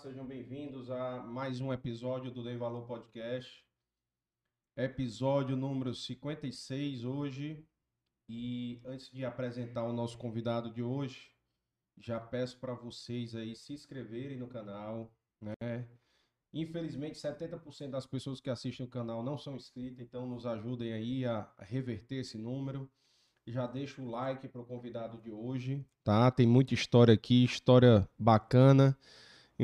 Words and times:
sejam 0.00 0.24
bem-vindos 0.24 0.90
a 0.90 1.18
mais 1.18 1.60
um 1.60 1.70
episódio 1.74 2.30
do 2.30 2.42
Dei 2.42 2.56
Valor 2.56 2.86
Podcast. 2.86 3.62
Episódio 4.74 5.54
número 5.54 5.94
56 5.94 7.04
hoje. 7.04 7.62
E 8.26 8.80
antes 8.86 9.10
de 9.10 9.26
apresentar 9.26 9.84
o 9.84 9.92
nosso 9.92 10.16
convidado 10.16 10.72
de 10.72 10.82
hoje, 10.82 11.30
já 11.98 12.18
peço 12.18 12.58
para 12.58 12.72
vocês 12.72 13.34
aí 13.34 13.54
se 13.54 13.74
inscreverem 13.74 14.38
no 14.38 14.48
canal, 14.48 15.12
né? 15.38 15.86
Infelizmente, 16.50 17.18
70% 17.18 17.90
das 17.90 18.06
pessoas 18.06 18.40
que 18.40 18.48
assistem 18.48 18.86
o 18.86 18.90
canal 18.90 19.22
não 19.22 19.36
são 19.36 19.54
inscritas, 19.54 20.00
então 20.00 20.26
nos 20.26 20.46
ajudem 20.46 20.94
aí 20.94 21.26
a 21.26 21.46
reverter 21.58 22.20
esse 22.20 22.38
número. 22.38 22.90
Já 23.46 23.66
deixa 23.66 24.00
o 24.00 24.08
like 24.08 24.48
para 24.48 24.62
o 24.62 24.66
convidado 24.66 25.20
de 25.20 25.30
hoje, 25.30 25.84
tá? 26.02 26.30
Tem 26.30 26.46
muita 26.46 26.72
história 26.72 27.12
aqui, 27.12 27.44
história 27.44 28.08
bacana 28.18 28.96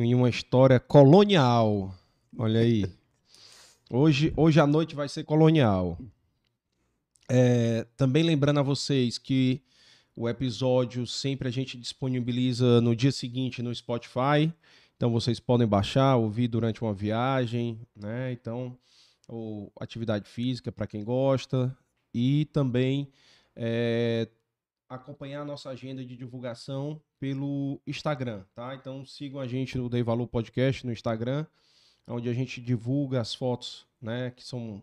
e 0.05 0.15
uma 0.15 0.29
história 0.29 0.79
colonial. 0.79 1.95
Olha 2.37 2.61
aí. 2.61 2.85
Hoje, 3.89 4.31
hoje 4.37 4.61
à 4.61 4.67
noite 4.67 4.95
vai 4.95 5.09
ser 5.09 5.25
colonial. 5.25 5.99
É, 7.31 7.87
também 7.97 8.23
lembrando 8.23 8.61
a 8.61 8.63
vocês 8.63 9.17
que 9.17 9.63
o 10.15 10.29
episódio 10.29 11.07
sempre 11.07 11.49
a 11.49 11.51
gente 11.51 11.79
disponibiliza 11.79 12.79
no 12.83 12.95
dia 12.95 13.11
seguinte 13.11 13.63
no 13.63 13.75
Spotify. 13.75 14.53
Então 14.97 15.11
vocês 15.11 15.41
podem 15.41 15.67
baixar, 15.67 16.17
ouvir 16.17 16.49
durante 16.49 16.83
uma 16.83 16.93
viagem, 16.93 17.81
né? 17.95 18.33
Então, 18.33 18.77
ou 19.27 19.73
atividade 19.81 20.29
física 20.29 20.71
para 20.71 20.87
quem 20.87 21.05
gosta. 21.05 21.75
E 22.13 22.45
também 22.53 23.09
é, 23.55 24.29
acompanhar 24.89 25.43
a 25.43 25.45
nossa 25.45 25.71
agenda 25.71 26.05
de 26.05 26.17
divulgação 26.17 27.01
pelo 27.19 27.81
Instagram, 27.87 28.45
tá? 28.55 28.75
Então 28.75 29.05
sigam 29.05 29.41
a 29.41 29.47
gente 29.47 29.77
no 29.77 29.89
Dei 29.89 30.03
Valor 30.03 30.27
Podcast 30.29 30.87
no 30.87 30.93
Instagram, 30.93 31.47
onde 32.07 32.29
a 32.29 32.33
gente 32.33 32.61
divulga 32.61 33.21
as 33.21 33.35
fotos, 33.35 33.87
né, 34.01 34.31
que 34.31 34.45
são 34.45 34.83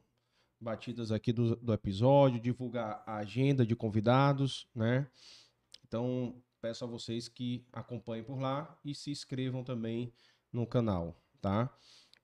batidas 0.59 1.11
aqui 1.11 1.31
do, 1.31 1.55
do 1.57 1.73
episódio, 1.73 2.39
divulgar 2.39 3.03
a 3.05 3.17
agenda 3.17 3.65
de 3.65 3.75
convidados, 3.75 4.67
né? 4.73 5.07
Então, 5.85 6.41
peço 6.61 6.85
a 6.85 6.87
vocês 6.87 7.27
que 7.27 7.65
acompanhem 7.71 8.23
por 8.23 8.39
lá 8.39 8.77
e 8.83 8.95
se 8.95 9.11
inscrevam 9.11 9.63
também 9.63 10.13
no 10.51 10.65
canal, 10.65 11.15
tá? 11.41 11.69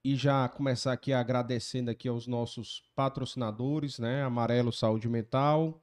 E 0.02 0.16
já 0.16 0.48
começar 0.48 0.92
aqui 0.92 1.12
agradecendo 1.12 1.90
aqui 1.90 2.08
aos 2.08 2.26
nossos 2.26 2.82
patrocinadores, 2.94 3.98
né? 3.98 4.22
Amarelo 4.22 4.72
Saúde 4.72 5.08
Mental, 5.08 5.78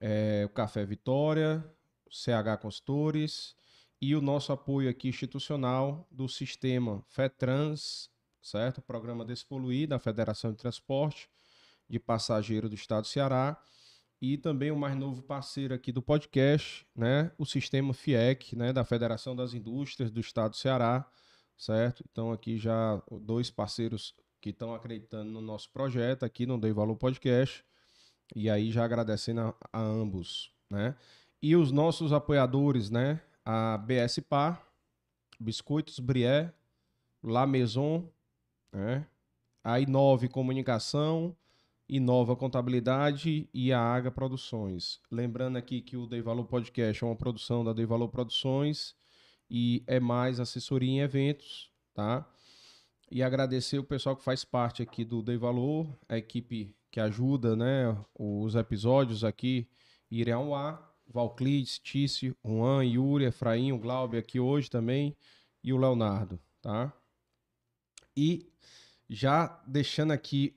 é, 0.00 0.44
o 0.44 0.48
Café 0.48 0.84
Vitória, 0.84 1.64
CH 2.10 2.60
Consultores 2.60 3.54
e 4.00 4.14
o 4.14 4.20
nosso 4.20 4.52
apoio 4.52 4.90
aqui 4.90 5.08
institucional 5.08 6.06
do 6.10 6.28
sistema 6.28 7.02
FETRANS, 7.08 8.10
certo? 8.42 8.82
Programa 8.82 9.24
Despoluir 9.24 9.88
da 9.88 9.98
Federação 9.98 10.52
de 10.52 10.58
Transporte 10.58 11.30
de 11.88 11.98
Passageiro 11.98 12.68
do 12.68 12.74
Estado 12.74 13.02
do 13.02 13.08
Ceará 13.08 13.60
e 14.20 14.36
também 14.36 14.70
o 14.70 14.76
mais 14.76 14.96
novo 14.96 15.22
parceiro 15.22 15.74
aqui 15.74 15.92
do 15.92 16.02
podcast, 16.02 16.86
né, 16.94 17.30
o 17.36 17.44
sistema 17.44 17.92
FIEC, 17.92 18.56
né, 18.56 18.72
da 18.72 18.84
Federação 18.84 19.36
das 19.36 19.52
Indústrias 19.52 20.10
do 20.10 20.20
Estado 20.20 20.52
do 20.52 20.56
Ceará, 20.56 21.06
certo? 21.56 22.04
Então 22.10 22.32
aqui 22.32 22.58
já 22.58 23.00
dois 23.20 23.50
parceiros 23.50 24.14
que 24.40 24.50
estão 24.50 24.74
acreditando 24.74 25.30
no 25.30 25.40
nosso 25.40 25.70
projeto 25.70 26.24
aqui 26.24 26.46
no 26.46 26.58
Dei 26.58 26.72
Valor 26.72 26.96
Podcast 26.96 27.64
e 28.34 28.50
aí 28.50 28.70
já 28.70 28.84
agradecendo 28.84 29.40
a, 29.40 29.54
a 29.72 29.80
ambos, 29.80 30.52
né? 30.70 30.94
E 31.42 31.54
os 31.54 31.70
nossos 31.70 32.12
apoiadores, 32.12 32.90
né, 32.90 33.20
a 33.44 33.78
BS 33.78 34.20
Par, 34.28 34.66
Biscoitos 35.38 35.98
Brié, 35.98 36.52
La 37.22 37.46
Maison, 37.46 38.08
né? 38.72 39.06
A 39.62 39.80
Inove 39.80 40.28
Comunicação, 40.28 41.36
Inova 41.88 42.34
Contabilidade 42.36 43.48
e 43.52 43.72
a 43.72 43.80
Aga 43.80 44.10
Produções. 44.10 45.00
Lembrando 45.10 45.56
aqui 45.56 45.80
que 45.80 45.96
o 45.96 46.06
Dei 46.06 46.20
Valor 46.20 46.46
Podcast 46.46 47.02
é 47.02 47.06
uma 47.06 47.16
produção 47.16 47.64
da 47.64 47.72
Dei 47.72 47.86
Valor 47.86 48.08
Produções 48.08 48.94
e 49.48 49.82
é 49.86 50.00
mais 50.00 50.40
assessoria 50.40 50.90
em 50.90 51.00
eventos, 51.00 51.70
tá? 51.94 52.28
E 53.10 53.22
agradecer 53.22 53.78
o 53.78 53.84
pessoal 53.84 54.16
que 54.16 54.24
faz 54.24 54.44
parte 54.44 54.82
aqui 54.82 55.04
do 55.04 55.22
Dei 55.22 55.36
Valor, 55.36 55.86
a 56.08 56.18
equipe 56.18 56.75
que 56.90 57.00
ajuda, 57.00 57.54
né, 57.56 57.96
os 58.14 58.54
episódios 58.54 59.24
aqui 59.24 59.68
irem 60.10 60.34
ao 60.34 60.54
ar. 60.54 60.94
Valclides, 61.08 61.78
Tício, 61.78 62.36
Juan, 62.44 62.84
Yuri, 62.84 63.26
Efraim, 63.26 63.72
o 63.72 63.78
Glauber 63.78 64.18
aqui 64.18 64.40
hoje 64.40 64.68
também 64.68 65.16
e 65.62 65.72
o 65.72 65.76
Leonardo, 65.76 66.40
tá? 66.60 66.92
E 68.16 68.50
já 69.08 69.46
deixando 69.66 70.12
aqui 70.12 70.54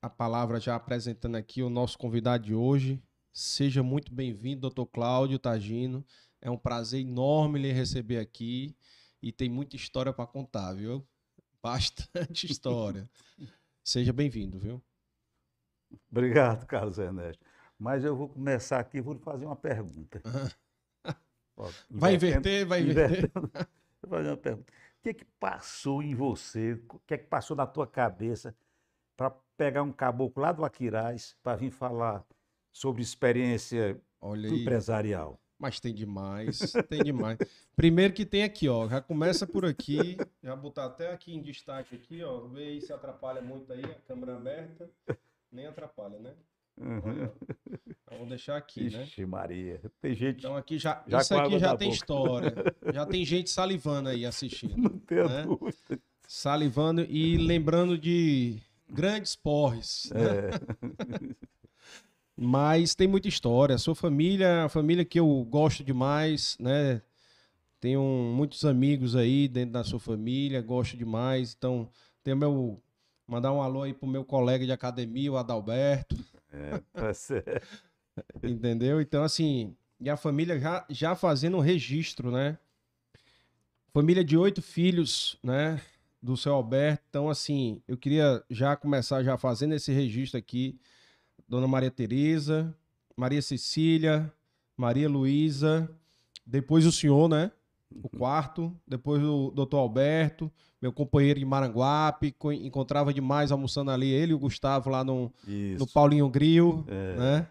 a 0.00 0.10
palavra 0.10 0.58
já 0.58 0.74
apresentando 0.74 1.36
aqui 1.36 1.62
o 1.62 1.70
nosso 1.70 1.96
convidado 1.96 2.44
de 2.44 2.54
hoje. 2.54 3.00
Seja 3.32 3.82
muito 3.82 4.12
bem-vindo, 4.12 4.62
doutor 4.62 4.86
Cláudio 4.86 5.38
Tagino. 5.38 6.04
É 6.40 6.50
um 6.50 6.58
prazer 6.58 7.00
enorme 7.00 7.60
lhe 7.60 7.70
receber 7.70 8.18
aqui 8.18 8.74
e 9.22 9.30
tem 9.30 9.48
muita 9.48 9.76
história 9.76 10.12
para 10.12 10.26
contar, 10.26 10.72
viu? 10.74 11.06
Bastante 11.62 12.50
história. 12.50 13.08
Seja 13.84 14.12
bem-vindo, 14.12 14.58
viu? 14.58 14.82
Obrigado, 16.10 16.66
Carlos 16.66 16.98
Ernesto. 16.98 17.44
Mas 17.78 18.04
eu 18.04 18.14
vou 18.14 18.28
começar 18.28 18.78
aqui 18.78 18.98
e 18.98 19.00
vou 19.00 19.14
lhe 19.14 19.20
fazer 19.20 19.46
uma 19.46 19.56
pergunta. 19.56 20.22
vai 21.90 22.14
inverter, 22.14 22.66
vai 22.66 22.80
inverter. 22.82 23.30
Vou 24.02 24.10
fazer 24.18 24.30
uma 24.30 24.36
pergunta. 24.36 24.72
O 24.98 25.02
que, 25.02 25.10
é 25.10 25.14
que 25.14 25.24
passou 25.38 26.02
em 26.02 26.12
você? 26.12 26.72
O 26.88 26.98
que 27.06 27.14
é 27.14 27.18
que 27.18 27.26
passou 27.26 27.56
na 27.56 27.66
tua 27.66 27.86
cabeça 27.86 28.52
para 29.16 29.30
pegar 29.56 29.82
um 29.82 29.92
caboclo 29.92 30.42
lá 30.42 30.50
do 30.50 30.64
Aquiraz 30.64 31.36
para 31.40 31.56
vir 31.56 31.70
falar 31.70 32.24
sobre 32.72 33.02
experiência 33.02 34.00
empresarial. 34.20 35.38
Mas 35.58 35.78
tem 35.78 35.94
demais, 35.94 36.72
tem 36.88 37.04
demais. 37.04 37.38
Primeiro 37.76 38.12
que 38.12 38.26
tem 38.26 38.42
aqui, 38.42 38.68
ó, 38.68 38.88
já 38.88 39.00
começa 39.00 39.46
por 39.46 39.64
aqui, 39.64 40.16
já 40.42 40.56
botar 40.56 40.86
até 40.86 41.12
aqui 41.12 41.32
em 41.32 41.40
destaque 41.40 41.94
aqui, 41.94 42.20
ó, 42.22 42.40
vê 42.48 42.80
se 42.80 42.92
atrapalha 42.92 43.40
muito 43.40 43.72
aí, 43.72 43.84
a 43.84 43.94
câmera 43.94 44.36
aberta, 44.36 44.90
nem 45.52 45.66
atrapalha, 45.66 46.18
né? 46.18 46.34
Uhum. 46.80 47.30
vamos 48.10 48.28
deixar 48.30 48.56
aqui, 48.56 48.86
Ixi, 48.86 48.96
né? 48.96 49.04
Ixi, 49.04 49.26
Maria. 49.26 49.80
Tem 50.00 50.14
gente. 50.14 50.38
Então 50.38 50.56
aqui 50.56 50.78
já, 50.78 51.04
já 51.06 51.18
isso 51.18 51.34
aqui 51.34 51.58
já 51.58 51.76
tem 51.76 51.88
boca. 51.88 51.96
história. 51.96 52.54
Já 52.92 53.06
tem 53.06 53.24
gente 53.24 53.48
salivando 53.48 54.08
aí 54.08 54.26
assistindo. 54.26 54.76
Não 54.76 54.98
tem 54.98 55.26
né? 55.26 55.42
dúvida. 55.44 56.00
Salivando 56.26 57.02
e 57.02 57.38
lembrando 57.38 57.96
de 57.96 58.58
grandes 58.88 59.34
porres. 59.34 60.10
É. 60.12 60.50
Mas 62.36 62.94
tem 62.94 63.06
muita 63.06 63.28
história. 63.28 63.78
Sua 63.78 63.94
família, 63.94 64.64
a 64.64 64.68
família 64.68 65.04
que 65.04 65.20
eu 65.20 65.46
gosto 65.48 65.84
demais, 65.84 66.56
né? 66.58 67.00
Tenho 67.80 68.02
muitos 68.02 68.64
amigos 68.64 69.16
aí 69.16 69.48
dentro 69.48 69.72
da 69.72 69.84
sua 69.84 69.98
família, 69.98 70.60
gosto 70.60 70.96
demais. 70.96 71.54
Então, 71.56 71.88
tem 72.22 72.34
meu. 72.34 72.80
Mandar 73.26 73.52
um 73.52 73.62
alô 73.62 73.82
aí 73.82 73.94
pro 73.94 74.06
meu 74.06 74.24
colega 74.24 74.64
de 74.64 74.72
academia, 74.72 75.32
o 75.32 75.36
Adalberto. 75.36 76.16
É, 76.50 76.78
tá 76.92 77.14
certo. 77.14 77.84
Entendeu? 78.42 79.00
Então, 79.00 79.22
assim, 79.22 79.74
e 80.00 80.10
a 80.10 80.16
família 80.16 80.58
já, 80.58 80.84
já 80.90 81.14
fazendo 81.14 81.56
um 81.56 81.60
registro, 81.60 82.30
né? 82.30 82.58
Família 83.92 84.24
de 84.24 84.36
oito 84.36 84.60
filhos, 84.60 85.38
né? 85.42 85.80
do 86.22 86.36
seu 86.36 86.54
Alberto. 86.54 87.02
Então, 87.10 87.28
assim, 87.28 87.82
eu 87.88 87.96
queria 87.96 88.42
já 88.48 88.76
começar 88.76 89.22
já 89.24 89.36
fazendo 89.36 89.74
esse 89.74 89.92
registro 89.92 90.38
aqui. 90.38 90.78
Dona 91.48 91.66
Maria 91.66 91.90
Tereza, 91.90 92.74
Maria 93.16 93.42
Cecília, 93.42 94.32
Maria 94.76 95.08
Luísa, 95.08 95.90
depois 96.46 96.86
o 96.86 96.92
senhor, 96.92 97.28
né? 97.28 97.50
O 98.02 98.08
quarto, 98.08 98.76
depois 98.86 99.22
o 99.22 99.50
doutor 99.50 99.78
Alberto, 99.78 100.50
meu 100.80 100.92
companheiro 100.92 101.38
de 101.38 101.44
Maranguape, 101.44 102.34
encontrava 102.62 103.12
demais 103.12 103.52
almoçando 103.52 103.90
ali, 103.90 104.10
ele 104.10 104.32
e 104.32 104.34
o 104.34 104.38
Gustavo 104.38 104.90
lá 104.90 105.04
no, 105.04 105.32
no 105.78 105.86
Paulinho 105.86 106.28
Grill, 106.28 106.84
é. 106.88 107.16
né? 107.16 107.48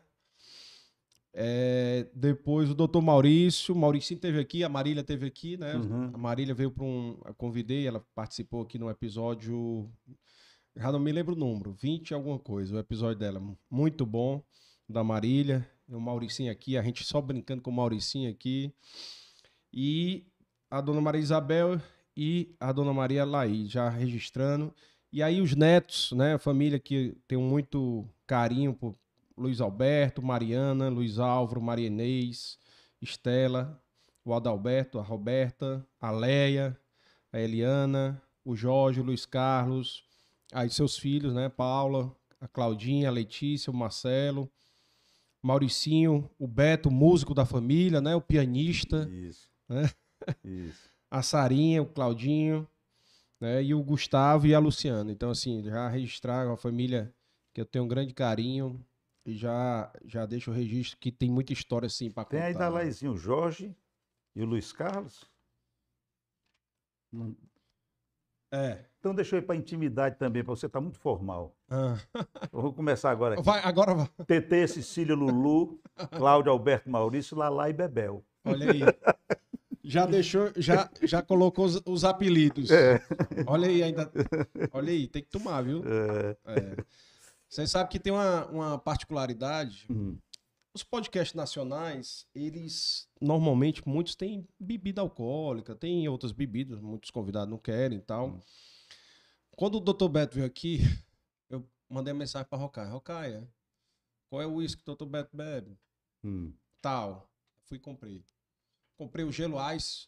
É, 1.34 2.08
depois 2.14 2.70
o 2.70 2.76
doutor 2.76 3.02
Maurício, 3.02 3.74
Maurício 3.74 4.18
teve 4.18 4.40
aqui, 4.40 4.64
a 4.64 4.70
Marília 4.70 5.02
teve 5.02 5.26
aqui, 5.26 5.56
né? 5.56 5.76
Uhum. 5.76 6.12
A 6.14 6.18
Marília 6.18 6.54
veio 6.54 6.72
para 6.72 6.84
um. 6.84 7.18
Eu 7.26 7.34
convidei, 7.34 7.88
ela 7.88 8.06
participou 8.14 8.64
aqui 8.64 8.78
no 8.78 8.90
episódio. 8.90 9.90
Já 10.76 10.92
não 10.92 11.00
me 11.00 11.12
lembro 11.12 11.34
o 11.34 11.38
número, 11.38 11.72
20 11.74 12.14
alguma 12.14 12.38
coisa, 12.38 12.76
o 12.76 12.80
episódio 12.80 13.18
dela. 13.18 13.42
Muito 13.70 14.06
bom, 14.06 14.44
da 14.88 15.04
Marília. 15.04 15.66
O 15.88 16.00
Mauricinho 16.00 16.52
aqui, 16.52 16.78
a 16.78 16.82
gente 16.82 17.04
só 17.04 17.22
brincando 17.22 17.62
com 17.62 17.70
o 17.70 17.74
Mauricinho 17.74 18.30
aqui. 18.30 18.74
E 19.74 20.26
a 20.72 20.80
dona 20.80 21.02
Maria 21.02 21.20
Isabel 21.20 21.82
e 22.16 22.56
a 22.58 22.72
dona 22.72 22.94
Maria 22.94 23.26
Laí, 23.26 23.68
já 23.68 23.90
registrando. 23.90 24.74
E 25.12 25.22
aí 25.22 25.42
os 25.42 25.54
netos, 25.54 26.14
né? 26.14 26.36
A 26.36 26.40
família 26.40 26.80
que 26.80 27.18
tem 27.28 27.38
muito 27.38 28.08
carinho 28.26 28.74
por, 28.74 28.96
Luiz 29.38 29.60
Alberto, 29.60 30.22
Mariana, 30.22 30.88
Luiz 30.88 31.20
Álvaro, 31.20 31.62
Maria 31.62 31.88
Inês, 31.88 32.58
Estela, 33.02 33.82
o 34.24 34.34
Adalberto, 34.34 35.00
a 35.00 35.02
Roberta, 35.02 35.86
a 36.00 36.12
Leia, 36.12 36.80
a 37.34 37.40
Eliana, 37.40 38.22
o 38.46 38.56
Jorge, 38.56 39.02
o 39.02 39.04
Luiz 39.04 39.26
Carlos, 39.26 40.06
aí 40.54 40.70
seus 40.70 40.98
filhos, 40.98 41.34
né? 41.34 41.50
Paula, 41.50 42.16
a 42.40 42.48
Claudinha, 42.48 43.10
a 43.10 43.12
Letícia, 43.12 43.72
o 43.72 43.76
Marcelo, 43.76 44.50
Mauricinho, 45.42 46.30
o 46.40 46.48
Beto, 46.48 46.90
músico 46.90 47.34
da 47.34 47.46
família, 47.46 48.00
né? 48.00 48.16
O 48.16 48.22
pianista, 48.22 49.10
Isso. 49.12 49.50
né? 49.68 49.90
Isso. 50.44 50.90
a 51.10 51.22
Sarinha, 51.22 51.82
o 51.82 51.86
Claudinho, 51.86 52.68
né? 53.40 53.64
E 53.64 53.74
o 53.74 53.84
Gustavo 53.84 54.48
e 54.48 54.54
a 54.56 54.60
Luciana. 54.60 55.12
Então, 55.12 55.30
assim, 55.30 55.64
já 55.64 55.88
registrar 55.88 56.48
uma 56.48 56.58
família 56.58 57.14
que 57.54 57.60
eu 57.62 57.66
tenho 57.66 57.86
um 57.86 57.88
grande 57.88 58.14
carinho 58.14 58.80
e 59.26 59.36
já, 59.36 59.92
já 60.06 60.26
deixo 60.26 60.52
o 60.52 60.54
registro 60.54 60.98
que 61.00 61.12
tem 61.12 61.30
muita 61.30 61.54
história, 61.54 61.86
assim, 61.88 62.10
pra 62.10 62.24
Tem 62.26 62.40
contar. 62.40 62.48
aí 62.48 62.54
da 62.54 62.70
né? 62.70 62.76
Laizinho 62.76 63.14
o 63.14 63.18
Jorge 63.18 63.76
e 64.36 64.42
o 64.42 64.46
Luiz 64.46 64.72
Carlos. 64.72 65.26
Não- 67.12 67.36
É. 68.54 68.86
Então 69.00 69.16
deixa 69.16 69.36
eu 69.36 69.40
ir 69.40 69.44
para 69.44 69.56
intimidade 69.56 70.18
também, 70.18 70.44
para 70.44 70.54
você 70.56 70.68
estar 70.68 70.80
muito 70.82 71.00
formal. 71.00 71.56
Ah. 71.70 71.96
Eu 72.54 72.62
vou 72.62 72.74
começar 72.74 73.10
agora 73.10 73.34
aqui. 73.36 73.44
Vai, 73.44 73.60
agora 73.64 73.94
vai. 73.96 74.08
TT, 74.26 74.68
Cecília, 74.68 75.16
Lulu, 75.16 75.80
Cláudio, 76.12 76.52
Alberto, 76.52 76.90
Maurício, 76.90 77.36
Lalá 77.38 77.70
e 77.70 77.74
Bebel. 77.74 78.24
Olha 78.46 78.72
aí. 78.72 78.82
Já 79.92 80.06
deixou, 80.06 80.52
já, 80.56 80.90
já 81.04 81.22
colocou 81.22 81.66
os, 81.66 81.82
os 81.86 82.04
apelidos. 82.06 82.70
Olha 83.46 83.68
aí, 83.68 83.84
ainda. 83.84 84.12
Olha 84.72 84.92
aí, 84.92 85.08
tem 85.08 85.22
que 85.22 85.30
tomar, 85.30 85.62
viu? 85.64 85.82
É, 85.86 86.38
É. 86.46 86.86
Vocês 87.50 87.70
sabem 87.70 87.92
que 87.92 88.00
tem 88.00 88.14
uma, 88.14 88.46
uma 88.48 88.78
particularidade. 88.80 89.86
hum, 89.90 90.18
Os 90.74 90.84
podcasts 90.84 91.36
nacionais, 91.36 92.26
eles 92.34 93.10
normalmente 93.20 93.86
muitos 93.86 94.16
têm 94.16 94.48
bebida 94.58 95.02
alcoólica, 95.02 95.76
tem 95.76 96.08
outras 96.08 96.32
bebidas, 96.32 96.80
muitos 96.80 97.12
convidados 97.12 97.50
não 97.50 97.58
querem 97.58 97.98
e 97.98 98.02
tal. 98.02 98.28
Hum. 98.30 98.40
Quando 99.58 99.76
o 99.76 99.80
Dr. 99.82 100.08
Beto 100.08 100.36
veio 100.36 100.48
aqui, 100.48 100.80
eu 101.50 101.68
mandei 101.90 102.14
mensagem 102.14 102.48
para 102.50 102.58
Rocaia. 102.58 102.88
Rocaia, 102.90 103.48
qual 104.30 104.42
é 104.42 104.48
o 104.48 104.54
uísque 104.56 104.82
que 104.82 104.90
o 104.90 104.96
Dr. 104.96 105.06
Beto 105.06 105.36
bebe? 105.36 105.78
hum. 106.24 106.54
Tal. 106.82 107.30
Fui 107.66 107.78
e 107.78 107.80
comprei. 107.82 108.24
Comprei 109.02 109.26
o 109.26 109.32
gelo 109.32 109.58
ice, 109.74 110.08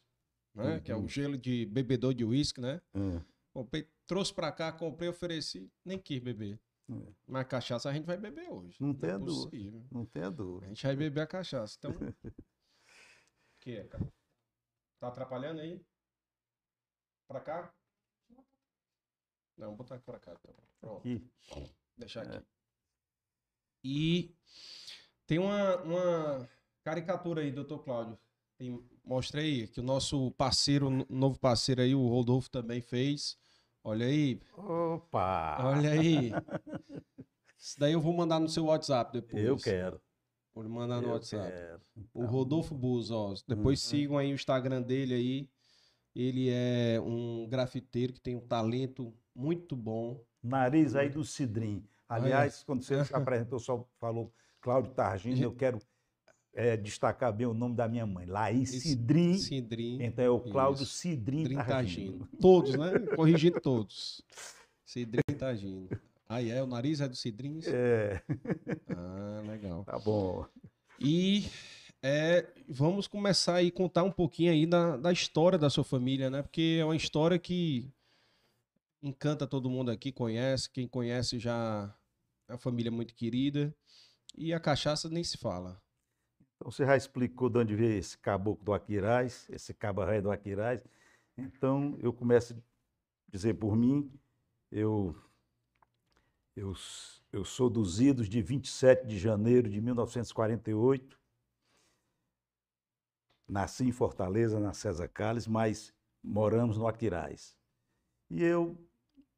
né? 0.54 0.80
Que 0.80 0.92
é 0.92 0.96
o 0.96 1.00
Uhum. 1.00 1.08
gelo 1.08 1.36
de 1.36 1.66
bebedor 1.66 2.14
de 2.14 2.24
uísque, 2.24 2.62
né? 2.62 2.80
É. 2.94 3.22
Comprei, 3.52 3.90
trouxe 4.06 4.32
pra 4.32 4.52
cá, 4.52 4.72
comprei, 4.72 5.10
ofereci, 5.10 5.68
nem 5.84 5.98
quis 5.98 6.20
beber. 6.20 6.60
É. 6.88 7.14
Mas 7.26 7.48
cachaça 7.48 7.90
a 7.90 7.94
gente 7.94 8.06
vai 8.06 8.18
beber 8.18 8.48
hoje. 8.52 8.78
Não 8.80 8.94
tenha 8.94 9.14
é 9.14 9.18
dúvida. 9.18 9.50
possível. 9.50 9.84
Não 9.92 10.06
tenha 10.06 10.28
A 10.28 10.30
dúvida. 10.30 10.68
gente 10.68 10.84
vai 10.86 10.96
beber 10.96 11.22
a 11.22 11.26
cachaça. 11.28 11.76
Então. 11.80 11.90
O 11.92 11.96
que 13.62 13.72
é, 13.78 13.84
cara? 13.88 14.14
Tá 15.00 15.08
atrapalhando 15.08 15.60
aí? 15.62 15.84
Pra 17.28 17.40
cá? 17.42 17.74
Não, 19.58 19.70
vou 19.70 19.78
botar 19.78 19.96
aqui 19.96 20.06
pra 20.06 20.20
cá. 20.20 20.34
Então. 20.34 20.54
Pronto. 20.80 21.00
Aqui. 21.00 21.76
Deixar 21.98 22.28
É. 22.28 22.38
aqui. 22.38 22.46
E 23.84 24.36
tem 25.26 25.40
uma, 25.40 25.78
uma 25.82 26.50
caricatura 26.84 27.42
aí, 27.42 27.52
doutor 27.52 27.80
Cláudio. 27.84 28.20
Tem, 28.58 28.80
mostra 29.04 29.42
aí, 29.42 29.68
que 29.68 29.80
o 29.80 29.84
nosso 29.84 30.32
parceiro, 30.32 30.90
novo 31.10 31.40
parceiro 31.40 31.82
aí, 31.82 31.94
o 31.96 32.08
Rodolfo 32.08 32.50
também 32.50 32.82
fez. 32.82 33.38
Olha 33.84 34.06
aí, 34.06 34.40
Opa! 34.58 35.58
olha 35.62 35.92
aí. 35.92 36.32
Isso 37.58 37.80
daí 37.80 37.94
eu 37.94 38.00
vou 38.02 38.14
mandar 38.14 38.40
no 38.40 38.48
seu 38.48 38.66
WhatsApp 38.66 39.12
depois. 39.12 39.44
Eu 39.44 39.58
quero. 39.58 40.00
Vou 40.54 40.64
mandar 40.70 41.02
no 41.02 41.08
eu 41.10 41.14
WhatsApp. 41.14 41.52
quero. 41.52 41.82
O 42.14 42.26
Rodolfo 42.26 42.76
Buz, 42.76 43.10
ó. 43.12 43.34
Depois 43.48 43.84
Uhum. 43.84 43.90
sigam 43.90 44.18
aí 44.18 44.32
o 44.32 44.36
Instagram 44.36 44.82
dele 44.82 45.14
aí. 45.14 45.50
Ele 46.16 46.50
é 46.50 47.02
um 47.02 47.48
grafiteiro 47.50 48.14
que 48.14 48.22
tem 48.22 48.36
um 48.36 48.48
talento 48.48 49.14
muito 49.36 49.76
bom. 49.76 50.24
Nariz 50.42 50.96
aí 50.96 51.10
do 51.10 51.24
Cidrim. 51.26 51.84
Aliás, 52.08 52.64
quando 52.64 52.84
você 52.84 53.04
se 53.04 53.14
apresentou, 53.16 53.60
só 53.60 53.88
falou 54.00 54.32
Cláudio 54.62 54.92
Targino, 54.94 55.36
Gente- 55.36 55.44
eu 55.44 55.56
quero 55.56 55.80
é, 56.54 56.78
destacar 56.78 57.34
bem 57.34 57.48
o 57.48 57.54
nome 57.54 57.76
da 57.76 57.88
minha 57.88 58.06
mãe, 58.06 58.26
Laís 58.26 58.70
Cidrim. 58.70 59.38
Cidrim. 59.38 60.02
Então 60.04 60.24
é 60.24 60.30
o 60.30 60.40
Cláudio 60.40 60.84
Isso. 60.84 60.94
Cidrim 60.94 61.56
Targino. 61.56 61.66
Tagino. 62.20 62.30
Todos, 62.40 62.76
né? 62.76 63.00
Corrigindo 63.16 63.60
todos. 63.60 64.22
Cidrim 64.86 65.22
Tagino. 65.38 65.90
Aí 66.30 66.50
é, 66.52 66.62
o 66.64 66.68
nariz 66.68 67.02
é 67.02 67.08
do 67.08 67.16
Cidrim? 67.16 67.60
É, 67.66 68.22
Ah, 68.96 69.42
legal. 69.46 69.84
tá 69.84 70.00
bom. 70.00 70.46
E 71.00 71.46
é, 72.02 72.48
vamos 72.68 73.08
começar 73.08 73.56
aí 73.56 73.68
a 73.68 73.72
contar 73.72 74.04
um 74.04 74.12
pouquinho 74.12 74.52
aí 74.52 74.66
da, 74.66 74.98
da 74.98 75.12
história 75.12 75.58
da 75.58 75.70
sua 75.70 75.84
família, 75.84 76.30
né? 76.30 76.42
Porque 76.42 76.78
é 76.80 76.86
uma 76.86 76.96
história 76.96 77.38
que 77.40 77.90
encanta 79.02 79.46
todo 79.48 79.70
mundo 79.70 79.92
aqui, 79.92 80.12
conhece. 80.12 80.70
Quem 80.70 80.88
conhece 80.88 81.40
já 81.40 81.94
é 82.48 82.54
uma 82.54 82.58
família 82.60 82.92
muito 82.92 83.14
querida. 83.14 83.76
E 84.36 84.54
a 84.54 84.60
cachaça 84.60 85.10
nem 85.10 85.24
se 85.24 85.38
fala. 85.38 85.82
Então 86.64 86.72
você 86.72 86.86
já 86.86 86.96
explicou 86.96 87.50
de 87.50 87.60
onde 87.60 87.76
veio 87.76 88.00
esse 88.00 88.18
caboclo 88.18 88.64
do 88.64 88.74
Aquiraz, 88.74 89.50
esse 89.50 89.74
cabaré 89.74 90.22
do 90.22 90.32
Aquiraz. 90.32 90.82
Então 91.38 91.98
eu 92.00 92.14
começo 92.14 92.54
a 92.54 92.58
dizer 93.30 93.56
por 93.56 93.76
mim, 93.76 94.10
eu, 94.72 95.14
eu, 96.56 96.74
eu 97.34 97.44
sou 97.44 97.70
dos 97.70 98.00
idos 98.00 98.30
de 98.30 98.42
27 98.42 99.06
de 99.06 99.20
janeiro 99.20 99.70
de 99.70 99.82
1948. 99.82 101.20
Nasci 103.46 103.84
em 103.84 103.92
Fortaleza, 103.92 104.58
na 104.58 104.72
César 104.72 105.10
Calles, 105.10 105.46
mas 105.46 105.94
moramos 106.24 106.78
no 106.78 106.88
Aquiraz. 106.88 107.58
E 108.30 108.42
eu, 108.42 108.78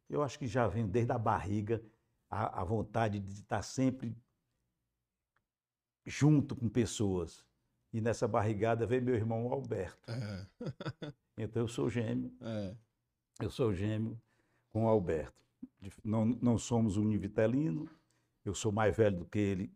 eu 0.07 0.22
acho 0.22 0.38
que 0.38 0.45
já 0.45 0.68
venho 0.68 0.88
desde 0.88 1.12
a 1.12 1.18
barriga 1.18 1.83
a, 2.30 2.62
a 2.62 2.63
vontade 2.63 3.19
de 3.19 3.33
estar 3.33 3.63
sempre 3.63 4.16
junto 6.05 6.55
com 6.55 6.69
pessoas. 6.69 7.43
E 7.93 8.01
nessa 8.01 8.27
barrigada 8.27 8.85
veio 8.85 9.01
meu 9.03 9.15
irmão 9.15 9.47
Alberto. 9.51 9.97
É, 10.11 10.45
Então 11.37 11.61
eu 11.63 11.67
sou 11.67 11.89
gêmeo, 11.89 12.31
é. 12.41 12.75
eu 13.41 13.49
sou 13.49 13.73
gêmeo 13.73 14.19
com 14.71 14.85
o 14.85 14.87
Alberto. 14.89 15.33
Não, 16.03 16.25
não 16.25 16.57
somos 16.57 16.97
univitelino, 16.97 17.89
eu 18.43 18.53
sou 18.53 18.71
mais 18.71 18.95
velho 18.95 19.19
do 19.19 19.25
que 19.25 19.39
ele 19.39 19.71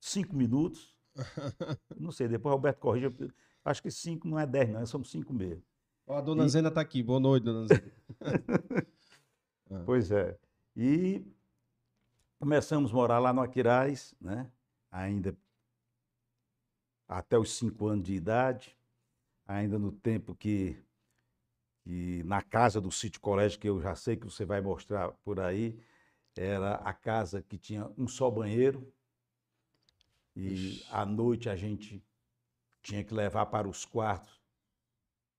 cinco 0.00 0.34
minutos. 0.36 0.94
Não 1.98 2.12
sei, 2.12 2.28
depois 2.28 2.50
o 2.52 2.54
Alberto 2.54 2.80
corrija. 2.80 3.12
Acho 3.64 3.82
que 3.82 3.90
cinco 3.90 4.26
não 4.28 4.38
é 4.38 4.46
dez, 4.46 4.70
não, 4.70 4.86
somos 4.86 5.10
cinco 5.10 5.34
mesmo. 5.34 5.62
Ó, 6.06 6.16
a 6.16 6.20
dona 6.20 6.44
E- 6.46 6.48
Zena 6.48 6.70
tá 6.70 6.80
aqui. 6.80 7.02
Boa 7.02 7.20
noite, 7.20 7.44
dona 7.44 7.66
Zena. 7.66 7.92
Pois 9.84 10.10
é. 10.10 10.38
E 10.76 11.22
começamos 12.38 12.90
a 12.90 12.94
morar 12.94 13.18
lá 13.18 13.32
no 13.32 13.40
Aquiraz, 13.42 14.14
né? 14.20 14.50
Ainda 14.90 15.36
até 17.08 17.38
os 17.38 17.52
cinco 17.52 17.86
anos 17.86 18.04
de 18.04 18.14
idade, 18.14 18.76
ainda 19.46 19.78
no 19.78 19.90
tempo 19.90 20.34
que, 20.34 20.76
que 21.82 22.22
na 22.24 22.40
casa 22.40 22.80
do 22.80 22.90
sítio 22.90 23.20
colégio, 23.20 23.58
que 23.58 23.68
eu 23.68 23.80
já 23.80 23.94
sei 23.96 24.16
que 24.16 24.24
você 24.24 24.44
vai 24.44 24.60
mostrar 24.60 25.12
por 25.24 25.40
aí, 25.40 25.78
era 26.36 26.76
a 26.76 26.92
casa 26.92 27.42
que 27.42 27.58
tinha 27.58 27.90
um 27.98 28.06
só 28.06 28.30
banheiro, 28.30 28.92
e 30.36 30.54
Ixi. 30.54 30.86
à 30.90 31.04
noite 31.04 31.48
a 31.48 31.56
gente 31.56 32.02
tinha 32.82 33.04
que 33.04 33.12
levar 33.12 33.46
para 33.46 33.68
os 33.68 33.84
quartos 33.84 34.40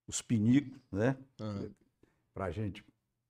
os 0.07 0.21
pinicos, 0.21 0.79
né? 0.91 1.17
Ah, 1.39 1.69
para 2.33 2.45
a 2.45 2.51
gente 2.51 2.83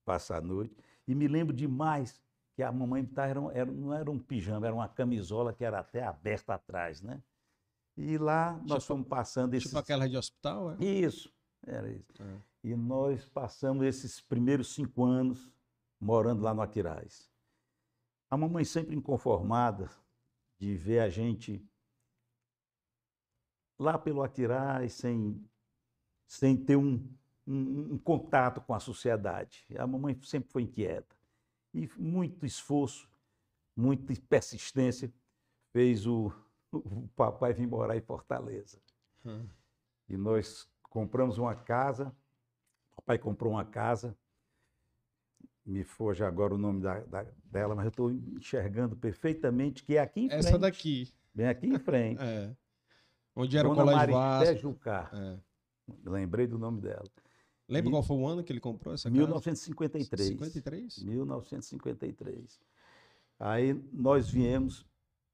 passar 0.03 0.37
a 0.37 0.41
noite. 0.41 0.75
E 1.07 1.13
me 1.13 1.27
lembro 1.27 1.55
demais 1.55 2.19
que 2.62 2.63
a 2.63 2.72
mamãe 2.72 3.03
tá, 3.03 3.25
era, 3.25 3.39
era- 3.53 3.72
não 3.72 3.91
era 3.91 4.12
um 4.12 4.20
pijama, 4.20 4.68
era 4.68 4.75
uma 4.75 4.88
camisola 4.88 5.51
que 5.51 5.65
era 5.65 5.80
até 5.80 6.03
aberta 6.03 6.53
atrás, 6.53 7.01
né? 7.01 7.20
E 7.98 8.20
lá 8.20 8.53
nós 8.58 8.84
Tipo- 8.84 8.94
fomos 8.94 9.08
passando 9.08 9.56
esses... 9.56 9.70
Tipo 9.70 9.80
aquela 9.80 10.08
de 10.08 10.15
hospital, 10.15 10.74
é? 10.74 10.84
Isso, 10.86 11.34
era 11.65 11.89
isso. 11.91 12.22
É. 12.22 12.38
E 12.63 12.75
nós 12.75 13.27
passamos 13.30 13.84
esses 13.84 14.22
primeiros 14.22 14.75
cinco 14.75 15.03
anos 15.03 15.51
morando 16.00 16.44
lá 16.44 16.53
no 16.53 16.62
Aquiraz. 16.62 17.32
A 18.30 18.38
mamãe 18.38 18.63
sempre 18.63 18.96
inconformada 18.96 19.89
de 20.60 20.75
ver 20.75 21.00
a 21.00 21.10
gente 21.10 21.68
lá 23.80 23.98
pelo 23.98 24.22
Aquiraz, 24.22 24.94
sem, 24.94 25.44
sem 26.27 26.56
ter 26.56 26.75
um, 26.75 27.03
um, 27.48 27.94
um 27.94 27.98
contato 27.98 28.62
com 28.62 28.75
a 28.75 28.80
sociedade. 28.80 29.65
A 29.80 29.88
mamãe 29.88 30.15
sempre 30.22 30.51
foi 30.51 30.62
inquieta. 30.62 31.20
E 31.73 31.89
muito 31.97 32.45
esforço, 32.45 33.09
muita 33.75 34.13
persistência 34.29 35.11
fez 35.71 36.05
o, 36.05 36.31
o 36.71 37.07
papai 37.15 37.53
vir 37.53 37.67
morar 37.67 37.95
em 37.97 38.01
Fortaleza. 38.01 38.79
Hum. 39.25 39.47
E 40.09 40.17
nós 40.17 40.67
compramos 40.83 41.37
uma 41.37 41.55
casa, 41.55 42.13
o 42.91 42.95
papai 42.97 43.17
comprou 43.17 43.53
uma 43.53 43.63
casa, 43.65 44.17
me 45.65 45.83
foge 45.83 46.23
agora 46.23 46.53
o 46.53 46.57
nome 46.57 46.81
da- 46.81 46.99
da- 47.01 47.27
dela, 47.45 47.75
mas 47.75 47.85
eu 47.85 47.89
estou 47.89 48.11
enxergando 48.11 48.95
perfeitamente 48.95 49.83
que 49.83 49.95
é 49.95 50.01
aqui 50.01 50.21
em 50.21 50.29
frente. 50.29 50.47
Essa 50.47 50.59
daqui. 50.59 51.13
Bem 51.33 51.47
aqui 51.47 51.67
em 51.67 51.79
frente. 51.79 52.19
É. 52.21 52.55
Onde 53.33 53.57
era 53.57 53.69
o 53.69 53.73
Dona 53.73 53.93
Colégio 53.93 54.13
Maristé 54.15 54.51
Vasco. 54.53 54.61
Jucá. 54.61 55.09
É. 55.13 55.39
Lembrei 56.09 56.45
do 56.47 56.59
nome 56.59 56.81
dela. 56.81 57.05
Lembra 57.71 57.89
E- 57.89 57.91
qual 57.93 58.03
foi 58.03 58.17
o 58.17 58.27
ano 58.27 58.43
que 58.43 58.51
ele 58.51 58.59
comprou 58.59 58.93
essa 58.93 59.09
casa? 59.09 59.17
1953. 59.17 60.27
53? 60.27 61.03
1953. 61.03 62.59
Aí 63.39 63.73
nós 63.93 64.29
viemos 64.29 64.85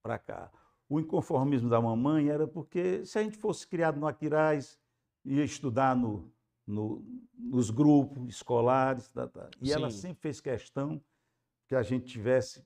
para 0.03 0.17
cá. 0.19 0.51
O 0.87 0.99
inconformismo 0.99 1.67
da 1.69 1.81
mamãe 1.81 2.29
era 2.29 2.47
porque 2.47 3.05
se 3.05 3.17
a 3.19 3.23
gente 3.23 3.37
fosse 3.37 3.67
criado 3.67 3.99
no 3.99 4.07
Aquiraz, 4.07 4.79
ia 5.25 5.43
estudar 5.43 5.95
no, 5.95 6.31
no- 6.65 7.03
nos 7.37 7.69
grupos 7.69 8.27
escolares, 8.29 9.09
tá, 9.09 9.27
tá. 9.27 9.49
e 9.61 9.73
ela 9.73 9.89
Sim. 9.89 9.97
sempre 9.97 10.21
fez 10.21 10.39
questão 10.39 11.01
que 11.67 11.75
a 11.75 11.81
gente 11.83 12.05
tivesse 12.05 12.63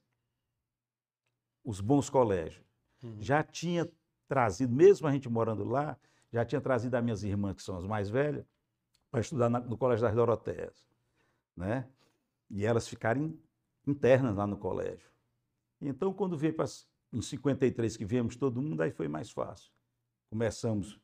os 1.64 1.80
bons 1.80 2.10
colégios. 2.10 2.64
Uhum. 3.04 3.16
Já 3.20 3.42
tinha 3.44 3.90
trazido, 4.28 4.74
mesmo 4.74 5.08
a 5.08 5.12
gente 5.12 5.28
morando 5.30 5.64
lá, 5.64 5.98
já 6.32 6.46
tinha 6.46 6.62
trazido 6.62 6.96
as 6.96 7.04
minhas 7.04 7.24
irmãs, 7.24 7.56
que 7.56 7.64
são 7.64 7.76
as 7.78 7.86
mais 7.86 8.10
velhas, 8.10 8.46
para 9.12 9.20
estudar 9.20 9.50
na- 9.50 9.60
no 9.60 9.78
Colégio 9.78 10.06
das 10.06 10.16
Doroteias. 10.16 10.74
Né? 11.56 11.86
E 12.50 12.66
elas 12.66 12.88
ficarem 12.88 13.38
internas 13.86 14.36
lá 14.36 14.48
no 14.48 14.58
colégio. 14.58 15.10
Então, 15.82 16.14
quando 16.14 16.38
veio 16.38 16.54
para, 16.56 16.66
em 17.12 17.22
53, 17.22 17.98
que 17.98 18.06
viemos 18.06 18.36
todo 18.36 18.62
mundo, 18.62 18.82
aí 18.82 18.92
foi 18.92 19.08
mais 19.08 19.30
fácil. 19.30 19.72
Começamos, 20.30 21.00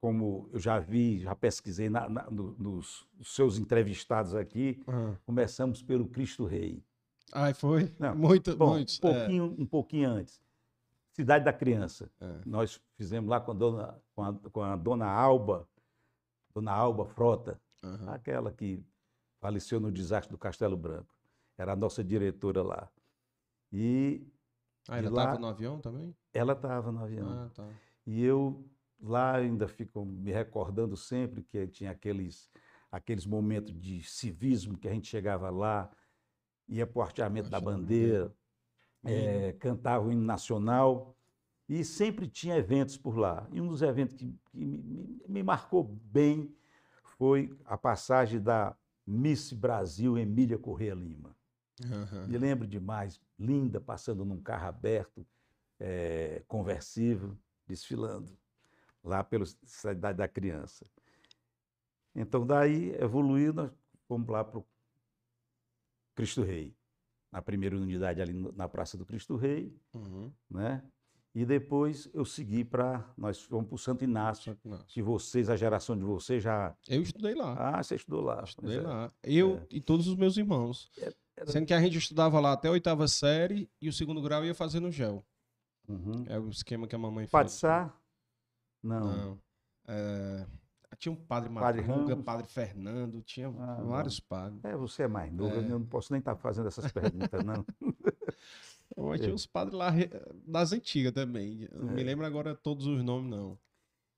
como 0.00 0.48
eu 0.52 0.58
já 0.58 0.78
vi, 0.78 1.18
já 1.20 1.34
pesquisei 1.34 1.88
na- 1.88 2.08
na- 2.08 2.30
no- 2.30 2.54
nos, 2.58 3.06
nos 3.18 3.34
seus 3.34 3.58
entrevistados 3.58 4.34
aqui, 4.34 4.82
Ah. 4.86 5.16
começamos 5.26 5.82
pelo 5.82 6.06
Cristo 6.08 6.44
Rei. 6.44 6.82
Ai, 7.32 7.52
foi? 7.54 7.92
Não, 7.98 8.14
Muito, 8.14 8.56
Bom, 8.56 8.70
muitos. 8.74 9.00
um 9.02 9.08
é. 9.08 9.12
pouquinho, 9.18 9.44
um 9.58 9.66
pouquinho 9.66 10.08
antes. 10.10 10.40
Cidade 11.12 11.44
da 11.44 11.52
Criança. 11.52 12.10
É. 12.20 12.40
Nós 12.46 12.80
fizemos 12.96 13.28
lá 13.30 13.40
com 13.40 13.50
a 13.50 13.54
dona, 13.54 14.02
com 14.14 14.22
a, 14.22 14.32
com 14.34 14.62
a 14.62 14.76
dona 14.76 15.06
Alba, 15.06 15.66
dona 16.54 16.72
Alba 16.72 17.04
Frota, 17.04 17.60
Aham. 17.82 18.10
aquela 18.10 18.52
que 18.52 18.80
faleceu 19.40 19.80
no 19.80 19.90
desastre 19.90 20.30
do 20.30 20.38
Castelo 20.38 20.76
Branco. 20.76 21.12
Era 21.58 21.72
a 21.72 21.76
nossa 21.76 22.02
diretora 22.02 22.62
lá. 22.62 22.88
E 23.72 24.26
Ah, 24.88 24.98
ela 24.98 25.08
estava 25.08 25.38
no 25.38 25.46
avião 25.48 25.80
também? 25.80 26.14
ela 26.32 26.52
estava 26.52 26.92
no 26.92 27.02
avião. 27.02 27.28
Ah, 27.28 27.50
tá. 27.54 27.68
E 28.06 28.22
eu 28.22 28.64
lá 29.02 29.36
ainda 29.36 29.66
fico 29.66 30.04
me 30.04 30.30
recordando 30.30 30.96
sempre 30.96 31.42
que 31.42 31.66
tinha 31.66 31.90
aqueles, 31.90 32.50
aqueles 32.90 33.26
momentos 33.26 33.74
de 33.78 34.02
civismo 34.02 34.78
que 34.78 34.86
a 34.88 34.92
gente 34.92 35.08
chegava 35.08 35.50
lá, 35.50 35.90
ia 36.68 36.86
para 36.86 36.98
o 37.00 37.02
hasteamento 37.02 37.50
da 37.50 37.60
bandeira, 37.60 38.34
eh, 39.04 39.54
cantava 39.58 40.06
o 40.06 40.12
hino 40.12 40.22
nacional 40.22 41.16
e 41.68 41.84
sempre 41.84 42.26
tinha 42.28 42.56
eventos 42.56 42.96
por 42.96 43.16
lá. 43.16 43.46
E 43.50 43.60
um 43.60 43.68
dos 43.68 43.82
eventos 43.82 44.14
que, 44.16 44.26
que 44.50 44.56
me, 44.58 44.78
me- 44.78 45.20
me 45.28 45.42
marcou 45.42 45.82
bem 45.84 46.54
foi 47.02 47.56
a 47.64 47.76
passagem 47.78 48.40
da 48.40 48.76
Miss 49.06 49.52
Brasil 49.52 50.18
Emília 50.18 50.58
Corrêa 50.58 50.94
Lima. 50.94 51.34
Aham. 51.84 52.26
Me 52.26 52.38
lembro 52.38 52.66
demais, 52.66 53.20
linda, 53.38 53.80
passando 53.80 54.24
num 54.24 54.40
carro 54.40 54.66
aberto, 54.68 55.26
eh, 55.80 56.42
conversível, 56.46 57.36
desfilando 57.66 58.36
lá 59.02 59.22
pela 59.24 59.44
Cidade 59.46 60.16
da 60.16 60.28
Criança. 60.28 60.86
Então, 62.14 62.46
daí 62.46 62.94
evoluiu, 62.94 63.52
nós 63.52 63.70
fomos 64.06 64.28
lá 64.28 64.44
para 64.44 64.58
o 64.58 64.66
Cristo 66.14 66.42
Rei, 66.42 66.74
na 67.30 67.42
primeira 67.42 67.76
unidade 67.76 68.22
ali 68.22 68.32
na 68.54 68.68
Praça 68.68 68.96
do 68.96 69.04
Cristo 69.04 69.36
Rei, 69.36 69.76
Uhum. 69.92 70.32
né? 70.48 70.82
E 71.34 71.44
depois 71.44 72.08
eu 72.14 72.24
segui 72.24 72.64
para, 72.64 73.04
nós 73.18 73.40
fomos 73.42 73.66
para 73.66 73.74
o 73.74 73.78
Santo 73.78 74.04
Inácio, 74.04 74.56
Inácio. 74.64 74.86
que 74.86 75.02
vocês, 75.02 75.50
a 75.50 75.56
geração 75.56 75.96
de 75.98 76.04
vocês 76.04 76.40
já... 76.42 76.76
Eu 76.88 77.02
estudei 77.02 77.34
lá. 77.34 77.56
Ah, 77.76 77.82
você 77.82 77.96
estudou 77.96 78.20
lá. 78.20 78.42
estudei 78.44 78.76
pois 78.76 78.84
é. 78.84 78.88
lá. 78.88 79.12
Eu 79.22 79.66
e 79.68 79.80
todos 79.80 80.06
os 80.06 80.14
meus 80.14 80.36
irmãos. 80.36 80.88
era- 81.36 81.50
Sendo 81.50 81.66
que 81.66 81.74
a 81.74 81.80
gente 81.80 81.98
estudava 81.98 82.38
lá 82.38 82.52
até 82.52 82.68
a 82.68 82.70
oitava 82.70 83.08
série 83.08 83.68
e 83.82 83.88
o 83.88 83.92
segundo 83.92 84.22
grau 84.22 84.44
ia 84.44 84.54
fazer 84.54 84.78
no 84.78 84.92
gel. 84.92 85.24
Uhum. 85.88 86.24
É 86.28 86.38
o 86.38 86.48
esquema 86.48 86.86
que 86.86 86.94
a 86.94 86.98
mamãe 86.98 87.24
fez. 87.24 87.30
Padre 87.32 87.52
Sá? 87.52 87.92
Não. 88.80 89.16
Não. 89.16 89.38
É, 89.88 90.46
Tinha 90.96 91.12
um 91.12 91.16
padre 91.16 91.50
Padre 91.52 91.82
Madruga, 91.82 92.16
padre 92.16 92.46
Fernando, 92.46 93.20
tinha 93.22 93.48
Ah, 93.48 93.82
vários 93.82 94.20
padres. 94.20 94.64
É, 94.64 94.76
você 94.76 95.02
é 95.02 95.08
mais 95.08 95.32
novo, 95.32 95.52
É. 95.56 95.58
eu 95.58 95.62
não 95.80 95.84
posso 95.84 96.12
nem 96.12 96.20
estar 96.20 96.36
fazendo 96.36 96.68
essas 96.68 96.92
perguntas, 96.92 97.44
não. 97.44 97.66
Mas 98.96 99.20
É. 99.20 99.24
tinha 99.24 99.34
os 99.34 99.46
padres 99.46 99.76
lá 99.76 99.90
das 100.46 100.72
antigas 100.72 101.12
também. 101.12 101.68
Não 101.72 101.92
me 101.94 102.02
É. 102.02 102.04
lembro 102.04 102.24
agora 102.24 102.54
todos 102.54 102.86
os 102.86 103.02
nomes, 103.02 103.30
não. 103.30 103.58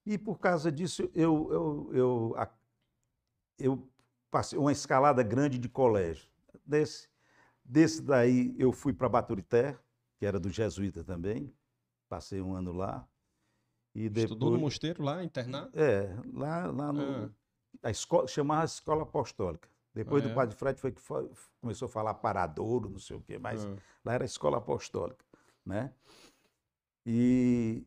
E 0.05 0.17
por 0.19 0.39
causa 0.39 0.71
disso, 0.71 1.11
eu, 1.15 1.51
eu, 1.53 1.91
eu, 1.95 2.35
a- 2.37 2.55
eu 3.59 3.89
passei 4.31 4.59
uma 4.59 4.73
escalada 4.73 5.23
grande 5.23 5.59
de 5.59 5.69
colégio. 5.69 6.29
Desse, 6.65 7.09
desse 7.65 8.03
daí, 8.03 8.55
eu 8.59 8.71
fui 8.73 8.93
para 8.93 9.09
Baturité, 9.09 9.79
que 10.19 10.27
era 10.27 10.39
do 10.39 10.51
Jesuíta 10.51 11.03
também. 11.03 11.53
Passei 12.09 12.41
um 12.41 12.55
ano 12.55 12.73
lá. 12.73 13.09
E 13.95 14.09
depois, 14.09 14.25
Estudou 14.31 14.51
no 14.51 14.59
mosteiro 14.59 15.03
lá, 15.03 15.25
internado? 15.25 15.71
É, 15.79 16.15
lá, 16.35 16.67
lá 16.71 16.93
no. 16.93 17.03
Ah. 17.03 17.31
A 17.83 17.91
escola, 17.91 18.29
chamava 18.29 18.65
Escola 18.65 19.03
Apostólica. 19.03 19.69
Depois 19.97 20.23
Ah, 20.23 20.27
do 20.27 20.33
é? 20.33 20.35
Padre 20.35 20.55
Fred 20.57 20.79
foi 20.79 20.93
que 20.93 21.01
foi- 21.01 21.31
começou 21.59 21.87
a 21.87 21.89
falar 21.89 22.13
paradouro, 22.13 22.91
não 22.91 22.99
sei 22.99 23.17
o 23.17 23.23
quê, 23.23 23.39
mas 23.39 23.65
Ah. 23.65 23.77
lá 24.05 24.13
era 24.13 24.25
a 24.25 24.27
escola 24.27 24.59
apostólica, 24.59 25.25
né? 25.65 25.91
E 27.07 27.83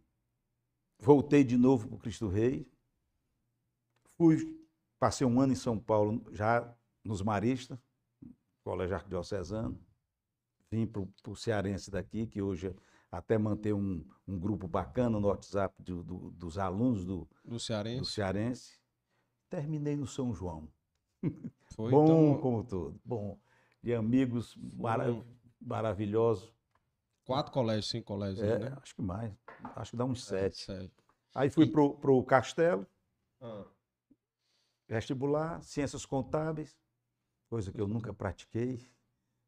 voltei 0.97 1.43
de 1.43 1.55
novo 1.55 1.87
para 1.87 1.95
o 1.97 1.99
Cristo 1.99 2.27
Rei. 2.27 2.67
Fui, 4.17 4.59
passei 4.99 5.25
um 5.27 5.39
ano 5.39 5.53
em 5.53 5.55
São 5.55 5.77
Paulo, 5.77 6.23
já 6.31 6.75
nos 7.03 7.21
Maristas, 7.21 7.77
Colégio 8.63 8.95
Arquidiocesano. 8.95 9.79
Vim 10.71 10.87
para 10.87 11.01
o 11.31 11.35
Cearense 11.35 11.91
daqui, 11.91 12.25
que 12.25 12.41
hoje 12.41 12.75
até 13.11 13.37
mantém 13.37 13.73
um, 13.73 14.03
um 14.27 14.39
grupo 14.39 14.67
bacana 14.67 15.19
no 15.19 15.27
WhatsApp 15.27 15.79
do- 15.81 16.03
do- 16.03 16.31
dos 16.31 16.57
alunos 16.57 17.05
do, 17.05 17.27
Do 17.43 17.51
do 17.51 17.59
Cearense. 17.59 18.11
Cearense. 18.11 18.79
Terminei 19.47 19.95
no 19.95 20.07
São 20.07 20.33
João. 20.33 20.67
Foi, 21.75 21.91
Bom 21.91 22.03
então, 22.03 22.41
como 22.41 22.63
todo. 22.63 22.99
Bom. 23.05 23.39
De 23.81 23.93
amigos 23.93 24.55
mara- 24.77 25.05
Foram- 25.05 25.25
maravilhosos. 25.61 26.53
quatro 27.25 27.51
colégios, 27.51 27.89
cinco 27.89 28.07
colégios, 28.07 28.39
É, 28.47 28.59
né? 28.59 28.77
acho 28.81 28.95
que 28.95 29.01
mais. 29.01 29.33
Acho 29.75 29.91
que 29.91 29.97
dá 29.97 30.05
uns 30.05 30.31
É, 30.31 30.49
sete. 30.49 30.57
sete. 30.65 30.93
Aí 31.35 31.49
fui 31.49 31.65
E- 31.65 31.71
pro, 31.71 31.93
pro 31.95 32.23
Castelo, 32.23 32.85
Ah. 33.41 33.65
vestibular, 34.87 35.61
ciências 35.63 36.05
contábeis, 36.05 36.75
coisa 37.49 37.71
que 37.71 37.79
eu 37.79 37.87
nunca 37.87 38.13
pratiquei. 38.13 38.79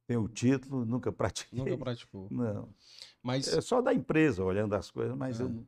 Tenho 0.08 0.24
o 0.24 0.28
título, 0.30 0.86
nunca 0.86 1.12
pratiquei. 1.14 1.60
Nunca 1.60 1.78
praticou. 1.78 2.28
Não. 2.30 2.70
Mas, 3.22 3.48
É 3.48 3.62
só 3.62 3.82
da 3.82 3.94
empresa 3.94 4.44
olhando 4.44 4.74
as 4.76 4.92
coisas, 4.92 5.16
mas 5.18 5.40
É. 5.40 5.44
eu 5.44 5.66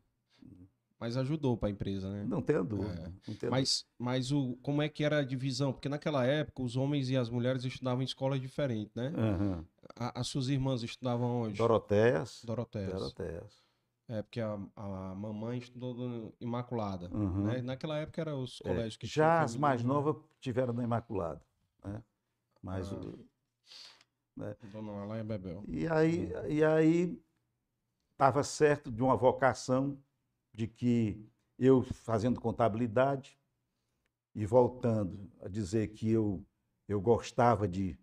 mas 1.03 1.17
ajudou 1.17 1.57
para 1.57 1.67
a 1.67 1.71
empresa, 1.71 2.09
né? 2.09 2.23
não 2.25 2.41
tenho 2.41 2.63
dúvida. 2.63 2.93
É. 2.93 3.29
não 3.29 3.35
tenho 3.35 3.51
Mas, 3.51 3.85
mas 3.99 4.31
o, 4.31 4.55
como 4.61 4.81
é 4.81 4.87
que 4.87 5.03
era 5.03 5.17
a 5.19 5.23
divisão? 5.25 5.73
Porque 5.73 5.89
naquela 5.89 6.25
época 6.25 6.63
os 6.63 6.77
homens 6.77 7.09
e 7.09 7.17
as 7.17 7.29
mulheres 7.29 7.65
estudavam 7.65 8.01
em 8.01 8.05
escolas 8.05 8.39
diferentes, 8.39 8.95
né? 8.95 9.09
dúvida. 9.09 9.27
Aham. 9.27 9.65
A- 9.97 10.21
as 10.21 10.27
suas 10.27 10.47
irmãs 10.47 10.81
estudavam 10.81 11.41
onde? 11.41 11.57
Doroteias. 11.57 12.41
Doroteias. 12.45 12.93
Doroteias. 12.93 13.61
É, 14.07 14.21
porque 14.21 14.39
a, 14.39 14.57
a 14.77 15.13
mamãe 15.13 15.57
estudou 15.57 15.93
no 15.93 16.33
Imaculada. 16.39 17.09
Uhum. 17.13 17.43
né? 17.47 17.61
Naquela 17.61 17.97
época 17.97 18.21
eram 18.21 18.41
os 18.41 18.61
É, 18.61 18.69
colégios 18.69 18.95
que 18.95 19.05
Já 19.05 19.41
as 19.41 19.57
mais 19.57 19.83
né? 19.83 19.89
novas 19.89 20.15
tiveram 20.39 20.71
na 20.73 20.83
Imaculada. 20.85 21.41
Né? 21.83 22.01
Mas 22.61 22.89
Ah. 22.93 22.95
o- 22.95 23.25
Dona 24.71 25.01
Alaia 25.03 25.23
Bebel. 25.25 25.63
E 25.67 25.85
aí, 25.85 26.31
e 26.47 26.63
aí 26.63 27.21
estava 28.13 28.41
certo 28.41 28.89
de 28.89 29.03
uma 29.03 29.17
vocação 29.17 29.97
de 30.53 30.67
que 30.67 31.25
eu 31.57 31.81
fazendo 31.83 32.39
contabilidade 32.39 33.37
e 34.35 34.45
voltando 34.45 35.31
a 35.41 35.47
dizer 35.47 35.89
que 35.89 36.09
eu, 36.09 36.45
eu 36.87 36.99
gostava 37.01 37.67
de, 37.67 37.97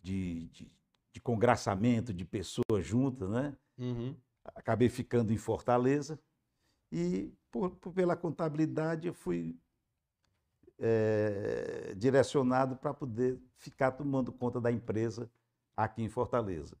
de, 0.00 0.48
de, 0.48 0.76
de 1.12 1.20
congraçamento 1.20 2.12
de 2.12 2.24
pessoas 2.24 2.84
juntas, 2.84 3.28
né? 3.30 3.56
Uhum. 3.78 4.16
Acabei 4.44 4.88
ficando 4.88 5.32
em 5.32 5.36
Fortaleza 5.36 6.18
e 6.90 7.32
por, 7.50 7.70
por- 7.76 7.92
pela 7.92 8.16
contabilidade 8.16 9.06
eu 9.06 9.14
fui 9.14 9.58
eh, 10.78 11.94
direcionado 11.96 12.76
para 12.76 12.92
poder 12.92 13.40
ficar 13.56 13.92
tomando 13.92 14.32
conta 14.32 14.60
da 14.60 14.70
empresa 14.70 15.30
aqui 15.76 16.02
em 16.02 16.08
Fortaleza. 16.08 16.76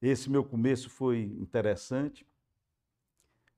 Esse 0.00 0.30
meu 0.30 0.44
começo 0.44 0.88
foi 0.88 1.22
interessante, 1.40 2.26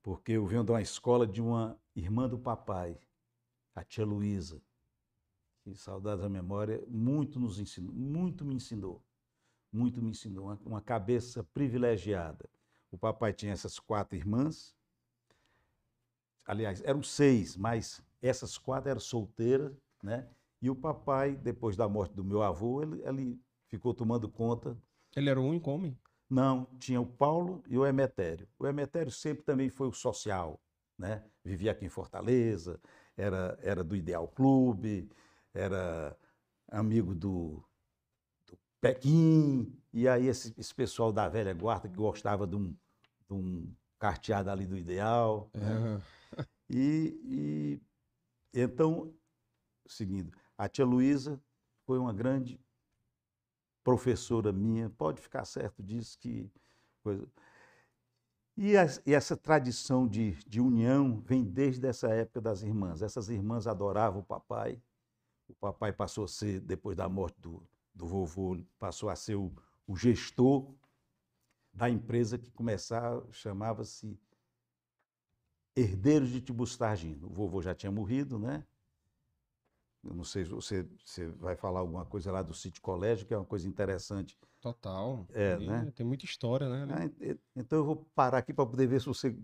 porque 0.03 0.33
eu 0.33 0.47
venho 0.47 0.65
de 0.65 0.73
uma 0.73 0.83
escola 0.83 1.27
de 1.27 1.41
uma 1.41 1.79
irmã 1.95 2.29
do 2.29 2.39
papai, 2.39 2.99
a 3.75 3.85
tia 3.85 4.05
Luísa, 4.05 4.61
que 5.63 5.75
saudades 5.75 6.23
da 6.23 6.29
memória, 6.29 6.83
muito 6.89 7.39
nos 7.39 7.59
ensinou, 7.59 7.93
muito 7.93 8.45
me 8.45 8.55
ensinou, 8.55 9.03
muito 9.73 10.03
me 10.03 10.11
ensinou, 10.11 10.47
uma, 10.47 10.59
uma 10.65 10.81
cabeça 10.81 11.45
privilegiada. 11.53 12.49
O 12.91 12.99
papai 12.99 13.33
tinha 13.33 13.53
essas 13.53 13.79
quatro 13.79 14.17
irmãs, 14.17 14.75
aliás, 16.45 16.83
eram 16.85 17.03
seis, 17.03 17.57
mas 17.57 18.03
essas 18.21 18.59
quatro 18.59 18.91
eram 18.91 19.01
solteiras 19.01 19.77
né? 20.03 20.29
E 20.61 20.69
o 20.69 20.77
papai, 20.77 21.37
depois 21.37 21.77
da 21.77 21.89
morte 21.89 22.15
do 22.15 22.25
meu 22.25 22.43
avô, 22.43 22.83
ele, 22.83 23.03
ele 23.03 23.41
ficou 23.69 23.95
tomando 23.95 24.29
conta. 24.29 24.77
Ele 25.17 25.31
era 25.31 25.41
o 25.41 25.45
único 25.45 25.71
homem? 25.71 25.97
Não, 26.31 26.65
tinha 26.79 27.01
o 27.01 27.07
Paulo 27.07 27.61
e 27.67 27.77
o 27.77 27.85
Emetério. 27.85 28.49
O 28.57 28.65
Emetério 28.65 29.11
sempre 29.11 29.43
também 29.43 29.69
foi 29.69 29.89
o 29.89 29.93
social, 29.93 30.61
né? 30.97 31.25
Vivia 31.45 31.73
aqui 31.73 31.85
em 31.85 31.89
Fortaleza, 31.89 32.81
era, 33.17 33.59
era 33.61 33.83
do 33.83 33.97
Ideal 33.97 34.29
Clube, 34.29 35.11
era 35.53 36.17
amigo 36.69 37.17
do, 37.17 37.65
do 38.47 38.57
Pequim, 38.81 39.77
e 39.93 40.07
aí 40.07 40.29
esse, 40.29 40.55
esse 40.57 40.73
pessoal 40.73 41.13
da 41.13 41.29
velha 41.29 41.53
guarda 41.53 41.89
que 41.89 41.97
gostava 41.97 42.47
de 42.47 42.55
um, 42.55 42.69
de 43.29 43.35
um 43.35 43.75
carteado 43.99 44.51
ali 44.51 44.67
do 44.67 44.77
Ideal. 44.77 45.51
Né? 45.53 46.01
E, 46.73 47.21
e 47.25 47.81
então, 48.55 49.13
seguindo, 49.89 50.33
a 50.57 50.69
tia 50.69 50.85
Luísa 50.85 51.43
foi 51.85 51.99
uma 51.99 52.13
grande 52.13 52.61
professora 53.83 54.53
minha, 54.53 54.91
pode 54.91 55.21
ficar 55.21 55.45
certo 55.45 55.83
disso 55.83 56.19
que 56.19 56.51
coisa. 57.03 57.27
E, 58.57 58.77
as, 58.77 59.01
e 59.07 59.15
essa 59.15 59.37
tradição 59.37 60.07
de, 60.07 60.33
de 60.47 60.61
união 60.61 61.21
vem 61.21 61.45
desde 61.45 61.87
essa 61.87 62.09
época 62.09 62.41
das 62.41 62.63
irmãs. 62.63 63.01
Essas 63.01 63.29
irmãs 63.29 63.67
adoravam 63.67 64.21
o 64.21 64.25
papai. 64.25 64.81
O 65.49 65.55
papai 65.55 65.93
passou 65.93 66.25
a 66.25 66.29
ser, 66.29 66.61
depois 66.61 66.97
da 66.97 67.09
morte 67.09 67.41
do, 67.41 67.67
do 67.95 68.07
vovô, 68.07 68.59
passou 68.79 69.09
a 69.09 69.17
ser 69.17 69.37
o, 69.37 69.53
o 69.87 69.97
gestor 69.97 70.75
da 71.73 71.89
empresa 71.89 72.37
que 72.37 72.51
começava, 72.51 73.27
chamava-se 73.33 74.19
Herdeiros 75.75 76.31
de 76.31 76.41
Tibustargino. 76.41 77.29
O 77.29 77.33
vovô 77.33 77.63
já 77.63 77.75
tinha 77.75 77.91
morrido, 77.91 78.39
né? 78.39 78.67
Eu 80.03 80.15
não 80.15 80.25
sei 80.25 80.45
se 80.45 80.51
você, 80.51 80.87
você 81.05 81.29
vai 81.29 81.57
falar 81.57 81.81
alguma 81.81 82.07
coisa 82.07 82.33
lá 82.33 82.43
do 82.43 82.55
sítio 82.55 82.81
colégio, 82.81 83.27
que 83.27 83.35
é 83.35 83.37
uma 83.37 83.45
coisa 83.45 83.69
interessante. 83.69 84.39
Total. 84.61 85.27
É, 85.33 85.57
tem, 85.57 85.67
né? 85.67 85.93
Tem 85.95 86.07
muita 86.07 86.25
história, 86.25 86.69
né? 86.69 86.87
Ah, 86.91 87.37
então 87.55 87.79
eu 87.79 87.85
vou 87.85 87.97
parar 88.15 88.39
aqui 88.39 88.53
para 88.53 88.67
poder 88.67 88.87
ver 88.87 89.01
se 89.01 89.07
você 89.07 89.35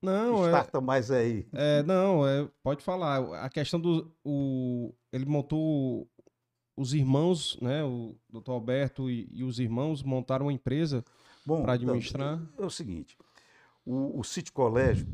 não, 0.00 0.44
starta 0.46 0.78
é, 0.78 0.80
mais 0.80 1.10
aí. 1.10 1.48
É, 1.52 1.82
não, 1.82 2.26
é, 2.26 2.48
pode 2.62 2.82
falar. 2.82 3.44
A 3.44 3.48
questão 3.48 3.80
do. 3.80 4.14
O, 4.24 4.94
ele 5.12 5.24
montou. 5.24 6.08
Os 6.76 6.92
irmãos, 6.92 7.56
né? 7.60 7.84
O 7.84 8.16
doutor 8.28 8.52
Alberto 8.52 9.08
e, 9.08 9.28
e 9.32 9.44
os 9.44 9.60
irmãos 9.60 10.02
montaram 10.02 10.46
uma 10.46 10.52
empresa 10.52 11.04
para 11.44 11.60
então, 11.60 11.70
administrar. 11.70 12.42
Então, 12.52 12.64
é 12.64 12.66
o 12.66 12.70
seguinte: 12.70 13.16
o, 13.86 14.18
o 14.18 14.24
sítio 14.24 14.52
colégio, 14.52 15.06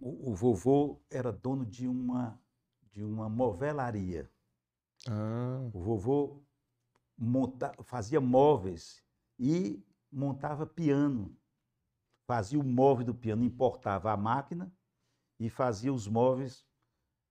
o, 0.00 0.32
o 0.32 0.34
vovô 0.34 1.00
era 1.10 1.32
dono 1.32 1.64
de 1.64 1.86
uma 1.86 2.38
de 2.94 3.02
uma 3.02 3.28
movelaria. 3.28 4.30
Ah. 5.08 5.68
O 5.72 5.80
vovô 5.80 6.42
monta, 7.18 7.74
fazia 7.82 8.20
móveis 8.20 9.02
e 9.38 9.82
montava 10.10 10.66
piano. 10.66 11.36
Fazia 12.26 12.58
o 12.58 12.62
móvel 12.62 13.04
do 13.04 13.14
piano, 13.14 13.44
importava 13.44 14.12
a 14.12 14.16
máquina 14.16 14.72
e 15.38 15.50
fazia 15.50 15.92
os 15.92 16.08
móveis 16.08 16.66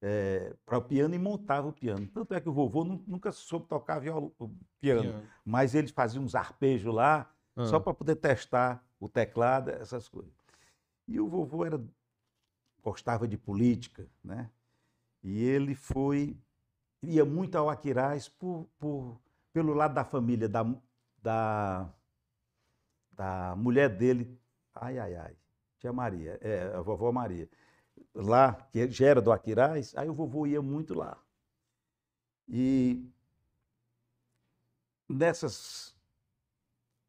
é, 0.02 0.54
para 0.66 0.78
o 0.78 0.84
piano 0.84 1.16
e 1.16 1.20
montava 1.20 1.70
o 1.70 1.74
piano. 1.74 2.06
Tanto 2.08 2.34
é 2.34 2.42
que 2.42 2.50
o 2.50 2.54
vovô 2.54 2.84
nunca 2.84 3.32
soube 3.32 3.68
tocar 3.68 4.02
piano, 4.02 4.36
piano, 4.80 5.24
mas 5.44 5.74
ele 5.74 5.88
fazia 5.88 6.22
uns 6.22 6.36
arpejos 6.36 6.94
lá, 6.94 7.34
ah. 7.56 7.66
só 7.66 7.80
para 7.80 7.94
poder 7.94 8.18
testar 8.18 8.86
o 9.00 9.10
teclado, 9.10 9.72
essas 9.72 10.08
coisas. 10.08 10.34
E 11.08 11.20
o 11.20 11.28
vovô 11.28 11.66
era 11.66 11.82
gostava 12.84 13.28
de 13.28 13.38
política, 13.38 14.08
né? 14.24 14.52
E 15.24 15.42
ele 15.44 15.74
foi, 15.74 16.38
ia 17.02 17.24
muito 17.24 17.58
ao 17.58 17.70
Aquiraz 17.70 18.28
por, 18.28 18.68
por, 18.78 19.20
pelo 19.54 19.74
lado 19.74 19.94
da 19.94 20.04
família, 20.04 20.50
da, 20.50 20.66
da, 21.22 21.90
da 23.12 23.56
mulher 23.56 23.90
dele, 23.90 24.38
ai, 24.76 25.00
ai, 25.00 25.16
ai, 25.16 25.36
tia 25.80 25.94
Maria, 25.94 26.38
é, 26.42 26.74
a 26.76 26.82
vovó 26.82 27.12
Maria, 27.12 27.50
lá, 28.14 28.54
que 28.72 28.90
já 28.92 29.08
era 29.08 29.22
do 29.22 29.32
Aquiraz, 29.32 29.96
aí 29.96 30.10
o 30.10 30.14
vovô 30.14 30.46
ia 30.46 30.62
muito 30.62 30.94
lá. 30.94 31.18
E 32.48 33.10
nessas 35.08 35.96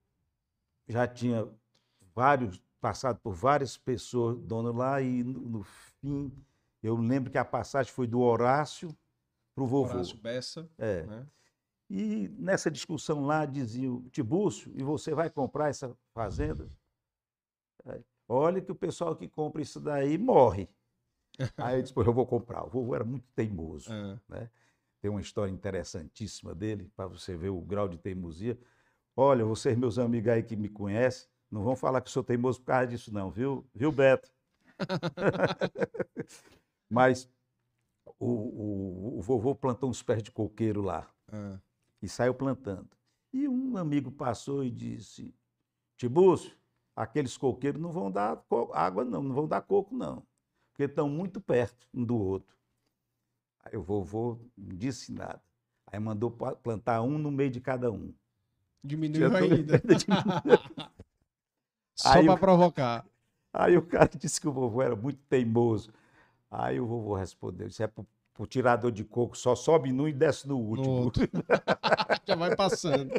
já 0.87 1.07
tinha 1.07 1.49
vários, 2.13 2.61
passado 2.79 3.19
por 3.19 3.33
várias 3.33 3.75
pessoas, 3.75 4.37
dono 4.37 4.71
lá, 4.71 5.01
e 5.01 5.23
no, 5.23 5.39
no 5.39 5.63
fim, 5.63 6.31
eu 6.83 6.95
lembro 6.95 7.31
que 7.31 7.37
a 7.37 7.45
passagem 7.45 7.91
foi 7.91 8.05
do 8.05 8.19
Horácio 8.19 8.95
para 9.55 9.63
o 9.63 9.67
vovô. 9.67 9.93
Horácio 9.93 10.17
Bessa. 10.17 10.69
É. 10.77 11.03
Né? 11.03 11.25
E 11.93 12.29
nessa 12.39 12.71
discussão 12.71 13.25
lá 13.25 13.45
dizia 13.45 13.91
o 13.91 14.09
Tibúrcio, 14.11 14.71
e 14.77 14.81
você 14.81 15.13
vai 15.13 15.29
comprar 15.29 15.67
essa 15.67 15.93
fazenda? 16.13 16.69
Olha 18.29 18.61
que 18.61 18.71
o 18.71 18.75
pessoal 18.75 19.13
que 19.13 19.27
compra 19.27 19.61
isso 19.61 19.77
daí 19.77 20.17
morre. 20.17 20.69
Aí 21.57 21.79
eu 21.79 21.81
disse, 21.81 21.93
eu 21.93 22.13
vou 22.13 22.25
comprar. 22.25 22.63
O 22.63 22.69
vovô 22.69 22.95
era 22.95 23.03
muito 23.03 23.27
teimoso. 23.35 23.91
É. 23.91 24.19
Né? 24.29 24.49
Tem 25.01 25.11
uma 25.11 25.19
história 25.19 25.51
interessantíssima 25.51 26.55
dele, 26.55 26.89
para 26.95 27.07
você 27.07 27.35
ver 27.35 27.49
o 27.49 27.59
grau 27.59 27.89
de 27.89 27.97
teimosia. 27.97 28.57
Olha, 29.13 29.43
vocês, 29.43 29.77
meus 29.77 29.99
amigos 29.99 30.31
aí 30.31 30.43
que 30.43 30.55
me 30.55 30.69
conhecem, 30.69 31.27
não 31.51 31.61
vão 31.61 31.75
falar 31.75 31.99
que 31.99 32.07
eu 32.07 32.13
sou 32.13 32.23
teimoso 32.23 32.61
por 32.61 32.67
causa 32.67 32.87
disso, 32.87 33.13
não, 33.13 33.29
viu, 33.29 33.67
viu 33.75 33.91
Beto? 33.91 34.31
Mas 36.89 37.29
o, 38.17 38.27
o, 38.27 39.17
o, 39.17 39.21
vovô 39.21 39.53
plantou 39.53 39.89
uns 39.89 40.01
pés 40.01 40.23
de 40.23 40.31
coqueiro 40.31 40.81
lá. 40.81 41.13
É 41.29 41.70
e 42.01 42.09
saiu 42.09 42.33
plantando. 42.33 42.89
E 43.33 43.47
um 43.47 43.77
amigo 43.77 44.11
passou 44.11 44.63
e 44.63 44.71
disse: 44.71 45.33
Tibúcio, 45.97 46.51
aqueles 46.95 47.37
coqueiros 47.37 47.81
não 47.81 47.91
vão 47.91 48.11
dar 48.11 48.43
água, 48.73 49.05
não, 49.05 49.23
não 49.23 49.33
vão 49.33 49.47
dar 49.47 49.61
coco, 49.61 49.95
não, 49.95 50.25
porque 50.71 50.83
estão 50.83 51.09
muito 51.09 51.39
perto 51.39 51.87
um 51.93 52.03
do 52.03 52.17
outro. 52.17 52.55
Aí 53.63 53.77
o 53.77 53.81
vovô 53.81 54.39
não 54.57 54.75
disse 54.75 55.11
nada. 55.11 55.41
Aí 55.85 55.99
mandou 55.99 56.31
plantar 56.31 57.01
um 57.01 57.17
no 57.17 57.31
meio 57.31 57.51
de 57.51 57.61
cada 57.61 57.91
um. 57.91 58.13
Diminuiu 58.83 59.35
ainda. 59.35 59.81
Só 61.95 62.23
para 62.23 62.37
provocar. 62.37 63.05
Aí 63.53 63.77
o 63.77 63.85
cara 63.85 64.09
disse 64.17 64.39
que 64.39 64.47
o 64.47 64.51
vovô 64.51 64.81
era 64.81 64.95
muito 64.95 65.19
teimoso. 65.29 65.93
Aí 66.49 66.79
o 66.79 66.87
vovô 66.87 67.15
respondeu: 67.15 67.67
Isso 67.67 67.83
é 67.83 67.87
para 67.87 68.01
o 68.01 68.07
tirador 68.47 68.91
de 68.91 69.03
coco 69.03 69.37
só 69.37 69.55
sobe 69.55 69.91
num 69.91 70.07
e 70.07 70.13
desce 70.13 70.47
no 70.47 70.57
último. 70.57 71.05
No 71.05 71.11
Já 72.25 72.35
vai 72.35 72.55
passando. 72.55 73.11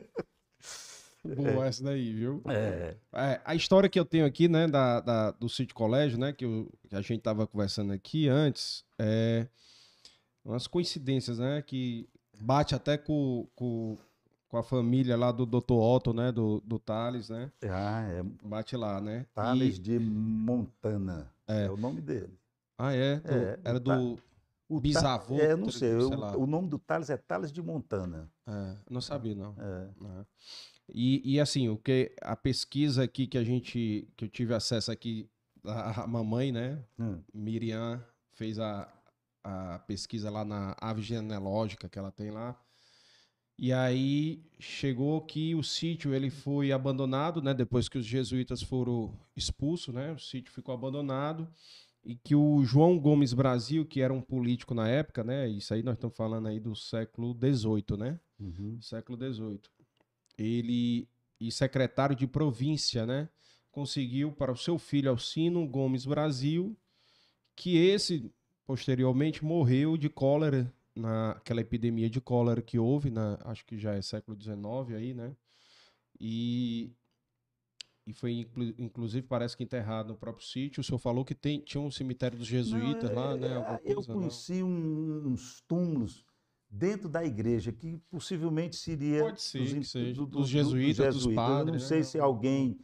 Boa 1.25 1.67
é. 1.67 1.69
essa 1.69 1.85
daí, 1.85 2.13
viu? 2.13 2.43
É. 2.49 2.97
é. 3.13 3.41
A 3.45 3.55
história 3.55 3.89
que 3.89 3.99
eu 3.99 4.05
tenho 4.05 4.27
aqui, 4.27 4.49
né, 4.49 4.67
da, 4.67 5.01
da 5.01 5.31
do 5.31 5.49
sítio 5.49 5.75
colégio, 5.75 6.19
né, 6.19 6.33
que, 6.33 6.45
eu, 6.45 6.69
que, 6.89 6.97
a 6.97 7.01
gente 7.01 7.21
tava 7.21 7.47
conversando 7.47 7.93
aqui 7.93 8.29
antes, 8.29 8.85
é, 8.99 9.47
umas 10.45 10.67
coincidências, 10.67 11.39
né? 11.39 11.63
Que 11.63 12.09
bate 12.41 12.75
até 12.75 12.99
com, 12.99 13.47
com, 13.55 13.97
com 14.49 14.57
a 14.57 14.65
família 14.65 15.17
lá 15.17 15.31
do 15.31 15.47
Dr. 15.47 15.75
Otto, 15.75 16.13
né? 16.13 16.33
Do, 16.33 16.61
do 16.67 16.79
Thales, 16.81 17.29
né? 17.29 17.53
Ah, 17.71 18.03
é 18.09 18.23
Bate 18.45 18.77
lá, 18.77 19.01
né? 19.01 19.25
Thales 19.33 19.77
E- 19.77 19.81
de 19.81 19.99
Montana. 20.01 21.31
É. 21.47 21.71
o 21.71 21.77
nome 21.77 22.01
dele. 22.01 22.37
Ah, 22.77 22.93
é? 22.93 23.17
Do- 23.21 23.33
É, 23.33 23.59
era 23.65 23.77
o 23.77 23.81
Ta- 23.81 23.97
do. 23.97 24.19
O 24.75 24.81
Bisavô, 24.81 25.37
É, 25.39 25.55
não 25.57 25.71
sei. 25.71 25.91
sei 25.91 25.99
o- 25.99 26.17
lá. 26.19 26.37
o 26.37 26.47
nome 26.47 26.69
do 26.69 26.79
Thales 26.79 27.11
é 27.11 27.17
Thales 27.17 27.53
de 27.53 27.61
Montana. 27.63 28.31
É, 28.47 28.77
não 28.91 29.01
sabia, 29.01 29.35
não. 29.35 29.55
É. 29.59 29.91
É. 30.21 30.27
E, 30.95 31.35
e 31.35 31.41
assim, 31.41 31.69
o 31.69 31.77
que 31.77 32.15
a 32.23 32.35
pesquisa 32.37 33.05
aqui 33.05 33.27
que 33.27 33.39
a 33.39 33.45
gente 33.45 34.09
que 34.17 34.25
eu 34.25 34.29
tive 34.29 34.55
acesso 34.55 34.91
aqui 34.91 35.29
a, 35.65 36.03
a 36.03 36.07
mamãe, 36.07 36.51
né, 36.53 36.83
Hum. 36.99 37.23
Miriam 37.33 38.03
fez 38.33 38.59
a, 38.59 38.93
a 39.45 39.79
pesquisa 39.81 40.31
lá 40.31 40.45
na 40.45 40.75
árvore 40.81 41.07
genealógica 41.07 41.89
que 41.89 41.99
ela 41.99 42.11
tem 42.11 42.31
lá. 42.31 42.59
E 43.59 43.73
aí 43.73 44.43
chegou 44.59 45.21
que 45.21 45.55
o 45.55 45.63
sítio 45.63 46.15
ele 46.15 46.31
foi 46.31 46.73
abandonado, 46.73 47.41
né, 47.43 47.53
depois 47.55 47.89
que 47.89 47.99
os 47.99 48.07
jesuítas 48.07 48.61
foram 48.63 49.15
expulsos, 49.37 49.95
né, 49.95 50.11
o 50.13 50.19
sítio 50.19 50.53
ficou 50.53 50.75
abandonado 50.75 51.47
e 52.05 52.17
que 52.17 52.35
o 52.35 52.65
João 52.65 52.99
Gomes 52.99 53.33
Brasil, 53.33 53.85
que 53.87 54.01
era 54.01 54.13
um 54.13 54.21
político 54.21 54.75
na 54.75 54.89
época, 54.89 55.23
né, 55.23 55.49
isso 55.49 55.73
aí 55.73 55.83
nós 55.83 55.95
estamos 55.95 56.17
falando 56.17 56.49
aí 56.49 56.59
do 56.59 56.75
século 56.75 57.35
XVIII, 57.35 57.97
né, 57.99 58.19
Uhum. 58.41 58.79
século 58.81 59.17
XVIII. 59.17 59.61
Ele, 60.37 61.09
e 61.39 61.53
secretário 61.53 62.17
de 62.17 62.27
província, 62.27 63.07
né? 63.07 63.29
Conseguiu 63.71 64.33
para 64.33 64.51
o 64.53 64.57
seu 64.57 64.79
filho 64.79 65.11
Alcino 65.11 65.67
Gomes 65.67 66.05
Brasil, 66.05 66.77
que 67.55 67.77
esse, 67.77 68.31
posteriormente, 68.67 69.45
morreu 69.45 69.97
de 69.97 70.09
cólera, 70.09 70.73
naquela 70.95 71.61
epidemia 71.61 72.11
de 72.11 72.21
cólera 72.21 72.61
que 72.61 72.79
houve, 72.79 73.11
na, 73.11 73.39
acho 73.45 73.65
que 73.65 73.79
já 73.79 73.95
é 73.95 74.03
século 74.03 74.37
XIX 74.41 74.97
aí, 74.97 75.15
né? 75.15 75.35
E, 76.21 76.91
e 78.07 78.13
foi, 78.13 78.33
inclu- 78.41 78.75
inclusive, 78.79 79.27
parece 79.27 79.57
que 79.57 79.63
enterrado 79.63 80.09
no 80.09 80.17
próprio 80.17 80.45
sítio. 80.47 80.81
O 80.81 80.85
senhor 80.85 80.99
falou 80.99 81.25
que 81.25 81.35
tem, 81.35 81.61
tinha 81.61 81.81
um 81.81 81.91
cemitério 81.91 82.37
dos 82.37 82.47
jesuítas 82.49 83.11
Não, 83.11 83.17
lá, 83.17 83.33
é- 83.35 83.37
né? 83.37 83.49
é, 83.49 83.55
Alguma 83.55 83.81
eu 83.85 83.95
coisa, 83.97 84.13
não? 84.13 84.21
conheci 84.21 84.63
um- 84.63 85.29
uns 85.29 85.61
túmulos 85.69 86.25
dentro 86.69 87.09
da 87.09 87.25
igreja 87.25 87.71
que 87.71 87.99
possivelmente 88.11 88.77
seria 88.77 89.21
Pode 89.25 89.43
ser 89.43 89.59
dos, 89.61 89.73
que 89.75 89.85
seja, 89.85 90.15
do- 90.15 90.27
dos 90.27 90.47
do- 90.49 90.53
jesuítas, 90.53 91.15
dos 91.15 91.27
Eu 91.27 91.35
padres, 91.35 91.67
não 91.67 91.73
né? 91.75 91.79
sei 91.87 92.03
se 92.03 92.19
alguém 92.19 92.79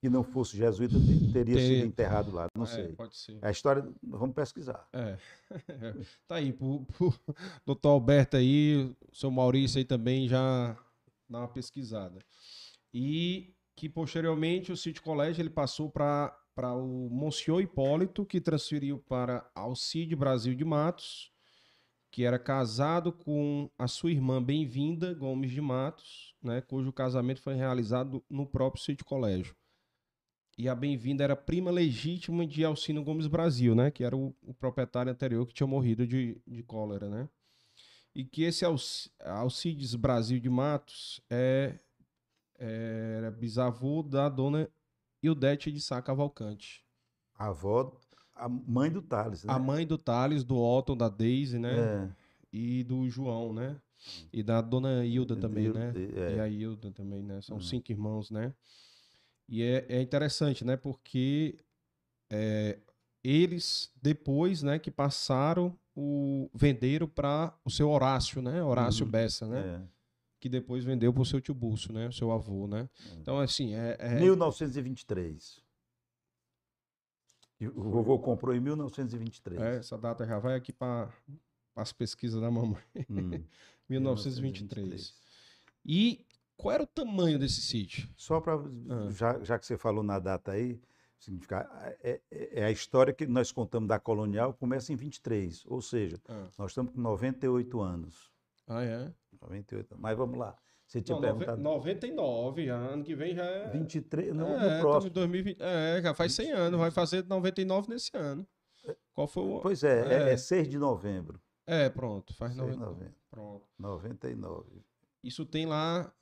que 0.00 0.08
não 0.10 0.22
fosse 0.22 0.56
jesuíta 0.56 0.98
te- 1.00 1.32
teria 1.32 1.54
Teria. 1.56 1.58
sido 1.80 1.86
enterrado 1.86 2.30
lá. 2.30 2.46
Não 2.56 2.64
É, 2.64 2.66
sei. 2.66 2.88
pode 2.94 3.16
ser. 3.16 3.38
A 3.42 3.50
história, 3.50 3.86
vamos 4.02 4.34
pesquisar. 4.34 4.86
É. 4.92 5.18
tá 6.28 6.36
aí, 6.36 6.52
pro, 6.52 6.84
pro 6.86 7.12
doutor 7.64 7.88
Alberto 7.90 8.36
aí, 8.36 8.94
o 9.10 9.14
seu 9.14 9.30
Maurício 9.30 9.78
aí 9.78 9.84
também 9.84 10.28
já 10.28 10.76
dá 11.28 11.38
uma 11.40 11.48
pesquisada. 11.48 12.18
E 12.92 13.55
que 13.76 13.88
posteriormente 13.88 14.72
o 14.72 14.76
City 14.76 15.00
Colégio 15.02 15.42
ele 15.42 15.50
passou 15.50 15.90
para 15.90 16.34
o 16.74 17.10
Monsenhor 17.10 17.60
Hipólito, 17.60 18.24
que 18.24 18.40
transferiu 18.40 18.98
para 18.98 19.48
Alcide 19.54 20.16
Brasil 20.16 20.54
de 20.54 20.64
Matos, 20.64 21.30
que 22.10 22.24
era 22.24 22.38
casado 22.38 23.12
com 23.12 23.70
a 23.78 23.86
sua 23.86 24.10
irmã 24.10 24.42
Bem-vinda 24.42 25.12
Gomes 25.12 25.50
de 25.50 25.60
Matos, 25.60 26.34
né, 26.42 26.62
cujo 26.62 26.90
casamento 26.90 27.42
foi 27.42 27.54
realizado 27.54 28.24
no 28.30 28.46
próprio 28.46 28.82
City 28.82 29.04
Colégio. 29.04 29.54
E 30.58 30.70
a 30.70 30.74
Bem-vinda 30.74 31.22
era 31.22 31.36
prima 31.36 31.70
legítima 31.70 32.46
de 32.46 32.64
Alcino 32.64 33.04
Gomes 33.04 33.26
Brasil, 33.26 33.74
né? 33.74 33.90
Que 33.90 34.02
era 34.02 34.16
o, 34.16 34.34
o 34.40 34.54
proprietário 34.54 35.12
anterior 35.12 35.46
que 35.46 35.52
tinha 35.52 35.66
morrido 35.66 36.06
de, 36.06 36.40
de 36.46 36.62
cólera, 36.62 37.10
né? 37.10 37.28
E 38.14 38.24
que 38.24 38.42
esse 38.42 38.64
Alci- 38.64 39.10
Alcides 39.20 39.94
Brasil 39.94 40.40
de 40.40 40.48
Matos 40.48 41.20
é, 41.28 41.78
era 42.58 43.30
bisavô 43.30 44.02
da 44.02 44.28
dona 44.28 44.68
Ildete 45.22 45.70
de 45.72 45.80
Sá 45.80 46.00
Cavalcante. 46.00 46.84
A 47.34 47.46
avó, 47.48 47.98
a 48.34 48.48
mãe 48.48 48.90
do 48.90 49.02
Thales, 49.02 49.44
né? 49.44 49.52
A 49.52 49.58
mãe 49.58 49.86
do 49.86 49.98
Thales, 49.98 50.44
do 50.44 50.56
Otton, 50.56 50.96
da 50.96 51.08
Daisy, 51.08 51.58
né? 51.58 51.76
É, 51.76 52.08
E 52.52 52.84
do 52.84 53.08
João, 53.10 53.52
né? 53.52 53.76
E 54.32 54.42
da 54.42 54.60
dona 54.60 55.04
Hilda 55.04 55.36
também, 55.36 55.72
né? 55.72 55.92
é. 56.14 56.36
E 56.36 56.40
a 56.40 56.48
Hilda 56.48 56.90
também, 56.92 57.22
né? 57.22 57.40
São 57.42 57.56
Uhum. 57.56 57.62
cinco 57.62 57.90
irmãos, 57.90 58.30
né? 58.30 58.54
E 59.48 59.62
é, 59.62 59.84
é 59.88 60.00
interessante, 60.02 60.64
né? 60.64 60.76
Porque 60.76 61.58
é, 62.30 62.78
eles, 63.22 63.92
depois, 64.00 64.62
né, 64.62 64.78
que 64.78 64.90
passaram, 64.90 65.76
o, 65.94 66.48
venderam 66.54 67.08
para 67.08 67.52
o 67.64 67.70
seu 67.70 67.90
Horácio, 67.90 68.40
né? 68.42 68.62
Horácio 68.62 69.04
Uhum. 69.04 69.10
Bessa, 69.10 69.46
né? 69.46 69.82
é. 69.82 69.95
Que 70.38 70.48
depois 70.48 70.84
vendeu 70.84 71.12
para 71.12 71.22
o 71.22 71.26
seu 71.26 71.40
tio 71.40 71.54
Búcio, 71.54 71.92
né? 71.92 72.08
O 72.08 72.12
seu 72.12 72.30
avô, 72.30 72.66
né? 72.66 72.88
Então, 73.20 73.38
assim, 73.38 73.74
é... 73.74 73.96
é- 73.98 74.20
1923. 74.20 75.62
E 77.60 77.68
O 77.68 77.82
vovô 77.90 78.18
comprou 78.18 78.54
em 78.54 78.60
1923. 78.60 79.60
é, 79.60 79.76
essa 79.78 79.96
data 79.96 80.26
já 80.26 80.38
vai 80.38 80.54
aqui 80.56 80.72
para 80.72 81.10
as 81.74 81.90
pesquisas 81.92 82.40
da 82.40 82.50
mamãe. 82.50 82.82
Hum, 83.08 83.42
1923. 83.88 85.14
E 85.84 86.24
qual 86.56 86.74
era 86.74 86.82
o 86.82 86.86
tamanho 86.86 87.38
desse 87.38 87.62
sítio? 87.62 88.08
Só 88.16 88.40
para, 88.40 88.54
Ah. 88.56 89.10
já, 89.10 89.42
já 89.42 89.58
que 89.58 89.64
você 89.66 89.78
falou 89.78 90.02
na 90.02 90.18
data 90.18 90.52
aí, 90.52 90.78
significar, 91.18 91.66
é, 92.02 92.20
é- 92.30 92.60
é 92.60 92.64
a 92.66 92.70
história 92.70 93.14
que 93.14 93.26
nós 93.26 93.50
contamos 93.52 93.88
da 93.88 93.98
colonial 93.98 94.52
começa 94.52 94.92
em 94.92 94.96
23, 94.96 95.64
ou 95.66 95.80
seja, 95.80 96.20
Ah, 96.28 96.48
nós 96.58 96.72
estamos 96.72 96.92
com 96.92 97.00
98 97.00 97.80
anos. 97.80 98.30
ah 98.66 98.82
é? 98.84 99.10
98 99.42 99.92
anos. 99.92 100.02
Mas 100.02 100.16
vamos 100.16 100.38
lá. 100.38 100.56
Você 100.86 101.00
tinha 101.02 101.14
Não, 101.16 101.20
perguntado. 101.22 101.60
99, 101.60 102.68
ano 102.68 103.02
que 103.02 103.14
vem 103.16 103.34
já 103.34 103.44
é. 103.44 103.68
23, 103.70 104.32
não, 104.34 104.46
é, 104.60 104.76
no 104.76 104.80
próximo. 104.80 105.10
2020, 105.12 105.58
é, 105.60 106.00
já 106.02 106.14
faz 106.14 106.32
100 106.34 106.52
anos, 106.52 106.78
vai 106.78 106.90
fazer 106.92 107.24
99 107.26 107.88
nesse 107.88 108.10
ano. 108.14 108.46
Qual 109.12 109.26
foi 109.26 109.42
o. 109.42 109.60
Pois 109.60 109.82
é, 109.82 110.06
é, 110.06 110.28
É. 110.28 110.32
é 110.32 110.36
6 110.36 110.68
de 110.68 110.78
novembro. 110.78 111.40
É, 111.66 111.88
pronto, 111.88 112.32
faz 112.34 112.52
6 112.54 112.62
de 112.64 112.76
90. 112.78 112.86
novembro. 112.92 113.14
Pronto. 113.30 113.66
99. 113.76 114.82
Isso 115.24 115.44
tem 115.44 115.66
lá 115.66 116.12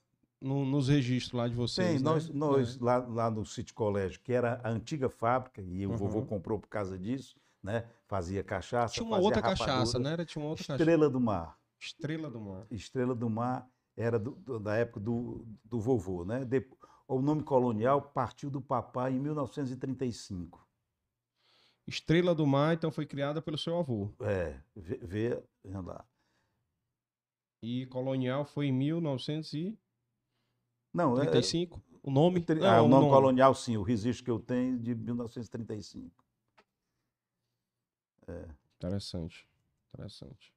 no- 0.41 0.65
nos 0.65 0.89
registros 0.89 1.35
lá 1.35 1.47
de 1.47 1.55
vocês. 1.55 1.87
Tem, 1.89 1.97
né? 1.99 2.03
nós, 2.03 2.29
nós 2.31 2.77
É. 2.81 2.85
lá, 2.85 2.97
lá 2.99 3.31
no 3.31 3.45
City 3.45 3.75
Colégio, 3.75 4.19
que 4.23 4.33
era 4.33 4.61
a 4.65 4.71
antiga 4.71 5.11
fábrica, 5.11 5.61
e 5.61 5.87
o 5.87 5.95
vovô 5.95 6.21
Uhum. 6.21 6.27
comprou 6.27 6.59
por 6.59 6.69
causa 6.69 6.99
disso, 6.99 7.37
né? 7.63 7.85
Fazia 8.07 8.43
cachaça, 8.43 8.95
Tinha 8.95 9.05
uma 9.07 9.19
outra 9.19 9.43
cachaça, 9.43 9.73
rapadura. 9.73 9.99
né? 10.05 10.13
Era- 10.13 10.25
Tinha 10.25 10.43
uma 10.43 10.49
outra 10.51 10.65
cachaça. 10.65 10.83
Estrela 10.83 11.11
do 11.11 11.21
Mar. 11.21 11.59
Estrela 11.85 12.31
do 12.31 12.41
Mar. 12.41 12.67
Estrela 12.71 13.15
do 13.15 13.29
Mar 13.29 13.69
era 13.97 14.19
do- 14.19 14.33
do- 14.37 14.59
da 14.59 14.75
época 14.77 15.01
do, 15.01 15.47
do 15.63 15.79
vovô, 15.79 16.25
né? 16.25 16.45
De- 16.45 16.67
o 17.07 17.21
nome 17.21 17.43
colonial 17.43 18.01
partiu 18.01 18.51
do 18.51 18.61
papai 18.61 19.13
em 19.13 19.21
1935. 19.21 20.67
Estrela 21.87 22.35
do 22.35 22.47
Mar, 22.47 22.75
então, 22.75 22.91
foi 22.91 23.05
criada 23.05 23.43
pelo 23.43 23.59
seu 23.59 23.79
avô. 23.79 24.11
É, 24.21 24.59
vê, 24.75 24.97
vê 25.03 25.43
lá. 25.65 26.03
E 27.63 27.85
colonial 27.87 28.47
foi 28.47 28.67
em 28.69 28.73
1935. 28.73 29.79
Não, 30.93 31.21
é, 31.21 31.41
O 32.03 32.11
nome? 32.11 32.41
Tri- 32.41 32.61
Não, 32.61 32.67
ah, 32.69 32.83
o 32.83 32.89
nome 32.89 33.09
colonial, 33.11 33.55
sim, 33.55 33.77
o 33.77 33.83
registro 33.83 34.25
que 34.25 34.31
eu 34.31 34.39
tenho 34.39 34.79
de 34.79 34.95
1935. 34.95 36.25
Interessante. 38.77 39.47
Interessante. 39.93 40.54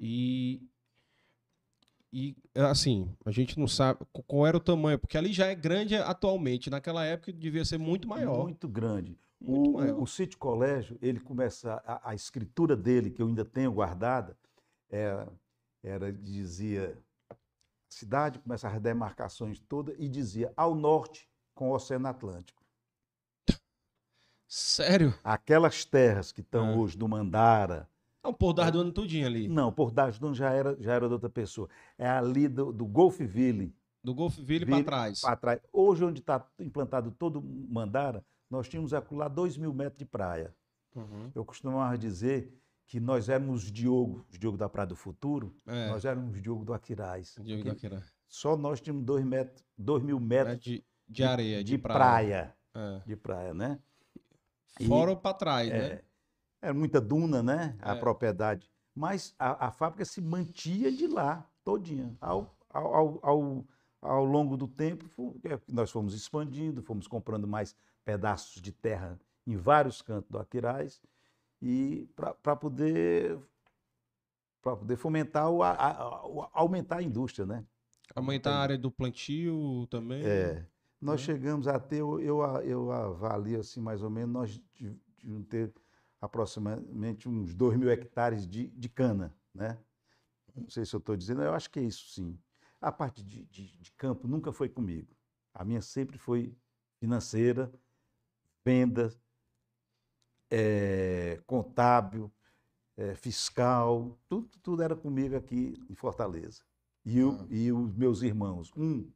E. 0.00 0.62
E, 2.12 2.34
assim, 2.56 3.14
a 3.24 3.30
gente 3.30 3.56
não 3.56 3.68
sabe 3.68 4.00
qu- 4.12 4.24
qual 4.24 4.44
era 4.46 4.56
o 4.56 4.60
tamanho, 4.60 4.98
porque 4.98 5.16
ali 5.16 5.32
já 5.32 5.46
é 5.46 5.54
grande 5.54 5.94
atualmente. 5.94 6.68
Naquela 6.70 7.04
época 7.04 7.32
devia 7.32 7.64
ser 7.64 7.78
muito 7.78 8.08
maior. 8.08 8.42
Muito 8.42 8.68
grande. 8.68 9.16
Muito 9.40 9.70
o, 9.70 9.72
maior. 9.74 9.98
o, 9.98 10.02
o 10.02 10.06
City 10.08 10.36
Colégio, 10.36 10.98
ele 11.00 11.20
começa, 11.20 11.74
a, 11.86 12.10
a 12.10 12.14
escritura 12.14 12.76
dele, 12.76 13.10
que 13.10 13.22
eu 13.22 13.28
ainda 13.28 13.44
tenho 13.44 13.70
guardada, 13.72 14.36
era, 14.88 15.32
era 15.84 16.12
dizia, 16.12 16.98
cidade 17.88 18.38
começa 18.40 18.68
as 18.68 18.80
demarcações 18.80 19.60
todas 19.60 19.94
e 19.98 20.08
dizia 20.08 20.52
ao 20.56 20.74
norte 20.74 21.28
com 21.54 21.70
o 21.70 21.74
Oceano 21.74 22.08
Atlântico. 22.08 22.60
Sério? 24.48 25.14
Aquelas 25.22 25.84
terras 25.84 26.32
que 26.32 26.40
estão 26.40 26.74
Ah. 26.74 26.76
hoje 26.76 26.98
do 26.98 27.08
Mandara, 27.08 27.88
Não, 28.22 28.34
por 28.34 28.52
dar 28.52 28.70
do 28.70 28.80
ano 28.80 28.92
tudinho 28.92 29.26
ali. 29.26 29.48
não, 29.48 29.72
por 29.72 29.90
Dajdan 29.90 30.34
já 30.34 30.50
era, 30.50 30.76
já 30.80 30.92
era 30.94 31.06
de 31.06 31.12
outra 31.14 31.30
pessoa. 31.30 31.68
É 31.96 32.06
ali 32.08 32.48
do, 32.48 32.72
do 32.72 32.84
Golfville, 32.86 33.74
Do 34.04 34.14
Golfville 34.14 34.66
para 34.66 34.84
trás. 34.84 35.20
para 35.22 35.36
trás. 35.36 35.60
Hoje, 35.72 36.04
onde 36.04 36.20
está 36.20 36.46
implantado 36.58 37.10
todo 37.12 37.38
o 37.38 37.42
Mandara, 37.42 38.24
nós 38.50 38.68
tínhamos 38.68 38.92
acolá 38.92 39.26
dois 39.28 39.56
mil 39.56 39.72
metros 39.72 39.98
de 39.98 40.04
praia. 40.04 40.54
Uhum. 40.94 41.30
Eu 41.34 41.44
costumava 41.44 41.96
dizer 41.96 42.52
que 42.86 42.98
nós 43.00 43.28
éramos 43.28 43.64
os 43.64 43.72
Diogo, 43.72 44.26
Diogo 44.30 44.58
da 44.58 44.68
Praia 44.68 44.88
do 44.88 44.96
Futuro, 44.96 45.54
É, 45.66 45.88
nós 45.88 46.04
éramos 46.04 46.34
os 46.34 46.42
Diogo 46.42 46.64
do 46.64 46.74
Aquiraz. 46.74 47.36
Diego 47.40 47.62
porque 47.62 47.88
daquela. 47.88 48.02
Só 48.28 48.56
nós 48.56 48.80
tínhamos 48.80 49.04
dois, 49.04 49.24
metros, 49.24 49.64
dois 49.78 50.02
mil 50.02 50.16
É 50.18 50.20
metros 50.20 50.58
de, 50.60 50.84
de 51.08 51.22
areia, 51.24 51.58
de, 51.64 51.72
de 51.72 51.78
praia. 51.78 52.54
praia. 52.74 52.96
É. 52.98 53.02
De 53.06 53.16
praia, 53.16 53.54
né? 53.54 53.78
E- 54.78 54.86
Fora 54.86 55.10
ou 55.10 55.16
para 55.16 55.34
trás, 55.34 55.68
né? 55.68 56.00
É. 56.62 56.66
era 56.66 56.74
muita 56.74 57.00
duna, 57.00 57.42
né? 57.42 57.76
A 57.80 57.92
É. 57.94 58.00
propriedade. 58.00 58.70
Mas 58.94 59.34
a, 59.38 59.66
a 59.68 59.70
fábrica 59.70 60.04
se 60.04 60.20
mantinha 60.20 60.90
de 60.90 61.06
lá, 61.06 61.48
todinha. 61.64 62.16
Ao, 62.20 62.56
ao, 62.68 63.18
ao, 63.22 63.64
ao, 64.02 64.24
longo 64.24 64.56
do 64.56 64.66
tempo, 64.68 65.38
é, 65.44 65.58
nós 65.68 65.90
fomos 65.90 66.14
expandindo, 66.14 66.82
fomos 66.82 67.06
comprando 67.06 67.46
mais 67.46 67.74
pedaços 68.04 68.60
de 68.60 68.72
terra 68.72 69.18
em 69.46 69.56
vários 69.56 70.02
cantos 70.02 70.30
do 70.30 70.38
Aquiraz 70.38 71.00
e 71.62 72.08
para 72.16 72.56
poder 72.56 73.38
para 74.62 74.76
poder 74.76 74.96
fomentar 74.96 75.50
o, 75.50 75.62
a- 75.62 75.70
a- 75.72 76.50
aumentar 76.52 76.98
a 76.98 77.02
indústria, 77.02 77.46
né? 77.46 77.64
Aumentar 78.14 78.52
a 78.52 78.58
área 78.58 78.76
do 78.78 78.90
plantio 78.90 79.86
também. 79.88 80.22
É, 80.22 80.66
nós 81.00 81.20
né? 81.20 81.26
chegamos 81.26 81.66
a 81.66 81.78
ter, 81.78 82.00
eu, 82.00 82.20
eu, 82.20 82.42
eu 82.62 82.92
avalio 82.92 83.60
assim, 83.60 83.80
mais 83.80 84.02
ou 84.02 84.10
menos, 84.10 84.30
nós 84.32 84.50
de- 84.74 84.94
devíamos 85.16 85.46
ter 85.48 85.72
aproximadamente 86.20 87.28
uns 87.28 87.54
2 87.54 87.76
mil 87.78 87.90
hectares 87.90 88.46
de, 88.46 88.68
de 88.68 88.88
cana, 88.88 89.34
né? 89.54 89.78
Não 90.54 90.68
sei 90.68 90.84
se 90.84 90.94
eu 90.94 90.98
estou 90.98 91.16
dizendo, 91.16 91.42
eu 91.42 91.54
acho 91.54 91.70
que 91.70 91.78
é 91.78 91.82
isso 91.82 92.08
sim. 92.10 92.38
A 92.80 92.90
parte 92.92 93.22
de, 93.24 93.44
de- 93.46 93.76
de 93.78 93.92
campo 93.92 94.26
nunca 94.28 94.52
foi 94.52 94.68
comigo. 94.68 95.14
A 95.54 95.64
minha 95.64 95.80
sempre 95.80 96.18
foi 96.18 96.54
financeira, 96.98 97.72
venda, 98.64 99.10
eh, 100.50 101.40
contábil, 101.46 102.30
eh, 102.96 103.14
fiscal, 103.14 104.18
tudo, 104.28 104.48
tudo 104.62 104.82
era 104.82 104.96
comigo 104.96 105.36
aqui 105.36 105.74
em 105.88 105.94
Fortaleza. 105.94 106.62
E, 107.04 107.22
o- 107.22 107.32
Ah. 107.40 107.46
e 107.48 107.72
os 107.72 107.94
meus 107.94 108.22
irmãos, 108.22 108.72
um, 108.76 109.10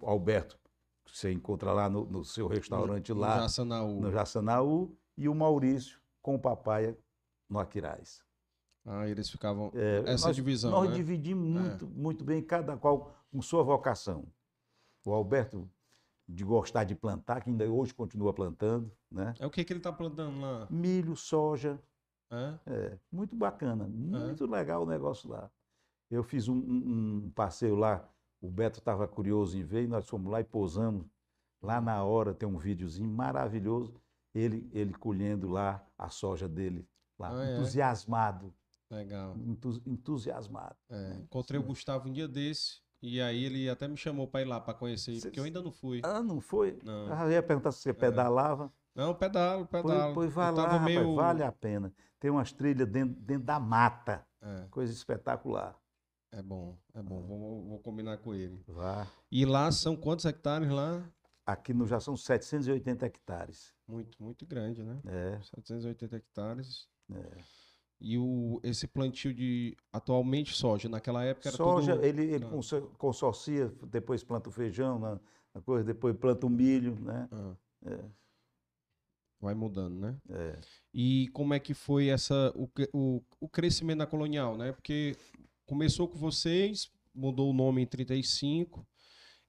o 0.00 0.06
Alberto, 0.06 0.58
que 1.04 1.16
você 1.16 1.32
encontra 1.32 1.72
lá 1.72 1.88
no, 1.88 2.04
no 2.04 2.24
seu 2.24 2.46
restaurante 2.46 3.12
No 3.12 3.20
lá, 3.20 3.40
Jaçanaú. 3.40 4.00
no 4.00 4.10
Jaçanaú, 4.10 4.98
e 5.16 5.28
o 5.28 5.34
Maurício 5.34 6.00
com 6.24 6.34
o 6.36 6.38
papai 6.38 6.96
no 7.50 7.58
Aquiraz. 7.58 8.24
Ah, 8.86 9.06
eles 9.06 9.28
ficavam. 9.30 9.70
É, 9.74 10.02
Essa 10.06 10.28
nós, 10.28 10.36
divisão, 10.36 10.70
Nós 10.70 10.88
né? 10.88 10.96
dividimos 10.96 11.46
muito, 11.46 11.86
muito 11.86 12.24
bem, 12.24 12.42
cada 12.42 12.76
qual 12.78 13.14
com 13.30 13.42
sua 13.42 13.62
vocação. 13.62 14.26
O 15.04 15.12
Alberto, 15.12 15.70
de 16.26 16.42
gostar 16.42 16.84
de 16.84 16.94
plantar, 16.94 17.42
que 17.42 17.50
ainda 17.50 17.70
hoje 17.70 17.92
continua 17.92 18.32
plantando, 18.32 18.90
né? 19.10 19.34
É 19.38 19.46
o 19.46 19.50
que, 19.50 19.62
que 19.64 19.72
ele 19.74 19.80
tá 19.80 19.92
plantando 19.92 20.40
lá? 20.40 20.66
Milho, 20.70 21.14
soja, 21.14 21.78
É? 22.32 22.58
é, 22.66 22.98
muito 23.12 23.36
bacana, 23.36 23.86
muito 23.86 24.46
legal 24.46 24.82
o 24.82 24.86
negócio 24.86 25.28
lá. 25.28 25.50
Eu 26.10 26.22
fiz 26.22 26.48
um, 26.48 26.54
um- 26.56 27.22
um 27.26 27.30
passeio 27.34 27.74
lá, 27.74 28.08
o 28.40 28.48
Beto 28.50 28.78
estava 28.78 29.06
curioso 29.06 29.58
em 29.58 29.62
ver, 29.62 29.84
e 29.84 29.86
nós 29.88 30.08
fomos 30.08 30.32
lá 30.32 30.40
e 30.40 30.44
pousamos. 30.44 31.06
Lá 31.62 31.80
na 31.82 32.02
hora 32.02 32.32
tem 32.34 32.48
um 32.48 32.56
videozinho 32.58 33.08
maravilhoso, 33.10 33.94
ele, 34.34 34.68
ele 34.72 34.92
colhendo 34.94 35.48
lá 35.48 35.84
a 35.96 36.08
soja 36.08 36.48
dele, 36.48 36.88
lá, 37.18 37.30
Ah, 37.38 37.44
é? 37.46 37.52
entusiasmado, 37.54 38.52
Legal. 38.90 39.36
entu- 39.38 39.82
entusiasmado. 39.86 40.76
É, 40.90 41.14
encontrei 41.22 41.58
o 41.60 41.62
Gustavo 41.62 42.08
um 42.08 42.12
dia 42.12 42.28
desse. 42.28 42.82
E 43.02 43.20
aí 43.20 43.44
ele 43.44 43.68
até 43.68 43.86
me 43.86 43.96
chamou 43.98 44.26
pra 44.26 44.40
ir 44.40 44.46
lá 44.46 44.58
pra 44.60 44.72
conhecer, 44.72 45.14
Cê- 45.20 45.28
porque 45.28 45.38
eu 45.38 45.44
ainda 45.44 45.60
não 45.62 45.70
fui. 45.70 46.00
Ah, 46.02 46.22
não 46.22 46.40
foi? 46.40 46.78
Não. 46.82 47.12
Ah, 47.12 47.24
eu 47.26 47.32
ia 47.32 47.42
perguntar 47.42 47.70
se 47.72 47.80
você 47.80 47.92
pedalava. 47.92 48.72
Não, 48.94 49.14
pedalo, 49.14 49.66
Pois, 49.66 49.82
pedalo. 49.82 50.14
pois 50.14 50.32
vai 50.32 50.50
eu 50.50 50.54
lá, 50.56 50.62
rapaz, 50.62 50.84
meio. 50.84 51.14
vale 51.14 51.42
a 51.42 51.52
pena. 51.52 51.92
Tem 52.18 52.30
umas 52.30 52.50
trilhas 52.52 52.88
dentro, 52.88 53.14
dentro 53.20 53.44
da 53.44 53.60
mata, 53.60 54.24
É, 54.40 54.66
coisa 54.70 54.90
espetacular. 54.92 55.76
é 56.32 56.40
bom, 56.42 56.78
é 56.94 57.02
bom. 57.02 57.20
Vou, 57.22 57.62
vou 57.68 57.78
combinar 57.80 58.16
com 58.18 58.34
ele. 58.34 58.62
Vá. 58.66 59.06
E 59.30 59.44
lá 59.44 59.70
são 59.70 59.94
quantos 59.96 60.24
hectares 60.24 60.70
lá? 60.70 61.02
Aqui 61.46 61.74
no 61.74 61.86
já 61.86 62.00
são 62.00 62.16
780 62.16 63.04
hectares. 63.06 63.74
Muito, 63.86 64.22
muito 64.22 64.46
grande, 64.46 64.82
né? 64.82 64.98
É, 65.06 65.40
780 65.42 66.16
hectares. 66.16 66.88
é. 67.12 67.64
E 68.00 68.18
o, 68.18 68.60
esse 68.62 68.86
plantio 68.86 69.32
de 69.32 69.74
atualmente 69.92 70.52
soja, 70.54 70.88
naquela 70.88 71.24
época 71.24 71.48
era 71.48 71.56
Soja, 71.56 71.94
tudo... 71.94 72.04
ele, 72.04 72.22
ele 72.34 72.44
Ah. 72.44 72.48
conso- 72.50 72.90
consorcia, 72.98 73.68
depois 73.86 74.22
planta 74.22 74.48
o 74.48 74.52
feijão, 74.52 74.98
na, 74.98 75.18
na 75.54 75.60
coisa, 75.62 75.84
depois 75.84 76.14
planta 76.16 76.44
o 76.44 76.50
milho, 76.50 76.98
né? 77.00 77.28
Ah. 77.32 77.54
É. 77.86 78.04
Vai 79.40 79.54
mudando, 79.54 79.98
né? 80.00 80.16
É. 80.28 80.58
E 80.92 81.28
como 81.28 81.54
é 81.54 81.60
que 81.60 81.72
foi 81.72 82.08
essa 82.08 82.52
o, 82.56 82.68
o, 82.92 83.22
o 83.40 83.48
crescimento 83.48 83.98
da 83.98 84.06
colonial, 84.06 84.56
né? 84.56 84.72
Porque 84.72 85.16
começou 85.64 86.08
com 86.08 86.18
vocês, 86.18 86.90
mudou 87.14 87.50
o 87.50 87.54
nome 87.54 87.82
em 87.82 87.86
35, 87.86 88.86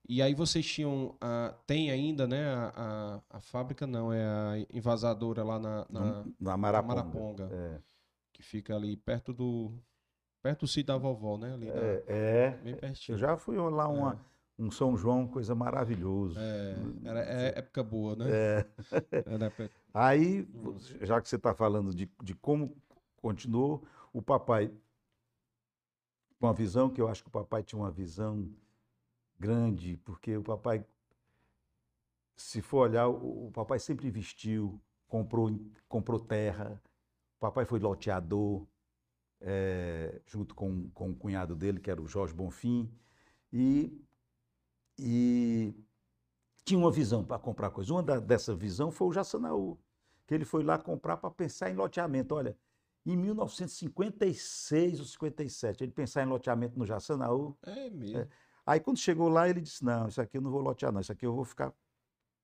e 0.08 0.22
aí 0.22 0.34
vocês 0.34 0.64
tinham 0.66 1.16
a, 1.20 1.54
tem 1.66 1.90
ainda, 1.90 2.26
né? 2.26 2.46
A, 2.54 3.20
a, 3.30 3.36
a 3.38 3.40
fábrica 3.40 3.86
não, 3.86 4.12
é 4.12 4.24
a 4.24 4.52
invasadora 4.72 5.42
lá 5.44 5.58
na, 5.58 5.86
na, 5.90 6.00
Na, 6.00 6.10
na 6.12 6.24
na 6.40 6.56
Maraponga. 6.56 6.94
Maraponga, 6.94 7.48
É. 7.52 7.80
que 8.32 8.42
fica 8.42 8.74
ali 8.76 8.96
perto 8.96 9.32
do 9.32 9.72
perto 10.42 10.60
do 10.60 10.68
sítio 10.68 10.86
da 10.86 10.96
vovó, 10.96 11.36
né? 11.36 11.52
Ali 11.54 11.68
É, 11.68 12.04
é. 12.06 12.50
bem 12.62 12.76
pertinho. 12.76 13.14
Eu 13.14 13.18
já 13.18 13.36
fui 13.36 13.56
lá 13.56 13.88
uma, 13.88 14.20
um 14.58 14.70
São 14.70 14.96
João, 14.96 15.26
coisa 15.26 15.54
maravilhosa. 15.54 16.38
É, 16.40 16.76
era 17.04 17.20
é 17.24 17.58
época 17.58 17.82
boa, 17.82 18.14
né? 18.14 18.26
É. 18.30 18.66
Época- 19.44 19.70
Aí, 19.92 20.46
já 21.00 21.20
que 21.20 21.28
você 21.28 21.36
está 21.36 21.52
falando 21.54 21.92
de, 21.94 22.08
de 22.22 22.34
como 22.34 22.76
continuou, 23.16 23.82
o 24.12 24.22
papai, 24.22 24.70
com 26.38 26.46
a 26.46 26.52
visão, 26.52 26.90
que 26.90 27.00
eu 27.00 27.08
acho 27.08 27.22
que 27.22 27.28
o 27.28 27.32
papai 27.32 27.62
tinha 27.62 27.80
uma 27.80 27.90
visão 27.90 28.48
grande, 29.38 29.96
porque 29.98 30.36
o 30.36 30.42
papai, 30.42 30.84
se 32.36 32.60
for 32.62 32.88
olhar, 32.88 33.08
o, 33.08 33.50
papai 33.52 33.78
sempre 33.78 34.06
investiu, 34.08 34.80
comprou, 35.08 35.50
comprou 35.88 36.18
terra, 36.20 36.80
o 37.36 37.40
papai 37.40 37.64
foi 37.64 37.78
loteador, 37.78 38.66
eh, 39.40 40.20
junto 40.26 40.54
com, 40.54 40.88
com 40.90 41.10
o 41.10 41.16
cunhado 41.16 41.54
dele, 41.54 41.80
que 41.80 41.90
era 41.90 42.00
o 42.00 42.06
Jorge 42.08 42.34
Bonfim, 42.34 42.90
e, 43.52 43.92
e 44.98 45.74
tinha 46.64 46.78
uma 46.78 46.90
visão 46.90 47.24
para 47.24 47.38
comprar 47.38 47.70
coisa. 47.70 47.92
Uma 47.92 48.02
da- 48.02 48.18
dessa 48.18 48.54
visão 48.54 48.90
foi 48.90 49.08
o 49.08 49.12
Jaçanaú, 49.12 49.78
que 50.26 50.34
ele 50.34 50.44
foi 50.44 50.62
lá 50.64 50.78
comprar 50.78 51.16
para 51.16 51.30
pensar 51.30 51.70
em 51.70 51.74
loteamento. 51.74 52.34
Olha, 52.34 52.56
em 53.04 53.16
1956 53.16 54.98
ou 54.98 55.06
57, 55.06 55.84
ele 55.84 55.92
pensar 55.92 56.24
em 56.24 56.26
loteamento 56.26 56.78
no 56.78 56.84
Jaçanaú. 56.84 57.56
É 57.62 57.88
mesmo, 57.88 58.26
Aí 58.66 58.80
quando 58.80 58.98
chegou 58.98 59.28
lá, 59.28 59.48
ele 59.48 59.60
disse: 59.60 59.84
Não, 59.84 60.08
isso 60.08 60.20
aqui 60.20 60.36
eu 60.36 60.42
não 60.42 60.50
vou 60.50 60.60
lotear, 60.60 60.92
não, 60.92 61.00
isso 61.00 61.12
aqui 61.12 61.24
eu 61.24 61.32
vou 61.32 61.44
ficar 61.44 61.72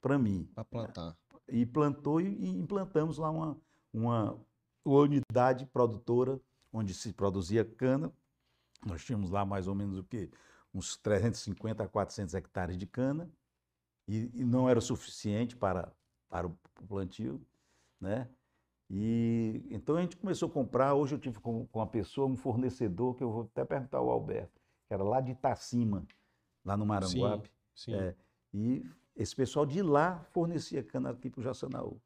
para 0.00 0.16
mim. 0.16 0.48
para 0.54 0.64
plantar. 0.64 1.16
E 1.48 1.66
plantou 1.66 2.20
e, 2.20 2.48
implantamos 2.48 3.18
lá 3.18 3.28
uma, 3.30 3.61
uma 3.92 4.38
unidade 4.85 5.66
produtora 5.66 6.40
onde 6.72 6.94
se 6.94 7.12
produzia 7.12 7.64
cana. 7.64 8.12
Nós 8.87 9.04
tínhamos 9.04 9.30
lá 9.30 9.44
mais 9.44 9.66
ou 9.66 9.74
menos 9.74 9.98
o 9.98 10.04
quê? 10.04 10.30
Uns 10.72 10.96
350 10.96 11.82
a 11.82 11.88
400 11.88 12.35
hectares 12.35 12.78
de 12.78 12.87
cana 12.87 13.28
e, 14.06 14.30
e 14.32 14.44
não 14.44 14.68
era 14.68 14.78
o 14.78 14.82
suficiente 14.82 15.56
para, 15.56 15.92
para 16.28 16.46
o 16.46 16.56
plantio, 16.88 17.44
né? 18.00 18.28
E 18.88 19.64
então 19.70 19.96
a 19.96 20.00
gente 20.02 20.16
começou 20.16 20.48
a 20.48 20.52
comprar. 20.52 20.94
Hoje 20.94 21.14
eu 21.14 21.18
tive 21.18 21.40
com, 21.40 21.66
com 21.66 21.78
uma 21.78 21.87
pessoa, 21.87 22.28
um 22.28 22.37
fornecedor, 22.37 23.14
que 23.16 23.24
eu 23.24 23.30
vou 23.30 23.42
até 23.42 23.64
perguntar 23.64 23.98
ao 23.98 24.11
Alberto, 24.11 24.62
que 24.92 24.94
era 24.94 25.02
lá 25.02 25.22
de 25.22 25.33
Itacima, 25.33 26.07
lá 26.62 26.76
no 26.76 26.85
Maranguape. 26.85 27.50
Sim. 27.74 27.94
É, 27.94 28.14
e 28.52 28.85
esse 29.16 29.35
pessoal 29.35 29.64
de 29.64 29.81
lá 29.81 30.22
fornecia 30.33 30.83
cana 30.83 31.09
aqui 31.11 31.31
para 31.31 31.40
o 31.40 31.42
Jaçanaú. 31.42 31.98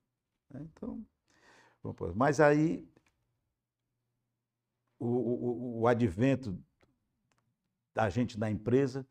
né? 0.49 0.61
Então, 0.73 1.05
mas 2.15 2.39
aí 2.41 2.89
o, 5.01 5.07
o- 5.07 5.81
o- 5.81 5.87
advento 5.89 6.57
da 7.93 8.09
gente 8.09 8.39
na 8.39 8.49
empresa 8.51 9.05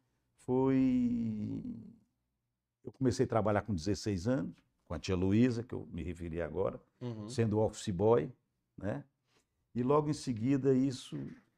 foi. 0.45 1.49
Eu 2.83 2.91
comecei 2.93 3.25
a 3.25 3.29
trabalhar 3.29 3.61
com 3.63 3.73
16 3.73 4.27
anos, 4.27 4.53
com 4.87 4.93
a 4.93 4.99
tia 4.99 5.15
Luísa, 5.15 5.63
que 5.63 5.73
eu 5.73 5.85
me 5.91 6.01
referi 6.03 6.41
agora, 6.41 6.81
Uhum. 7.01 7.27
sendo 7.27 7.59
office 7.59 7.89
boy, 7.89 8.31
né? 8.77 9.03
E 9.73 9.83
logo 9.83 10.09
em 10.09 10.13
seguida 10.13 10.73
isso, 10.73 11.17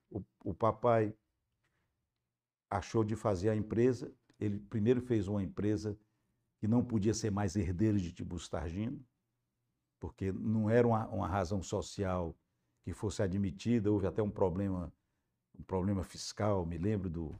o, 0.09 0.23
o 0.43 0.53
papai 0.53 1.13
achou 2.69 3.03
de 3.03 3.15
fazer 3.15 3.49
a 3.49 3.55
empresa. 3.55 4.13
Ele 4.39 4.59
primeiro 4.59 5.01
fez 5.01 5.27
uma 5.27 5.43
empresa 5.43 5.97
que 6.59 6.67
não 6.67 6.83
podia 6.83 7.13
ser 7.13 7.31
mais 7.31 7.55
herdeiro 7.55 7.99
de 7.99 8.11
Tiburcio 8.13 8.51
Targino, 8.51 9.05
porque 9.99 10.31
não 10.31 10.69
era 10.69 10.87
uma, 10.87 11.07
uma 11.07 11.27
razão 11.27 11.61
social 11.61 12.35
que 12.83 12.93
fosse 12.93 13.21
admitida. 13.23 13.91
Houve 13.91 14.07
até 14.07 14.21
um 14.21 14.29
problema, 14.29 14.91
um 15.59 15.63
problema 15.63 16.03
fiscal. 16.03 16.65
Me 16.65 16.77
lembro 16.77 17.09
do 17.09 17.39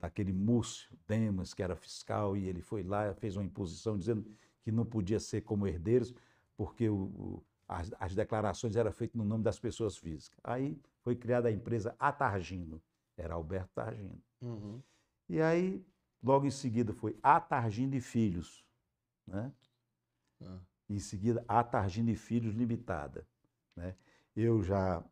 daquele 0.00 0.32
Múcio 0.32 0.96
Demas 1.08 1.54
que 1.54 1.62
era 1.62 1.76
fiscal 1.76 2.36
e 2.36 2.46
ele 2.48 2.62
foi 2.62 2.82
lá 2.82 3.14
fez 3.14 3.36
uma 3.36 3.44
imposição 3.44 3.98
dizendo 3.98 4.24
que 4.62 4.72
não 4.72 4.84
podia 4.84 5.20
ser 5.20 5.42
como 5.42 5.66
herdeiros 5.66 6.14
porque 6.56 6.88
o- 6.88 7.04
o- 7.04 7.44
as, 7.68 7.92
as 7.98 8.14
declarações 8.14 8.76
eram 8.76 8.92
feitas 8.92 9.16
no 9.16 9.24
nome 9.24 9.44
das 9.44 9.58
pessoas 9.58 9.96
físicas. 9.96 10.38
Aí 10.44 10.78
foi 11.02 11.16
criada 11.16 11.48
a 11.48 11.52
empresa 11.52 11.96
Atargino, 11.98 12.82
era 13.16 13.34
Alberto 13.34 13.70
Targino. 13.74 14.22
Uhum. 14.44 14.82
E 15.28 15.40
aí, 15.40 15.84
logo 16.22 16.46
em 16.46 16.50
seguida, 16.50 16.92
foi 16.92 17.18
Atargino 17.22 17.94
e 17.94 18.00
Filhos, 18.00 18.64
né? 19.26 19.52
Ah. 20.42 20.60
Em 20.88 20.98
seguida, 20.98 21.44
Atargino 21.48 22.10
e 22.10 22.16
Filhos 22.16 22.54
Limitada, 22.54 23.26
né? 23.74 23.96
eu 24.36 24.62
já 24.62 25.02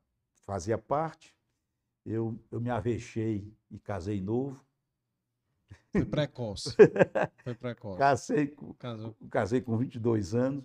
fazia 0.44 0.76
parte, 0.76 1.34
eu, 2.04 2.38
eu 2.50 2.60
me 2.60 2.68
avexei 2.68 3.50
e 3.70 3.78
casei 3.78 4.20
novo. 4.20 4.62
Foi 5.92 6.04
precoce. 6.04 6.74
Foi 7.44 7.54
precoce. 7.54 7.98
Casei, 7.98 8.46
com- 8.48 8.74
Casou. 8.74 9.14
casei 9.30 9.60
com 9.60 9.76
22 9.76 10.34
anos 10.34 10.64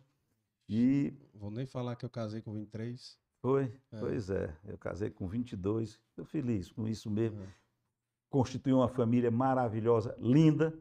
e 0.67 1.13
Vou 1.33 1.51
nem 1.51 1.65
falar 1.65 1.95
que 1.95 2.05
eu 2.05 2.09
casei 2.09 2.41
com 2.41 2.53
23. 2.53 3.17
foi, 3.41 3.65
É. 3.91 3.99
pois 3.99 4.29
é, 4.29 4.57
eu 4.65 4.77
casei 4.77 5.09
com 5.09 5.27
22, 5.27 5.91
estou 6.09 6.25
feliz 6.25 6.71
com 6.71 6.87
isso 6.87 7.09
mesmo. 7.09 7.41
É. 7.43 7.47
Constituí 8.29 8.73
uma 8.73 8.89
família 8.89 9.31
maravilhosa, 9.31 10.15
linda, 10.19 10.77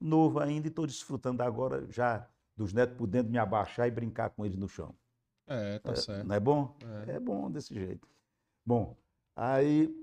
novo 0.00 0.40
ainda 0.40 0.66
e 0.66 0.70
estou 0.70 0.86
desfrutando 0.86 1.42
agora 1.42 1.86
já 1.90 2.28
dos 2.56 2.72
netos 2.72 2.96
podendo 2.96 3.30
me 3.30 3.38
abaixar 3.38 3.88
e 3.88 3.90
brincar 3.90 4.30
com 4.30 4.44
eles 4.44 4.56
no 4.56 4.68
chão. 4.68 4.94
É, 5.46 5.78
tá 5.78 5.92
É, 5.92 5.94
certo. 5.96 6.26
Não 6.26 6.34
é 6.34 6.40
bom? 6.40 6.76
É. 7.06 7.12
É 7.12 7.20
bom 7.20 7.50
desse 7.50 7.74
jeito. 7.74 8.08
Bom, 8.64 8.96
aí 9.36 9.94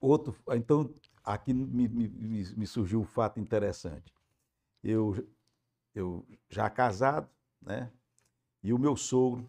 outro, 0.00 0.36
então 0.54 0.92
aqui 1.22 1.52
me, 1.54 1.88
me- 1.88 2.08
me- 2.08 2.66
surgiu 2.66 3.00
um 3.00 3.04
fato 3.04 3.40
interessante. 3.40 4.12
Eu, 4.82 5.26
eu 5.94 6.26
já 6.50 6.68
casado, 6.68 7.28
né? 7.62 7.90
E 8.62 8.72
o 8.72 8.78
meu 8.78 8.96
sogro, 8.96 9.48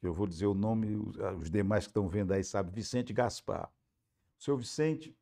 que 0.00 0.06
eu 0.06 0.14
vou 0.14 0.26
dizer 0.26 0.46
o 0.46 0.54
nome, 0.54 0.96
os 1.40 1.50
demais 1.50 1.84
que 1.84 1.90
estão 1.90 2.08
vendo 2.08 2.32
aí 2.32 2.44
sabem, 2.44 2.72
Vicente 2.72 3.12
Gaspar. 3.12 3.70
O 4.40 4.42
seu 4.42 4.56
Vicente 4.56 5.14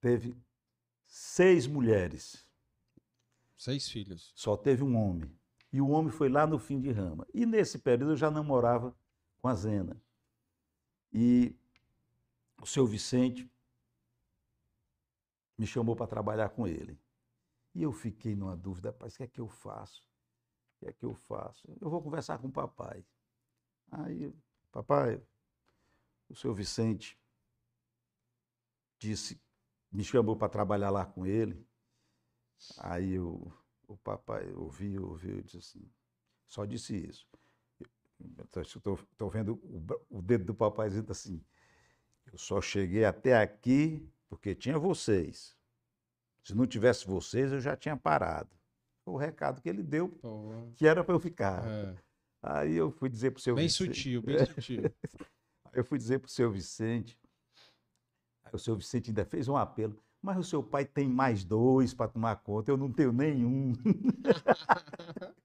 teve 0.00 0.36
seis 1.06 1.68
mulheres. 1.68 2.44
Seis 3.56 3.88
filhos. 3.88 4.32
Só 4.34 4.56
teve 4.56 4.82
um 4.82 4.96
homem. 4.96 5.32
E 5.72 5.80
o 5.80 5.88
homem 5.88 6.10
foi 6.10 6.28
lá 6.28 6.48
no 6.48 6.58
fim 6.58 6.80
de 6.80 6.90
rama. 6.90 7.24
E 7.32 7.46
nesse 7.46 7.78
período 7.78 8.12
eu 8.12 8.16
já 8.16 8.28
namorava 8.28 8.92
com 9.40 9.46
a 9.46 9.54
Zena. 9.54 10.02
E 11.12 11.54
o 12.60 12.66
seu 12.66 12.84
Vicente 12.84 13.48
me 15.56 15.64
chamou 15.64 15.94
para 15.94 16.08
trabalhar 16.08 16.48
com 16.48 16.66
ele. 16.66 17.00
E 17.72 17.84
eu 17.84 17.92
fiquei 17.92 18.34
numa 18.34 18.56
dúvida, 18.56 18.90
rapaz, 18.90 19.14
o 19.14 19.18
que 19.18 19.22
é 19.22 19.28
que 19.28 19.40
eu 19.40 19.46
faço? 19.46 20.02
O 20.74 20.78
que 20.80 20.86
é 20.88 20.92
que 20.92 21.04
eu 21.04 21.14
faço? 21.14 21.68
Eu 21.80 21.88
vou 21.88 22.02
conversar 22.02 22.38
com 22.38 22.48
o 22.48 22.52
papai. 22.52 23.06
Aí, 23.92 24.34
papai, 24.72 25.22
o 26.28 26.34
seu 26.34 26.54
Vicente 26.54 27.18
disse, 28.98 29.40
me 29.90 30.04
chamou 30.04 30.36
para 30.36 30.48
trabalhar 30.48 30.90
lá 30.90 31.06
com 31.06 31.24
ele. 31.26 31.66
Aí 32.78 33.12
eu, 33.14 33.52
o 33.86 33.96
papai 33.96 34.52
ouviu, 34.54 35.08
ouviu 35.08 35.38
e 35.38 35.42
disse 35.42 35.58
assim, 35.58 35.90
só 36.46 36.64
disse 36.64 36.96
isso. 36.96 37.26
Estou 38.64 39.30
vendo 39.30 39.54
o, 40.10 40.18
o 40.18 40.22
dedo 40.22 40.44
do 40.44 40.54
papai 40.54 40.88
dizendo 40.88 41.10
assim, 41.12 41.42
eu 42.32 42.36
só 42.38 42.60
cheguei 42.60 43.04
até 43.04 43.36
aqui 43.40 44.08
porque 44.28 44.54
tinha 44.54 44.78
vocês. 44.78 45.56
Se 46.42 46.54
não 46.54 46.66
tivesse 46.66 47.06
vocês, 47.06 47.52
eu 47.52 47.60
já 47.60 47.76
tinha 47.76 47.96
parado. 47.96 48.50
Foi 49.04 49.14
o 49.14 49.16
recado 49.16 49.62
que 49.62 49.68
ele 49.68 49.82
deu, 49.82 50.08
Pô, 50.08 50.50
que 50.74 50.86
era 50.86 51.04
para 51.04 51.14
eu 51.14 51.20
ficar. 51.20 51.64
é. 51.66 51.96
Aí 52.40 52.74
eu 52.74 52.90
fui 52.90 53.08
dizer 53.08 53.32
para 53.32 53.38
o 53.38 53.42
seu 53.42 53.54
Bem 53.56 53.66
Vicente- 53.66 53.96
sutil, 53.96 54.22
bem 54.22 54.36
sutil. 54.46 54.82
Eu 55.78 55.84
fui 55.84 55.96
dizer 55.96 56.18
para 56.18 56.26
o 56.26 56.30
seu 56.30 56.50
Vicente, 56.50 57.16
o 58.52 58.58
seu 58.58 58.74
Vicente 58.74 59.10
ainda 59.10 59.24
fez 59.24 59.46
um 59.46 59.56
apelo, 59.56 59.96
mas 60.20 60.36
o 60.36 60.42
seu 60.42 60.60
pai 60.60 60.84
tem 60.84 61.08
mais 61.08 61.44
dois 61.44 61.94
para 61.94 62.08
tomar 62.10 62.34
conta, 62.42 62.68
eu 62.68 62.76
não 62.76 62.90
tenho 62.92 63.12
nenhum. 63.12 63.72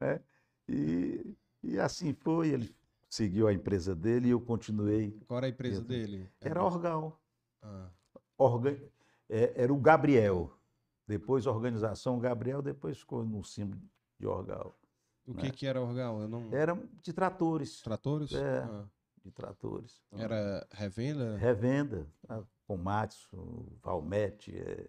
Né? 0.00 0.20
E, 0.68 1.36
e 1.60 1.76
assim 1.80 2.14
foi, 2.14 2.50
ele 2.50 2.72
seguiu 3.10 3.48
a 3.48 3.52
empresa 3.52 3.96
dele 3.96 4.28
e 4.28 4.30
eu 4.30 4.40
continuei. 4.40 5.10
Qual 5.26 5.38
era 5.38 5.46
a 5.46 5.50
empresa 5.50 5.78
Exato. 5.78 5.88
dele? 5.88 6.30
Era 6.40 6.62
Orgal, 6.62 7.20
Ah, 7.60 7.90
orga- 8.38 8.80
é, 9.28 9.60
era 9.64 9.74
o 9.74 9.76
Gabriel. 9.76 10.56
Depois 11.04 11.46
Organização 11.48 12.16
Gabriel, 12.20 12.62
depois 12.62 12.98
ficou 13.00 13.24
no 13.24 13.42
símbolo 13.42 13.82
de 14.20 14.26
Orgal. 14.28 14.78
o 15.26 15.34
que 15.34 15.50
que 15.50 15.66
era 15.66 15.82
Orgal? 15.82 16.20
Eu 16.22 16.28
não... 16.28 16.54
Era 16.54 16.80
de 17.02 17.12
tratores, 17.12 17.82
Tratores? 17.82 18.32
É. 18.32 18.58
Ah, 18.60 18.84
de 19.24 19.30
tratores. 19.30 20.02
Era 20.12 20.66
revenda? 20.72 21.36
Revenda, 21.36 22.06
tá? 22.26 22.42
Komatsu, 22.66 23.78
Valmete. 23.82 24.56
é. 24.56 24.88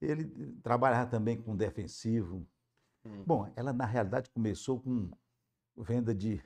Ele 0.00 0.26
trabalhava 0.62 1.10
também 1.10 1.40
com 1.40 1.56
defensivo. 1.56 2.46
Hum. 3.04 3.24
Bom, 3.24 3.50
ela 3.56 3.72
na 3.72 3.86
realidade 3.86 4.30
começou 4.30 4.80
com 4.80 5.10
venda 5.76 6.14
de, 6.14 6.42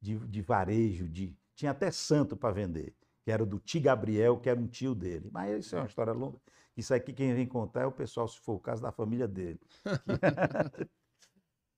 de, 0.00 0.18
de 0.18 0.42
varejo, 0.42 1.08
de, 1.08 1.36
tinha 1.54 1.72
até 1.72 1.90
santo 1.90 2.36
para 2.36 2.54
vender, 2.54 2.94
que 3.24 3.30
era 3.30 3.44
do 3.44 3.58
tio 3.58 3.82
Gabriel, 3.82 4.38
que 4.38 4.48
era 4.48 4.58
um 4.58 4.68
tio 4.68 4.94
dele. 4.94 5.28
Mas 5.32 5.66
isso 5.66 5.74
é 5.74 5.80
uma 5.80 5.86
história 5.86 6.12
longa. 6.12 6.40
Isso 6.76 6.94
aqui 6.94 7.12
quem 7.12 7.34
vem 7.34 7.46
contar 7.46 7.82
é 7.82 7.86
o 7.86 7.92
pessoal, 7.92 8.28
se 8.28 8.38
for 8.38 8.54
o 8.54 8.60
caso, 8.60 8.80
da 8.80 8.92
família 8.92 9.26
dele. 9.26 9.60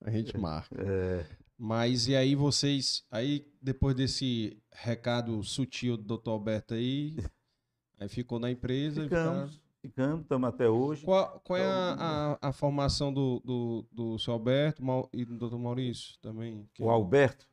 A 0.05 0.11
gente 0.11 0.37
marca. 0.37 0.77
É, 0.83 1.25
Mas 1.65 2.09
e 2.09 2.17
aí 2.17 2.35
vocês, 2.35 3.05
aí 3.09 3.47
depois 3.63 3.95
desse 3.95 4.61
recado 4.73 5.45
sutil 5.45 5.97
do 5.97 6.19
Dr. 6.19 6.31
Alberto 6.31 6.75
aí, 6.75 7.15
aí 8.01 8.09
ficou 8.09 8.41
na 8.41 8.51
empresa 8.51 9.03
e 9.03 9.05
ficaram... 9.05 9.33
ficamos, 9.33 9.61
ficamos, 9.81 10.21
estamos 10.23 10.49
até 10.49 10.69
hoje. 10.69 11.05
Qual, 11.05 11.41
qual 11.45 11.57
é 11.57 11.65
a, 11.65 12.37
a, 12.43 12.49
a 12.49 12.53
formação 12.53 13.15
do, 13.15 13.41
do, 13.45 13.87
do 13.93 14.19
seu 14.19 14.33
Alberto 14.33 14.83
e 15.13 15.25
do 15.25 15.39
Dr. 15.39 15.57
Maurício 15.57 16.19
também? 16.21 16.69
Que- 16.75 16.83
O 16.83 16.91
Alberto, 16.91 17.47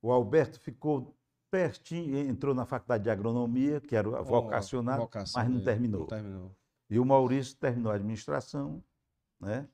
o 0.00 0.12
Alberto 0.12 0.60
ficou 0.60 1.16
pertinho, 1.50 2.18
entrou 2.18 2.54
na 2.54 2.66
faculdade 2.66 3.02
de 3.02 3.10
agronomia, 3.10 3.80
que 3.80 3.96
era 3.96 4.22
vocacional, 4.22 5.00
vocação 5.00 5.42
mas 5.42 5.52
não 5.52 5.60
terminou. 5.60 6.00
Não 6.02 6.06
terminou. 6.06 6.56
E 6.88 7.00
o 7.00 7.04
Maurício 7.04 7.56
terminou 7.56 7.90
a 7.90 7.96
administração, 7.96 8.80
né? 9.40 9.66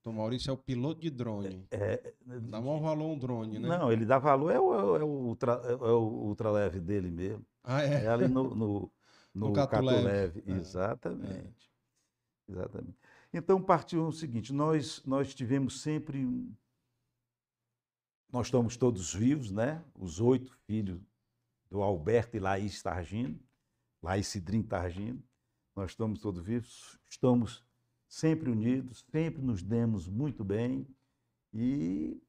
Então, 0.00 0.12
Maurício 0.14 0.50
é 0.50 0.52
o 0.52 0.56
piloto 0.56 1.00
de 1.00 1.10
drone. 1.10 1.66
É, 1.70 2.14
Dá 2.24 2.60
maior 2.60 2.80
valor 2.80 3.10
um 3.12 3.18
drone, 3.18 3.58
né? 3.58 3.68
não, 3.68 3.92
ele 3.92 4.06
dá 4.06 4.18
valor, 4.18 4.50
é 4.50 4.58
o, 4.58 4.96
é 4.96 5.04
o, 5.04 5.06
ultra, 5.06 5.52
é 5.52 5.74
o 5.74 5.98
ultraleve 6.26 6.80
dele 6.80 7.10
mesmo. 7.10 7.44
Ah, 7.62 7.82
é? 7.82 8.04
É 8.04 8.08
ali 8.08 8.26
no, 8.26 8.54
no, 8.54 8.92
No 9.34 9.48
no 9.48 9.52
Catuleve. 9.52 10.02
Catuleve. 10.02 10.44
É, 10.46 10.56
Exatamente. 10.56 11.70
Exatamente. 12.48 12.98
Então 13.32 13.62
partiu 13.62 14.06
o 14.06 14.12
seguinte, 14.12 14.52
nós, 14.52 15.04
nós 15.04 15.34
tivemos 15.34 15.82
sempre. 15.82 16.26
Nós 18.32 18.46
estamos 18.46 18.76
todos 18.76 19.14
vivos, 19.14 19.50
né? 19.50 19.84
Os 19.94 20.20
oito 20.20 20.52
filhos 20.66 21.00
do 21.70 21.82
Alberto 21.82 22.36
e 22.36 22.40
Laís 22.40 22.82
Targino, 22.82 23.38
Laís 24.02 24.26
Cidrim 24.26 24.62
Targino. 24.62 25.22
Nós 25.76 25.92
estamos 25.92 26.20
todos 26.20 26.44
vivos, 26.44 26.98
estamos 27.08 27.64
sempre 28.10 28.50
unidos, 28.50 29.04
sempre 29.10 29.40
nos 29.40 29.62
demos 29.62 30.06
muito 30.08 30.44
bem. 30.44 30.86
E 31.54 32.20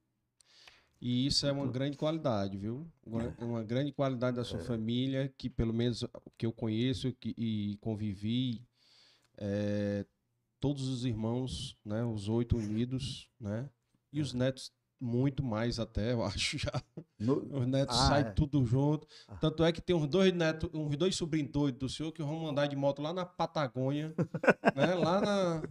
E 1.01 1.25
isso 1.25 1.47
é 1.47 1.51
uma 1.51 1.65
grande 1.67 1.97
qualidade, 1.97 2.57
viu? 2.57 2.87
Uma, 3.03 3.35
uma 3.39 3.63
grande 3.63 3.91
qualidade 3.91 4.37
da 4.37 4.43
sua 4.43 4.59
família, 4.59 5.27
que 5.35 5.49
pelo 5.49 5.73
menos 5.73 6.05
que 6.37 6.45
eu 6.45 6.53
conheço 6.53 7.11
que, 7.13 7.33
e 7.35 7.75
convivi, 7.81 8.63
é, 9.37 10.05
todos 10.59 10.87
os 10.87 11.03
irmãos, 11.03 11.75
né? 11.83 12.03
Os 12.05 12.29
oito 12.29 12.55
unidos, 12.55 13.27
né? 13.39 13.67
E 14.13 14.21
os 14.21 14.31
netos 14.33 14.71
muito 14.99 15.41
mais 15.43 15.79
até, 15.79 16.13
eu 16.13 16.21
acho 16.23 16.59
já. 16.59 16.71
no- 17.19 17.47
Os 17.59 17.65
netos 17.65 17.97
Ah, 17.97 18.07
saem 18.09 18.25
é. 18.27 18.31
tudo 18.31 18.63
junto. 18.63 19.07
Tanto 19.39 19.63
é 19.63 19.71
que 19.71 19.81
tem 19.81 19.95
uns 19.95 20.07
dois 20.07 20.31
netos, 20.31 20.69
uns 20.71 20.95
dois 20.95 21.15
sobrinhos 21.15 21.51
doidos 21.51 21.79
do 21.79 21.89
senhor 21.89 22.11
que 22.11 22.21
vão 22.21 22.45
andar 22.47 22.67
de 22.67 22.75
moto 22.75 23.01
lá 23.01 23.11
na 23.11 23.25
Patagônia, 23.25 24.13
né? 24.75 24.93
Lá 24.93 25.19
na, 25.19 25.63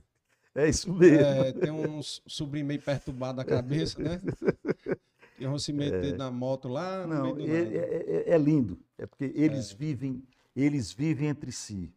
é 0.55 0.69
isso 0.69 0.93
mesmo. 0.93 1.25
é, 1.25 1.53
tem 1.53 1.71
uns 1.71 2.23
sobrinhos 2.27 2.69
meio 2.69 2.83
perturbados 2.83 3.37
da 3.37 3.45
cabeça, 3.45 4.01
né? 4.03 4.21
E 5.39 5.47
vão 5.47 5.59
se 5.59 5.73
meter 5.73 6.17
na 6.17 6.31
moto 6.31 6.69
lá 6.69 7.07
no 7.07 7.15
Não, 7.15 7.35
meio 7.35 7.47
do 7.49 7.55
é, 7.55 7.77
é- 7.77 8.05
é- 8.29 8.35
é 8.35 8.39
lindo. 8.39 8.79
É 8.99 9.07
porque 9.07 9.33
eles 9.35 9.73
vivem, 9.73 10.23
eles 10.55 10.93
vivem 10.93 11.29
entre 11.29 11.51
si. 11.51 11.93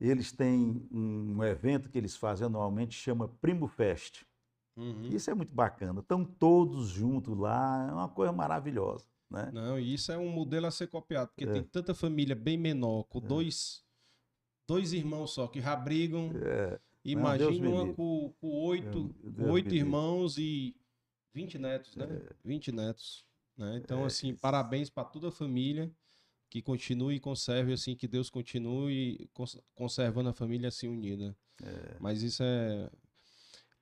Eles 0.00 0.32
têm 0.32 0.88
um 0.90 1.44
evento 1.44 1.88
que 1.90 1.98
eles 1.98 2.16
fazem 2.16 2.46
anualmente, 2.46 2.94
chama 2.96 3.28
Primo 3.40 3.68
Fest. 3.68 4.22
Uhum. 4.76 5.08
Isso 5.12 5.30
é 5.30 5.34
muito 5.34 5.54
bacana. 5.54 6.00
Estão 6.00 6.24
todos 6.24 6.88
juntos 6.88 7.36
lá, 7.38 7.86
é 7.88 7.92
uma 7.92 8.08
coisa 8.08 8.32
maravilhosa. 8.32 9.04
Né? 9.30 9.50
Não, 9.52 9.78
e 9.78 9.94
isso 9.94 10.10
é 10.10 10.18
um 10.18 10.28
modelo 10.30 10.66
a 10.66 10.70
ser 10.72 10.88
copiado, 10.88 11.28
porque 11.28 11.44
É. 11.44 11.52
tem 11.52 11.62
tanta 11.62 11.94
família 11.94 12.34
bem 12.34 12.56
menor, 12.56 13.04
com 13.04 13.20
dois, 13.20 13.84
dois 14.66 14.92
irmãos 14.92 15.32
só, 15.32 15.46
que 15.46 15.60
já 15.60 15.76
brigam. 15.76 16.30
É, 16.42 16.80
Imagina 17.04 17.50
me 17.50 17.66
uma 17.68 17.92
com, 17.94 18.32
com 18.40 18.48
oito, 18.64 19.14
Deus 19.22 19.50
oito 19.50 19.74
irmãos 19.74 20.36
e 20.38 20.76
20 21.32 21.58
netos, 21.58 21.96
né? 21.96 22.06
20 22.44 22.72
netos. 22.72 23.24
Né? 23.56 23.80
Então, 23.82 24.04
assim, 24.04 24.34
parabéns 24.34 24.90
para 24.90 25.04
toda 25.04 25.28
a 25.28 25.32
família 25.32 25.90
que 26.48 26.60
continue 26.60 27.16
e 27.16 27.20
conserve, 27.20 27.72
assim, 27.72 27.94
que 27.94 28.08
Deus 28.08 28.28
continue 28.28 29.28
cons- 29.32 29.60
conservando 29.74 30.28
a 30.28 30.32
família 30.32 30.68
assim 30.68 30.88
unida. 30.88 31.36
Mas 32.00 32.22
isso 32.22 32.42
é. 32.42 32.90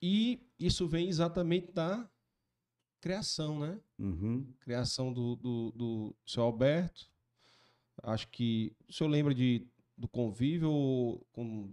E 0.01 0.41
isso 0.59 0.87
vem 0.87 1.09
exatamente 1.09 1.73
da, 1.73 2.09
criação, 3.01 3.59
né? 3.59 3.81
Uhum. 3.99 4.47
Criação 4.61 5.13
do, 5.13 5.37
do, 5.37 5.73
do 5.73 6.17
seu 6.27 6.43
Alberto. 6.43 7.11
Acho 8.03 8.29
que. 8.29 8.73
O 8.89 8.93
senhor 8.93 9.11
lembra 9.11 9.35
de, 9.35 9.67
do 9.97 10.09
convívio 10.09 11.21
com 11.33 11.73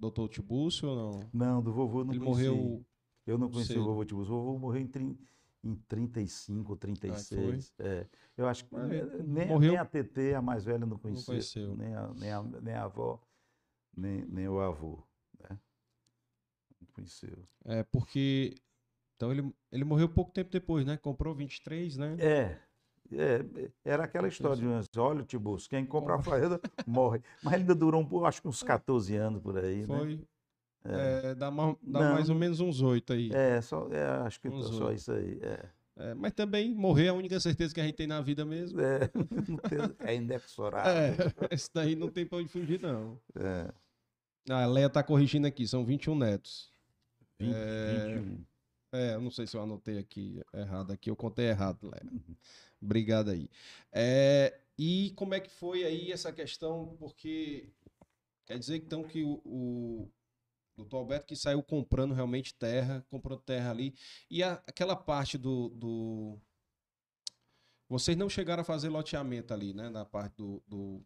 Dr. 0.00 0.28
Tibúcio 0.28 0.88
ou 0.88 0.96
não? 0.96 1.30
Não, 1.32 1.62
do 1.62 1.72
vovô 1.72 2.00
eu 2.00 2.04
não 2.04 2.14
Ele 2.14 2.20
conheci. 2.24 2.48
morreu. 2.48 2.84
Eu 3.26 3.38
não 3.38 3.50
conheci 3.50 3.72
cedo. 3.74 3.82
o 3.82 3.84
vovô 3.84 4.04
Tibúcio. 4.04 4.32
O 4.34 4.38
vovô 4.42 4.58
morreu 4.58 4.80
em, 4.82 4.86
trin... 4.86 5.18
em 5.62 5.74
35 5.76 6.72
ou 6.72 6.76
36. 6.78 7.72
é. 7.78 8.06
Eu 8.36 8.48
acho 8.48 8.64
que 8.64 8.74
Ah, 8.74 8.86
nem, 8.86 8.98
ele 8.98 9.22
nem- 9.22 9.48
morreu- 9.48 9.72
nem 9.72 9.78
a 9.78 9.84
TT, 9.84 10.34
a 10.34 10.40
mais 10.42 10.64
velha, 10.64 10.86
não 10.86 10.98
conhecia. 10.98 11.26
conheceu. 11.26 11.76
Nem, 11.76 11.94
a, 11.94 12.12
nem, 12.14 12.30
a, 12.32 12.42
nem 12.42 12.74
a 12.74 12.84
avó, 12.84 13.22
nem, 13.96 14.24
nem 14.26 14.48
o 14.48 14.58
avô. 14.60 15.02
Né? 15.38 15.58
Não 16.80 16.88
conheceu. 16.94 17.46
É, 17.64 17.82
porque. 17.84 18.54
Então 19.16 19.30
ele, 19.30 19.54
ele 19.70 19.84
morreu 19.84 20.08
pouco 20.08 20.32
tempo 20.32 20.50
depois, 20.50 20.86
né? 20.86 20.96
Comprou 20.96 21.34
23, 21.34 21.98
né? 21.98 22.16
É, 22.18 22.58
é, 23.12 23.44
era 23.84 24.04
aquela 24.04 24.28
história 24.28 24.56
de 24.56 25.00
olha, 25.00 25.22
Tibúcio, 25.22 25.68
quem 25.68 25.84
compra 25.84 26.16
a 26.16 26.22
fazenda 26.22 26.60
morre. 26.86 27.20
Mas 27.42 27.54
ainda 27.54 27.74
durou, 27.74 28.00
um, 28.00 28.06
pouco, 28.06 28.26
acho 28.26 28.40
que 28.42 28.48
uns 28.48 28.62
14 28.62 29.16
anos 29.16 29.42
por 29.42 29.58
aí, 29.58 29.80
né? 29.80 29.86
Foi. 29.86 30.20
É, 30.82 31.34
dá 31.34 31.50
ma- 31.50 31.76
dá 31.82 32.12
mais 32.12 32.30
ou 32.30 32.34
menos 32.34 32.58
uns 32.60 32.80
oito 32.80 33.12
aí. 33.12 33.30
É, 33.34 33.60
só, 33.60 33.86
é, 33.92 34.02
acho 34.26 34.40
que 34.40 34.48
Uns 34.48 34.66
só 34.68 34.90
isso 34.92 35.12
aí. 35.12 35.38
É. 35.42 35.64
É, 35.96 36.14
mas 36.14 36.32
também 36.32 36.74
morrer 36.74 37.06
é 37.06 37.08
a 37.10 37.12
única 37.14 37.38
certeza 37.38 37.74
que 37.74 37.80
a 37.80 37.84
gente 37.84 37.96
tem 37.96 38.06
na 38.06 38.22
vida 38.22 38.42
mesmo. 38.44 38.80
É, 38.80 39.10
é 40.10 40.14
inexorável. 40.14 40.90
É, 40.90 41.14
esse 41.54 41.68
daí 41.74 41.94
não 41.94 42.08
tem 42.08 42.24
pra 42.24 42.38
onde 42.38 42.48
fugir, 42.48 42.80
não. 42.80 43.18
É, 43.36 43.70
Ah, 44.48 44.62
a 44.62 44.66
Leia 44.66 44.88
tá 44.88 45.02
corrigindo 45.02 45.46
aqui, 45.46 45.66
são 45.68 45.84
21 45.84 46.14
netos. 46.14 46.72
20, 47.38 47.54
É. 47.54 48.14
21. 48.14 48.44
É, 48.92 49.14
eu 49.14 49.20
não 49.20 49.30
sei 49.30 49.46
se 49.46 49.56
eu 49.56 49.62
anotei 49.62 49.98
aqui 49.98 50.42
errado 50.54 50.92
aqui, 50.92 51.10
eu 51.10 51.16
contei 51.16 51.46
errado, 51.48 51.78
Leia. 51.82 52.10
Obrigado 52.80 53.30
aí. 53.30 53.48
É, 53.92 54.58
e 54.78 55.12
como 55.16 55.34
é 55.34 55.40
que 55.40 55.50
foi 55.50 55.84
aí 55.84 56.10
essa 56.12 56.32
questão? 56.32 56.96
Porque 56.98 57.68
quer 58.46 58.58
dizer 58.58 58.76
então 58.76 59.02
que 59.04 59.22
o, 59.22 59.40
o 59.44 60.10
doutor 60.76 60.98
Alberto 60.98 61.26
que 61.26 61.36
saiu 61.36 61.62
comprando 61.62 62.14
realmente 62.14 62.54
terra, 62.54 63.04
comprou 63.10 63.38
terra 63.38 63.70
ali. 63.70 63.94
E 64.30 64.42
a- 64.42 64.62
aquela 64.66 64.96
parte 64.96 65.36
do, 65.36 65.68
do- 65.70 66.38
Vocês 67.88 68.16
não 68.16 68.28
chegaram 68.28 68.62
a 68.62 68.64
fazer 68.64 68.88
loteamento 68.88 69.52
ali, 69.52 69.74
né? 69.74 69.88
Na 69.90 70.04
parte 70.04 70.36
do, 70.36 70.62
do, 70.66 71.02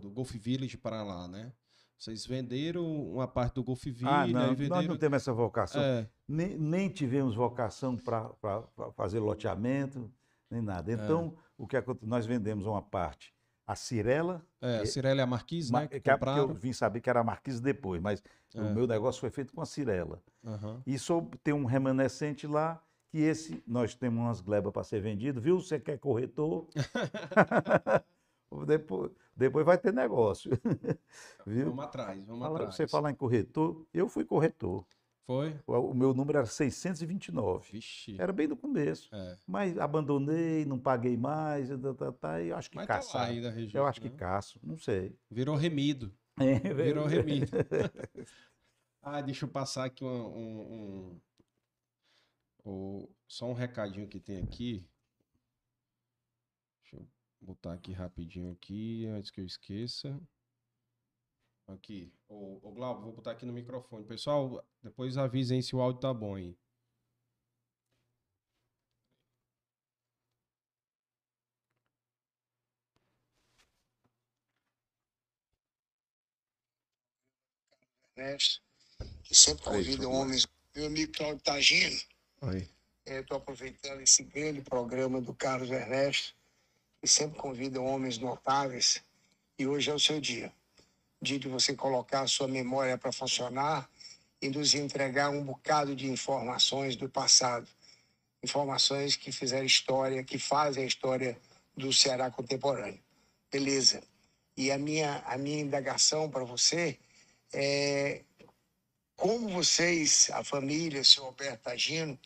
do 0.00 0.10
Golf 0.10 0.32
Village 0.32 0.76
para 0.76 1.02
lá, 1.02 1.26
né? 1.28 1.52
Vocês 1.96 2.26
venderam 2.26 2.84
uma 3.12 3.28
parte 3.28 3.54
do 3.54 3.62
Golf 3.64 3.84
Village, 3.84 4.04
Ah, 4.08 4.26
não, 4.26 4.48
nós 4.48 4.58
venderam... 4.58 4.82
não 4.88 4.96
temos 4.98 5.16
essa 5.22 5.32
vocação. 5.32 5.80
É, 5.80 6.08
Nem, 6.26 6.58
nem 6.58 6.88
tivemos 6.88 7.36
vocação 7.36 7.96
para 7.96 8.28
fazer 8.96 9.20
loteamento, 9.20 10.12
nem 10.52 10.60
nada. 10.62 10.92
Então, 10.92 11.34
o 11.56 11.66
que 11.66 11.76
aconteceu? 11.76 12.08
Nós 12.08 12.26
vendemos 12.26 12.66
uma 12.66 12.82
parte. 12.82 13.34
A 13.66 13.74
Cirela, 13.74 14.44
é, 14.60 14.78
a 14.80 14.86
Cirela 14.86 15.20
e 15.20 15.22
a 15.22 15.26
Marquise, 15.26 15.72
ma- 15.72 15.80
né? 15.82 15.86
que 15.88 16.00
Que 16.00 16.10
é 16.10 16.16
porque 16.16 16.38
eu 16.38 16.48
vim 16.52 16.72
saber 16.72 17.00
que 17.00 17.08
era 17.08 17.20
a 17.20 17.24
Marquise 17.24 17.62
depois, 17.62 18.02
mas 18.02 18.22
É. 18.54 18.60
o 18.60 18.74
meu 18.74 18.86
negócio 18.86 19.20
foi 19.20 19.30
feito 19.30 19.54
com 19.54 19.62
a 19.62 19.66
Cirela. 19.66 20.20
Aham. 20.44 20.82
E 20.86 20.98
só 20.98 21.24
tem 21.42 21.54
um 21.54 21.64
remanescente 21.64 22.46
lá, 22.46 22.82
que 23.08 23.18
esse, 23.18 23.62
nós 23.66 23.94
temos 23.94 24.18
umas 24.20 24.40
glebas 24.40 24.72
para 24.72 24.82
ser 24.84 25.00
vendido, 25.00 25.40
viu? 25.40 25.60
Você 25.60 25.78
quer 25.78 25.98
corretor? 25.98 26.66
depois, 28.66 29.10
depois 29.36 29.64
vai 29.64 29.78
ter 29.78 29.92
negócio. 29.92 30.50
viu? 31.46 31.66
Vamos 31.66 31.84
atrás, 31.84 32.24
vamos 32.26 32.40
Fala- 32.42 32.56
atrás. 32.58 32.74
você 32.74 32.86
falar 32.88 33.10
em 33.10 33.14
corretor, 33.14 33.86
eu 33.94 34.08
fui 34.08 34.24
corretor. 34.24 34.84
Foi? 35.24 35.56
O, 35.66 35.94
meu 35.94 36.12
número 36.12 36.38
era 36.38 36.46
629. 36.46 37.72
Vixe. 37.72 38.16
Era 38.20 38.32
bem 38.32 38.48
no 38.48 38.56
começo. 38.56 39.08
É. 39.14 39.38
Mas 39.46 39.78
abandonei, 39.78 40.64
não 40.64 40.78
paguei 40.78 41.16
mais, 41.16 41.68
tá, 41.68 41.94
tá, 41.94 42.12
tá, 42.12 42.42
e 42.42 42.48
eu 42.48 42.56
acho 42.56 42.68
que 42.70 42.76
Mas 42.76 42.86
tá 42.86 43.24
ainda 43.24 43.50
eu 43.72 43.86
acho 43.86 44.00
que 44.00 44.08
né? 44.08 44.16
caço, 44.16 44.58
não 44.62 44.76
sei. 44.76 45.16
Virou 45.30 45.54
remido. 45.56 46.12
É, 46.40 46.58
Virou 46.74 47.06
remido. 47.06 47.50
ah, 49.00 49.20
deixa 49.20 49.44
eu 49.44 49.48
passar 49.48 49.84
aqui 49.84 50.04
um, 50.04 50.08
um- 50.08 51.20
um- 52.64 53.08
só 53.28 53.46
um 53.46 53.52
recadinho 53.54 54.08
que 54.08 54.18
tem 54.18 54.38
aqui. 54.42 54.84
Deixa 56.82 56.96
eu 56.96 57.06
botar 57.40 57.74
aqui 57.74 57.92
rapidinho 57.92 58.50
aqui, 58.52 59.06
antes 59.06 59.30
que 59.30 59.40
eu 59.40 59.46
esqueça. 59.46 60.20
Aqui. 61.66 62.12
Ô, 62.28 62.58
ô 62.62 62.72
Glauco, 62.72 63.02
vou 63.02 63.12
botar 63.12 63.32
aqui 63.32 63.46
no 63.46 63.52
microfone. 63.52 64.04
Pessoal, 64.04 64.64
depois 64.82 65.16
avisem 65.16 65.62
se 65.62 65.74
o 65.74 65.80
áudio 65.80 66.00
tá 66.00 66.12
bom 66.12 66.34
aí. 66.34 66.56
Ernesto, 78.22 78.62
que 79.24 79.34
sempre 79.34 79.64
convida 79.64 80.08
homens. 80.08 80.46
Meu 80.74 80.86
amigo 80.86 81.12
Claudio 81.12 81.42
Tagino, 81.42 82.00
Aí. 82.40 82.66
estou 83.04 83.36
aproveitando 83.36 84.00
esse 84.00 84.22
grande 84.22 84.62
programa 84.62 85.20
do 85.20 85.34
Carlos 85.34 85.70
Ernesto, 85.70 86.34
que 86.98 87.06
sempre 87.06 87.38
convida 87.38 87.80
homens 87.80 88.16
notáveis, 88.16 89.02
e 89.58 89.66
hoje 89.66 89.90
é 89.90 89.94
o 89.94 89.98
seu 89.98 90.18
dia. 90.18 90.50
Dia 91.22 91.38
de 91.38 91.48
você 91.48 91.74
colocar 91.74 92.22
a 92.22 92.26
sua 92.26 92.48
memória 92.48 92.98
para 92.98 93.12
funcionar 93.12 93.88
e 94.40 94.48
nos 94.48 94.74
entregar 94.74 95.30
um 95.30 95.44
bocado 95.44 95.94
de 95.94 96.10
informações 96.10 96.96
do 96.96 97.08
passado. 97.08 97.68
Informações 98.42 99.14
que 99.14 99.30
fizeram 99.30 99.64
história, 99.64 100.24
que 100.24 100.36
fazem 100.36 100.82
a 100.82 100.86
história 100.86 101.38
do 101.76 101.92
Ceará 101.92 102.28
contemporâneo. 102.28 102.98
Beleza. 103.52 104.02
E 104.56 104.72
a 104.72 104.76
minha, 104.76 105.22
a 105.24 105.38
minha 105.38 105.60
indagação 105.60 106.28
para 106.28 106.42
você 106.42 106.98
é 107.52 108.22
como 109.14 109.48
vocês, 109.48 110.28
a 110.32 110.42
família, 110.42 111.04
seu 111.04 111.24
Alberto 111.24 111.68
Agino, 111.68 112.18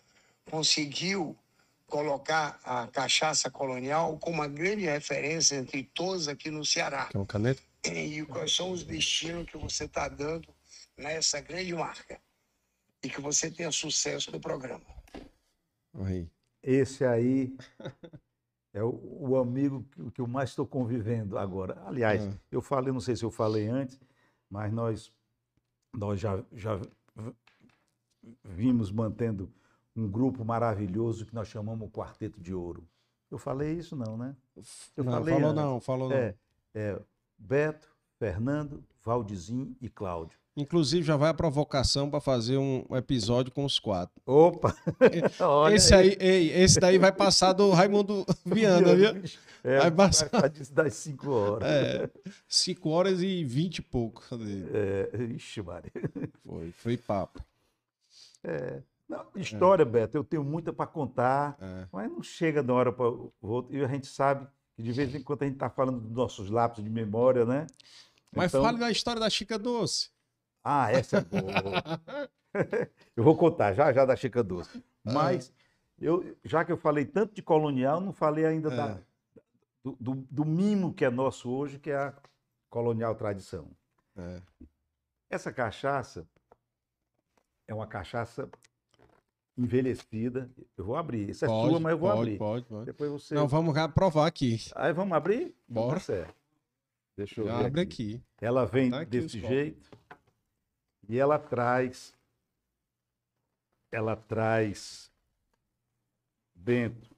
conseguiu 0.51 1.37
colocar 1.87 2.59
a 2.65 2.87
cachaça 2.87 3.51
colonial 3.51 4.17
como 4.19 4.37
uma 4.37 4.49
grande 4.49 4.87
referência 4.87 5.57
entre 5.57 5.83
todos 5.83 6.27
aqui 6.29 6.51
no 6.51 6.65
Ceará. 6.65 7.07
Quer 7.11 7.19
uma 7.19 7.27
caneta? 7.27 7.61
E 7.93 8.25
quais 8.27 8.55
são 8.55 8.71
os 8.71 8.85
destinos 8.85 9.47
que 9.47 9.57
você 9.57 9.85
está 9.85 10.09
dando 10.09 10.49
nessa 10.97 11.41
grande 11.41 11.75
marca. 11.75 12.21
E 13.03 13.09
que 13.09 13.21
você 13.21 13.51
tenha 13.51 13.71
sucesso 13.71 14.31
no 14.33 14.41
programa. 14.41 14.85
Aí. 15.95 16.29
Esse 16.63 17.05
aí 17.05 17.57
é 18.73 18.83
o, 18.83 18.91
o 19.31 19.37
amigo 19.37 19.85
que, 19.93 20.11
que 20.13 20.21
eu 20.21 20.27
mais 20.27 20.51
estou 20.51 20.67
convivendo 20.67 21.39
agora. 21.39 21.81
Aliás, 21.87 22.23
Ah. 22.27 22.39
eu 22.51 22.61
falei, 22.61 22.93
não 22.93 23.01
sei 23.01 23.15
se 23.15 23.25
eu 23.25 23.31
falei 23.31 23.69
antes, 23.69 24.01
mas 24.51 24.73
nós, 24.73 25.13
nós 25.95 26.19
já, 26.19 26.43
já 26.53 26.81
vimos 28.45 28.91
mantendo 28.91 29.53
um 29.95 30.09
grupo 30.11 30.45
maravilhoso 30.45 31.25
que 31.25 31.35
nós 31.35 31.49
chamamos 31.49 31.87
o 31.87 31.91
Quarteto 31.91 32.41
de 32.41 32.53
Ouro. 32.53 32.87
Eu 33.31 33.39
falei 33.39 33.73
isso 33.75 33.97
não, 33.97 34.17
né? 34.17 34.37
Eu 34.97 35.05
não, 35.05 35.13
falei 35.13 35.35
falou 35.35 35.51
antes. 35.51 35.63
não, 35.63 35.81
falou 35.81 36.09
não. 36.09 36.17
É, 36.17 36.35
é 36.75 37.01
Beto, 37.39 37.89
Fernando, 38.19 38.83
Valdizinho 39.05 39.77
e 39.81 39.89
Cláudio. 39.89 40.39
Inclusive, 40.57 41.03
já 41.05 41.17
vai 41.19 41.29
a 41.29 41.35
provocação 41.35 42.09
para 42.09 42.19
fazer 42.19 42.57
um 42.57 42.83
episódio 42.97 43.53
com 43.53 43.63
os 43.65 43.79
quatro. 43.79 44.15
Opa! 44.25 44.75
Esse 45.71 45.95
aí, 45.95 46.17
ei, 46.19 46.49
esse 46.51 46.81
daí 46.81 46.97
vai 46.97 47.13
passar 47.13 47.53
do 47.53 47.71
Raimundo 47.73 48.25
Viana, 48.43 48.95
viu? 48.97 49.09
É, 49.63 49.81
Vai 49.81 49.91
vai 49.91 50.07
passar. 50.09 50.49
disso 50.49 50.73
das 50.73 50.95
5 50.95 51.31
horas. 51.31 51.69
É, 51.69 52.11
5 52.49 52.89
horas 52.89 53.21
e 53.21 53.45
20 53.45 53.79
e 53.79 53.83
pouco. 53.83 54.23
É, 54.73 55.25
ixi, 55.35 55.61
Maria. 55.61 55.93
Foi, 56.43 56.71
foi 56.73 56.97
papo. 56.97 57.45
Não, 59.09 59.25
história, 59.37 59.85
Beto, 59.85 60.17
eu 60.17 60.25
tenho 60.25 60.43
muita 60.43 60.73
para 60.73 60.87
contar, 60.87 61.57
É. 61.61 61.87
mas 61.93 62.11
não 62.11 62.23
chega 62.23 62.63
da 62.63 62.73
hora 62.73 62.93
para 62.93 63.07
outra. 63.43 63.77
E 63.77 63.85
a 63.85 63.89
gente 63.89 64.07
sabe 64.07 64.47
que 64.77 64.83
de 64.83 64.93
vez 64.93 65.15
em 65.15 65.23
quando 65.23 65.43
a 65.43 65.47
gente 65.47 65.55
está 65.55 65.71
falando 65.71 66.01
dos 66.01 66.13
nossos 66.13 66.51
lapsos 66.51 66.85
de 66.85 66.91
memória, 66.91 67.45
né? 67.45 67.67
Mas 68.31 68.51
Então- 68.53 68.63
fale 68.63 68.79
da 68.79 68.91
história 68.91 69.19
da 69.21 69.31
Chica 69.31 69.59
Doce. 69.59 70.11
Ah, 70.63 70.93
essa 70.93 71.19
é 71.19 71.21
boa. 71.23 71.63
eu 73.17 73.25
vou 73.25 73.37
contar 73.37 73.73
já 73.73 73.93
já 73.93 74.05
da 74.05 74.15
Chica 74.17 74.43
Doce. 74.45 74.85
Mas, 75.03 75.53
eu, 75.99 76.37
já 76.45 76.65
que 76.65 76.73
eu 76.73 76.77
falei 76.77 77.05
tanto 77.07 77.35
de 77.35 77.43
colonial, 77.43 78.01
não 78.01 78.13
falei 78.13 78.45
ainda 78.45 78.69
da- 78.69 78.91
É. 78.91 79.03
do, 79.83 79.97
do, 80.01 80.15
do 80.31 80.45
mimo 80.45 80.93
que 80.93 81.05
é 81.05 81.11
nosso 81.11 81.49
hoje, 81.51 81.79
que 81.79 81.91
é 81.91 81.97
a 81.97 82.15
colonial 82.69 83.15
tradição. 83.15 83.71
É. 84.17 84.43
Essa 85.31 85.53
cachaça 85.53 86.29
é 87.67 87.73
uma 87.75 87.87
cachaça 87.87 88.51
envelhecida. 89.57 90.51
Eu 90.77 90.85
vou 90.85 90.97
abrir. 90.97 91.31
Isso 91.31 91.45
é 91.45 91.49
Pode, 91.49 91.71
sua, 91.71 91.81
mas 91.81 91.93
eu 91.93 91.99
vou 91.99 92.09
pode, 92.11 92.21
abrir. 92.21 92.39
Pode, 92.39 92.65
pode. 92.67 92.85
Depois 92.87 93.11
você. 93.11 93.35
Não, 93.35 93.49
vamos 93.49 93.75
já 93.75 93.89
provar 93.89 94.27
aqui. 94.27 94.59
Aí 94.75 94.93
vamos 94.93 95.17
abrir? 95.17 95.55
Então 95.69 95.83
Bora. 95.89 96.01
Tá. 96.01 96.35
Deixa 97.17 97.41
eu 97.41 97.47
Já 97.47 97.59
ver 97.59 97.67
abre 97.67 97.81
aqui. 97.81 98.17
aqui. 98.17 98.23
Ela 98.41 98.67
vem 98.67 98.91
Tá 98.91 99.01
aqui 99.01 99.11
desse 99.11 99.41
copos. 99.41 99.57
jeito. 99.57 99.91
E 101.09 101.19
ela 101.19 101.39
traz. 101.39 102.15
Ela 103.91 104.17
traz 104.17 105.11
dentro 106.55 107.09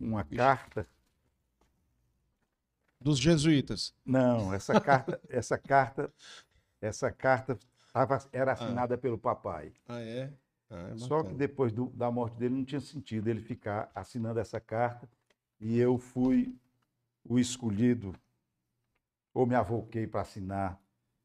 uma 0.00 0.24
carta. 0.24 0.86
Dos 3.00 3.18
jesuítas. 3.18 3.92
Não, 4.06 4.54
essa 4.54 4.80
carta, 4.80 5.20
essa 5.28 5.58
carta, 5.58 6.12
essa 6.80 7.10
carta 7.10 7.58
tava, 7.92 8.18
era 8.32 8.52
assinada 8.52 8.96
pelo 8.98 9.18
papai. 9.18 9.72
Ah, 9.86 10.00
é? 10.00 10.32
Ah, 10.70 10.88
é 10.92 10.96
Só 10.96 11.22
que 11.22 11.34
depois 11.36 11.72
do- 11.72 11.90
da 11.90 12.10
morte 12.10 12.36
dele 12.38 12.54
não 12.54 12.64
tinha 12.64 12.80
sentido 12.80 13.28
ele 13.28 13.40
ficar 13.40 13.90
assinando 13.94 14.40
essa 14.40 14.58
carta 14.60 15.08
e 15.60 15.78
eu 15.78 15.98
fui 15.98 16.56
o 17.24 17.38
escolhido, 17.38 18.14
ou 19.34 19.46
me 19.46 19.54
avoquei 19.54 20.06
para 20.06 20.20
assinar 20.22 20.80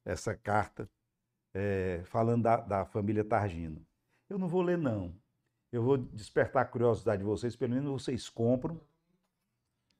essa 0.06 0.36
carta 0.36 0.90
eh, 1.54 2.04
falando 2.06 2.44
da, 2.44 2.58
da 2.58 2.86
família 2.86 3.24
Targino. 3.24 3.86
Eu 4.30 4.38
não 4.38 4.48
vou 4.48 4.62
ler, 4.62 4.78
não. 4.78 5.16
Eu 5.72 5.82
vou 5.82 5.98
despertar 5.98 6.62
a 6.62 6.66
curiosidade 6.66 7.20
de 7.20 7.26
vocês, 7.26 7.56
pelo 7.56 7.74
menos 7.74 8.04
vocês 8.04 8.30
compram. 8.30 8.80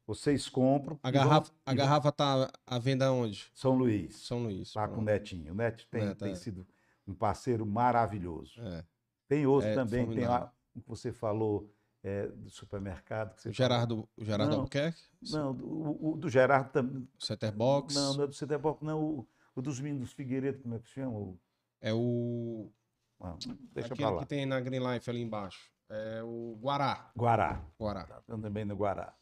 Vocês 0.08 0.48
compram. 0.48 0.98
A 1.04 1.10
e 1.10 1.12
vão- 1.12 1.22
garrafa, 1.22 1.52
a 1.66 1.74
garrafa 1.74 2.12
tá 2.14 2.50
à 2.66 2.80
venda 2.80 3.12
onde? 3.12 3.52
São 3.54 3.74
Luís, 3.76 4.16
São 4.16 4.44
Luís. 4.44 4.74
lá 4.74 4.88
com 4.88 4.94
o 4.94 4.96
pronto. 4.96 5.06
Netinho. 5.08 5.52
O 5.52 5.56
Neto 5.56 5.86
tem, 5.92 6.06
Neto, 6.06 6.20
tem 6.24 6.32
é. 6.32 6.36
sido 6.36 6.66
um 7.06 7.14
parceiro 7.14 7.66
maravilhoso. 7.66 8.60
É. 8.62 8.86
Tem 9.28 9.46
outro 9.46 9.70
É, 9.70 9.76
também, 9.76 10.08
tem 10.08 10.26
lá, 10.26 10.52
o 10.74 10.82
que 10.82 10.88
você 10.88 11.12
falou 11.12 11.70
é, 12.02 12.28
do 12.28 12.50
supermercado. 12.50 13.36
Que 13.36 13.42
você 13.42 13.50
O 13.50 13.54
falou. 13.54 13.70
Gerardo, 13.70 14.10
o 14.16 14.24
Gerardo 14.24 14.52
Não. 14.52 14.60
Albuquerque? 14.60 15.02
Não, 15.30 15.52
o, 15.52 16.14
o 16.14 16.18
do 16.18 16.30
Gerardo 16.30 16.70
também. 16.72 17.06
Cetterbox? 17.20 17.94
Não, 17.94 18.14
não 18.14 18.24
é 18.24 18.28
do 18.28 18.34
Ceteboc, 18.34 18.82
não. 18.84 19.04
O, 19.04 19.28
o 19.56 19.62
dos 19.62 19.82
meninos 19.82 20.14
Figueiredo, 20.14 20.60
como 20.62 20.76
é 20.76 20.80
que 20.80 20.88
se 20.88 20.94
chama? 20.94 21.18
O, 21.18 21.38
É 21.82 21.94
o. 21.94 22.72
ah, 23.20 23.36
deixa 23.74 23.94
aquele 23.94 24.08
pra 24.08 24.10
lá. 24.12 24.20
que 24.22 24.28
tem 24.28 24.46
na 24.46 24.60
Green 24.62 24.80
Life 24.80 25.10
ali 25.10 25.22
embaixo. 25.22 25.70
É 25.90 26.22
o 26.24 26.58
Guará. 26.62 27.12
Guará. 27.18 27.62
Guará. 27.78 28.04
Tá 28.06 28.22
também 28.40 28.64
no 28.64 28.76
Guará. 28.76 29.14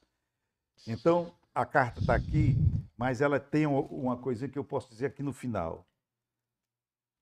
Então, 0.88 1.34
a 1.54 1.66
carta 1.66 2.00
está 2.00 2.16
aqui, 2.16 2.56
mas 2.98 3.22
ela 3.22 3.40
tem 3.40 3.66
um- 3.68 3.80
uma 3.80 4.18
coisa 4.18 4.48
que 4.48 4.58
eu 4.58 4.64
posso 4.64 4.90
dizer 4.90 5.08
aqui 5.08 5.24
no 5.24 5.34
final. 5.34 5.86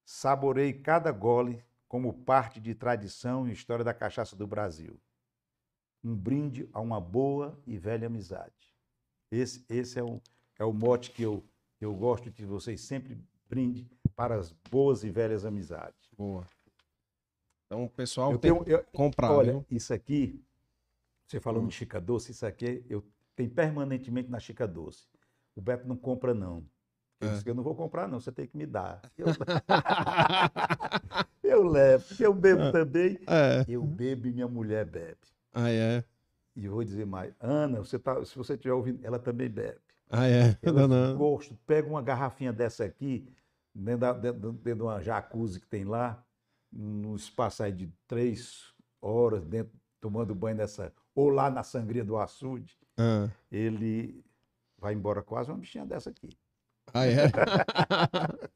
Saborei 0.06 0.74
cada 0.74 1.12
gole 1.12 1.64
como 1.88 2.14
parte 2.14 2.60
de 2.60 2.74
tradição 2.76 3.48
e 3.48 3.52
história 3.54 3.86
da 3.86 3.94
cachaça 3.94 4.36
do 4.36 4.46
Brasil. 4.48 5.00
Um 6.04 6.16
brinde 6.16 6.70
a 6.74 6.82
uma 6.82 7.00
boa 7.00 7.58
e 7.66 7.78
velha 7.78 8.08
amizade. 8.08 8.74
Esse, 9.32 9.66
esse 9.70 9.98
é, 9.98 10.04
o, 10.04 10.22
é 10.60 10.66
o 10.66 10.74
mote 10.74 11.12
que 11.12 11.24
eu, 11.24 11.44
eu 11.80 11.94
gosto 11.96 12.26
de 12.26 12.32
que 12.32 12.46
vocês 12.46 12.82
sempre 12.82 13.18
brinde 13.48 13.88
para 14.16 14.36
as 14.36 14.52
boas 14.70 15.04
e 15.04 15.10
velhas 15.10 15.46
amizades. 15.46 16.10
Boa. 16.18 16.46
Então 17.66 17.86
o 17.86 17.90
pessoal 17.90 18.32
Eu 18.32 18.38
tem 18.38 18.52
tenho, 18.54 18.68
eu, 18.68 18.84
comprar, 18.92 19.32
Olha, 19.32 19.54
viu? 19.54 19.66
isso 19.72 19.94
aqui, 19.94 20.44
você 21.26 21.40
falou 21.40 21.64
Hum. 21.64 21.68
de 21.68 21.74
Chica 21.74 22.00
Doce, 22.02 22.32
isso 22.32 22.46
aqui 22.46 22.84
eu 22.90 23.04
tenho 23.36 23.50
permanentemente 23.50 24.30
na 24.30 24.40
Chica 24.40 24.68
Doce. 24.68 25.08
O 25.56 25.62
Beto 25.62 25.88
não 25.88 25.96
compra, 25.98 26.34
não. 26.34 26.66
Eu 27.20 27.30
É. 27.30 27.32
disse 27.32 27.44
que 27.44 27.50
eu 27.50 27.56
não 27.56 27.64
vou 27.64 27.76
comprar, 27.76 28.08
não, 28.08 28.20
você 28.20 28.32
tem 28.32 28.48
que 28.48 28.58
me 28.58 28.66
dar. 28.66 29.02
Eu, 29.18 29.28
eu 31.44 31.64
levo, 31.64 32.06
porque 32.08 32.26
eu 32.26 32.34
bebo 32.34 32.72
também. 32.72 33.20
é. 33.28 33.66
Eu 33.68 33.84
bebo 33.84 34.28
e 34.28 34.32
minha 34.34 34.48
mulher 34.48 34.86
bebe. 34.86 35.18
Ah, 35.54 35.70
é. 35.70 36.04
E 36.56 36.66
eu 36.66 36.72
vou 36.74 36.84
dizer 36.84 37.06
mais, 37.06 37.34
Ana, 37.40 37.80
você 37.80 37.98
tá, 38.00 38.24
se 38.26 38.36
você 38.36 38.54
estiver 38.54 38.74
ouvindo, 38.74 39.04
ela 39.06 39.20
também 39.20 39.50
bebe. 39.50 39.80
Ah, 40.10 40.28
é. 40.28 40.58
Ela 40.62 40.88
Não, 40.88 41.12
não. 41.12 41.18
gosta, 41.18 41.56
pega 41.66 41.88
uma 41.90 42.02
garrafinha 42.02 42.54
dessa 42.54 42.84
aqui, 42.86 43.28
dentro, 43.74 44.00
da- 44.02 44.14
dentro- 44.14 44.52
dentro 44.54 44.76
de 44.76 44.82
uma 44.84 45.02
jacuzzi 45.02 45.60
que 45.60 45.68
tem 45.68 45.84
lá, 45.84 46.24
num 46.72 47.16
espaço 47.16 47.64
aí 47.64 47.72
de 47.72 47.92
três 48.08 48.74
horas, 49.02 49.44
dentro, 49.46 49.74
tomando 50.00 50.34
banho 50.36 50.58
nessa, 50.58 50.92
ou 51.16 51.30
lá 51.30 51.50
na 51.50 51.64
sangria 51.64 52.04
do 52.04 52.18
açude, 52.18 52.78
Ah, 52.98 53.30
ele 53.52 54.24
vai 54.78 54.94
embora 54.94 55.22
quase 55.24 55.52
uma 55.52 55.58
bichinha 55.58 55.86
dessa 55.86 56.10
aqui. 56.10 56.30
Ah, 56.94 57.06
é. 57.06 57.28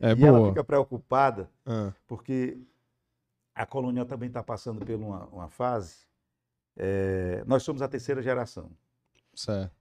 é 0.00 0.14
e 0.14 0.26
ela 0.26 0.40
boa. 0.40 0.42
fica 0.42 0.64
preocupada, 0.64 1.50
Ah, 1.66 1.92
porque 2.06 2.60
a 3.54 3.66
colonial 3.66 4.06
também 4.06 4.28
está 4.28 4.42
passando 4.42 4.84
por 4.84 4.94
uma, 4.94 5.26
uma 5.28 5.48
fase. 5.48 6.06
eh, 6.76 7.42
nós 7.46 7.62
somos 7.64 7.82
a 7.82 7.88
terceira 7.88 8.22
geração. 8.22 8.70
certo. 9.34 9.74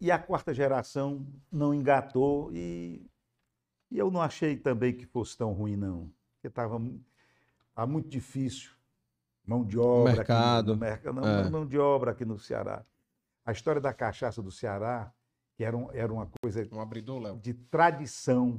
E 0.00 0.10
a 0.10 0.18
quarta 0.18 0.52
geração 0.52 1.26
não 1.50 1.72
engatou 1.74 2.52
e, 2.52 3.08
e 3.90 3.98
eu 3.98 4.10
não 4.10 4.20
achei 4.22 4.56
também 4.56 4.94
que 4.96 5.06
fosse 5.06 5.36
tão 5.36 5.52
ruim, 5.52 5.76
não. 5.76 6.12
Porque 6.34 6.48
estava 6.48 6.78
tá 7.74 7.86
muito 7.86 8.08
difícil. 8.08 8.70
Mão 9.46 9.64
de 9.64 9.78
obra 9.78 10.12
Mercado, 10.12 10.72
aqui 10.72 10.80
mercado. 10.80 11.14
Não, 11.14 11.26
é. 11.26 11.48
mão 11.50 11.66
de 11.66 11.78
obra 11.78 12.10
aqui 12.10 12.24
no 12.24 12.38
Ceará. 12.38 12.84
A 13.44 13.52
história 13.52 13.80
da 13.80 13.92
cachaça 13.94 14.42
do 14.42 14.50
Ceará, 14.50 15.12
que 15.56 15.62
era, 15.64 15.76
um- 15.76 15.90
era 15.92 16.12
uma 16.12 16.28
coisa 16.42 16.66
Um 16.72 16.80
abridor, 16.80 17.38
de 17.38 17.54
tradição. 17.54 18.50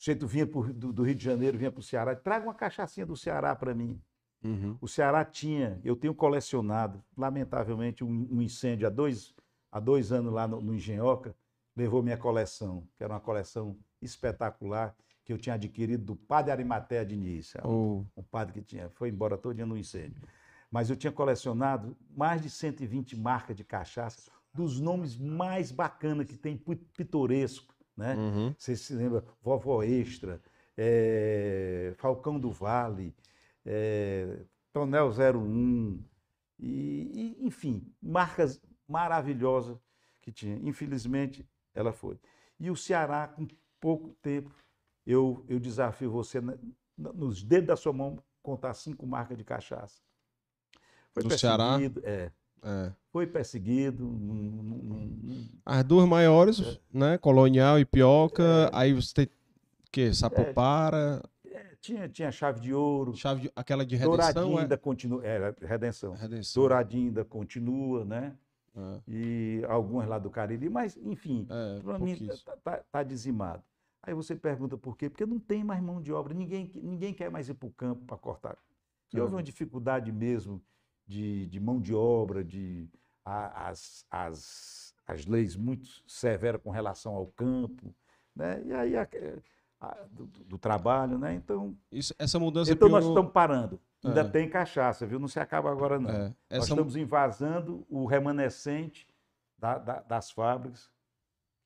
O 0.00 0.04
jeito 0.04 0.26
vinha 0.26 0.46
pro- 0.46 0.72
do, 0.72 0.92
do 0.92 1.02
Rio 1.02 1.14
de 1.14 1.24
Janeiro, 1.24 1.56
vinha 1.56 1.72
para 1.72 1.80
o 1.80 1.82
Ceará. 1.82 2.14
Traga 2.14 2.46
uma 2.46 2.54
cachaçinha 2.54 3.06
do 3.06 3.16
Ceará 3.16 3.56
para 3.56 3.74
mim. 3.74 4.00
Uhum. 4.44 4.76
O 4.80 4.86
Ceará 4.86 5.24
tinha, 5.24 5.80
eu 5.82 5.96
tenho 5.96 6.14
colecionado, 6.14 7.02
lamentavelmente, 7.16 8.04
um, 8.04 8.28
um 8.30 8.40
incêndio 8.42 8.86
há 8.86 8.90
dois, 8.90 9.34
há 9.72 9.80
dois 9.80 10.12
anos 10.12 10.32
lá 10.32 10.46
no, 10.46 10.60
no 10.60 10.74
Engenhoca, 10.74 11.34
levou 11.74 12.02
minha 12.02 12.16
coleção, 12.16 12.86
que 12.96 13.02
era 13.02 13.12
uma 13.14 13.20
coleção 13.20 13.76
espetacular, 14.00 14.94
que 15.28 15.32
eu 15.34 15.36
tinha 15.36 15.56
adquirido 15.56 16.02
do 16.06 16.16
padre 16.16 16.50
Arimatea 16.52 17.04
Diniz, 17.04 17.54
é 17.54 17.60
um, 17.68 18.06
O- 18.16 18.22
padre 18.22 18.54
que 18.54 18.62
tinha, 18.62 18.88
foi 18.88 19.10
embora 19.10 19.36
todo 19.36 19.54
dia 19.54 19.66
no 19.66 19.76
incêndio. 19.76 20.22
Mas 20.70 20.88
eu 20.88 20.96
tinha 20.96 21.12
colecionado 21.12 21.94
mais 22.16 22.40
de 22.40 22.48
120 22.48 23.14
marcas 23.14 23.54
de 23.54 23.62
cachaça, 23.62 24.30
dos 24.54 24.80
nomes 24.80 25.18
mais 25.18 25.70
bacanas 25.70 26.26
que 26.26 26.38
tem, 26.38 26.56
pi- 26.56 26.76
pitoresco, 26.96 27.74
né? 27.94 28.14
Uhum. 28.16 28.54
Você 28.56 28.74
se 28.74 28.94
lembra? 28.94 29.22
Vovó 29.42 29.82
Extra, 29.82 30.40
eh, 30.78 31.92
Falcão 31.98 32.40
do 32.40 32.50
Vale, 32.50 33.14
eh, 33.66 34.46
Tonel 34.72 35.10
01, 35.10 36.02
e, 36.58 37.36
e, 37.38 37.46
enfim, 37.46 37.86
marcas 38.00 38.58
maravilhosas 38.88 39.76
que 40.22 40.32
tinha. 40.32 40.56
Infelizmente, 40.62 41.46
ela 41.74 41.92
foi. 41.92 42.18
E 42.58 42.70
o 42.70 42.76
Ceará, 42.76 43.28
com 43.28 43.46
pouco 43.78 44.14
tempo, 44.22 44.54
eu, 45.10 45.44
eu 45.48 45.58
desafio 45.58 46.10
você, 46.10 46.40
nos 46.96 47.42
dedos 47.42 47.66
da 47.68 47.76
sua 47.76 47.92
mão, 47.92 48.18
contar 48.42 48.74
cinco 48.74 49.06
marcas 49.06 49.36
de 49.38 49.44
cachaça. 49.44 50.00
Foi 51.12 51.22
Do 51.22 51.36
Ceará? 51.38 51.70
perseguido, 51.78 52.02
É, 52.04 52.30
É. 52.62 52.92
foi 53.10 53.26
perseguido. 53.26 54.06
As 55.64 55.84
duas 55.84 56.06
maiores, 56.08 56.60
É. 56.60 56.78
né? 56.92 57.18
Colonial 57.18 57.78
e 57.78 57.84
Pioca. 57.84 58.70
Aí 58.72 58.92
você 58.92 59.14
tem 59.14 59.28
que 59.90 60.12
Sapopara, 60.12 61.22
é, 61.46 61.74
tinha, 61.80 62.08
tinha 62.08 62.30
chave 62.30 62.60
de 62.60 62.74
ouro. 62.74 63.14
chave 63.16 63.42
de- 63.42 63.52
aquela 63.56 63.84
de 63.86 63.96
redenção, 63.96 64.16
Douradinho 64.34 64.58
é? 64.58 64.62
ainda 64.62 64.76
continua, 64.76 65.24
era 65.24 65.56
redenção. 65.62 66.12
Redenção. 66.12 66.60
Douradinho 66.62 67.06
ainda 67.08 67.24
continua, 67.24 68.04
né? 68.04 68.36
É, 68.76 69.00
E 69.08 69.64
algumas 69.68 70.06
lá 70.06 70.18
do 70.18 70.30
Cariri, 70.30 70.68
mas 70.68 70.96
enfim, 70.98 71.46
é, 71.50 71.80
para 71.80 71.98
mim 71.98 72.14
pouquíssimo. 72.16 72.44
tá, 72.44 72.56
tá- 72.62 72.84
tá 72.92 73.02
dizimado. 73.02 73.62
Aí 74.02 74.14
você 74.14 74.34
pergunta 74.36 74.76
por 74.78 74.96
quê? 74.96 75.10
Porque 75.10 75.26
não 75.26 75.38
tem 75.38 75.64
mais 75.64 75.82
mão 75.82 76.00
de 76.00 76.12
obra, 76.12 76.32
ninguém, 76.32 76.70
ninguém 76.76 77.12
quer 77.12 77.30
mais 77.30 77.48
ir 77.48 77.54
para 77.54 77.66
o 77.68 77.72
campo 77.72 78.04
para 78.06 78.16
cortar. 78.16 78.56
E 79.12 79.20
houve 79.20 79.34
uma 79.34 79.42
dificuldade 79.42 80.12
mesmo 80.12 80.62
de, 81.06 81.46
de 81.46 81.58
mão 81.58 81.80
de 81.80 81.94
obra, 81.94 82.44
de 82.44 82.88
a- 83.24 83.68
as, 83.68 84.04
as, 84.10 84.94
as 85.06 85.26
leis 85.26 85.56
muito 85.56 85.88
severas 86.06 86.60
com 86.62 86.70
relação 86.70 87.14
ao 87.14 87.26
campo, 87.26 87.94
né? 88.36 88.62
E 88.64 88.72
aí 88.72 88.96
a- 88.96 89.08
a- 89.80 90.06
do, 90.10 90.26
do 90.26 90.58
trabalho, 90.58 91.18
né? 91.18 91.34
Então, 91.34 91.76
Isso- 91.90 92.14
essa 92.18 92.38
mudança 92.38 92.70
então 92.72 92.88
nós 92.88 93.00
piorou- 93.00 93.14
estamos 93.16 93.32
parando. 93.32 93.80
Ainda 94.04 94.20
É. 94.20 94.28
tem 94.28 94.48
cachaça, 94.48 95.04
viu? 95.06 95.18
Não 95.18 95.26
se 95.26 95.40
acaba 95.40 95.70
agora, 95.72 95.98
não. 95.98 96.08
é, 96.10 96.34
Nós 96.50 96.68
estamos 96.68 96.94
invasando 96.94 97.84
o 97.90 98.06
remanescente 98.06 99.08
da- 99.58 99.78
da- 99.78 100.00
das 100.02 100.30
fábricas. 100.30 100.88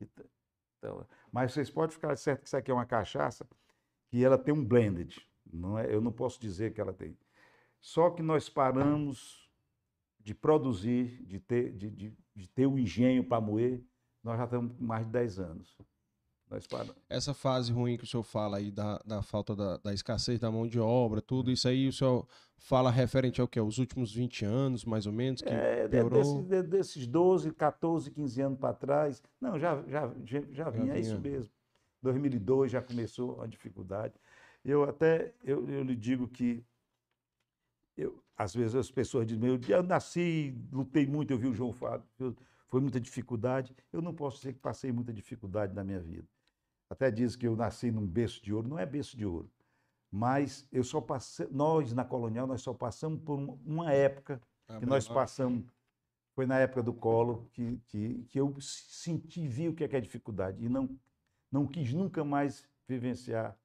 então, 0.00 1.06
mas 1.32 1.52
vocês 1.52 1.70
podem 1.70 1.94
ficar 1.94 2.14
certo 2.16 2.42
que 2.42 2.46
isso 2.48 2.56
aqui 2.56 2.70
é 2.70 2.74
uma 2.74 2.86
cachaça 2.86 3.46
que 4.08 4.22
ela 4.22 4.36
tem 4.38 4.52
um 4.54 4.64
blended. 4.64 5.26
Não 5.52 5.78
é, 5.78 5.92
eu 5.92 6.00
não 6.00 6.12
posso 6.12 6.40
dizer 6.40 6.72
que 6.72 6.80
ela 6.80 6.92
tem. 6.92 7.16
Só 7.80 8.10
que 8.10 8.22
nós 8.22 8.48
paramos 8.48 9.50
de 10.20 10.34
produzir, 10.34 11.24
de 11.26 11.40
ter, 11.40 11.72
de, 11.72 11.90
de- 11.90 12.16
de 12.34 12.48
ter 12.48 12.66
o 12.66 12.78
engenho 12.78 13.24
para 13.24 13.40
moer, 13.40 13.82
nós 14.22 14.38
já 14.38 14.44
estamos 14.44 14.72
com 14.76 14.84
mais 14.84 15.04
de 15.04 15.12
10 15.12 15.38
anos. 15.40 15.76
Nós 16.52 16.66
paramos. 16.66 16.94
essa 17.08 17.32
fase 17.32 17.72
ruim 17.72 17.96
que 17.96 18.04
o 18.04 18.06
senhor 18.06 18.22
fala 18.22 18.58
aí 18.58 18.70
da, 18.70 18.98
da 19.06 19.22
falta 19.22 19.56
da, 19.56 19.78
da 19.78 19.94
escassez 19.94 20.38
da 20.38 20.50
mão 20.50 20.66
de 20.66 20.78
obra, 20.78 21.22
tudo 21.22 21.50
isso 21.50 21.66
aí 21.66 21.88
o 21.88 21.92
senhor 21.92 22.26
fala 22.58 22.90
referente 22.90 23.40
ao 23.40 23.48
quê? 23.48 23.58
Os 23.60 23.78
últimos 23.78 24.12
20 24.12 24.44
anos, 24.44 24.84
mais 24.84 25.06
ou 25.06 25.12
menos, 25.12 25.40
que 25.40 25.48
É, 25.48 25.88
piorou? 25.88 26.10
desses, 26.10 26.44
de- 26.44 26.62
desses 26.62 27.06
12, 27.06 27.52
14, 27.52 28.10
15 28.10 28.40
anos 28.42 28.58
para 28.58 28.74
trás. 28.74 29.22
Não, 29.40 29.58
já, 29.58 29.82
já, 29.88 30.12
já, 30.24 30.40
já 30.50 30.70
vinha, 30.70 30.92
é 30.94 31.00
isso 31.00 31.18
mesmo. 31.18 31.50
2002 32.02 32.70
já 32.70 32.82
começou 32.82 33.40
a 33.40 33.46
dificuldade. 33.46 34.14
Eu 34.64 34.84
até, 34.84 35.32
eu, 35.42 35.68
eu 35.70 35.82
lhe 35.82 35.96
digo 35.96 36.28
que 36.28 36.62
eu, 37.96 38.22
às 38.36 38.54
vezes 38.54 38.74
as 38.74 38.90
pessoas 38.90 39.26
dizem, 39.26 39.48
eu, 39.48 39.60
eu 39.68 39.82
nasci, 39.82 40.54
lutei 40.72 41.06
muito, 41.06 41.30
eu 41.32 41.38
vi 41.38 41.46
o 41.46 41.54
João 41.54 41.72
Fábio, 41.72 42.06
eu- 42.18 42.36
foi 42.68 42.80
muita 42.80 42.98
dificuldade. 43.00 43.74
Eu 43.92 44.00
não 44.00 44.14
posso 44.14 44.38
dizer 44.38 44.54
que 44.54 44.58
passei 44.58 44.90
muita 44.90 45.12
dificuldade 45.12 45.74
na 45.74 45.84
minha 45.84 46.00
vida. 46.00 46.26
Até 46.92 47.10
diz 47.10 47.34
que 47.34 47.48
eu 47.48 47.56
nasci 47.56 47.90
num 47.90 48.06
berço 48.06 48.44
de 48.44 48.52
ouro, 48.52 48.68
não 48.68 48.78
é 48.78 48.84
berço 48.84 49.16
de 49.16 49.24
ouro. 49.24 49.50
Mas 50.10 50.68
eu 50.70 50.84
só 50.84 51.00
passei, 51.00 51.48
nós 51.50 51.94
na 51.94 52.04
colonial, 52.04 52.46
nós 52.46 52.60
só 52.60 52.74
passamos 52.74 53.18
por 53.22 53.38
uma- 53.64 53.90
época 53.90 54.38
que 54.78 54.84
nós 54.84 55.08
passamos, 55.08 55.64
foi 56.34 56.44
na 56.44 56.58
época 56.58 56.82
do 56.82 56.92
colo, 56.92 57.48
que, 57.54 57.78
que, 57.86 58.24
que 58.28 58.38
eu 58.38 58.54
senti, 58.60 59.48
vi 59.48 59.70
o 59.70 59.74
que 59.74 59.84
é, 59.84 59.88
que 59.88 59.96
é 59.96 60.00
dificuldade 60.02 60.62
e 60.62 60.68
não, 60.68 60.86
não 61.50 61.66
quis 61.66 61.94
nunca 61.94 62.22
mais 62.24 62.68
vivenciar 62.86 63.56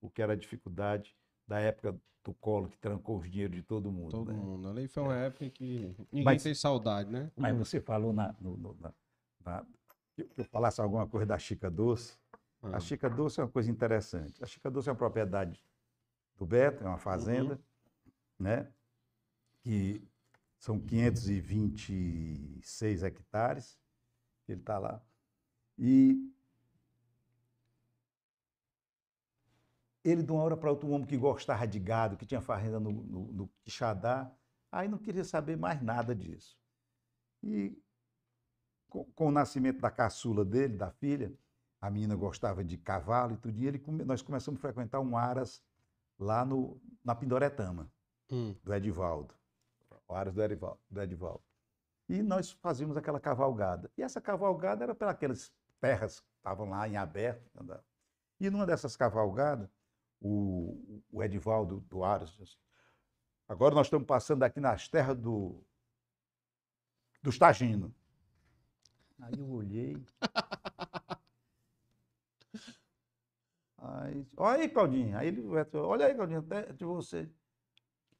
o 0.00 0.08
que 0.08 0.22
era 0.22 0.32
a 0.32 0.36
dificuldade 0.36 1.14
da 1.46 1.60
época 1.60 1.94
do 2.24 2.32
colo, 2.32 2.66
que 2.70 2.78
trancou 2.78 3.18
os 3.18 3.30
dinheiros 3.30 3.56
de 3.56 3.62
todo 3.62 3.92
mundo. 3.92 4.10
Todo 4.10 4.32
né? 4.32 4.38
mundo. 4.38 4.68
Ali 4.70 4.88
foi 4.88 5.02
uma 5.02 5.16
época 5.16 5.44
em 5.44 5.50
que 5.50 5.94
ninguém 6.10 6.24
Mas- 6.24 6.42
tem 6.42 6.54
saudade, 6.54 7.10
né? 7.10 7.30
Mas 7.36 7.54
você 7.58 7.78
falou 7.78 8.10
na, 8.14 8.34
no- 8.40 8.56
no- 8.56 8.76
na- 8.80 8.94
na- 9.44 9.66
que 10.14 10.26
eu 10.34 10.44
falasse 10.46 10.80
alguma 10.80 11.06
coisa 11.06 11.26
da 11.26 11.38
Chica 11.38 11.70
Doce. 11.70 12.18
Ah. 12.62 12.76
A 12.76 12.80
Chica 12.80 13.08
Doce 13.08 13.40
é 13.40 13.44
uma 13.44 13.50
coisa 13.50 13.70
interessante. 13.70 14.42
A 14.42 14.46
Chica 14.46 14.70
Doce 14.70 14.88
é 14.88 14.92
uma 14.92 14.98
propriedade 14.98 15.64
do 16.36 16.44
Beto, 16.46 16.84
é 16.84 16.86
uma 16.86 16.98
fazenda, 16.98 17.58
né? 18.38 18.70
Que 19.62 20.06
são 20.58 20.78
526 20.78 23.02
hectares, 23.02 23.78
que 24.44 24.52
ele 24.52 24.60
está 24.60 24.78
lá. 24.78 25.02
E 25.78 26.30
ele, 30.04 30.22
de 30.22 30.32
uma 30.32 30.42
hora 30.42 30.56
para 30.56 30.70
outra, 30.70 30.86
um 30.86 30.92
homem 30.92 31.06
que 31.06 31.16
gostava 31.16 31.66
de 31.66 31.78
gado, 31.78 32.16
que 32.16 32.26
tinha 32.26 32.40
fazenda 32.40 32.80
no, 32.80 32.90
no, 32.90 33.32
no 33.32 33.48
Quixadá, 33.62 34.30
aí 34.70 34.88
não 34.88 34.98
queria 34.98 35.24
saber 35.24 35.56
mais 35.56 35.82
nada 35.82 36.14
disso. 36.14 36.58
E 37.42 37.76
com, 38.88 39.04
com 39.12 39.28
o 39.28 39.30
nascimento 39.30 39.80
da 39.80 39.90
caçula 39.90 40.44
dele, 40.44 40.76
da 40.76 40.90
filha, 40.90 41.32
a 41.80 41.90
menina 41.90 42.14
gostava 42.14 42.62
de 42.62 42.76
cavalo 42.76 43.34
e 43.34 43.36
tudo, 43.38 43.58
e 43.58 43.66
ele, 43.66 43.82
nós 44.04 44.22
começamos 44.22 44.58
a 44.58 44.62
frequentar 44.62 45.00
um 45.00 45.16
aras 45.16 45.62
lá 46.18 46.44
no, 46.44 46.80
na 47.04 47.14
Pindoretama, 47.14 47.90
Hum. 48.30 48.54
do 48.62 48.72
Edivaldo. 48.72 49.34
O 50.06 50.14
aras 50.14 50.34
do 50.34 50.42
Edivaldo, 50.42 50.78
do 50.88 51.00
Edivaldo. 51.02 51.42
E 52.08 52.22
nós 52.22 52.50
fazíamos 52.52 52.96
aquela 52.96 53.18
cavalgada. 53.18 53.90
E 53.96 54.02
essa 54.02 54.20
cavalgada 54.20 54.84
era 54.84 54.94
pelas 54.94 55.52
terras 55.80 56.20
que 56.20 56.26
estavam 56.36 56.68
lá 56.68 56.88
em 56.88 56.96
aberto. 56.96 57.50
andava. 57.58 57.84
E 58.38 58.50
numa 58.50 58.66
dessas 58.66 58.96
cavalgadas, 58.96 59.68
o, 60.20 61.02
o 61.10 61.22
Edivaldo 61.22 61.80
do 61.80 62.04
Aras 62.04 62.30
disse 62.30 62.42
assim, 62.42 62.56
agora 63.48 63.74
nós 63.74 63.86
estamos 63.86 64.06
passando 64.06 64.42
aqui 64.42 64.60
nas 64.60 64.88
terras 64.88 65.16
do, 65.16 65.64
dos 67.22 67.38
Taginos. 67.38 67.92
Aí 69.20 69.38
eu 69.38 69.48
olhei. 69.50 69.96
Aí, 74.10 74.26
olha 74.36 74.62
aí, 74.62 74.68
Claudinho. 74.68 75.16
Aí 75.16 75.28
ele, 75.28 75.42
olha 75.74 76.06
aí, 76.06 76.14
Claudinho, 76.14 76.40
até 76.40 76.72
de 76.72 76.84
você. 76.84 77.28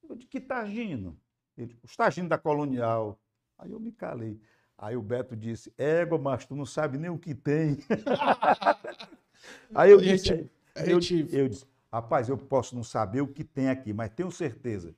Eu, 0.09 0.15
de 0.17 0.27
que 0.27 0.41
Tagino? 0.41 1.19
Ele, 1.57 1.77
os 1.83 1.97
da 2.29 2.39
Colonial. 2.39 3.19
Aí 3.59 3.71
eu 3.73 3.81
me 3.81 3.93
calei. 3.93 4.41
Aí 4.79 4.97
o 4.97 5.03
Beto 5.03 5.37
disse, 5.37 5.73
égua, 5.77 6.19
mas 6.19 6.47
tu 6.47 6.57
não 6.57 6.65
sabe 6.65 6.97
nem 6.97 7.11
o 7.11 7.19
que 7.19 7.35
tem. 7.35 7.77
Aí 9.75 9.91
eu 9.91 10.01
disse, 10.01 10.27
gente- 10.27 10.51
eu, 10.87 11.01
gente- 11.01 11.37
eu 11.37 11.49
disse, 11.49 11.67
rapaz, 11.93 12.29
eu 12.29 12.39
posso 12.39 12.75
não 12.75 12.83
saber 12.83 13.21
o 13.21 13.29
que 13.29 13.45
tem 13.45 13.69
aqui, 13.69 13.93
mas 13.93 14.11
tenho 14.11 14.31
certeza 14.31 14.95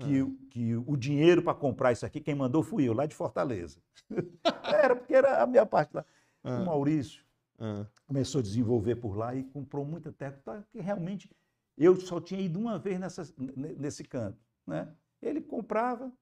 que, 0.00 0.20
Ah. 0.20 0.24
o- 0.24 0.36
que 0.50 0.74
o 0.76 0.96
dinheiro 0.96 1.42
para 1.42 1.54
comprar 1.54 1.92
isso 1.92 2.04
aqui, 2.06 2.20
quem 2.20 2.34
mandou 2.34 2.62
fui 2.62 2.88
eu, 2.88 2.92
lá 2.92 3.06
de 3.06 3.14
Fortaleza. 3.14 3.80
era, 4.90 4.96
porque 4.96 5.14
era 5.14 5.42
a 5.42 5.46
minha 5.46 5.66
parte 5.66 5.94
lá. 5.94 6.04
Ah. 6.42 6.58
O 6.60 6.66
Maurício 6.66 7.24
Ah. 7.64 7.86
começou 8.08 8.40
a 8.40 8.42
desenvolver 8.42 8.96
por 8.96 9.16
lá 9.16 9.36
e 9.36 9.44
comprou 9.44 9.84
muita 9.84 10.10
terra, 10.10 10.36
tá, 10.44 10.64
que 10.72 10.80
realmente 10.80 11.30
eu 11.78 11.94
só 11.94 12.20
tinha 12.20 12.40
ido 12.40 12.58
uma 12.58 12.76
vez 12.76 12.98
nessa, 12.98 13.22
nesse 13.38 14.02
canto. 14.02 14.36
Né? 14.66 14.92
Ele 15.22 15.40
comprava, 15.40 16.12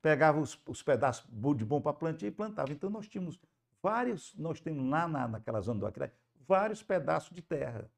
pegava 0.00 0.40
os, 0.40 0.56
os 0.68 0.80
pedaços 0.80 1.26
de 1.56 1.64
bom 1.64 1.80
para 1.80 1.92
plantar 1.92 2.24
e 2.24 2.30
plantava. 2.30 2.70
Então 2.70 2.88
nós 2.88 3.08
tínhamos 3.08 3.36
vários, 3.82 4.32
nós 4.36 4.60
temos 4.60 4.88
lá 4.88 5.08
na, 5.08 5.26
naquela 5.26 5.60
zona 5.60 5.80
do 5.80 5.86
Acre, 5.86 6.12
vários 6.46 6.84
pedaços 6.84 7.34
de 7.34 7.42
terra. 7.42 7.90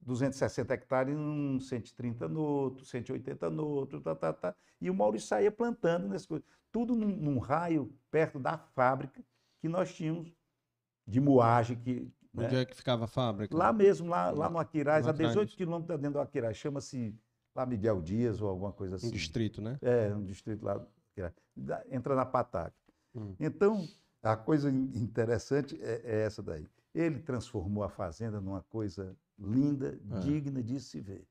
260 0.00 0.72
hectares 0.72 1.14
num, 1.14 1.60
130 1.60 2.26
no 2.26 2.40
outro, 2.40 2.86
180 2.86 3.50
no 3.50 3.66
outro, 3.66 4.00
tá, 4.00 4.14
tá, 4.14 4.32
tá. 4.32 4.54
e 4.80 4.88
o 4.88 4.94
Maurício 4.94 5.28
saía 5.28 5.52
plantando 5.52 6.08
nessas 6.08 6.26
coisas. 6.26 6.46
Tudo 6.72 6.94
num, 6.94 7.08
num 7.08 7.38
raio 7.38 7.94
perto 8.10 8.38
da 8.38 8.56
fábrica 8.56 9.22
que 9.58 9.68
nós 9.68 9.94
tínhamos 9.94 10.32
de 11.06 11.20
moagem. 11.20 11.76
Que, 11.78 12.10
né? 12.34 12.46
Onde 12.46 12.56
é 12.56 12.64
que 12.64 12.74
ficava 12.76 13.04
a 13.04 13.08
fábrica? 13.08 13.56
Lá 13.56 13.72
mesmo, 13.72 14.08
lá, 14.08 14.30
lá 14.30 14.50
no 14.50 14.58
Aquiraz, 14.58 15.06
a 15.06 15.12
18 15.12 15.30
atrás. 15.32 15.54
quilômetros 15.54 15.98
dentro 16.00 16.14
do 16.14 16.20
Aquiraz, 16.20 16.56
chama-se 16.56 17.14
lá 17.54 17.64
Miguel 17.64 18.02
Dias 18.02 18.40
ou 18.42 18.48
alguma 18.48 18.72
coisa 18.72 18.96
assim. 18.96 19.08
Um 19.08 19.10
distrito, 19.12 19.62
né? 19.62 19.78
É, 19.80 20.14
um 20.14 20.22
distrito 20.24 20.64
lá. 20.64 20.84
Entra 21.90 22.14
na 22.14 22.26
Pataca. 22.26 22.74
Hum. 23.14 23.34
Então, 23.40 23.88
a 24.22 24.36
coisa 24.36 24.70
in- 24.70 24.90
interessante 24.94 25.78
é, 25.80 26.02
é 26.04 26.20
essa 26.22 26.42
daí. 26.42 26.66
Ele 26.94 27.18
transformou 27.20 27.82
a 27.82 27.88
fazenda 27.88 28.40
numa 28.40 28.62
coisa 28.62 29.16
linda, 29.38 29.98
É. 30.12 30.18
digna 30.20 30.62
de 30.62 30.78
se 30.80 31.00
ver. 31.00 31.26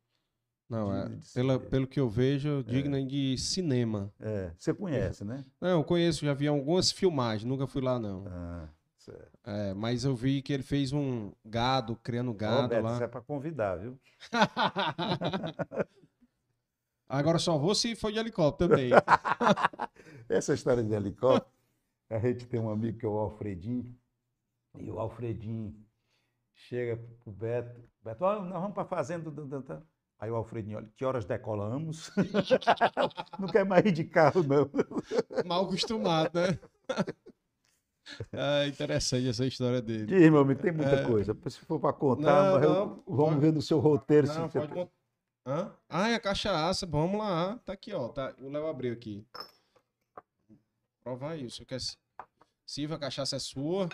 Não, 0.67 0.91
é, 0.91 1.11
pela, 1.35 1.59
ver. 1.59 1.69
pelo 1.69 1.85
que 1.87 1.99
eu 1.99 2.09
vejo, 2.09 2.63
digna 2.63 3.03
de 3.05 3.37
cinema. 3.37 4.11
É, 4.19 4.51
você 4.57 4.73
conhece, 4.73 5.23
né? 5.23 5.45
Não, 5.61 5.69
eu 5.69 5.83
conheço, 5.83 6.25
já 6.25 6.33
vi 6.33 6.47
algumas 6.47 6.91
filmagens, 6.91 7.43
nunca 7.47 7.67
fui 7.67 7.83
lá, 7.83 7.99
não. 7.99 8.25
Ah, 8.27 8.67
certo. 9.05 9.31
É, 9.45 9.73
mas 9.73 10.03
eu 10.03 10.15
vi 10.15 10.41
que 10.41 10.51
ele 10.53 10.63
fez 10.63 10.91
um 10.91 11.31
gado, 11.45 11.95
criando 11.97 12.33
gado 12.33 12.69
Beto, 12.69 12.83
lá. 12.83 12.93
isso 12.93 13.03
é 13.03 13.07
para 13.07 13.21
convidar, 13.21 13.75
viu? 13.77 13.99
Agora 17.07 17.37
só 17.37 17.57
vou 17.57 17.75
se 17.75 17.95
for 17.95 18.11
de 18.11 18.17
helicóptero 18.19 18.71
também. 18.71 18.89
Essa 20.27 20.53
história 20.53 20.83
de 20.83 20.93
helicóptero, 20.93 21.51
a 22.09 22.19
gente 22.19 22.47
tem 22.47 22.59
um 22.59 22.69
amigo 22.69 22.97
que 22.97 23.05
é 23.05 23.09
o 23.09 23.17
Alfredinho, 23.17 23.95
e 24.79 24.89
o 24.91 24.99
Alfredinho 24.99 25.75
chega 26.53 26.97
pro 27.23 27.31
Beto, 27.31 27.81
Beto, 28.03 28.23
ó, 28.23 28.41
nós 28.41 28.59
vamos 28.59 28.73
para 28.73 28.85
fazenda. 28.85 29.29
do- 29.29 29.45
do- 29.45 29.61
do-" 29.61 29.83
Aí 30.17 30.31
o 30.31 30.35
Alfredinho, 30.35 30.77
olha, 30.77 30.89
que 30.95 31.03
horas 31.05 31.25
decolamos? 31.25 32.09
não 33.37 33.47
quer 33.49 33.65
mais 33.65 33.85
ir 33.85 33.91
de 33.91 34.05
carro, 34.05 34.41
não. 34.43 34.69
Mal 35.45 35.65
acostumado, 35.65 36.31
né? 36.39 36.57
É 38.31 38.67
interessante 38.67 39.27
essa 39.27 39.45
história 39.45 39.81
dele. 39.81 40.05
Diz, 40.05 40.29
meu 40.31 40.39
amigo, 40.39 40.61
tem 40.61 40.71
muita 40.71 40.95
É. 40.97 41.05
coisa. 41.07 41.35
Se 41.49 41.59
for 41.61 41.79
para 41.79 41.91
contar, 41.93 42.43
Não, 42.43 42.53
mas 42.53 42.63
eu- 42.63 43.03
vamos 43.07 43.41
ver 43.41 43.51
no 43.51 43.61
seu 43.61 43.79
roteiro. 43.79 44.27
se 44.27 44.37
Não, 44.37 44.47
você 44.49 44.59
pode 44.67 44.91
Hã? 45.47 45.75
Ah, 45.87 46.09
é 46.09 46.15
a 46.15 46.19
cachaça, 46.19 46.85
vamos 46.87 47.19
lá. 47.19 47.57
Tá 47.59 47.73
aqui, 47.73 47.93
ó. 47.93 48.09
Tá... 48.09 48.35
O 48.39 48.49
Léo 48.49 48.65
abriu 48.67 48.91
aqui. 48.93 49.25
Provar 51.03 51.35
isso. 51.35 51.63
Quer... 51.65 51.79
Silva, 52.65 52.95
a 52.95 52.99
cachaça 52.99 53.35
é 53.35 53.39
sua. 53.39 53.87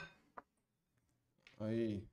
Aí. 1.59 2.07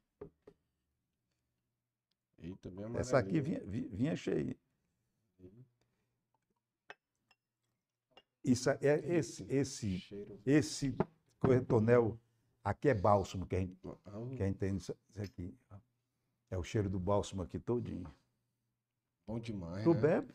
Eita, 2.40 2.70
bem 2.70 2.86
Essa 2.96 3.18
aqui 3.18 3.40
vinha, 3.40 3.60
vi- 3.64 3.88
vinha 3.92 4.16
cheia. 4.16 4.56
Isso 8.44 8.70
é 8.70 8.78
esse, 9.16 9.44
esse, 9.48 9.98
Cheiro. 9.98 10.40
esse 10.46 10.96
corretonel 11.38 12.18
aqui 12.62 12.88
é 12.88 12.94
bálsamo 12.94 13.46
que 13.46 13.56
a 13.56 13.60
gente 13.60 13.76
que 14.36 14.42
a 14.42 14.46
gente 14.46 14.58
tem 14.58 14.76
isso 14.76 14.96
aqui. 15.16 15.56
É 16.50 16.56
o 16.56 16.62
cheiro 16.62 16.88
do 16.88 16.98
bálsamo 16.98 17.42
aqui 17.42 17.58
todinho. 17.58 18.12
Bom 19.26 19.38
demais. 19.38 19.84
Tu 19.84 19.94
né? 19.94 20.00
bebe? 20.00 20.34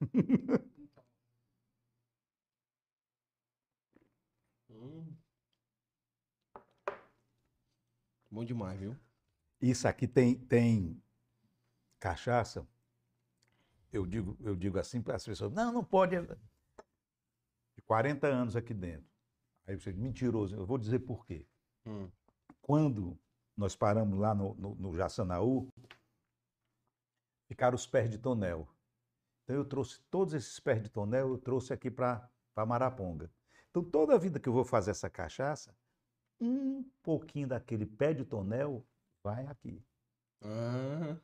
Hum. 4.82 5.14
Bom 8.28 8.44
demais, 8.44 8.80
viu? 8.80 8.96
Isso 9.60 9.86
aqui 9.86 10.08
tem, 10.08 10.34
tem 10.34 11.00
cachaça. 12.00 12.66
Eu 13.92 14.06
digo, 14.06 14.36
eu 14.40 14.56
digo 14.56 14.78
assim 14.78 15.00
para 15.00 15.14
as 15.14 15.24
pessoas, 15.24 15.52
não, 15.52 15.70
não 15.70 15.84
pode. 15.84 16.16
De 17.76 17.82
40 17.86 18.26
anos 18.26 18.56
aqui 18.56 18.74
dentro. 18.74 19.11
Aí 19.66 19.76
você, 19.76 19.92
mentiroso, 19.92 20.56
eu 20.56 20.66
vou 20.66 20.78
dizer 20.78 21.00
por 21.00 21.24
quê. 21.24 21.46
Hum. 21.86 22.10
Quando 22.60 23.18
nós 23.56 23.76
paramos 23.76 24.18
lá 24.18 24.34
no, 24.34 24.54
no, 24.54 24.74
no 24.74 24.94
Jaçanaú, 24.94 25.68
ficaram 27.48 27.74
os 27.74 27.86
pés 27.86 28.10
de 28.10 28.18
tonel. 28.18 28.68
Então 29.44 29.56
eu 29.56 29.64
trouxe 29.64 30.00
todos 30.10 30.34
esses 30.34 30.58
pés 30.58 30.82
de 30.82 30.88
tonel, 30.88 31.28
eu 31.28 31.38
trouxe 31.38 31.72
aqui 31.72 31.90
para 31.90 32.28
Maraponga. 32.56 33.30
Então 33.70 33.82
toda 33.82 34.14
a 34.14 34.18
vida 34.18 34.38
que 34.40 34.48
eu 34.48 34.52
vou 34.52 34.64
fazer 34.64 34.90
essa 34.90 35.10
cachaça, 35.10 35.74
um 36.40 36.82
pouquinho 37.02 37.48
daquele 37.48 37.86
pé 37.86 38.12
de 38.12 38.24
tonel 38.24 38.84
vai 39.22 39.46
aqui, 39.46 39.84
Ah, 40.42 41.16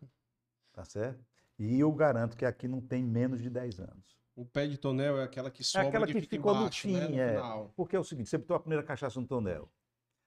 tá 0.73 0.85
certo? 0.85 1.25
E 1.59 1.81
eu 1.81 1.93
garanto 1.93 2.37
que 2.37 2.45
aqui 2.45 2.69
não 2.69 2.81
tem 2.81 3.03
menos 3.03 3.43
de 3.43 3.51
10 3.51 3.81
anos. 3.81 4.18
O 4.39 4.45
pé 4.45 4.67
de 4.69 4.79
tonel 4.79 5.19
é 5.19 5.25
aquela 5.25 5.51
que 5.51 5.63
É 5.63 5.65
sobra 5.65 5.89
aquela 5.89 6.07
que 6.07 6.13
fica 6.21 6.37
ficou 6.37 6.55
no 6.55 6.61
embaixo, 6.61 6.89
né, 6.89 7.07
fim, 7.07 7.13
no 7.15 7.19
é. 7.21 7.29
final. 7.35 7.73
Porque 7.75 7.97
é 7.97 7.99
o 7.99 8.05
seguinte, 8.05 8.29
você 8.29 8.39
botou 8.39 8.57
a 8.57 8.61
primeira 8.61 8.85
cachaça 8.85 9.21
no 9.21 9.27
tonel. 9.27 9.69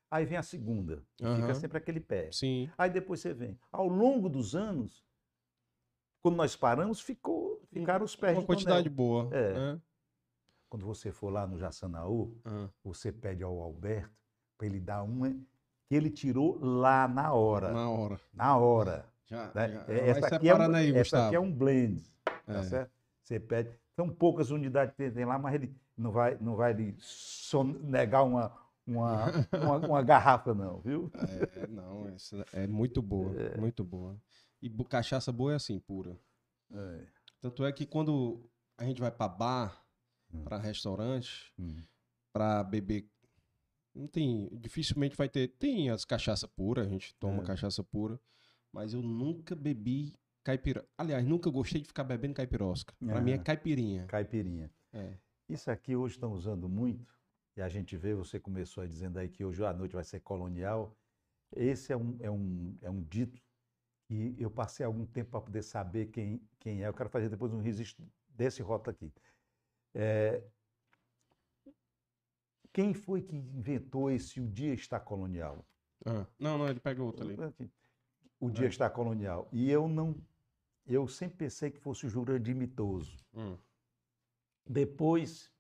Aí 0.09 0.26
vem 0.26 0.38
a 0.38 0.43
segunda, 0.43 1.01
Aham. 1.22 1.38
fica 1.39 1.55
sempre 1.55 1.78
aquele 1.78 2.01
pé. 2.01 2.30
Sim. 2.34 2.70
Aí 2.78 2.89
depois 2.89 3.22
você 3.22 3.34
vem. 3.34 3.57
Ao 3.72 3.88
longo 3.88 4.28
dos 4.28 4.53
anos, 4.53 5.05
quando 6.22 6.36
nós 6.36 6.57
paramos, 6.57 6.99
ficou, 6.99 7.62
ficaram 7.72 8.03
os 8.03 8.14
pés 8.14 8.34
Uma 8.34 8.41
de 8.41 8.47
quantidade 8.47 8.89
tonel. 8.89 8.95
boa. 8.95 9.30
É. 9.34 9.53
né? 9.53 9.82
Quando 10.70 10.86
você 10.86 11.12
for 11.12 11.30
lá 11.30 11.47
no 11.47 11.57
Jaçanaú, 11.57 12.38
Ah, 12.43 12.68
você 12.84 13.12
pede 13.14 13.43
ao 13.43 13.59
Alberto 13.62 14.12
para 14.57 14.68
ele 14.68 14.80
dar 14.82 15.03
uma 15.03 15.30
que 15.86 15.95
ele 15.95 16.09
tirou 16.09 16.59
lá 16.62 17.07
na 17.07 17.32
hora. 17.34 17.72
na 17.72 17.89
hora. 17.89 18.20
Na 18.34 18.57
hora. 18.57 19.05
Já, 19.26 19.51
né? 19.53 19.70
já. 19.72 19.86
É, 19.88 20.09
Essa, 20.09 20.28
aqui 20.36 20.49
é, 20.49 20.53
um, 20.53 20.55
separando 20.57 20.76
aí, 20.76 20.95
essa 20.97 21.26
aqui 21.28 21.36
é 21.36 21.39
um 21.39 21.51
blend. 21.53 22.03
Tá 22.45 22.53
É. 22.59 22.64
certo? 22.64 22.91
Você 23.22 23.39
pede. 23.39 23.80
São 23.96 24.10
poucas 24.10 24.52
unidades 24.52 24.96
que 24.96 25.12
tem 25.12 25.26
lá, 25.26 25.38
mas 25.38 25.56
ele 25.56 25.76
não 25.98 26.12
vai, 26.12 26.38
não 26.39 26.56
vai 26.56 26.74
lhe 26.74 26.96
sonegar 27.00 28.26
uma, 28.26 28.58
uma, 28.86 29.26
uma, 29.52 29.78
uma 29.78 30.02
garrafa, 30.02 30.54
não, 30.54 30.80
viu? 30.82 31.12
É, 31.14 31.68
não, 31.68 32.16
é 32.54 32.68
muito 32.68 33.02
boa, 33.02 33.34
muito 33.58 33.84
boa. 33.84 34.20
E 34.62 34.70
cachaça 34.86 35.32
boa 35.32 35.54
é 35.54 35.56
assim, 35.56 35.80
pura. 35.80 36.18
É. 36.72 37.08
Tanto 37.42 37.66
é 37.66 37.72
que 37.72 37.86
quando 37.86 38.50
a 38.78 38.86
gente 38.86 39.02
vai 39.02 39.12
pra 39.12 39.28
bar, 39.28 39.86
Hum. 40.34 40.44
pra 40.46 40.58
restaurante, 40.58 41.54
Hum. 41.60 41.84
pra 42.32 42.64
beber, 42.64 43.10
não 43.94 44.08
tem, 44.08 44.48
dificilmente 44.54 45.16
vai 45.18 45.28
ter, 45.28 45.50
tem 45.50 45.89
as 45.89 46.06
cachaça 46.06 46.48
pura, 46.48 46.84
a 46.84 46.88
gente 46.88 47.14
toma 47.16 47.44
É. 47.44 47.46
cachaça 47.46 47.84
pura, 47.84 48.18
mas 48.72 48.94
eu 48.94 49.02
nunca 49.02 49.54
bebi 49.54 50.16
caipira. 50.44 50.86
Aliás, 50.98 51.26
nunca 51.26 51.50
gostei 51.50 51.82
de 51.82 51.88
ficar 51.88 52.04
bebendo 52.04 52.34
caipirosca. 52.34 52.94
Pra 53.00 53.22
mim 53.22 53.32
é 53.32 53.38
caipirinha. 53.38 54.06
Caipirinha. 54.08 54.72
É. 54.94 55.14
Isso 55.48 55.70
aqui 55.70 55.96
hoje 55.96 56.16
estão 56.16 56.32
usando 56.34 56.70
muito, 56.70 57.14
e 57.58 57.62
a 57.62 57.68
gente 57.68 57.98
vê, 57.98 58.14
você 58.16 58.39
começou 58.39 58.82
aí 58.84 58.89
dizendo 58.89 59.18
aí 59.18 59.28
que 59.28 59.44
hoje 59.44 59.64
à 59.66 59.74
noite 59.74 59.94
vai 59.94 60.04
ser 60.04 60.22
colonial. 60.22 60.96
Esse 61.54 61.92
é 61.92 61.98
um, 61.98 62.18
é 62.22 62.32
um, 62.32 62.78
é 62.82 62.89
um 62.89 63.04
dito 63.04 63.42
que 64.06 64.36
eu 64.39 64.50
passei 64.50 64.86
algum 64.86 65.06
tempo 65.06 65.32
para 65.32 65.42
poder 65.42 65.62
saber 65.62 66.08
quem, 66.08 66.42
quem 66.60 66.84
é. 66.84 66.88
Eu 66.88 66.94
quero 66.94 67.10
fazer 67.10 67.30
depois 67.30 67.52
um 67.52 67.60
registro 67.60 68.06
desse 68.30 68.62
rota 68.62 68.92
aqui. 68.92 69.14
É, 69.94 70.42
quem 72.74 72.94
foi 72.94 73.22
que 73.22 73.36
inventou 73.36 74.10
esse 74.10 74.39
O 74.39 74.48
Dia 74.48 74.74
Está 74.74 75.00
Colonial? 75.00 75.66
Ah, 76.06 76.26
Não, 76.39 76.58
não, 76.58 76.70
ele 76.70 76.80
pega 76.80 77.04
outro 77.04 77.26
ali. 77.26 77.36
O 78.39 78.50
Dia 78.50 78.66
É. 78.66 78.70
Está 78.70 78.89
Colonial. 78.89 79.48
E 79.52 79.70
eu 79.70 79.88
não. 79.88 80.16
Eu 80.86 81.08
sempre 81.08 81.38
pensei 81.38 81.70
que 81.72 81.80
fosse 81.80 82.06
o 82.06 82.10
Jurandir 82.10 82.56
Mitoso. 82.56 83.18
Hum. 83.34 83.58
Depois 84.68 85.52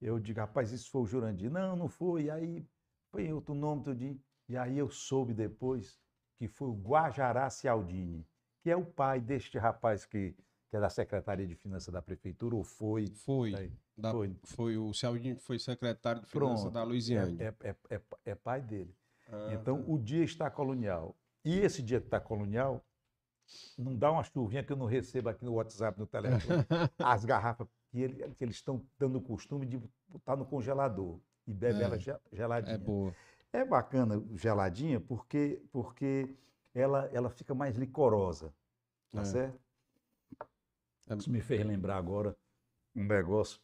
eu 0.00 0.18
digo, 0.18 0.40
rapaz, 0.40 0.72
isso 0.72 0.90
foi 0.90 1.02
o 1.02 1.06
Jurandir. 1.06 1.50
Não, 1.50 1.76
não 1.76 1.88
foi. 1.88 2.28
Aí 2.30 2.66
foi 3.10 3.32
outro 3.32 3.54
nome 3.54 3.84
tudinho. 3.84 4.20
E 4.48 4.56
aí 4.56 4.76
eu 4.78 4.90
soube 4.90 5.32
depois 5.32 5.98
que 6.38 6.48
foi 6.48 6.68
o 6.68 6.74
Guajará 6.74 7.48
Cialdini, 7.50 8.26
que 8.62 8.70
é 8.70 8.76
o 8.76 8.84
pai 8.84 9.20
deste 9.20 9.58
rapaz 9.58 10.04
que, 10.04 10.34
que 10.68 10.76
é 10.76 10.80
da 10.80 10.90
Secretaria 10.90 11.46
de 11.46 11.54
Finanças 11.54 11.92
da 11.92 12.02
Prefeitura, 12.02 12.56
ou 12.56 12.64
foi. 12.64 13.06
Foi. 13.06 13.54
Aí, 13.54 13.72
Da- 13.96 14.10
foi. 14.10 14.36
foi. 14.44 14.76
o 14.76 14.92
Cialdini 14.92 15.36
que 15.36 15.42
foi 15.42 15.58
secretário 15.58 16.20
de 16.20 16.26
finanças 16.26 16.62
Pronto. 16.62 16.74
da 16.74 16.82
Louisiana. 16.82 17.36
É, 17.40 17.54
é, 17.68 17.76
é, 17.90 18.00
é 18.24 18.34
pai 18.34 18.60
dele. 18.60 18.94
Ah, 19.28 19.50
Então, 19.54 19.80
tá. 19.82 19.90
o 19.90 19.98
dia 19.98 20.24
está 20.24 20.50
colonial. 20.50 21.16
E 21.44 21.58
esse 21.60 21.80
dia 21.82 22.00
que 22.00 22.06
está 22.08 22.20
colonial, 22.20 22.84
não 23.78 23.96
dá 23.96 24.10
uma 24.10 24.22
chuvinha 24.24 24.62
que 24.62 24.72
eu 24.72 24.76
não 24.76 24.86
recebo 24.86 25.28
aqui 25.28 25.44
no 25.44 25.54
WhatsApp, 25.54 25.98
no 25.98 26.06
telefone, 26.06 26.64
as 26.98 27.24
garrafas 27.24 27.66
que, 27.90 28.00
ele- 28.00 28.30
que 28.34 28.44
eles 28.44 28.56
estão 28.56 28.84
dando 28.98 29.16
o 29.18 29.20
costume 29.22 29.66
de 29.66 29.80
botar 30.08 30.36
no 30.36 30.44
congelador 30.44 31.18
e 31.46 31.52
bebe 31.52 31.80
É. 31.80 31.84
ela 31.84 31.98
ge- 31.98 32.16
geladinha. 32.32 32.74
É 32.74 32.78
boa. 32.78 33.14
É 33.52 33.64
bacana 33.64 34.22
geladinha 34.34 35.00
porque, 35.00 35.62
porque 35.70 36.34
ela, 36.74 37.06
ela 37.12 37.28
fica 37.30 37.54
mais 37.54 37.76
licorosa, 37.76 38.52
tá 39.10 39.20
É. 39.20 39.24
certo? 39.24 39.60
É. 41.08 41.14
Isso 41.16 41.30
me 41.30 41.40
fez 41.40 41.64
lembrar 41.66 41.96
agora 41.96 42.36
um 42.94 43.04
negócio 43.04 43.60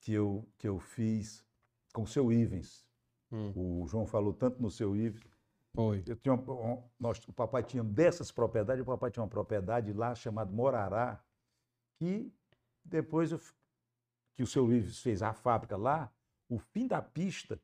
que 0.00 0.12
eu, 0.12 0.48
que 0.58 0.66
eu 0.66 0.78
fiz 0.80 1.44
com 1.92 2.02
o 2.02 2.06
seu 2.06 2.32
Ivens. 2.32 2.84
Hum, 3.30 3.52
O 3.54 3.86
João 3.86 4.06
falou 4.06 4.32
tanto 4.32 4.60
no 4.60 4.70
seu 4.70 4.96
Ivens. 4.96 5.29
Foi. 5.74 6.02
Eu 6.06 6.16
tinha 6.16 6.34
uma- 6.34 6.52
um- 6.52 6.82
nós, 6.98 7.18
o 7.28 7.32
papai 7.32 7.62
tinha 7.62 7.82
dessas 7.84 8.30
propriedades, 8.32 8.82
o 8.82 8.86
papai 8.86 9.10
tinha 9.10 9.22
uma 9.22 9.28
propriedade 9.28 9.92
lá 9.92 10.14
chamada 10.14 10.50
Morará, 10.50 11.22
que 11.98 12.32
depois 12.84 13.32
eu 13.32 13.40
que 14.36 14.42
o 14.42 14.46
seu 14.46 14.72
Ives 14.72 15.00
fez 15.00 15.22
a 15.22 15.34
fábrica 15.34 15.76
lá, 15.76 16.10
o 16.48 16.58
fim 16.58 16.86
da 16.86 17.02
pista, 17.02 17.60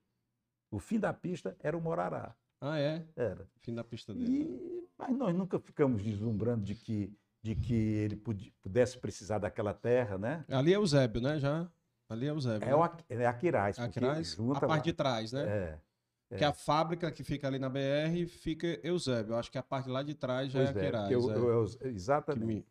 o 0.70 0.78
fim 0.78 0.98
da 0.98 1.10
pista 1.12 1.56
era 1.60 1.76
o 1.76 1.80
Morará, 1.80 2.34
Ah, 2.60 2.78
é? 2.78 3.06
era. 3.16 3.48
Fim 3.62 3.74
da 3.74 3.82
pista 3.82 4.12
dele. 4.12 4.30
E, 4.30 4.88
mas 4.98 5.16
nós 5.16 5.34
nunca 5.34 5.58
ficamos 5.58 6.02
deslumbrando 6.02 6.62
de 6.64 6.74
que, 6.74 7.16
de 7.42 7.54
que 7.54 7.72
ele 7.74 8.16
pudesse 8.62 8.98
precisar 8.98 9.38
daquela 9.38 9.72
terra, 9.72 10.18
né? 10.18 10.44
Ali 10.50 10.74
é 10.74 10.78
o 10.78 10.86
Zébio, 10.86 11.20
né? 11.22 11.38
Já. 11.38 11.66
Ali 12.10 12.26
é 12.26 12.32
o 12.32 12.40
Zébio. 12.40 12.64
É, 12.66 12.70
né? 12.70 12.74
o, 12.74 12.84
é 12.84 12.88
porque 12.88 13.24
Aquiraz, 13.24 13.78
a 13.78 14.22
junta 14.36 14.60
parte 14.60 14.70
lá. 14.70 14.78
de 14.78 14.92
trás, 14.92 15.32
né? 15.32 15.42
É, 15.48 15.80
Que 16.28 16.44
a 16.44 16.52
fábrica 16.52 17.10
que 17.12 17.22
fica 17.22 17.46
ali 17.46 17.58
na 17.58 17.68
BR 17.68 18.26
fica 18.26 18.66
Eusébio. 18.82 19.32
Eu 19.34 19.38
acho 19.38 19.50
que 19.50 19.58
a 19.58 19.62
parte 19.62 19.88
lá 19.88 20.02
de 20.02 20.14
trás 20.14 20.50
já 20.50 20.58
pois 20.64 20.76
é 20.76 20.86
é, 20.86 21.14
eu- 21.14 21.30
é. 21.30 21.36
eu- 21.36 21.50
eu- 21.62 21.78
Que 21.78 21.86
exatamente. 21.88 22.44
me- 22.46 22.66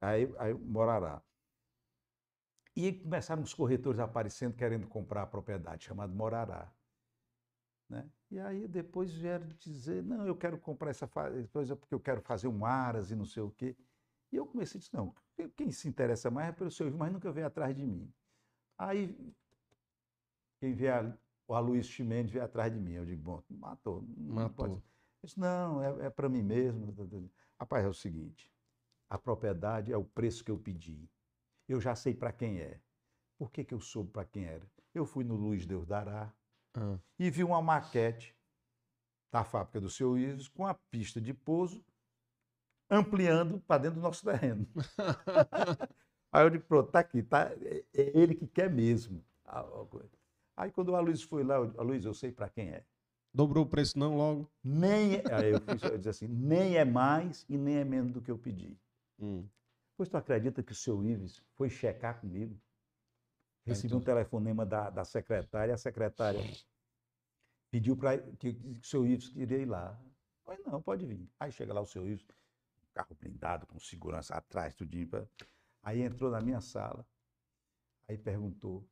Aí, 0.00 0.34
aí 0.38 0.52
Morará. 0.54 1.22
E 2.74 2.92
começaram 2.92 3.42
os 3.42 3.54
corretores 3.54 4.00
aparecendo 4.00 4.54
querendo 4.54 4.86
comprar 4.88 5.22
a 5.22 5.26
propriedade, 5.26 5.84
chamada 5.84 6.12
Morará. 6.12 6.70
Né? 7.88 8.10
E 8.30 8.40
aí 8.40 8.66
depois 8.66 9.12
vieram 9.12 9.46
dizer, 9.60 10.02
não, 10.02 10.26
eu 10.26 10.36
quero 10.36 10.58
comprar 10.58 10.90
essa 10.90 11.08
coisa 11.52 11.76
porque 11.76 11.94
eu 11.94 12.00
quero 12.00 12.20
fazer 12.20 12.48
um 12.48 12.66
aras 12.66 13.12
e 13.12 13.14
não 13.16 13.24
sei 13.24 13.42
o 13.44 13.50
quê. 13.52 13.76
E 14.32 14.36
eu 14.36 14.44
comecei 14.44 14.78
a 14.78 14.80
dizer, 14.80 14.96
não, 14.96 15.14
quem- 15.36 15.48
se 15.70 15.88
interessa 15.88 16.28
mais 16.28 16.48
é 16.48 16.52
pelo 16.52 16.70
seu 16.70 16.88
mas 16.98 17.12
nunca 17.12 17.30
veio 17.30 17.46
atrás 17.46 17.74
de 17.74 17.86
mim. 17.86 18.12
Aí 18.76 19.16
quem 20.60 20.74
a, 20.74 21.16
o 21.46 21.54
Aloysio 21.54 21.92
Chimenez 21.92 22.30
veio 22.30 22.44
atrás 22.44 22.72
de 22.72 22.78
mim. 22.78 22.92
Eu 22.92 23.04
digo, 23.04 23.22
bom, 23.22 23.42
matou. 23.48 24.04
não 24.16 24.34
Matou. 24.34 24.66
Ele 24.66 24.82
disse, 25.22 25.38
não, 25.38 25.82
é, 25.82 26.06
é 26.06 26.10
para 26.10 26.28
mim 26.28 26.42
mesmo. 26.42 26.94
Rapaz, 27.58 27.84
é 27.84 27.88
o 27.88 27.94
seguinte, 27.94 28.52
a 29.08 29.18
propriedade 29.18 29.92
é 29.92 29.96
o 29.96 30.04
preço 30.04 30.44
que 30.44 30.50
eu 30.50 30.58
pedi. 30.58 31.08
Eu 31.68 31.80
já 31.80 31.94
sei 31.94 32.14
para 32.14 32.32
quem 32.32 32.60
é. 32.60 32.80
Por 33.38 33.50
que, 33.50 33.64
que 33.64 33.74
eu 33.74 33.80
soube 33.80 34.10
para 34.10 34.24
quem 34.24 34.44
era? 34.44 34.66
Eu 34.94 35.04
fui 35.04 35.24
no 35.24 35.34
Luiz 35.34 35.66
Deus 35.66 35.86
Dará 35.86 36.32
Ah, 36.74 36.98
e 37.18 37.30
vi 37.30 37.44
uma 37.44 37.60
maquete 37.60 38.34
da 39.30 39.44
fábrica 39.44 39.80
do 39.80 39.90
seu 39.90 40.16
Ives 40.16 40.48
com 40.48 40.66
a 40.66 40.74
pista 40.74 41.20
de 41.20 41.34
pouso 41.34 41.84
ampliando 42.88 43.60
para 43.60 43.82
dentro 43.82 44.00
do 44.00 44.02
nosso 44.02 44.24
terreno. 44.24 44.66
Aí 46.32 46.44
eu 46.44 46.50
digo, 46.50 46.64
pronto, 46.64 46.90
tá 46.90 47.00
aqui, 47.00 47.22
tá, 47.22 47.50
é, 47.60 47.84
é 47.94 48.18
ele 48.18 48.34
que 48.34 48.46
quer 48.46 48.70
mesmo. 48.70 49.24
A- 50.56 50.62
a. 50.62 50.64
Aí 50.64 50.70
quando 50.70 50.90
o 50.90 50.96
Aloysio 50.96 51.28
foi 51.28 51.44
lá, 51.44 51.56
eu 51.56 51.72
Aloysio, 51.78 52.08
eu 52.10 52.14
sei 52.14 52.32
para 52.32 52.48
quem 52.48 52.70
é. 52.70 52.84
Dobrou 53.34 53.64
o 53.64 53.68
preço 53.68 53.98
não 53.98 54.16
logo? 54.16 54.48
Nem 54.64 55.14
é, 55.16 55.22
aí 55.34 55.52
eu, 55.52 55.60
fiz, 55.60 55.82
eu 55.82 55.96
disse 55.98 56.08
assim, 56.08 56.28
nem 56.28 56.76
é 56.76 56.84
mais 56.84 57.44
e 57.48 57.56
nem 57.56 57.76
é 57.76 57.84
menos 57.84 58.12
do 58.12 58.20
que 58.20 58.30
eu 58.30 58.38
pedi. 58.38 58.76
Hum. 59.20 59.44
Pois 59.96 60.08
tu 60.08 60.16
acredita 60.16 60.62
que 60.62 60.72
o 60.72 60.74
seu 60.74 61.04
Ives 61.04 61.42
foi 61.54 61.68
checar 61.70 62.20
comigo? 62.20 62.56
Recebi 63.66 63.88
então. 63.88 63.98
um 63.98 64.02
telefonema 64.02 64.64
da, 64.64 64.90
da 64.90 65.04
secretária, 65.04 65.74
a 65.74 65.78
secretária 65.78 66.40
pediu 67.70 67.96
para 67.96 68.18
que, 68.18 68.54
que 68.54 68.78
o 68.80 68.84
seu 68.84 69.06
Ives 69.06 69.28
queria 69.28 69.58
ir 69.58 69.66
lá. 69.66 69.98
Pois 70.44 70.58
não, 70.64 70.80
pode 70.80 71.04
vir. 71.04 71.28
Aí 71.40 71.50
chega 71.50 71.74
lá 71.74 71.80
o 71.80 71.86
seu 71.86 72.06
Ives, 72.06 72.24
carro 72.94 73.14
blindado, 73.20 73.66
com 73.66 73.78
segurança 73.78 74.34
atrás, 74.34 74.74
tudinho. 74.74 75.08
pra- 75.08 75.26
Aí 75.82 76.02
entrou 76.02 76.30
na 76.30 76.40
minha 76.40 76.60
sala, 76.60 77.06
aí 78.08 78.16
perguntou, 78.16 78.84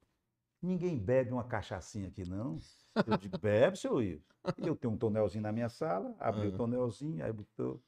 ninguém 0.65 0.99
bebe 0.99 1.31
uma 1.33 1.45
cachaçinha 1.45 2.09
aqui 2.09 2.25
não? 2.29 2.59
Eu 3.07 3.17
digo, 3.19 3.39
bebe, 3.39 3.77
seu 3.77 4.01
Ives. 4.03 4.25
E 4.59 4.67
eu 4.67 4.75
tenho 4.77 4.93
um 4.95 4.97
tonelzinho 4.97 5.43
na 5.43 5.53
minha 5.53 5.69
sala, 5.69 6.15
abri 6.19 6.47
o 6.47 6.49
Aham. 6.49 6.57
tonelzinho, 6.57 7.25
aí 7.25 7.33
botou. 7.33 7.83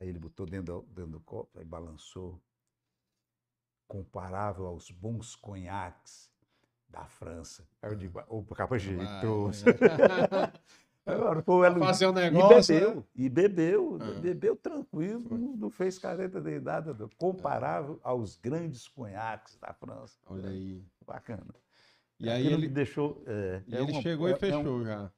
Aí 0.00 0.08
ele 0.08 0.18
botou 0.18 0.44
dentro 0.46 0.82
do, 0.82 0.82
dentro 0.94 1.10
do 1.12 1.20
copo, 1.20 1.58
aí 1.58 1.64
balançou. 1.64 2.40
Comparável 3.88 4.66
aos 4.66 4.90
bons 4.90 5.36
conhaques 5.36 6.28
da 6.88 7.04
França. 7.06 7.66
Aí 7.80 7.90
eu 7.92 7.96
digo, 7.96 8.20
o 8.28 8.44
capa 8.44 8.78
jeitoso. 8.78 9.64
Agora, 11.04 11.40
pô, 11.40 11.64
ela- 11.64 11.78
Fazer 11.78 12.06
um 12.08 12.10
e 12.10 12.14
negócio. 12.14 12.74
bebeu, 12.74 12.96
né? 12.96 13.04
e 13.14 13.28
bebeu, 13.28 13.98
Ah. 14.00 14.20
bebeu 14.20 14.56
tranquilo, 14.56 15.38
não, 15.38 15.56
não 15.56 15.70
fez 15.70 15.98
careta 16.00 16.40
nem 16.40 16.58
nada, 16.58 16.92
não. 16.92 17.08
comparável 17.16 18.00
aos 18.02 18.36
grandes 18.36 18.88
conhaques 18.88 19.56
da 19.56 19.72
França. 19.72 20.18
Olha 20.26 20.50
aí. 20.50 20.84
Bacana. 21.06 21.46
E 22.18 22.30
aí 22.30 22.46
ele, 22.46 22.68
deixou. 22.68 23.22
é, 23.26 23.62
e 23.66 23.74
é 23.76 23.80
ele 23.82 23.92
uma- 23.92 24.02
chegou 24.02 24.26
é- 24.26 24.30
e 24.30 24.32
é 24.32 24.36
um- 24.36 24.38
fechou 24.38 24.84
já. 24.84 25.12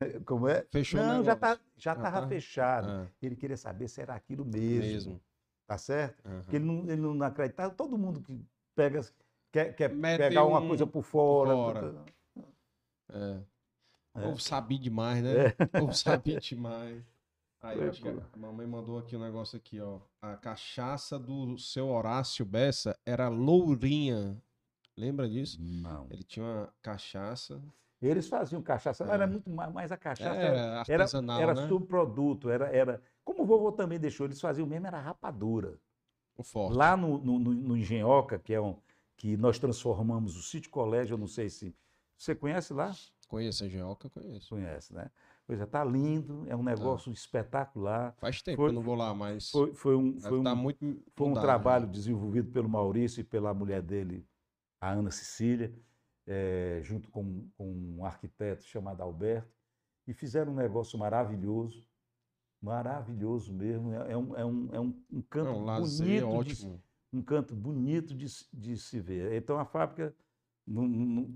como 0.26 0.48
é? 0.48 0.66
Fechou 0.70 1.00
o 1.00 1.04
Não, 1.04 1.22
já 1.24 1.36
tá, 1.36 1.58
já 1.76 1.92
estava 1.92 2.22
tá? 2.22 2.28
fechado. 2.28 2.88
Ah, 2.90 3.06
Ele 3.22 3.36
queria 3.36 3.56
saber 3.56 3.86
se 3.88 4.00
era 4.00 4.14
aquilo 4.14 4.44
mesmo. 4.44 4.80
mesmo. 4.80 5.20
tá 5.66 5.78
certo? 5.78 6.26
Aham. 6.26 6.40
Porque 6.42 6.56
ele 6.56 6.64
não, 6.64 6.78
ele 6.90 7.00
não 7.00 7.22
acreditava. 7.22 7.72
Todo 7.72 7.96
mundo 7.96 8.20
que 8.20 8.44
pega, 8.74 9.00
quer, 9.52 9.72
quer 9.76 9.88
Mete 9.94 10.18
pegar 10.18 10.44
uma 10.44 10.58
um 10.60 10.66
coisa 10.66 10.84
por 10.84 11.02
fora. 11.04 11.50
fora. 11.54 12.04
É. 13.12 13.40
É. 14.16 14.34
Sabia 14.38 14.78
demais, 14.78 15.22
né? 15.22 15.30
Ou 15.88 15.92
sabia 15.92 16.40
demais. 16.40 17.00
Aí, 17.62 17.80
acho 17.88 18.02
que 18.02 18.08
a 18.08 18.36
mamãe 18.36 18.66
mandou 18.66 18.98
aqui 18.98 19.14
um 19.16 19.20
negócio 19.20 19.56
aqui, 19.56 19.78
ó. 19.80 20.00
A 20.22 20.34
cachaça 20.36 21.18
do 21.18 21.56
seu 21.58 21.88
Horácio 21.88 22.44
Bessa 22.44 22.98
era 23.06 23.28
lourinha. 23.28 24.42
Lembra 25.00 25.28
disso? 25.28 25.58
Não. 25.60 26.06
Ele 26.10 26.22
tinha 26.22 26.44
uma 26.44 26.68
cachaça. 26.82 27.60
Eles 28.02 28.28
faziam 28.28 28.62
cachaça, 28.62 29.04
É. 29.04 29.10
era 29.10 29.26
muito 29.26 29.48
mais, 29.50 29.90
a 29.92 29.96
cachaça. 29.96 30.34
Era 30.34 30.58
era, 30.58 30.80
artesanal, 30.80 31.40
era 31.40 31.54
né? 31.54 31.68
subproduto, 31.68 32.48
era, 32.50 32.66
era. 32.74 33.02
Como 33.24 33.42
o 33.42 33.46
vovô 33.46 33.72
também 33.72 33.98
deixou, 33.98 34.26
eles 34.26 34.40
faziam 34.40 34.66
mesmo, 34.66 34.86
era 34.86 34.98
rapadura. 35.00 35.78
O 36.36 36.42
forte. 36.42 36.76
Lá 36.76 36.96
no, 36.96 37.18
no, 37.18 37.38
no- 37.38 37.76
Engenhoca, 37.76 38.38
que 38.38 38.52
é 38.54 38.60
um. 38.60 38.76
que 39.16 39.36
nós 39.36 39.58
transformamos 39.58 40.36
o 40.36 40.42
sítio 40.42 40.70
colégio, 40.70 41.14
eu 41.14 41.18
não 41.18 41.26
sei 41.26 41.48
se. 41.50 41.74
Você 42.16 42.34
conhece 42.34 42.72
lá? 42.72 42.94
Conheço 43.28 43.64
a 43.64 43.66
engenhoca, 43.66 44.08
conheço. 44.10 44.48
Conhece, 44.50 44.94
né? 44.94 45.10
Pois 45.46 45.60
é, 45.60 45.66
tá 45.66 45.84
lindo, 45.84 46.44
é 46.48 46.56
um 46.56 46.62
negócio 46.62 47.12
espetacular. 47.12 48.14
Faz 48.18 48.40
tempo 48.42 48.56
Foi- 48.56 48.66
que 48.70 48.70
eu 48.70 48.74
não 48.76 48.82
vou 48.82 48.94
lá, 48.94 49.14
mas 49.14 49.50
Foi, 49.50 49.74
foi 49.74 49.94
um, 49.96 50.18
foi 50.20 50.38
um, 50.38 50.42
tá 50.42 50.54
muito 50.54 50.78
Foi 51.14 51.26
um 51.26 51.30
mudado, 51.30 51.44
trabalho 51.44 51.86
né? 51.86 51.92
desenvolvido 51.92 52.50
pelo 52.50 52.68
Maurício 52.68 53.20
e 53.20 53.24
pela 53.24 53.52
mulher 53.52 53.82
dele, 53.82 54.24
a 54.80 54.90
Ana 54.90 55.10
Cecília, 55.10 55.72
eh, 56.26 56.80
junto 56.82 57.10
com, 57.10 57.48
com 57.56 57.70
um 57.98 58.04
arquiteto 58.04 58.62
chamado 58.64 59.02
Alberto, 59.02 59.52
e 60.06 60.12
fizeram 60.14 60.52
um 60.52 60.56
negócio 60.56 60.98
maravilhoso, 60.98 61.86
maravilhoso 62.62 63.52
mesmo. 63.52 63.92
É, 63.92 64.12
é 64.12 64.16
um, 64.16 64.36
é 64.36 64.44
um, 64.44 64.68
é 64.74 64.80
um, 64.80 65.04
um 65.12 65.22
canto 65.22 65.52
Não, 65.52 65.64
lazer 65.64 66.22
bonito, 66.22 66.44
de, 66.44 66.50
ótimo. 66.52 66.82
um 67.12 67.22
canto 67.22 67.54
bonito 67.54 68.14
de, 68.14 68.28
se- 68.28 68.46
de 68.52 68.76
se 68.76 69.00
ver. 69.00 69.32
Então 69.34 69.58
a 69.58 69.64
fábrica, 69.64 70.14
não- 70.66 70.86
não- 70.88 71.34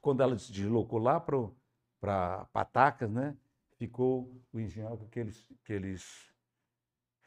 quando 0.00 0.22
ela 0.22 0.38
se 0.38 0.52
deslocou 0.52 0.98
lá 0.98 1.20
para 1.20 2.46
Patacas, 2.52 3.10
né, 3.10 3.36
ficou 3.76 4.42
o 4.52 4.58
engenhoca 4.60 5.06
que 5.06 5.20
eles, 5.20 5.46
que 5.64 5.72
eles 5.72 6.32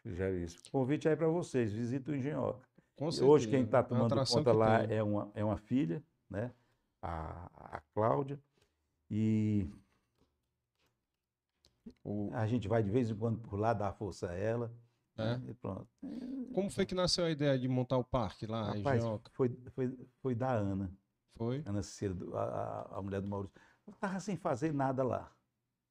fizeram 0.01 0.37
isso. 0.37 0.69
Convite 0.71 1.07
aí 1.07 1.15
para 1.15 1.27
vocês, 1.27 1.71
visita 1.73 2.11
o 2.11 2.15
engenhoca. 2.15 2.67
Hoje 3.07 3.47
quem 3.47 3.63
está 3.63 3.79
é 3.79 3.83
tomando 3.83 4.25
conta 4.25 4.51
lá 4.53 4.85
tem. 4.87 4.97
é 4.97 5.03
uma, 5.03 5.31
é 5.35 5.43
uma 5.43 5.57
filha, 5.57 6.03
né? 6.29 6.51
A, 7.01 7.77
a 7.77 7.81
Cláudia. 7.93 8.39
E 9.09 9.67
O- 12.03 12.29
a 12.33 12.47
gente 12.47 12.67
vai 12.67 12.81
de 12.81 12.89
vez 12.89 13.09
em 13.09 13.15
quando 13.15 13.39
por 13.39 13.59
lá 13.59 13.73
dar 13.73 13.93
força 13.93 14.29
a 14.29 14.33
ela. 14.33 14.71
É? 15.17 15.37
né? 15.37 15.43
E 15.49 15.53
pronto. 15.53 15.87
Como 16.53 16.69
foi 16.71 16.85
que 16.85 16.95
nasceu 16.95 17.25
a 17.25 17.29
ideia 17.29 17.57
de 17.57 17.67
montar 17.67 17.97
o 17.97 18.03
parque 18.03 18.47
lá, 18.47 18.63
Rapaz, 18.63 19.03
engenhoca? 19.03 19.29
foi, 19.33 19.49
foi, 19.71 19.97
foi 20.21 20.33
da 20.35 20.51
Ana, 20.53 20.91
Foi? 21.35 21.61
Ana 21.65 21.83
Cecília, 21.83 22.15
do- 22.15 22.35
a, 22.35 22.97
a- 22.97 23.01
mulher 23.01 23.21
do 23.21 23.27
Maurício. 23.27 23.55
Eu 23.85 23.93
estava 23.93 24.19
sem 24.19 24.35
fazer 24.37 24.73
nada 24.73 25.03
lá. 25.03 25.31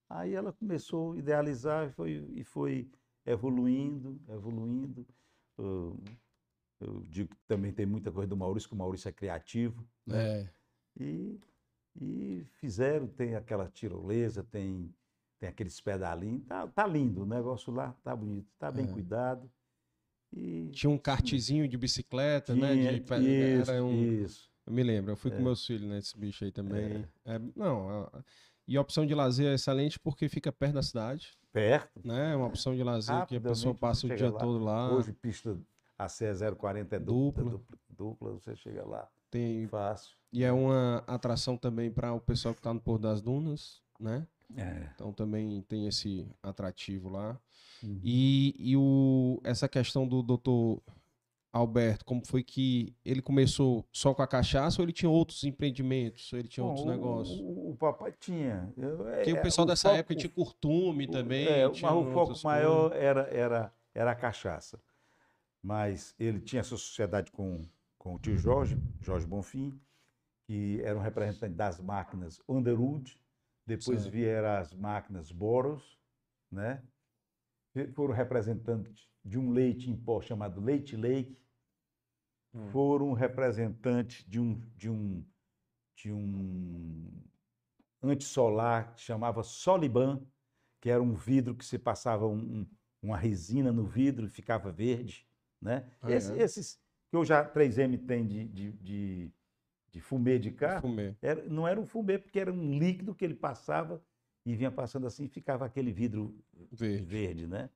Aí 0.09 0.33
ela 0.35 0.53
começou 0.53 1.13
a 1.13 1.19
idealizar 1.19 1.87
e 1.89 1.93
foi, 1.93 2.11
e 2.35 2.45
foi 2.45 2.91
evoluindo, 3.25 4.21
evoluindo. 4.29 5.07
Eu, 5.59 5.99
eu 6.83 7.03
digo 7.09 7.31
que 7.35 7.41
também 7.47 7.73
tem 7.73 7.87
muita 7.87 8.11
coisa 8.11 8.29
do 8.29 8.37
Maurício, 8.37 8.69
que 8.69 8.75
o 8.75 8.79
Maurício 8.79 9.09
é 9.09 9.13
criativo. 9.13 9.87
né? 10.07 10.41
É. 10.41 10.51
E, 11.01 11.41
e 12.01 12.45
fizeram, 12.61 13.07
tem 13.07 13.35
aquela 13.35 13.69
tirolesa, 13.69 14.43
tem, 14.45 14.95
tem 15.39 15.49
aqueles 15.49 15.81
pedalinhos. 15.81 16.45
Tá, 16.47 16.67
tá 16.69 16.87
lindo 16.87 17.23
o 17.23 17.27
negócio 17.27 17.73
lá, 17.73 17.93
tá 18.03 18.15
bonito, 18.15 18.49
tá 18.59 18.71
bem 18.71 18.85
É. 18.87 18.89
cuidado. 18.93 19.51
E 20.35 20.71
Tinha 20.73 20.89
um 20.91 20.97
kartzinho 20.99 21.69
de 21.69 21.77
bicicleta, 21.77 22.55
né? 22.55 22.73
tinha- 22.75 22.93
De, 22.95 23.01
pe- 23.03 23.19
isso, 23.61 23.71
era 23.71 23.85
um, 23.85 24.03
isso. 24.25 24.51
Eu 24.67 24.73
me 24.73 24.83
lembro, 24.83 25.13
eu 25.13 25.17
fui 25.17 25.31
com 25.31 25.39
É. 25.39 25.41
meus 25.43 25.67
filhos 25.67 25.83
nesse 25.89 26.17
bicho 26.19 26.45
aí 26.45 26.51
também. 26.53 27.05
É, 27.25 27.39
não, 27.55 28.05
a- 28.05 28.25
e 28.67 28.77
a 28.77 28.81
opção 28.81 29.05
de 29.05 29.15
lazer 29.15 29.49
é 29.51 29.55
excelente 29.55 29.99
porque 29.99 30.29
fica 30.29 30.51
perto 30.53 30.75
da 30.75 30.83
cidade, 30.83 31.37
Perto. 31.53 32.01
né? 32.07 32.33
É 32.33 32.37
uma 32.37 32.47
opção 32.47 32.75
de 32.75 32.83
lazer 32.83 33.27
que 33.27 33.37
a 33.37 33.41
pessoa 33.41 33.75
passa 33.75 34.07
o 34.07 34.15
dia 34.17 34.31
lá. 34.31 34.39
todo 34.39 34.59
lá. 34.65 34.95
Hoje, 34.95 35.13
pista 35.13 35.59
AC 36.05 36.21
040 36.59 36.97
é 36.97 36.99
dupla, 36.99 37.43
Dupla. 37.45 37.59
dupla, 37.59 37.79
dupla, 37.91 38.33
você 38.33 38.57
chega 38.57 38.87
lá 38.87 39.09
Tem, 39.31 39.67
fácil. 39.67 40.17
e 40.33 40.43
é 40.45 40.53
uma 40.53 41.03
atração 41.07 41.57
também 41.57 41.91
para 41.91 42.13
o 42.13 42.21
pessoal 42.21 42.55
que 42.55 42.61
está 42.61 42.73
no 42.73 42.81
Pôr 42.81 42.99
das 42.99 43.21
Dunas, 43.23 43.81
né? 43.99 44.27
É. 44.57 44.89
Então 44.95 45.13
também 45.13 45.63
tem 45.63 45.87
esse 45.87 46.29
atrativo 46.43 47.09
lá. 47.09 47.39
Uhum. 47.83 48.01
E, 48.05 48.55
e 48.59 48.77
o, 48.77 49.41
essa 49.43 49.67
questão 49.69 50.07
do 50.07 50.23
doutor 50.23 50.83
Alberto, 51.53 52.05
como 52.07 52.23
foi 52.27 52.43
que 52.43 52.95
ele 53.05 53.21
começou 53.21 53.85
só 53.93 54.15
com 54.15 54.23
a 54.23 54.27
cachaça 54.27 54.81
ou 54.81 54.85
ele 54.87 54.93
tinha 54.93 55.11
outros 55.11 55.45
empreendimentos, 55.45 56.33
ou 56.33 56.39
ele 56.39 56.49
tinha 56.49 56.65
Bom, 56.65 56.71
outros 56.71 56.87
o- 56.87 56.91
negócios? 56.91 57.41
O, 57.41 57.71
o 57.71 57.77
papai 57.77 58.13
tinha. 58.19 58.73
Eu- 58.77 58.99
Porque 58.99 59.31
é, 59.31 59.35
o 59.35 59.43
pessoal 59.43 59.67
dessa 59.67 59.89
foco- 59.89 59.99
época 60.01 60.15
tinha 60.17 60.31
curtume 60.31 61.07
também. 61.07 61.47
É, 61.47 61.67
mas 61.69 61.83
o 61.83 62.05
foco 62.13 62.33
maior 62.45 62.93
era, 62.95 63.23
era, 63.31 63.73
era 63.95 64.13
a 64.13 64.15
cachaça. 64.15 64.81
Mas 65.63 66.15
ele 66.19 66.41
tinha 66.41 66.61
essa 66.61 66.77
sociedade 66.77 67.31
com, 67.31 67.63
com 67.97 68.15
o 68.15 68.19
tio 68.19 68.37
Jorge, 68.37 68.77
Jorge 69.01 69.27
Bonfim, 69.27 69.81
que 70.47 70.81
era 70.83 70.99
um 70.99 71.03
representante 71.03 71.55
das 71.55 71.79
máquinas 71.81 72.41
Underwood, 72.49 73.17
depois 73.65 74.03
Certo. 74.03 74.13
vieram 74.13 74.49
as 74.51 74.75
máquinas 74.75 75.31
Boros, 75.31 75.99
né? 76.51 76.83
Foram 77.95 78.13
representantes 78.13 79.09
de 79.25 79.39
um 79.39 79.51
leite 79.53 79.89
em 79.89 79.97
pó 79.97 80.21
chamado 80.21 80.61
Leite 80.61 80.97
Lake, 80.97 81.41
Hum. 82.55 82.67
foram 82.71 83.13
representantes 83.15 84.27
de 84.29 84.39
um, 84.39 84.61
de 84.77 84.91
um, 84.91 85.25
de 85.97 86.13
um 86.13 87.09
antissolar 88.03 88.95
que 88.95 89.01
chamava 89.01 89.43
Soliban, 89.43 90.21
que 90.81 90.91
era 90.91 91.03
um 91.03 91.15
vidro 91.15 91.55
que 91.55 91.65
se 91.65 91.79
passava 91.79 92.27
um- 92.27 92.67
uma 93.01 93.17
resina 93.17 93.73
no 93.73 93.87
vidro 93.87 94.27
e 94.27 94.29
ficava 94.29 94.71
verde. 94.71 95.27
Né? 95.63 95.89
Ah, 96.03 96.11
Esse- 96.11 96.33
é? 96.33 96.43
Esses 96.43 96.81
que 97.09 97.17
hoje 97.17 97.33
a 97.33 97.45
3M 97.45 97.97
tem 97.99 98.27
de, 98.27 98.49
de, 98.49 98.73
de, 98.73 99.31
de 99.93 100.01
fumê 100.01 100.39
de 100.39 100.51
carro, 100.51 100.83
Fumê. 100.83 101.15
era- 101.23 101.43
não 101.49 101.69
era 101.69 101.81
um 101.81 101.87
fumê, 101.87 102.19
porque 102.19 102.41
era 102.41 102.53
um 102.53 102.79
líquido 102.79 103.15
que 103.15 103.25
ele 103.25 103.35
passava 103.35 104.03
e 104.45 104.57
vinha 104.57 104.73
passando 104.73 105.07
assim 105.07 105.25
e 105.25 105.29
ficava 105.29 105.65
aquele 105.65 105.93
vidro 105.93 106.35
Verde. 106.73 107.05
verde, 107.05 107.47
né? 107.47 107.71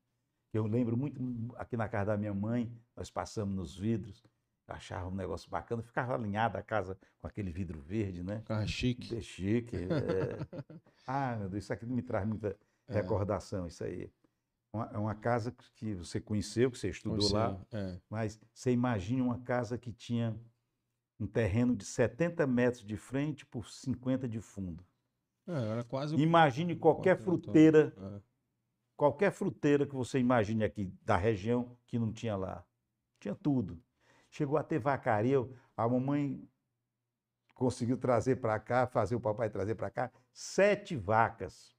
Eu 0.52 0.66
lembro 0.66 0.96
muito, 0.96 1.20
aqui 1.56 1.76
na 1.76 1.88
casa 1.88 2.06
da 2.12 2.16
minha 2.16 2.34
mãe, 2.34 2.72
nós 2.96 3.10
passamos 3.10 3.54
nos 3.54 3.76
vidros, 3.76 4.24
eu 4.66 4.74
achava 4.74 5.08
um 5.08 5.14
negócio 5.14 5.48
bacana, 5.50 5.82
ficava 5.82 6.14
alinhada 6.14 6.58
a 6.58 6.62
casa 6.62 6.98
com 7.20 7.26
aquele 7.28 7.52
vidro 7.52 7.78
verde, 7.80 8.22
né? 8.22 8.42
Carro 8.46 8.66
chique. 8.66 9.14
É 9.16 9.20
chique. 9.20 9.76
é. 9.92 10.46
Ah, 11.06 11.36
meu 11.36 11.48
Deus, 11.48 11.64
isso 11.64 11.72
aqui 11.72 11.86
me 11.86 12.02
traz 12.02 12.26
muita 12.26 12.56
É. 12.88 12.94
recordação, 12.94 13.66
isso 13.66 13.84
aí. 13.84 14.10
Uma- 14.76 14.90
É 14.92 14.98
uma 14.98 15.14
casa 15.14 15.52
que 15.74 15.94
você 15.94 16.20
conheceu, 16.20 16.70
que 16.70 16.78
você 16.78 16.90
estudou 16.90 17.16
Conheci, 17.18 17.34
lá, 17.34 17.66
é. 17.72 18.00
mas 18.10 18.38
você 18.52 18.70
imagina 18.72 19.24
uma 19.24 19.40
casa 19.40 19.78
que 19.78 19.92
tinha 19.92 20.38
um 21.18 21.26
terreno 21.26 21.74
de 21.74 21.84
70 21.84 22.46
metros 22.46 22.84
de 22.84 22.96
frente 22.96 23.46
por 23.46 23.68
50 23.70 24.28
de 24.28 24.40
fundo. 24.40 24.84
É, 25.46 25.52
era 25.52 25.84
quase 25.84 26.14
Imagine 26.16 26.76
qualquer 26.76 27.16
quarteirão 27.16 27.34
todo. 27.38 27.44
fruteira 27.44 27.94
É. 27.98 28.22
qualquer 28.96 29.30
fruteira 29.32 29.86
que 29.86 29.94
você 29.94 30.18
imagine 30.18 30.64
aqui 30.64 30.86
da 31.02 31.16
região 31.16 31.78
que 31.86 31.98
não 31.98 32.12
tinha 32.12 32.36
lá. 32.36 32.64
Tinha 33.18 33.34
tudo. 33.34 33.80
Chegou 34.30 34.58
a 34.58 34.62
ter 34.62 34.78
vacaria. 34.78 35.38
A 35.76 35.88
mamãe 35.88 36.46
conseguiu 37.54 37.96
trazer 37.96 38.36
para 38.36 38.58
cá, 38.60 38.86
fazer 38.86 39.14
o 39.14 39.20
papai 39.20 39.48
trazer 39.48 39.74
para 39.74 39.90
cá, 39.90 40.12
sete 40.32 40.96
vacas. 40.96 41.74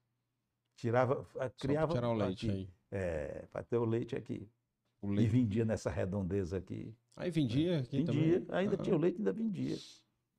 Tirava, 0.76 1.24
Só 1.34 1.50
criava 1.60 1.93
tirar 1.93 2.10
o 2.10 2.14
leite 2.14 2.48
aqui, 2.50 2.56
aí. 2.58 2.74
É, 2.92 3.46
para 3.52 3.64
ter 3.64 3.78
o 3.78 3.86
leite 3.86 4.16
aqui. 4.16 4.48
O 5.02 5.12
E 5.12 5.16
leite. 5.18 5.30
vendia 5.32 5.66
nessa 5.66 5.90
redondeza 5.90 6.58
aqui. 6.58 6.96
Aí 7.16 7.30
vendia 7.30 7.80
aqui 7.80 7.98
vendia, 8.04 8.42
também? 8.42 8.58
ainda 8.58 8.76
Ah, 8.76 8.84
tinha 8.84 8.96
o 8.96 9.00
leite, 9.00 9.18
ainda 9.18 9.34
vendia. 9.34 9.78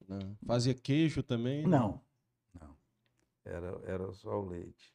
não. 0.09 0.37
Fazia 0.47 0.75
queijo 0.75 1.23
também? 1.23 1.67
Não, 1.67 2.01
não. 2.61 2.77
Era, 3.45 3.81
era 3.85 4.13
só 4.13 4.41
o 4.41 4.49
leite. 4.49 4.95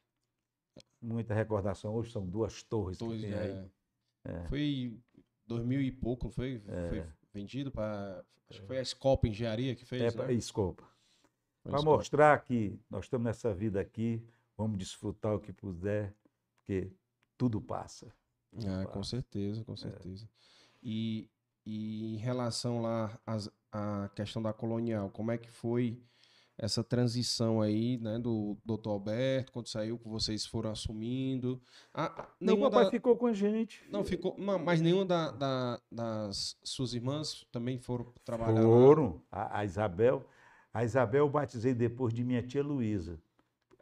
Muita 1.00 1.34
recordação. 1.34 1.94
Hoje 1.94 2.10
são 2.10 2.26
duas 2.26 2.62
torres 2.62 2.98
que 2.98 3.04
Dois, 3.04 3.20
tem 3.20 3.34
aí. 3.34 3.50
é. 3.50 3.68
É. 4.26 4.48
Foi 4.48 4.98
dois 5.46 5.64
mil 5.64 5.80
e 5.82 5.92
pouco, 5.92 6.24
não 6.24 6.32
foi? 6.32 6.58
Foi 6.88 7.04
vendido 7.32 7.70
para. 7.70 8.24
Acho 8.48 8.60
que 8.62 8.66
foi 8.66 8.78
a 8.78 8.84
Scopa 8.84 9.28
Engenharia 9.28 9.74
que 9.76 9.84
fez, 9.84 10.02
É, 10.02 10.06
né? 10.06 10.12
pra- 10.12 10.32
escopa. 10.32 10.84
Para 11.62 11.82
mostrar 11.82 12.42
que 12.42 12.78
nós 12.90 13.04
estamos 13.04 13.24
nessa 13.24 13.54
vida 13.54 13.80
aqui, 13.80 14.22
vamos 14.56 14.78
desfrutar 14.78 15.34
o 15.34 15.40
que 15.40 15.52
puder, 15.52 16.14
porque 16.58 16.90
tudo 17.36 17.60
passa. 17.60 18.12
tudo 18.52 18.66
É, 18.68 18.84
com 18.86 18.92
passa. 19.00 19.10
certeza, 19.10 19.60
É. 19.60 19.64
com 19.64 19.76
certeza. 19.76 20.28
E, 20.82 21.28
e 21.66 22.14
em 22.14 22.18
relação 22.18 22.80
lá 22.82 23.18
às- 23.26 23.50
à 23.72 24.08
questão 24.14 24.40
da 24.42 24.52
colonial, 24.52 25.10
como 25.10 25.30
é 25.32 25.38
que 25.38 25.50
foi 25.50 26.00
essa 26.56 26.84
transição 26.84 27.60
aí, 27.60 27.98
né, 27.98 28.16
do 28.16 28.56
Dr. 28.64 28.88
Alberto, 28.90 29.50
quando 29.50 29.66
saiu, 29.68 29.98
que 29.98 30.06
vocês 30.08 30.46
foram 30.46 30.70
assumindo. 30.70 31.60
Ah, 31.92 32.28
Não, 32.40 32.52
o 32.54 32.56
nenhuma 32.56 32.70
papai 32.70 32.84
da- 32.84 32.90
ficou 32.92 33.16
com 33.16 33.26
a 33.26 33.32
gente. 33.32 33.82
Não, 33.90 34.04
ficou. 34.04 34.36
Não, 34.38 34.56
mas 34.58 34.80
nenhuma 34.80 35.04
da- 35.04 35.32
da- 35.32 35.80
das 35.90 36.56
suas 36.62 36.94
irmãs 36.94 37.44
também 37.50 37.76
foram 37.80 38.12
trabalhar 38.24 38.60
lá? 38.60 38.62
Foram. 38.62 39.20
A, 39.32 39.58
a 39.58 39.64
Isabel. 39.64 40.24
A 40.72 40.84
Isabel 40.84 41.24
eu 41.24 41.28
batizei 41.30 41.74
depois 41.74 42.14
de 42.14 42.22
minha 42.22 42.42
tia 42.42 42.62
Luísa. 42.62 43.20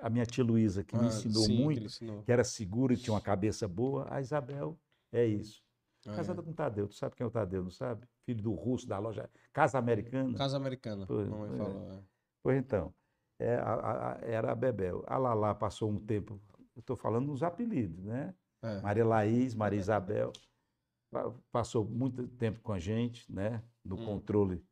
A 0.03 0.11
minha 0.11 0.27
tia 0.27 0.43
Luísa, 0.43 0.83
que 0.83 0.97
me 0.97 1.05
Ah, 1.05 1.07
ensinou 1.07 1.45
sim, 1.45 1.57
que 1.57 1.63
muito, 1.63 1.79
ele 1.79 1.87
ensinou. 1.87 2.23
que 2.25 2.33
era 2.33 2.43
segura 2.43 2.93
e 2.93 2.97
tinha 2.97 3.15
uma 3.15 3.21
cabeça 3.21 3.69
boa. 3.69 4.07
A 4.11 4.21
Isabel 4.21 4.77
é 5.13 5.25
isso. 5.25 5.63
Ah, 6.07 6.17
Casada 6.17 6.41
é. 6.41 6.45
com 6.45 6.51
o 6.51 6.55
Tadeu. 6.55 6.89
Tu 6.89 6.95
sabe 6.97 7.15
quem 7.15 7.25
é 7.25 7.29
o 7.29 7.31
Tadeu, 7.31 7.63
não 7.63 7.71
sabe? 7.71 8.07
Filho 8.27 8.43
do 8.43 8.53
russo 8.53 8.87
da 8.89 8.99
loja 8.99 9.31
Casa 9.53 9.79
Americana. 9.79 10.37
Casa 10.37 10.57
Americana, 10.57 11.07
Pois, 11.07 11.29
mamãe 11.29 11.55
é. 11.55 11.57
falou. 11.57 11.93
é. 11.93 12.03
Pois 12.43 12.59
então, 12.59 12.93
é, 13.39 13.55
a- 13.55 14.15
a- 14.15 14.19
era 14.23 14.51
a 14.51 14.55
Bebel. 14.57 15.05
A 15.07 15.17
Lala 15.17 15.55
passou 15.55 15.89
um 15.89 15.99
tempo, 16.05 16.41
eu 16.75 16.81
estou 16.81 16.97
falando 16.97 17.27
nos 17.29 17.45
apelidos, 17.45 18.05
né? 18.05 18.35
É. 18.61 18.81
Maria 18.81 19.07
Laís, 19.07 19.55
Maria 19.55 19.79
Isabel, 19.79 20.33
pa- 21.13 21.33
passou 21.53 21.85
muito 21.85 22.27
tempo 22.27 22.61
com 22.61 22.73
a 22.73 22.79
gente, 22.81 23.31
né? 23.33 23.63
No 23.85 23.95
Hum. 23.97 24.05
controle 24.05 24.65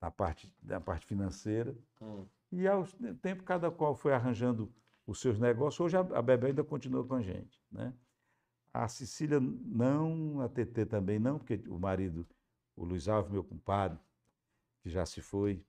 na 0.00 0.12
parte, 0.12 0.54
na 0.62 0.80
parte 0.80 1.04
financeira. 1.06 1.76
Hum. 2.00 2.24
E 2.50 2.66
ao 2.66 2.84
tempo, 3.20 3.42
cada 3.42 3.70
qual 3.70 3.94
foi 3.94 4.12
arranjando 4.12 4.72
os 5.06 5.20
seus 5.20 5.38
negócios. 5.38 5.80
Hoje 5.80 5.96
a, 5.96 6.22
Bebel 6.22 6.48
ainda 6.48 6.64
continua 6.64 7.04
com 7.04 7.14
a 7.14 7.22
gente, 7.22 7.62
né? 7.70 7.92
A 8.72 8.86
Cecília 8.88 9.40
não, 9.40 10.40
a 10.40 10.48
TT 10.48 10.86
também 10.86 11.18
não, 11.18 11.38
porque 11.38 11.62
o 11.68 11.78
marido, 11.78 12.26
o 12.76 12.84
Luiz 12.84 13.08
Alves, 13.08 13.30
meu 13.32 13.42
compadre, 13.42 13.98
que 14.82 14.88
já 14.90 15.04
se 15.06 15.20
foi, 15.20 15.64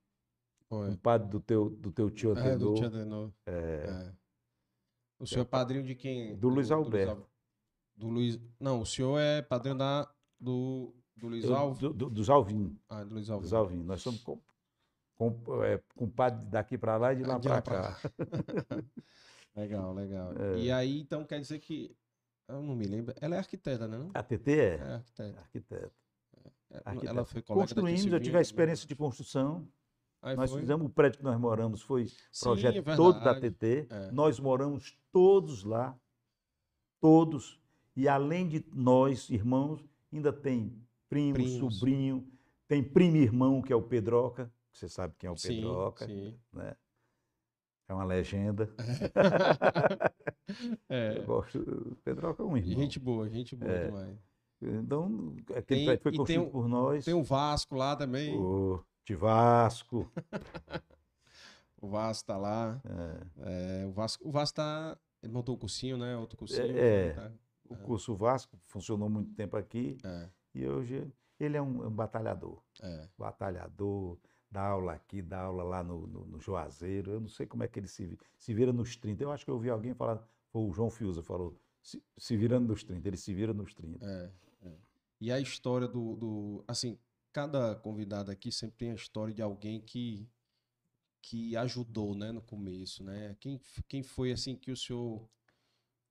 Foi. 0.67 0.89
compadre 0.89 1.27
do 1.29 1.39
teu, 1.39 1.69
do 1.69 1.91
teu 1.91 2.09
tio 2.09 2.37
É, 2.37 2.55
do 2.57 2.73
Tia 2.75 2.87
Adenor. 2.87 3.31
É. 3.45 4.11
O 5.17 5.25
senhor 5.25 5.41
é 5.41 5.45
padrinho 5.45 5.83
de 5.83 5.95
quem? 5.95 6.35
Do 6.37 6.49
Luiz 6.49 6.71
Alberto. 6.71 7.11
Al- 7.21 7.29
Do 7.95 8.07
Luiz. 8.09 8.39
Não, 8.59 8.81
o 8.81 8.85
senhor 8.85 9.17
é 9.19 9.41
padrinho 9.41 9.77
da, 9.77 10.09
do, 10.39 10.93
do 11.17 11.27
Luiz 11.27 11.49
Alves. 11.49 11.79
do- 11.79 11.93
do- 11.93 12.09
dos 12.09 12.29
Alvim, 12.29 12.77
Ah, 12.87 13.03
do 13.03 13.13
Luiz 13.15 13.25
dos 13.27 13.31
Alves. 13.31 13.53
Alvim. 13.53 13.83
Nós 13.83 14.01
somos 14.01 14.23
com, 15.19 15.33
com, 15.43 15.61
é, 15.63 15.81
compadre 15.97 16.45
daqui 16.45 16.77
para 16.77 16.95
lá 16.95 17.11
e 17.13 17.17
de 17.17 17.23
lá 17.23 17.35
Ah, 17.35 17.39
para 17.39 17.61
pra 17.61 17.81
cá. 17.81 17.99
Legal, 19.55 19.93
legal. 19.93 20.31
É. 20.37 20.57
E 20.59 20.71
aí, 20.71 21.01
então, 21.01 21.25
quer 21.25 21.39
dizer 21.41 21.59
que. 21.59 21.93
Eu 22.47 22.61
não 22.61 22.75
me 22.75 22.85
lembro. 22.85 23.13
Ela 23.19 23.35
é 23.35 23.39
arquiteta, 23.39 23.87
né? 23.87 23.97
Não? 23.97 24.09
A 24.13 24.23
TT 24.23 24.51
é 24.53 24.75
É 24.75 24.93
arquiteta. 24.93 25.39
arquiteta. 25.41 25.91
É, 26.71 26.81
arquiteta. 26.85 27.11
Ela 27.11 27.25
foi 27.25 27.41
Construímos, 27.41 28.05
eu 28.05 28.19
tive 28.21 28.37
a 28.37 28.41
experiência 28.41 28.87
de 28.87 28.95
construção. 28.95 29.67
Aí 30.21 30.35
nós 30.35 30.51
foi? 30.51 30.61
fizemos 30.61 30.85
o 30.85 30.89
prédio 30.89 31.17
que 31.19 31.23
nós 31.25 31.37
moramos, 31.39 31.81
foi 31.81 32.07
Sim, 32.07 32.43
projeto 32.43 32.89
é 32.89 32.95
todo 32.95 33.19
da. 33.21 33.37
TT. 33.39 33.87
É. 33.89 34.11
Nós 34.11 34.39
moramos 34.39 34.97
todos 35.11 35.63
lá, 35.63 35.97
todos. 37.01 37.59
E 37.95 38.07
além 38.07 38.47
de 38.47 38.63
nós, 38.73 39.29
irmãos, 39.29 39.83
ainda 40.13 40.31
tem 40.31 40.73
primo, 41.09 41.33
Primos. 41.33 41.75
sobrinho, 41.75 42.25
tem 42.67 42.81
primo 42.83 43.17
e 43.17 43.21
irmão, 43.23 43.61
que 43.61 43.73
é 43.73 43.75
o 43.75 43.81
Pedroca. 43.81 44.49
Você 44.71 44.87
sabe 44.87 45.15
quem 45.17 45.27
é 45.27 45.31
o 45.31 45.37
Sim, 45.37 45.55
Pedroca, 45.55 46.05
sim. 46.05 46.39
né? 46.53 46.75
É 47.87 47.93
uma 47.93 48.03
legenda. 48.05 48.69
É. 50.89 51.19
Eu 51.19 51.25
gosto. 51.25 51.59
O 51.59 51.95
Pedroca 51.97 52.41
é 52.41 52.45
um 52.45 52.57
irmão. 52.57 52.73
Gente 52.81 52.99
boa, 52.99 53.29
gente 53.29 53.55
boa 53.55 53.71
É. 53.71 53.85
demais. 53.85 54.17
Então, 54.61 55.35
aquele 55.55 55.85
Tem- 55.85 55.97
foi 55.99 56.15
construído 56.17 56.49
por 56.51 56.67
nós. 56.67 57.05
Tem 57.05 57.13
o 57.13 57.21
Vasco 57.23 57.75
lá 57.75 57.95
também. 57.95 58.35
O 58.37 58.83
de 59.05 59.15
Vasco. 59.15 60.11
O 61.81 61.87
Vasco 61.87 62.27
tá 62.27 62.35
lá. 62.35 62.81
é. 63.45 63.83
É, 63.83 63.85
o 63.85 63.91
Vasco, 63.91 64.27
o 64.27 64.31
Vasco 64.31 64.55
tá. 64.57 64.97
Ele 65.23 65.31
montou 65.31 65.55
o 65.55 65.57
cursinho, 65.57 65.97
né? 65.97 66.17
Outro 66.17 66.37
cursinho. 66.37 66.77
É. 66.77 67.11
tá? 67.13 67.31
O 67.69 67.73
É. 67.75 67.77
curso 67.77 68.13
Vasco 68.15 68.57
funcionou 68.65 69.07
muito 69.09 69.33
tempo 69.33 69.55
aqui 69.55 69.97
É, 70.03 70.29
e 70.55 70.67
hoje 70.67 71.07
ele 71.39 71.55
é 71.55 71.61
um, 71.61 71.83
é 71.83 71.87
um 71.87 71.91
batalhador. 71.91 72.61
é. 72.81 73.07
Batalhador, 73.17 74.17
dá 74.51 74.61
aula 74.67 74.93
aqui, 74.93 75.21
dá 75.21 75.41
aula 75.41 75.63
lá 75.63 75.83
no, 75.83 76.07
no, 76.07 76.25
no 76.25 76.39
Juazeiro. 76.39 77.11
Eu 77.11 77.19
não 77.21 77.29
sei 77.29 77.45
como 77.45 77.63
é 77.63 77.67
que 77.67 77.79
ele 77.79 77.87
se, 77.87 78.17
se 78.37 78.53
vira 78.53 78.73
nos 78.73 78.95
30. 78.95 79.23
Eu 79.23 79.31
acho 79.31 79.45
que 79.45 79.51
eu 79.51 79.55
ouvi 79.55 79.69
alguém 79.69 79.93
falar, 79.93 80.23
foi 80.51 80.61
o 80.63 80.71
João 80.73 80.89
Fiuza 80.89 81.21
falou, 81.23 81.59
se, 81.81 82.03
se 82.17 82.35
virando 82.37 82.67
nos 82.67 82.83
30, 82.83 83.07
ele 83.07 83.17
se 83.17 83.33
vira 83.33 83.53
nos 83.53 83.73
30. 83.73 84.05
É, 84.05 84.31
é. 84.67 84.77
E 85.21 85.31
a 85.31 85.39
história 85.39 85.87
do, 85.87 86.15
do- 86.15 86.63
Assim, 86.67 86.97
cada 87.31 87.75
convidado 87.75 88.31
aqui 88.31 88.51
sempre 88.51 88.77
tem 88.77 88.91
a 88.91 88.95
história 88.95 89.33
de 89.33 89.41
alguém 89.41 89.81
que, 89.81 90.27
que 91.21 91.55
ajudou, 91.57 92.15
né, 92.15 92.31
no 92.31 92.41
começo, 92.41 93.03
né? 93.03 93.35
Quem, 93.39 93.59
quem 93.87 94.03
foi, 94.03 94.31
assim, 94.31 94.55
que 94.55 94.71
o 94.71 94.77
senhor 94.77 95.29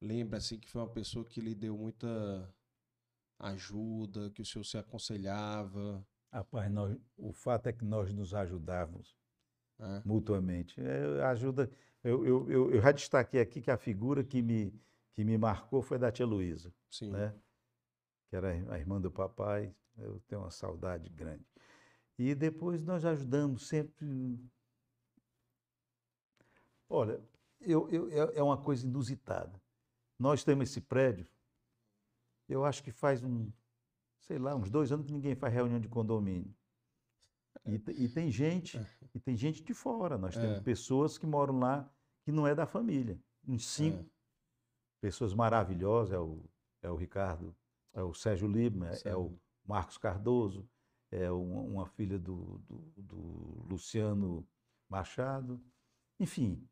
lembra, 0.01 0.39
assim, 0.39 0.59
que 0.59 0.69
foi 0.69 0.83
uma 0.83 0.91
pessoa 0.91 1.25
que 1.25 1.41
lhe 1.41 1.55
deu 1.55 1.77
muita 1.77 2.53
ajuda, 3.39 4.31
que 4.31 4.43
o 4.43 4.47
senhor 4.47 4.65
se 4.65 4.79
aconselhava, 4.79 6.07
Rapaz, 6.31 6.71
nós, 6.71 6.97
o 7.17 7.33
fato 7.33 7.69
é 7.69 7.73
que 7.73 7.85
nós 7.85 8.13
nos 8.13 8.35
ajudávamos 8.35 9.17
né? 9.79 10.03
mutuamente. 10.05 10.81
É, 10.81 11.23
ajuda. 11.25 11.71
Eu, 12.05 12.25
eu, 12.25 12.51
eu, 12.51 12.71
eu 12.73 12.81
já 12.81 12.93
destaquei 12.93 13.41
aqui 13.41 13.61
que 13.61 13.71
a 13.71 13.77
figura 13.77 14.23
que 14.23 14.43
me, 14.43 14.73
que 15.13 15.25
me 15.25 15.39
marcou 15.39 15.81
foi 15.81 15.99
da 15.99 16.13
tia 16.13 16.27
Luísa. 16.27 16.73
Né? 17.03 17.35
Que 18.29 18.37
era 18.37 18.51
a 18.51 18.79
irmã 18.79 19.01
do 19.01 19.11
papai. 19.11 19.75
Eu 19.97 20.21
tenho 20.29 20.43
uma 20.43 20.51
saudade 20.51 21.09
grande. 21.09 21.45
E 22.19 22.35
depois 22.35 22.83
nós 22.83 23.05
ajudamos 23.05 23.67
sempre. 23.67 24.39
Olha, 26.89 27.21
eu, 27.61 27.89
eu, 27.91 28.11
é 28.11 28.39
é 28.39 28.43
uma 28.43 28.57
coisa 28.57 28.87
inusitada. 28.87 29.61
Nós 30.19 30.43
temos 30.43 30.69
esse 30.69 30.81
prédio, 30.81 31.27
eu 32.49 32.65
acho 32.65 32.83
que 32.83 32.91
faz 32.91 33.23
um, 33.23 33.51
sei 34.29 34.39
lá, 34.39 34.55
uns 34.55 34.71
dois 34.71 34.93
anos 34.93 35.07
que 35.07 35.13
ninguém 35.13 35.35
faz 35.35 35.53
reunião 35.53 35.81
de 35.81 35.89
condomínio. 35.89 36.55
E, 37.65 37.79
te- 37.79 37.91
e 37.93 38.09
tem 38.09 38.31
gente, 38.31 38.79
e 39.15 39.19
tem 39.19 39.37
gente 39.37 39.63
de 39.65 39.75
fora. 39.75 40.17
Nós 40.17 40.37
É. 40.37 40.41
temos 40.41 40.61
pessoas 40.61 41.19
que 41.19 41.27
moram 41.27 41.59
lá 41.59 41.91
que 42.25 42.31
não 42.31 42.47
é 42.47 42.55
da 42.55 42.67
família. 42.67 43.19
Uns 43.47 43.67
cinco 43.67 44.05
É. 44.05 44.07
pessoas 45.01 45.35
maravilhosas, 45.35 46.13
é 46.15 46.19
o, 46.21 46.45
é 46.83 46.91
o 46.91 46.95
Ricardo, 46.97 47.57
é 47.95 48.03
o 48.03 48.13
Sérgio 48.15 48.47
Lima, 48.49 48.91
é, 49.05 49.09
é 49.11 49.17
o. 49.17 49.37
Marcos 49.67 49.99
Cardoso, 49.99 50.67
é 51.11 51.31
uma, 51.31 51.61
uma 51.61 51.87
filha 51.87 52.19
do, 52.19 52.59
do, 52.61 52.79
do 52.97 53.67
Luciano 53.69 54.47
Machado, 54.89 55.63
enfim. 56.19 56.67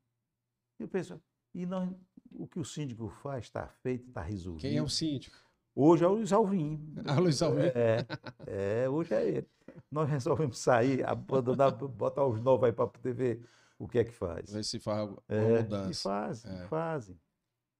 Eu 0.79 0.87
penso, 0.87 1.21
e 1.53 1.63
nós, 1.65 1.91
o 2.31 2.47
que 2.47 2.59
o 2.59 2.65
síndico 2.65 3.07
faz 3.09 3.45
está 3.45 3.67
feito, 3.67 4.07
está 4.07 4.21
resolvido. 4.21 4.61
Quem 4.61 4.77
é 4.77 4.81
o 4.81 4.89
síndico? 4.89 5.37
Hoje 5.79 6.03
é 6.03 6.07
o 6.07 6.13
Luiz 6.13 6.33
Alvim. 6.33 6.81
Ah, 7.05 7.19
Luiz 7.19 7.39
Alvim. 7.41 7.61
É, 7.61 8.05
é, 8.47 8.89
hoje 8.89 9.13
é 9.13 9.27
ele. 9.27 9.47
Nós 9.91 10.09
resolvemos 10.09 10.57
sair, 10.57 11.05
abandonar, 11.05 11.71
botar 11.71 12.25
os 12.25 12.41
novos 12.41 12.65
aí 12.65 12.73
para 12.73 12.87
poder 12.87 13.13
ver 13.13 13.41
o 13.77 13.87
que 13.87 13.99
é 13.99 14.03
que 14.03 14.11
faz. 14.11 14.51
Ver 14.51 14.63
se 14.63 14.79
faz 14.79 15.07
É, 15.29 15.59
e 15.59 15.63
mudança. 15.63 16.01
fazem, 16.09 16.51
É. 16.51 16.65
fazem. 16.67 17.19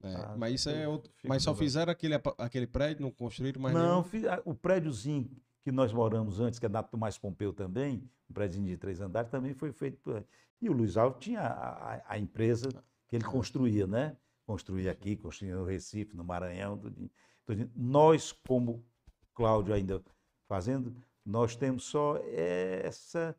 É, 0.04 0.14
Ah, 0.14 0.36
mas 0.38 0.54
isso 0.54 0.70
é 0.70 0.88
outro. 0.88 1.12
Mas 1.24 1.42
só 1.42 1.56
fizeram 1.56 1.92
aquele, 1.92 2.14
aquele 2.38 2.68
prédio, 2.68 3.02
não 3.02 3.10
construíram 3.10 3.60
mais 3.60 3.74
Não, 3.74 4.06
nenhum? 4.14 4.42
o 4.46 4.54
prédiozinho 4.54 5.32
que 5.64 5.72
nós 5.72 5.92
moramos 5.92 6.40
antes, 6.40 6.60
que 6.60 6.68
é 6.68 6.70
da 6.70 6.84
Tomás 6.84 7.18
Pompeu 7.18 7.52
também, 7.52 8.08
um 8.30 8.34
prédiozinho 8.34 8.68
de 8.68 8.78
três 8.78 9.02
andares, 9.02 9.32
também 9.32 9.56
foi 9.56 9.72
feito 9.72 9.98
por. 9.98 10.24
E 10.62 10.70
o 10.70 10.74
Luiz 10.74 10.98
Alves 10.98 11.18
tinha 11.20 11.42
a, 11.42 11.96
a- 11.96 12.04
a 12.10 12.20
empresa 12.20 12.70
que 13.08 13.16
ele 13.16 13.26
Ah. 13.26 13.30
construía, 13.32 13.88
né? 13.88 14.16
Construía 14.46 14.92
aqui, 14.92 15.16
construía 15.18 15.56
no 15.56 15.66
Recife, 15.66 16.16
no 16.16 16.24
Maranhão. 16.24 16.78
tudinho. 16.78 17.10
Tudinho. 17.48 17.72
Nós, 17.76 18.32
como 18.32 18.86
Cláudio 19.34 19.74
ainda 19.74 20.04
fazendo, 20.48 20.96
nós 21.26 21.56
temos 21.56 21.86
só 21.86 22.18
essa 22.18 23.36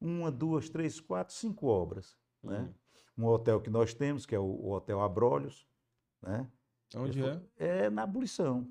uma, 0.00 0.30
duas, 0.30 0.68
três, 0.68 1.00
quatro, 1.00 1.34
cinco 1.34 1.66
obras. 1.66 2.16
Né? 2.42 2.60
Hum. 3.16 3.24
Um 3.24 3.26
hotel 3.26 3.60
que 3.60 3.70
nós 3.70 3.94
temos, 3.94 4.26
que 4.26 4.34
é 4.34 4.38
o, 4.38 4.44
o 4.44 4.72
Hotel 4.72 5.00
Abrolhos, 5.00 5.66
né? 6.20 6.50
Onde 6.96 7.24
é? 7.24 7.40
É 7.56 7.90
na 7.90 8.02
abolição. 8.02 8.68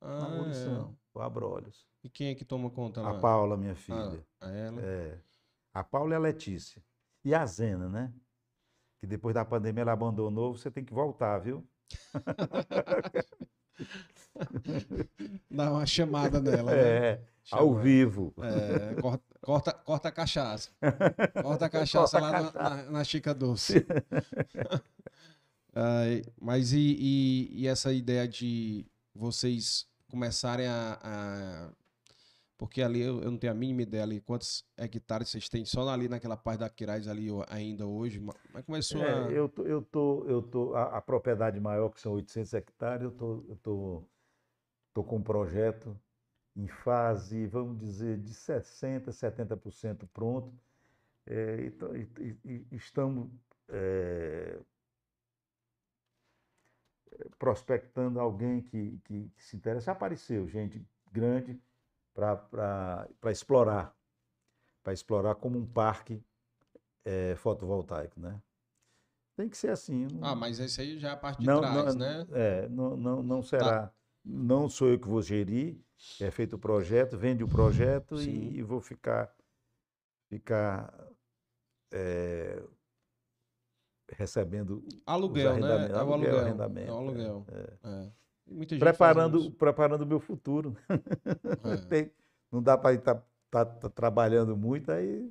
Ah, 0.00 0.20
na 0.20 0.28
é. 0.28 0.34
abolição. 0.38 0.98
O 1.12 1.20
Abrolhos. 1.20 1.86
E 2.02 2.08
quem 2.08 2.28
é 2.28 2.34
que 2.34 2.44
toma 2.44 2.70
conta 2.70 3.00
A 3.00 3.12
lá? 3.12 3.20
Paula, 3.20 3.56
minha 3.56 3.72
Ah, 3.72 3.76
filha. 3.76 4.26
a 4.40 4.50
ela? 4.50 4.80
É. 4.80 5.20
A 5.74 5.84
Paula 5.84 6.14
e 6.14 6.16
a 6.16 6.18
Letícia. 6.18 6.82
E 7.24 7.34
a 7.34 7.44
Zena, 7.44 7.88
né? 7.88 8.12
Que 8.98 9.06
depois 9.06 9.34
da 9.34 9.44
pandemia 9.44 9.82
ela 9.82 9.92
abandonou, 9.92 10.56
você 10.56 10.70
tem 10.70 10.84
que 10.84 10.94
voltar, 10.94 11.38
viu? 11.38 11.66
Dá 15.50 15.70
uma 15.70 15.86
chamada 15.86 16.40
nela, 16.40 16.72
né? 16.72 16.78
É, 16.80 17.20
ao 17.50 17.68
Chama- 17.70 17.80
vivo. 17.82 18.34
É, 18.38 19.00
corta, 19.00 19.24
corta, 19.40 19.72
corta 19.72 20.08
a 20.08 20.12
cachaça. 20.12 20.70
Corta 21.42 21.66
a 21.66 21.68
cachaça 21.68 22.20
Corta 22.20 22.36
a 22.36 22.40
lá 22.40 22.52
na- 22.52 22.82
Na, 22.84 22.90
na 22.90 23.04
Chica 23.04 23.34
Doce. 23.34 23.84
Mas 26.40 26.72
e, 26.72 26.78
e- 26.78 27.48
e 27.62 27.66
essa 27.66 27.92
ideia 27.92 28.26
de 28.28 28.86
vocês 29.14 29.86
começarem 30.10 30.66
a, 30.66 30.98
a- 31.02 31.70
Porque 32.62 32.80
ali 32.80 33.00
eu, 33.00 33.20
eu 33.20 33.28
não 33.28 33.36
tenho 33.36 33.52
a 33.52 33.56
mínima 33.56 33.82
ideia 33.82 34.04
ali 34.04 34.20
quantos 34.20 34.64
hectares 34.78 35.28
vocês 35.28 35.48
têm 35.48 35.64
só 35.64 35.88
ali 35.88 36.08
naquela 36.08 36.36
parte 36.36 36.60
da 36.60 36.70
Quirais 36.70 37.08
ali 37.08 37.26
ainda 37.48 37.88
hoje. 37.88 38.20
ma- 38.20 38.32
Mas 38.54 38.64
começou 38.64 39.02
a. 39.02 39.32
É, 39.32 39.36
eu 39.36 39.48
tô, 39.48 39.62
eu 39.64 39.82
tô, 39.82 40.24
eu 40.28 40.42
tô, 40.42 40.74
a, 40.76 40.98
a 40.98 41.02
propriedade 41.02 41.58
maior, 41.58 41.88
que 41.88 42.00
são 42.00 42.12
800 42.12 42.54
hectares, 42.54 43.02
eu 43.02 43.10
tô, 43.10 43.44
eu 43.48 43.56
tô, 43.56 44.02
tô 44.94 45.02
com 45.02 45.16
um 45.16 45.22
projeto 45.22 45.98
em 46.54 46.68
fase, 46.68 47.46
vamos 47.46 47.80
dizer, 47.80 48.18
de 48.18 48.32
60%, 48.32 49.12
70% 49.12 50.06
pronto. 50.12 50.54
É, 51.26 51.56
e 51.62 51.66
e- 52.20 52.38
e- 52.44 52.66
e 52.70 52.76
estamos 52.76 53.28
é, 53.70 54.60
prospectando 57.40 58.20
alguém 58.20 58.62
que, 58.62 59.00
que, 59.04 59.28
que 59.30 59.42
se 59.42 59.56
interessa. 59.56 59.90
Apareceu 59.90 60.46
gente 60.46 60.80
grande 61.10 61.60
para 62.14 63.08
explorar, 63.30 63.96
para 64.82 64.92
explorar 64.92 65.34
como 65.36 65.58
um 65.58 65.66
parque 65.66 66.22
é, 67.04 67.34
fotovoltaico, 67.36 68.20
né? 68.20 68.40
Tem 69.36 69.48
que 69.48 69.56
ser 69.56 69.70
assim. 69.70 70.06
não- 70.06 70.24
Ah, 70.24 70.34
mas 70.36 70.60
esse 70.60 70.80
aí 70.80 70.98
já 70.98 71.10
é 71.10 71.12
a 71.12 71.16
parte 71.16 71.40
de 71.40 71.46
não, 71.46 71.60
trás, 71.60 71.94
não, 71.96 72.06
né? 72.06 72.26
É, 72.32 72.68
não, 72.68 72.96
não, 72.96 73.22
não 73.22 73.42
será. 73.42 73.92
Não 74.24 74.68
sou 74.68 74.88
eu 74.88 75.00
que 75.00 75.08
vou 75.08 75.20
gerir, 75.20 75.80
é 76.20 76.30
feito 76.30 76.54
o 76.54 76.58
projeto, 76.58 77.18
vende 77.18 77.42
o 77.42 77.48
projeto 77.48 78.20
e, 78.22 78.58
e 78.58 78.62
vou 78.62 78.80
ficar, 78.80 79.34
ficar 80.28 80.94
é, 81.92 82.62
recebendo, 84.12 84.80
Aluguel, 85.04 85.58
né? 85.58 85.88
É 85.90 85.94
o 85.94 85.98
aluguel, 85.98 86.12
aluguel. 86.12 86.38
arrendamento, 86.38 86.88
É 86.88 86.92
o 86.92 86.94
é, 86.94 86.98
aluguel. 86.98 87.46
É. 87.82 88.12
Muita 88.46 88.74
gente 88.74 88.80
preparando, 88.80 89.50
preparando 89.52 90.02
o 90.02 90.06
meu 90.06 90.20
futuro. 90.20 90.76
É. 91.64 91.76
Tem- 91.88 92.10
não 92.50 92.62
dá 92.62 92.76
para 92.76 92.94
estar 92.94 93.24
trabalhando 93.94 94.56
muito, 94.56 94.90
aí. 94.92 95.30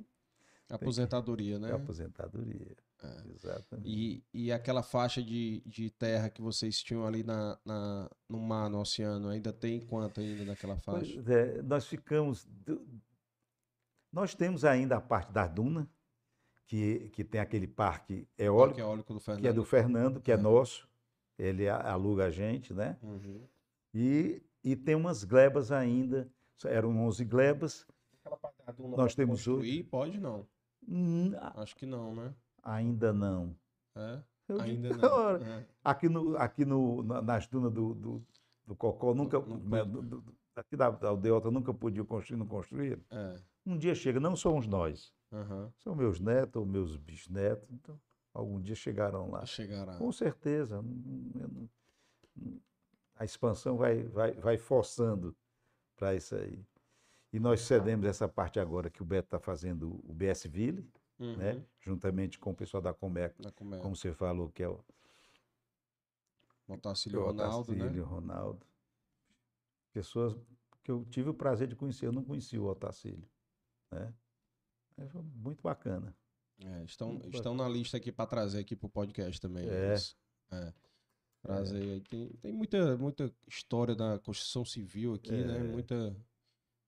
Aposentadoria, 0.68 1.58
né? 1.58 1.70
é 1.70 1.74
aposentadoria. 1.74 2.74
É. 3.02 3.30
Exatamente. 3.34 3.88
E, 3.88 4.24
e 4.32 4.52
aquela 4.52 4.82
faixa 4.82 5.22
de, 5.22 5.60
de 5.66 5.90
terra 5.90 6.30
que 6.30 6.40
vocês 6.40 6.82
tinham 6.82 7.04
ali 7.06 7.22
na, 7.22 7.58
na, 7.64 8.10
no 8.28 8.38
mar, 8.40 8.70
no 8.70 8.80
oceano, 8.80 9.28
ainda 9.28 9.52
tem 9.52 9.80
quanto 9.80 10.20
ainda 10.20 10.44
naquela 10.44 10.76
faixa? 10.78 11.12
Pois 11.14 11.28
é, 11.28 11.60
nós 11.62 11.86
ficamos. 11.86 12.48
Nós 14.12 14.34
temos 14.34 14.64
ainda 14.64 14.96
a 14.96 15.00
parte 15.00 15.32
da 15.32 15.46
Duna, 15.46 15.88
que, 16.66 17.08
que 17.10 17.24
tem 17.24 17.40
aquele 17.40 17.66
parque 17.66 18.26
Parque 18.26 18.28
eólico, 18.42 18.80
eólico 18.80 19.12
do 19.14 19.20
Fernando. 19.20 19.42
que 19.42 19.48
é 19.48 19.52
do 19.52 19.64
Fernando, 19.64 20.20
que 20.20 20.30
é 20.30 20.34
É. 20.34 20.38
nosso. 20.38 20.88
Ele 21.38 21.68
aluga 21.68 22.26
a 22.26 22.30
gente, 22.30 22.72
né? 22.74 22.96
Uhum. 23.02 23.46
E, 23.94 24.42
e 24.62 24.76
tem 24.76 24.94
umas 24.94 25.24
glebas 25.24 25.72
ainda. 25.72 26.28
Eram 26.64 26.96
11 27.06 27.24
glebas. 27.24 27.86
Aquela 28.66 28.96
Nós 28.96 29.14
temos 29.14 29.40
construir? 29.44 29.82
Pode 29.84 30.20
não. 30.20 30.46
Hum, 30.88 31.32
Acho 31.56 31.74
que 31.76 31.86
não, 31.86 32.14
né? 32.14 32.34
ainda 32.62 33.12
não. 33.12 33.56
É? 33.96 34.22
Eu 34.48 34.60
Ainda 34.60 34.88
digo, 34.90 35.00
não. 35.02 35.36
É. 35.36 35.66
Aqui, 35.84 36.08
no, 36.08 36.36
aqui 36.36 36.64
no, 36.64 37.02
na- 37.02 37.22
nas 37.22 37.46
dunas 37.46 37.72
do, 37.72 37.94
do, 37.94 38.22
do 38.66 38.74
Cocó, 38.76 39.14
nunca. 39.14 39.40
não 39.40 39.58
né, 39.58 39.84
do- 39.84 40.02
do- 40.02 40.24
aqui 40.54 40.76
da, 40.76 40.90
da 40.90 41.08
aldeota 41.08 41.50
nunca 41.50 41.72
podiam 41.74 42.04
construir, 42.06 42.36
não 42.38 42.46
construíram. 42.46 43.02
É. 43.10 43.36
Um 43.66 43.76
dia 43.76 43.94
chega, 43.94 44.20
não 44.20 44.36
somos 44.36 44.66
nós. 44.66 45.12
Aham. 45.32 45.72
São 45.78 45.94
meus 45.96 46.20
netos 46.20 46.60
ou 46.60 46.66
meus 46.66 46.96
bisnetos, 46.96 47.68
então 47.72 47.98
algum 48.32 48.60
dia 48.60 48.74
chegarão 48.74 49.30
lá. 49.30 49.44
Chegará. 49.46 49.96
Com 49.98 50.10
certeza. 50.12 50.80
não- 50.82 51.70
não- 52.34 52.60
A 53.14 53.24
expansão 53.24 53.76
vai, 53.76 54.02
vai, 54.04 54.32
vai 54.32 54.56
forçando 54.58 55.36
para 55.96 56.14
isso 56.14 56.34
aí. 56.34 56.64
E 57.32 57.38
nós 57.38 57.60
cedemos 57.60 58.04
essa 58.06 58.26
parte 58.28 58.58
agora 58.58 58.90
que 58.90 59.00
o 59.02 59.04
Beto 59.04 59.26
está 59.26 59.38
fazendo, 59.38 60.00
o 60.04 60.12
BS 60.12 60.48
Ville, 60.48 60.90
Uhum. 61.18 61.36
né? 61.36 61.64
juntamente 61.80 62.38
com 62.38 62.50
o 62.50 62.54
pessoal 62.54 62.82
da 62.82 62.92
Comec, 62.92 63.34
comédia. 63.54 63.82
como 63.82 63.94
você 63.94 64.12
falou, 64.12 64.50
que 64.50 64.62
é 64.62 64.68
o, 64.68 64.80
Otacílio 66.68 67.20
o 67.20 67.24
Ronaldo, 67.26 67.74
né? 67.74 68.00
Ronaldo. 68.00 68.66
Pessoas 69.92 70.34
que 70.82 70.90
eu 70.90 71.04
tive 71.04 71.28
o 71.30 71.34
prazer 71.34 71.68
de 71.68 71.76
conhecer, 71.76 72.06
eu 72.06 72.12
não 72.12 72.24
conhecia 72.24 72.60
o 72.60 72.66
Otacílio. 72.66 73.28
Né? 73.90 74.12
Mas 74.96 75.10
foi 75.10 75.22
muito 75.22 75.62
bacana. 75.62 76.16
É, 76.64 76.84
estão, 76.84 77.12
Muito 77.14 77.30
estão 77.36 77.54
na 77.54 77.68
lista 77.68 77.96
aqui 77.96 78.12
para 78.12 78.26
trazer 78.26 78.60
aqui 78.60 78.76
pro 78.76 78.88
podcast 78.88 79.40
também. 79.40 79.68
É. 79.68 79.94
É. 80.52 80.72
Trazer 81.42 81.76
aí. 81.82 82.00
Tem, 82.02 82.28
tem 82.40 82.52
muita, 82.52 82.96
muita 82.96 83.32
história 83.48 83.94
da 83.94 84.18
construção 84.20 84.64
civil 84.64 85.14
aqui, 85.14 85.32
né? 85.32 85.58
É. 85.58 85.62
Muita 85.62 86.16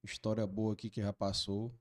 história 0.03 0.47
boa 0.47 0.75
aqui 0.75 0.89
que 0.91 1.01
já 1.01 1.13
passou. 1.13 1.75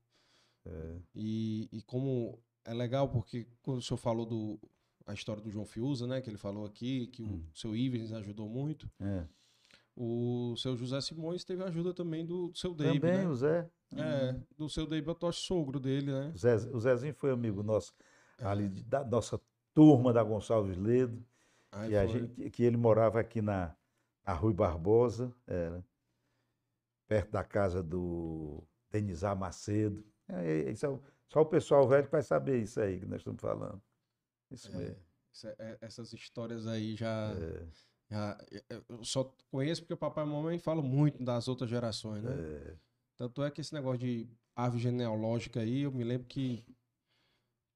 É, 0.66 0.96
E, 1.14 1.68
e 1.70 1.82
como 1.82 2.38
é 2.64 2.72
legal, 2.74 3.08
porque 3.08 3.46
quando 3.62 3.78
o 3.78 3.82
senhor 3.82 3.98
falou 3.98 4.24
do 4.26 4.58
a 5.06 5.12
história 5.12 5.42
do 5.42 5.50
João 5.50 5.66
Fiuza, 5.66 6.06
né? 6.06 6.20
Que 6.22 6.30
ele 6.30 6.38
falou 6.38 6.64
aqui, 6.64 7.06
que 7.08 7.22
Hum. 7.22 7.44
o 7.52 7.56
seu 7.58 7.76
Ivens 7.76 8.12
ajudou 8.12 8.48
muito. 8.48 8.90
é. 9.00 9.26
O 9.96 10.56
seu 10.56 10.76
José 10.76 11.00
Simões 11.00 11.44
teve 11.44 11.62
ajuda 11.62 11.94
também 11.94 12.26
do, 12.26 12.48
do 12.48 12.58
seu 12.58 12.74
David, 12.74 12.98
Também 13.00 13.18
né? 13.18 13.28
o 13.28 13.34
Zé. 13.36 13.70
É, 13.96 14.36
do 14.56 14.68
seu 14.68 14.86
eu 15.10 15.14
tô 15.14 15.30
sogro 15.32 15.78
dele, 15.78 16.10
né? 16.12 16.32
O, 16.34 16.38
Zé, 16.38 16.54
o 16.56 16.80
Zezinho 16.80 17.14
foi 17.14 17.30
amigo 17.30 17.62
nosso, 17.62 17.92
ali 18.40 18.68
de- 18.68 18.82
da 18.82 19.04
nossa 19.04 19.40
turma 19.72 20.12
da 20.12 20.22
Gonçalves 20.22 20.76
Ledo, 20.76 21.24
Aí 21.72 21.90
que, 21.90 22.08
gente- 22.08 22.50
que- 22.50 22.62
ele 22.62 22.76
morava 22.76 23.20
aqui 23.20 23.40
na, 23.42 23.74
na 24.24 24.32
Rui 24.32 24.52
Barbosa, 24.54 25.34
era, 25.46 25.84
perto 27.06 27.30
da 27.30 27.44
casa 27.44 27.82
do 27.82 28.62
Denizar 28.90 29.36
Macedo. 29.36 30.04
É, 30.28 30.70
é, 30.70 30.70
é 30.70 30.88
o- 30.88 31.02
só 31.28 31.40
o 31.42 31.46
pessoal 31.46 31.86
velho 31.88 32.04
que 32.06 32.12
vai 32.12 32.22
saber 32.22 32.62
isso 32.62 32.80
aí 32.80 32.98
que 33.00 33.06
nós 33.06 33.20
estamos 33.20 33.40
falando. 33.40 33.82
Isso 34.50 34.68
É. 34.72 34.76
mesmo. 34.76 34.96
É- 35.58 35.78
Essas 35.80 36.12
histórias 36.12 36.66
aí 36.66 36.94
já, 36.94 37.34
já- 38.08 38.38
Eu 38.70 38.84
eu 38.88 39.04
só 39.04 39.24
conheço 39.50 39.82
porque 39.82 39.94
o 39.94 39.96
papai 39.98 40.24
e 40.24 40.28
a 40.28 40.30
mamãe 40.30 40.58
falam 40.58 40.82
muito 40.82 41.22
das 41.24 41.48
outras 41.48 41.68
gerações, 41.68 42.22
né? 42.22 42.32
é, 42.32 42.76
Tanto 43.16 43.42
é 43.42 43.50
que 43.50 43.60
esse 43.60 43.72
negócio 43.72 43.98
de 43.98 44.28
árvore 44.56 44.82
genealógica 44.82 45.60
aí, 45.60 45.82
eu 45.82 45.92
me 45.92 46.04
lembro 46.04 46.26
que 46.26 46.64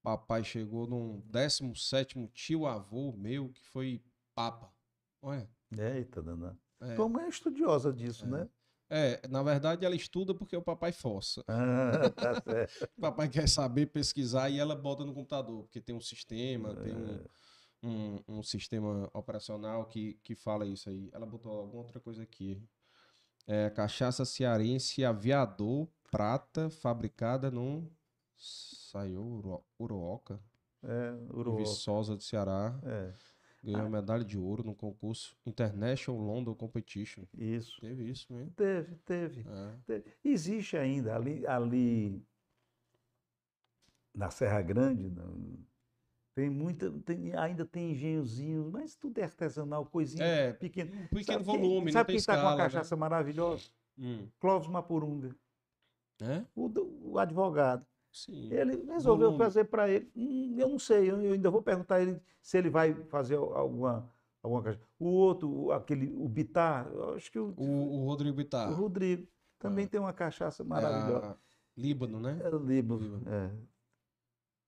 papai 0.03 0.43
chegou 0.43 0.87
num 0.87 1.19
17 1.21 2.27
tio 2.33 2.65
avô 2.65 3.11
meu 3.13 3.49
que 3.49 3.61
foi 3.65 4.01
papa. 4.35 4.73
Olha. 5.21 5.49
eita, 5.77 6.21
Dana. 6.21 6.57
É, 6.81 6.95
Tua 6.95 7.09
mãe 7.09 7.25
é 7.25 7.29
estudiosa 7.29 7.91
disso, 7.91 8.25
É. 8.25 8.27
né? 8.29 8.49
é, 8.89 9.27
na 9.27 9.43
verdade 9.43 9.85
ela 9.85 9.95
estuda 9.95 10.33
porque 10.33 10.55
o 10.55 10.61
papai 10.61 10.91
força. 10.91 11.43
Ah, 11.47 12.09
tá 12.15 12.41
certo. 12.41 12.83
O 12.97 13.01
papai 13.01 13.29
quer 13.29 13.47
saber 13.47 13.87
pesquisar 13.87 14.49
e 14.49 14.57
ela 14.59 14.75
bota 14.75 15.05
no 15.05 15.13
computador, 15.13 15.63
porque 15.63 15.81
tem 15.81 15.95
um 15.95 16.01
sistema, 16.01 16.75
tem 16.75 16.93
um, 16.95 17.15
É. 17.15 17.25
um, 17.83 18.23
um 18.39 18.43
sistema 18.43 19.09
operacional 19.13 19.85
que, 19.85 20.13
que 20.23 20.35
fala 20.35 20.65
isso 20.65 20.89
aí. 20.89 21.09
Ela 21.13 21.25
botou 21.25 21.51
alguma 21.51 21.83
outra 21.83 21.99
coisa 21.99 22.23
aqui. 22.23 22.61
É, 23.51 23.67
cachaça 23.71 24.25
cearense 24.25 25.03
aviador 25.03 25.87
prata 26.11 26.69
fabricada 26.69 27.49
no 27.49 27.91
saiu 28.37 29.63
Uruoca, 29.79 30.39
É, 30.83 31.11
Uruó. 31.33 31.57
Viçosa 31.57 32.15
do 32.15 32.21
Ceará. 32.21 32.79
É, 32.83 33.11
Ganhou 33.63 33.87
a 33.87 33.89
medalha 33.89 34.23
de 34.23 34.37
ouro 34.37 34.63
no 34.63 34.73
concurso 34.75 35.35
International 35.45 36.21
London 36.21 36.53
Competition. 36.53 37.23
isso. 37.33 37.81
Teve 37.81 38.07
isso 38.09 38.31
mesmo. 38.31 38.51
Teve, 38.51 38.95
teve. 38.97 39.45
É. 39.49 39.99
Te- 39.99 40.05
Existe 40.23 40.77
ainda 40.77 41.15
ali, 41.15 41.45
ali 41.47 42.23
na 44.13 44.29
Serra 44.29 44.61
Grande, 44.61 45.09
não- 45.09 45.57
tem 46.39 46.49
muita, 46.49 46.89
tem- 47.05 47.35
ainda 47.35 47.65
tem 47.65 47.91
engenhozinhos, 47.91 48.71
mas 48.71 48.95
tudo 48.95 49.17
é 49.19 49.23
artesanal, 49.25 49.85
coisinha 49.85 50.23
É, 50.23 50.53
pequena. 50.53 50.89
Um 50.91 51.07
pequeno 51.07 51.23
Sabe 51.25 51.43
quem- 51.43 51.45
volume, 51.61 51.85
não 51.87 51.91
Sabe 51.91 52.07
quem 52.07 52.15
está 52.15 52.35
com 52.37 52.43
uma 52.47 52.55
cachaça 52.55 52.95
maravilhosa? 52.95 53.63
Né? 53.97 54.05
Hum. 54.07 54.27
Clóvis 54.39 54.69
Mapurunga, 54.69 55.35
É? 56.21 56.43
o, 56.55 57.11
o 57.11 57.19
advogado. 57.19 57.85
Sim. 58.11 58.51
Ele 58.51 58.85
resolveu 58.91 59.27
Volume. 59.31 59.37
fazer 59.43 59.65
para 59.65 59.89
ele. 59.89 60.09
Hum, 60.15 60.55
eu 60.57 60.69
não 60.69 60.79
sei, 60.79 61.11
eu, 61.11 61.21
eu 61.21 61.33
ainda 61.33 61.51
vou 61.51 61.61
perguntar 61.61 61.95
a 61.95 62.01
ele 62.01 62.19
se 62.41 62.57
ele 62.57 62.69
vai 62.69 62.93
fazer 63.05 63.35
alguma, 63.35 64.09
alguma 64.41 64.63
cachaça. 64.63 64.83
O 64.97 65.07
outro, 65.09 65.49
o- 65.65 65.71
aquele, 65.73 66.11
o 66.15 66.27
Bitar, 66.27 66.87
acho 67.15 67.29
que 67.31 67.37
o, 67.37 67.53
O, 67.57 67.63
o 68.01 68.05
Rodrigo 68.05 68.35
Bittar. 68.37 68.71
o 68.71 68.75
Rodrigo 68.75 69.27
também 69.59 69.85
tem 69.85 69.99
uma 69.99 70.13
cachaça 70.13 70.63
maravilhosa. 70.63 71.25
É 71.25 71.29
a 71.31 71.37
Líbano, 71.77 72.19
né? 72.19 72.39
É 72.41 72.49
Líbano. 72.49 73.01
Líbano. 73.01 73.23
É. 73.27 73.51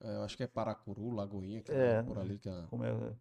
É, 0.04 0.16
eu 0.16 0.24
acho 0.24 0.36
que 0.36 0.44
é 0.44 0.48
Paracuru, 0.48 1.12
Lagoinha, 1.12 1.62
que 1.62 1.72
É. 1.72 1.98
é 1.98 2.04
por 2.04 2.18
ali 2.18 2.38
que 2.40 2.50
é. 2.50 2.66
Como 2.70 2.84
é? 2.84 3.16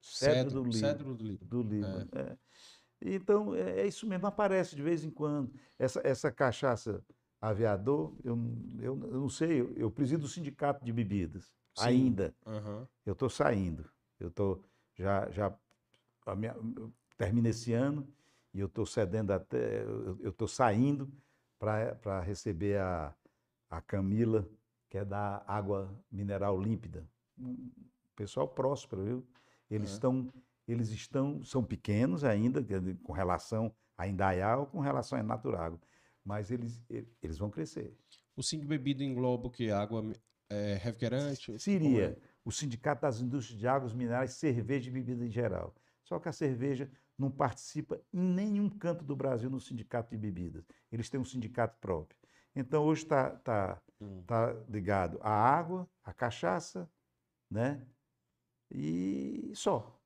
Cedro, 0.00 0.62
do. 0.62 0.72
Cedro 0.72 1.14
do 1.14 1.24
Líbano. 1.24 1.50
Do 1.50 1.62
Líbano. 1.62 2.08
é. 2.12 2.38
Então, 3.00 3.54
é, 3.54 3.80
é 3.80 3.86
isso 3.86 4.06
mesmo, 4.06 4.26
aparece 4.26 4.74
de 4.74 4.82
vez 4.82 5.04
em 5.04 5.10
quando. 5.10 5.52
Essa, 5.78 6.00
essa 6.04 6.30
cachaça 6.32 7.04
aviador, 7.40 8.14
eu, 8.24 8.38
eu, 8.78 8.98
eu 9.10 9.20
não 9.20 9.28
sei, 9.28 9.60
eu, 9.60 9.72
eu 9.74 9.90
presido 9.90 10.24
o 10.24 10.28
sindicato 10.28 10.84
de 10.84 10.92
bebidas. 10.92 11.44
Sim. 11.74 11.84
Ainda. 11.84 12.34
Aham. 12.46 12.88
Eu 13.04 13.12
estou 13.12 13.28
saindo. 13.28 13.88
Eu 14.18 14.28
estou 14.28 14.64
já, 14.94 15.30
já 15.30 15.54
minha, 16.36 16.52
eu 16.76 16.92
termino 17.16 17.48
esse 17.48 17.72
ano 17.72 18.08
e 18.54 18.60
eu 18.60 18.66
estou 18.66 18.86
cedendo 18.86 19.32
até, 19.32 19.82
eu 19.84 20.30
estou 20.30 20.48
saindo 20.48 21.12
para 21.58 22.20
receber 22.20 22.78
a, 22.80 23.14
a 23.68 23.80
Camila, 23.82 24.48
que 24.88 24.98
é 24.98 25.04
da 25.04 25.42
água 25.46 25.94
mineral 26.10 26.60
límpida. 26.60 27.08
Um 27.38 27.70
pessoal 28.14 28.48
próspero, 28.48 29.04
viu? 29.04 29.26
Eles 29.70 29.90
É. 29.90 29.92
estão, 29.94 30.32
eles 30.66 30.90
estão, 30.90 31.42
são 31.44 31.62
pequenos 31.62 32.24
ainda, 32.24 32.64
com 33.02 33.12
relação 33.12 33.74
a 33.96 34.06
Indaiá 34.06 34.56
ou 34.56 34.66
com 34.66 34.80
relação 34.80 35.18
a 35.18 35.22
Naturágua, 35.22 35.80
mas 36.24 36.50
eles, 36.50 36.82
eles 37.22 37.38
vão 37.38 37.50
crescer. 37.50 37.96
O 38.36 38.42
Sim 38.42 38.60
de 38.60 38.66
Bebida 38.66 39.02
engloba 39.02 39.48
o 39.48 39.50
que? 39.50 39.70
Água 39.70 40.04
é, 40.48 40.74
refrigerante? 40.74 41.58
Seria 41.58 42.10
é? 42.10 42.16
o 42.44 42.52
Sindicato 42.52 43.02
das 43.02 43.20
Indústrias 43.20 43.58
de 43.58 43.66
Águas 43.66 43.92
Minerais, 43.92 44.32
Cerveja 44.32 44.88
e 44.88 44.92
Bebida 44.92 45.24
em 45.24 45.30
geral. 45.30 45.74
Só 46.04 46.20
que 46.20 46.28
a 46.28 46.32
cerveja 46.32 46.90
não 47.18 47.30
participa 47.30 48.00
em 48.12 48.20
nenhum 48.20 48.68
canto 48.68 49.04
do 49.04 49.16
Brasil 49.16 49.50
no 49.50 49.58
sindicato 49.58 50.10
de 50.10 50.16
bebidas. 50.16 50.64
Eles 50.92 51.08
têm 51.08 51.18
um 51.18 51.24
sindicato 51.24 51.76
próprio. 51.80 52.16
Então, 52.54 52.84
hoje 52.84 53.02
está 53.02 53.30
tá, 53.30 53.82
Hum. 54.00 54.22
tá 54.26 54.52
ligado 54.68 55.18
à 55.22 55.30
água, 55.30 55.88
à 56.04 56.12
cachaça, 56.12 56.90
né? 57.50 57.86
E 58.70 59.52
só. 59.54 59.98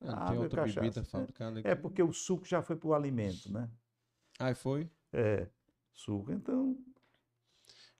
Ah, 0.00 0.06
não 0.06 0.14
água 0.22 0.48
tem 0.48 0.58
e 0.58 0.62
cachaça. 0.62 1.04
fabricada 1.04 1.60
aqui. 1.60 1.68
É 1.68 1.74
porque 1.74 2.02
o 2.02 2.12
suco 2.12 2.44
já 2.44 2.60
foi 2.62 2.76
para 2.76 2.88
o 2.88 2.94
alimento, 2.94 3.50
né? 3.52 3.70
Ah, 4.38 4.54
foi? 4.54 4.90
É, 5.12 5.48
suco. 5.92 6.32
Então, 6.32 6.76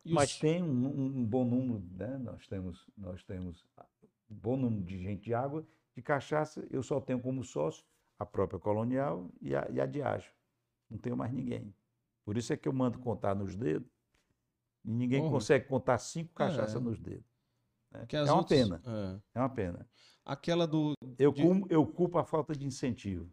E 0.05 0.13
Mas 0.13 0.31
os- 0.35 0.39
tem 0.39 0.63
um, 0.63 0.87
um- 0.87 1.25
bom 1.27 1.45
número, 1.45 1.83
né? 1.93 2.17
Nós 2.19 2.47
temos, 2.47 2.89
nós 2.97 3.25
temos 3.25 3.67
um 4.31 4.35
bom 4.37 4.57
número 4.57 4.85
de 4.85 4.97
gente 5.03 5.25
de 5.25 5.35
água, 5.35 5.67
de 5.97 6.01
cachaça. 6.03 6.65
Eu 6.71 6.81
só 6.83 7.01
tenho 7.01 7.19
como 7.21 7.43
sócio 7.43 7.85
a 8.17 8.25
própria 8.25 8.61
Colonial 8.61 9.29
e 9.41 9.55
a, 9.57 9.67
e 9.69 9.81
a 9.81 9.87
Diageo. 9.87 10.33
Não 10.89 10.97
tenho 10.97 11.17
mais 11.17 11.33
ninguém. 11.33 11.75
Por 12.25 12.37
isso 12.37 12.53
é 12.53 12.57
que 12.57 12.69
eu 12.69 12.73
mando 12.73 13.01
contar 13.01 13.35
nos 13.35 13.57
dedos. 13.57 13.91
E 14.87 14.93
ninguém 14.93 15.21
Porra. 15.21 15.33
consegue 15.33 15.67
contar 15.67 15.99
cinco 15.99 16.33
cachaças 16.33 16.77
É. 16.77 16.79
nos 16.81 16.99
dedos. 17.01 17.25
né? 17.91 18.07
É 18.13 18.23
uma 18.23 18.35
outras- 18.37 18.61
pena. 18.61 18.83
é. 18.87 19.21
É 19.35 19.41
uma 19.41 19.49
pena. 19.49 19.89
Aquela 20.25 20.67
do. 20.67 20.93
Eu, 21.19 21.33
De- 21.33 21.43
cum- 21.43 21.67
eu 21.69 21.87
culpo 21.87 22.19
a 22.19 22.25
falta 22.25 22.55
de 22.55 22.65
incentivo. 22.67 23.29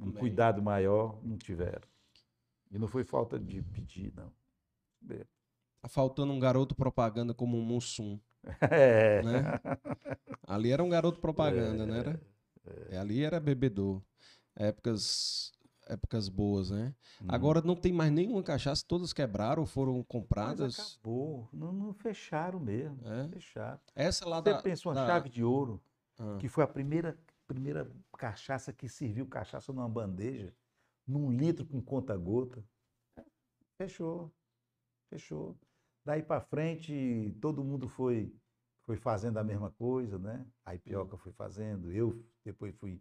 Um 0.00 0.10
cuidado 0.12 0.62
maior 0.62 1.18
não 1.24 1.36
tiveram. 1.38 1.86
E 2.70 2.78
não 2.78 2.86
foi 2.88 3.04
falta 3.04 3.38
de 3.38 3.62
pedir, 3.62 4.12
não. 4.14 4.32
Tá 5.80 5.88
faltando 5.88 6.32
um 6.32 6.38
garoto 6.40 6.74
propaganda 6.74 7.32
como 7.32 7.56
o 7.58 7.62
Mussum, 7.62 8.18
É. 8.60 9.22
né? 9.22 9.42
Ali 10.46 10.70
era 10.72 10.82
um 10.82 10.88
garoto 10.88 11.20
propaganda, 11.20 11.86
né? 11.86 11.98
Era? 11.98 12.20
É, 12.90 12.98
Ali 12.98 13.22
era 13.24 13.38
bebedor. 13.40 14.02
Épocas, 14.54 15.52
épocas 15.86 16.28
boas, 16.28 16.70
né? 16.70 16.94
Hum. 17.22 17.26
Agora 17.28 17.60
não 17.62 17.76
tem 17.76 17.92
mais 17.92 18.10
nenhuma 18.12 18.42
cachaça, 18.42 18.84
todas 18.86 19.12
quebraram 19.12 19.62
ou 19.62 19.66
foram 19.66 19.96
Mas 19.98 20.06
compradas. 20.06 20.78
acabou. 20.78 21.48
Não, 21.52 21.72
não 21.72 21.92
fecharam 21.94 22.58
mesmo. 22.60 22.98
É? 23.06 23.28
Fecharam. 23.28 23.80
Essa 23.94 24.28
lá 24.28 24.40
Você 24.40 24.52
da. 24.52 24.62
pensa 24.62 24.88
uma 24.88 24.94
da- 24.94 25.06
chave 25.06 25.28
de 25.28 25.42
ouro, 25.44 25.80
Ah, 26.18 26.36
que 26.40 26.48
foi 26.48 26.64
a 26.64 26.66
primeira, 26.68 27.18
primeira 27.46 27.90
cachaça 28.18 28.72
que 28.72 28.88
serviu 28.88 29.26
cachaça 29.26 29.72
numa 29.72 29.88
bandeja, 29.88 30.52
num 31.06 31.30
litro 31.30 31.64
com 31.66 31.80
conta-gota. 31.80 32.62
Fechou. 33.80 34.32
Fechou. 35.10 35.56
Daí 36.04 36.22
para 36.22 36.40
frente, 36.40 37.36
todo 37.40 37.64
mundo 37.64 37.88
foi, 37.88 38.34
foi 38.84 38.96
fazendo 38.96 39.38
a 39.38 39.44
mesma 39.44 39.70
coisa, 39.72 40.18
né? 40.18 40.46
A 40.64 40.74
Ipioca 40.74 41.16
foi 41.18 41.32
fazendo, 41.32 41.90
eu 41.92 42.24
depois 42.44 42.74
fui, 42.76 43.00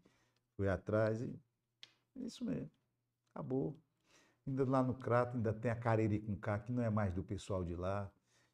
fui 0.57 0.67
atrás 0.67 1.21
e 1.21 1.39
é 2.15 2.21
isso 2.25 2.43
mesmo. 2.45 2.71
Acabou. 3.33 3.79
Ainda 4.47 4.63
lá 4.65 4.83
no 4.83 4.93
Crato 4.93 5.35
ainda 5.37 5.53
tem 5.53 5.71
a 5.71 5.75
Cariri 5.75 6.19
com 6.19 6.35
K, 6.35 6.59
que 6.59 6.71
não 6.71 6.83
é 6.83 6.89
mais 6.89 7.13
do 7.13 7.23
pessoal 7.23 7.63
de 7.63 7.75
lá. 7.75 8.11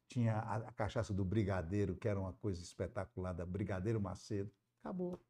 Tinha 0.08 0.34
a, 0.36 0.56
a 0.56 0.72
cachaça 0.72 1.12
do 1.12 1.24
Brigadeiro, 1.24 1.96
que 1.96 2.08
era 2.08 2.18
uma 2.18 2.32
coisa 2.34 2.62
espetacular, 2.62 3.32
da 3.32 3.44
Brigadeiro 3.46 4.00
Macedo. 4.00 4.50
Acabou. 4.82 5.20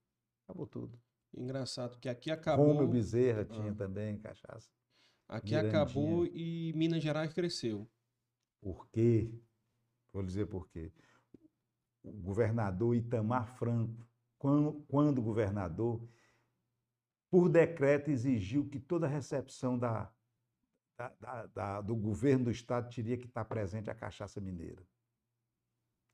Acabou 0.45 0.67
tudo. 0.67 0.99
engraçado 1.35 1.99
que 1.99 2.09
aqui 2.09 2.31
acabou. 2.31 2.87
Bezerra 2.89 3.45
tinha 3.45 3.73
Ah. 3.73 3.75
também 3.75 4.19
cachaça. 4.19 4.71
Aqui 5.29 5.55
Mirandinha. 5.55 5.83
acabou 5.83 6.27
e 6.27 6.73
Minas 6.77 7.03
Gerais 7.03 7.33
cresceu. 7.33 7.89
Por 8.61 8.87
quê? 8.91 9.33
Vou 10.13 10.23
dizer 10.23 10.47
por 10.47 10.69
quê. 10.69 10.93
O 12.03 12.13
governador 12.13 12.95
Itamar 12.95 13.47
Franco, 13.57 14.07
quando, 14.39 14.83
quando 14.89 15.23
governador, 15.23 16.07
por 17.33 17.49
decreto 17.49 18.11
exigiu 18.11 18.69
que 18.69 18.79
toda 18.79 19.07
recepção 19.07 19.79
da, 19.79 20.13
da- 21.19 21.47
da- 21.47 21.81
do 21.81 21.97
governo 21.97 22.45
do 22.45 22.51
estado 22.51 22.95
teria 22.95 23.17
que 23.17 23.25
estar 23.25 23.43
presente 23.47 23.89
a 23.89 23.95
cachaça 23.95 24.39
mineira. 24.39 24.83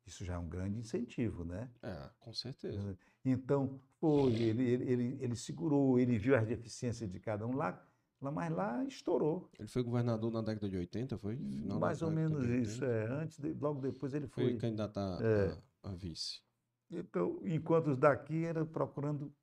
Isso 0.06 0.24
já 0.24 0.34
é 0.34 0.38
um 0.38 0.48
grande 0.48 0.78
incentivo, 0.78 1.44
né? 1.44 1.68
É, 1.82 2.08
com 2.20 2.32
certeza. 2.32 2.96
Então, 3.24 3.80
foi, 3.98 4.32
ele, 4.32 4.62
ele, 4.62 4.84
ele, 4.92 5.18
ele 5.20 5.34
segurou, 5.34 5.98
ele 5.98 6.16
viu 6.16 6.36
as 6.36 6.46
deficiências 6.46 7.10
de 7.10 7.18
cada 7.18 7.44
um 7.44 7.56
lá, 7.56 7.84
lá 8.20 8.30
mas 8.30 8.52
lá 8.52 8.84
estourou. 8.84 9.50
Ele 9.58 9.66
foi 9.68 9.82
governador 9.82 10.30
na 10.30 10.40
década 10.40 10.68
de 10.68 10.76
80, 10.76 11.18
foi? 11.18 11.36
Final 11.36 11.80
Mais 11.80 12.00
ou 12.00 12.12
menos 12.12 12.46
isso. 12.48 12.84
80. 12.84 12.86
É. 12.86 13.06
Antes, 13.22 13.38
de- 13.40 13.54
logo 13.54 13.80
depois 13.80 14.14
ele 14.14 14.28
Foi 14.28 14.50
foi. 14.52 14.56
candidato 14.56 14.98
a, 14.98 15.18
É. 15.20 15.46
a- 15.82 15.90
a 15.90 15.94
vice. 15.96 16.40
Então, 16.88 17.40
enquanto 17.44 17.88
os 17.88 17.98
daqui 17.98 18.44
eram 18.44 18.64
procurando 18.64 19.34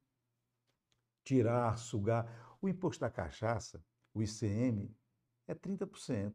tirar, 1.25 1.77
sugar. 1.77 2.57
O 2.61 2.69
imposto 2.69 3.01
da 3.01 3.09
cachaça, 3.09 3.83
o 4.13 4.21
ICM, 4.21 4.95
é 5.45 5.53
30%. 5.53 6.33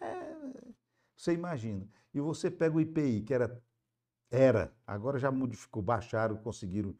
É, 0.00 0.72
você 1.16 1.32
imagina. 1.32 1.88
E 2.12 2.20
você 2.20 2.50
pega 2.50 2.76
o 2.76 2.80
IPI, 2.80 3.22
que 3.22 3.34
era, 3.34 3.60
era, 4.30 4.72
agora 4.86 5.18
já 5.18 5.32
modificou, 5.32 5.82
baixaram, 5.82 6.36
conseguiram 6.36 6.96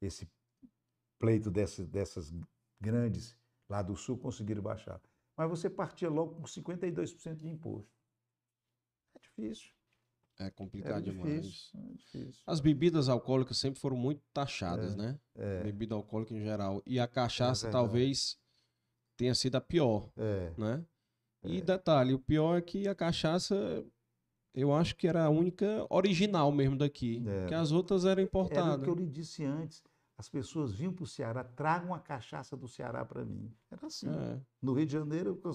esse 0.00 0.28
pleito 1.18 1.50
dessas, 1.50 1.86
dessas 1.86 2.32
grandes 2.80 3.36
lá 3.68 3.82
do 3.82 3.94
sul, 3.94 4.18
conseguiram 4.18 4.62
baixar. 4.62 5.00
Mas 5.36 5.48
você 5.48 5.70
partia 5.70 6.08
logo 6.08 6.34
com 6.34 6.42
52% 6.42 7.36
de 7.36 7.48
imposto. 7.48 7.92
É 9.14 9.20
difícil. 9.20 9.77
É 10.40 10.46
É 10.46 10.50
complicado 10.50 11.02
demais. 11.02 11.44
difícil. 11.44 11.80
É 11.80 11.92
difícil. 11.94 12.42
As 12.46 12.60
bebidas 12.60 13.08
alcoólicas 13.08 13.58
sempre 13.58 13.80
foram 13.80 13.96
muito 13.96 14.22
taxadas, 14.32 14.94
né? 14.96 15.18
É, 15.34 15.62
Bebida 15.64 15.94
alcoólica 15.94 16.32
em 16.34 16.40
geral. 16.40 16.82
E 16.86 17.00
a 17.00 17.08
cachaça 17.08 17.70
talvez 17.70 18.38
tenha 19.16 19.34
sido 19.34 19.56
a 19.56 19.60
pior, 19.60 20.10
é. 20.16 20.52
né? 20.56 20.84
E 21.44 21.58
É. 21.58 21.60
detalhe, 21.60 22.14
o 22.14 22.18
pior 22.18 22.56
é 22.58 22.60
que 22.62 22.86
a 22.86 22.94
cachaça, 22.94 23.84
eu 24.54 24.72
acho 24.72 24.94
que 24.96 25.08
era 25.08 25.24
a 25.24 25.28
única 25.28 25.84
original 25.90 26.52
mesmo 26.52 26.76
daqui. 26.76 27.22
É. 27.26 27.46
Que 27.46 27.54
as 27.54 27.72
outras 27.72 28.04
eram 28.04 28.12
Era 28.12 28.20
o 28.22 28.24
importadas. 28.24 28.84
que 28.84 28.90
eu 28.90 28.94
lhe 28.94 29.06
disse 29.06 29.44
antes. 29.44 29.82
As 30.16 30.28
pessoas 30.28 30.72
vinham 30.74 30.92
para 30.92 31.04
o 31.04 31.06
Ceará, 31.06 31.44
tragam 31.44 31.94
a 31.94 32.00
cachaça 32.00 32.56
do 32.56 32.66
Ceará 32.66 33.04
para 33.04 33.24
mim. 33.24 33.52
Era 33.70 33.86
assim. 33.86 34.08
É. 34.08 34.40
No 34.60 34.72
Rio 34.72 34.84
de 34.86 34.92
Janeiro, 34.92 35.40
eu, 35.44 35.52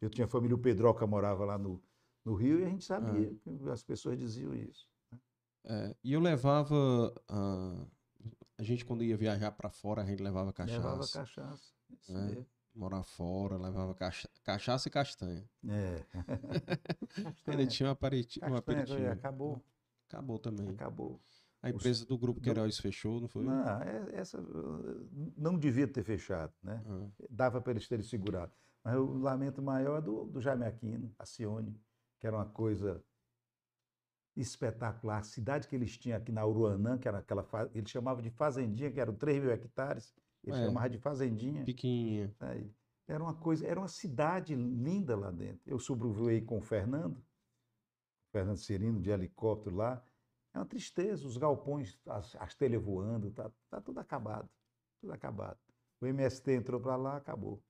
eu 0.00 0.08
tinha 0.10 0.26
família, 0.28 0.54
o 0.54 0.58
Pedroca 0.58 1.04
morava 1.04 1.44
lá 1.44 1.58
no, 1.58 1.82
no 2.24 2.34
Rio 2.34 2.60
e 2.60 2.64
a 2.64 2.68
gente 2.68 2.84
sabia, 2.84 3.34
que 3.34 3.50
as 3.70 3.82
pessoas 3.82 4.18
diziam 4.18 4.54
isso. 4.54 4.88
É, 5.64 5.94
e 6.02 6.12
eu 6.12 6.20
levava. 6.20 7.14
ah, 7.28 7.86
a 8.58 8.62
gente, 8.62 8.84
quando 8.84 9.02
ia 9.02 9.16
viajar 9.16 9.50
pra 9.52 9.68
fora, 9.70 10.02
a 10.02 10.06
gente 10.06 10.22
levava 10.22 10.52
cachaça. 10.52 10.78
Levava 10.78 11.08
cachaça. 11.08 11.72
Isso 11.90 12.12
É. 12.16 12.26
mesmo. 12.26 12.46
Morar 12.74 13.02
fora, 13.04 13.56
levava 13.56 13.94
cacha- 13.94 14.28
cachaça 14.42 14.88
e 14.88 14.90
castanha. 14.90 15.48
É. 15.68 16.04
Ainda 17.16 17.32
Castanha, 17.34 17.66
tinha 17.68 17.88
um 17.88 17.92
aperiti- 17.92 18.38
um 18.38 18.50
castanha, 18.50 18.82
aperitivo. 18.82 19.12
acabou, 19.12 19.64
Acabou 20.08 20.38
também. 20.38 20.68
acabou. 20.70 21.20
A 21.62 21.70
empresa 21.70 22.04
do 22.04 22.18
Grupo 22.18 22.40
Queiroz 22.40 22.78
fechou, 22.78 23.20
não 23.20 23.28
foi? 23.28 23.44
Não, 23.44 23.80
é- 23.82 24.10
essa 24.16 24.40
uh, 24.40 25.08
não 25.36 25.56
devia 25.58 25.86
ter 25.88 26.02
fechado, 26.02 26.52
né? 26.62 26.82
Ah, 26.86 27.06
dava 27.30 27.60
para 27.60 27.70
eles 27.72 27.88
terem 27.88 28.04
segurado. 28.04 28.52
Mas 28.82 28.96
o 28.96 29.14
lamento 29.18 29.62
maior 29.62 29.98
é 29.98 30.02
do, 30.02 30.24
do 30.24 30.40
Jaime 30.42 30.64
Aquino, 30.66 31.14
a 31.18 31.24
Cione, 31.24 31.80
que 32.24 32.26
era 32.26 32.38
uma 32.38 32.46
coisa 32.48 33.04
espetacular. 34.34 35.18
A 35.18 35.22
cidade 35.22 35.68
que 35.68 35.76
eles 35.76 35.98
tinham 35.98 36.16
aqui 36.16 36.32
na 36.32 36.46
Uruanã, 36.46 36.96
que 36.96 37.06
era 37.06 37.18
aquela. 37.18 37.46
Eles 37.74 37.90
chamavam 37.90 38.22
de 38.22 38.30
fazendinha, 38.30 38.90
que 38.90 38.98
eram 38.98 39.14
3 39.14 39.42
mil 39.42 39.52
hectares, 39.52 40.16
eles 40.42 40.58
É. 40.58 40.64
chamavam 40.64 40.88
de 40.88 40.96
fazendinha. 40.96 41.62
Pequenininha. 41.66 42.34
Aí, 42.40 42.74
era 43.06 43.22
uma 43.22 43.34
coisa, 43.34 43.66
era 43.66 43.78
uma 43.78 43.88
cidade 43.88 44.54
linda 44.54 45.14
lá 45.14 45.30
dentro. 45.30 45.60
Eu 45.70 45.78
sobrevoei 45.78 46.40
com 46.40 46.56
o 46.56 46.62
Fernando, 46.62 47.22
Fernando 48.32 48.56
Cirino, 48.56 49.02
de 49.02 49.10
helicóptero 49.10 49.76
lá. 49.76 50.02
É 50.54 50.58
uma 50.58 50.64
tristeza, 50.64 51.26
os 51.26 51.36
galpões, 51.36 52.00
as, 52.06 52.34
as 52.36 52.54
telhas 52.54 52.82
voando, 52.82 53.30
tá, 53.32 53.52
tá 53.68 53.82
tudo 53.82 54.00
acabado, 54.00 54.48
tudo 54.98 55.12
acabado. 55.12 55.58
O 56.00 56.06
MST 56.06 56.52
entrou 56.52 56.80
para 56.80 56.96
lá, 56.96 57.18
acabou. 57.18 57.62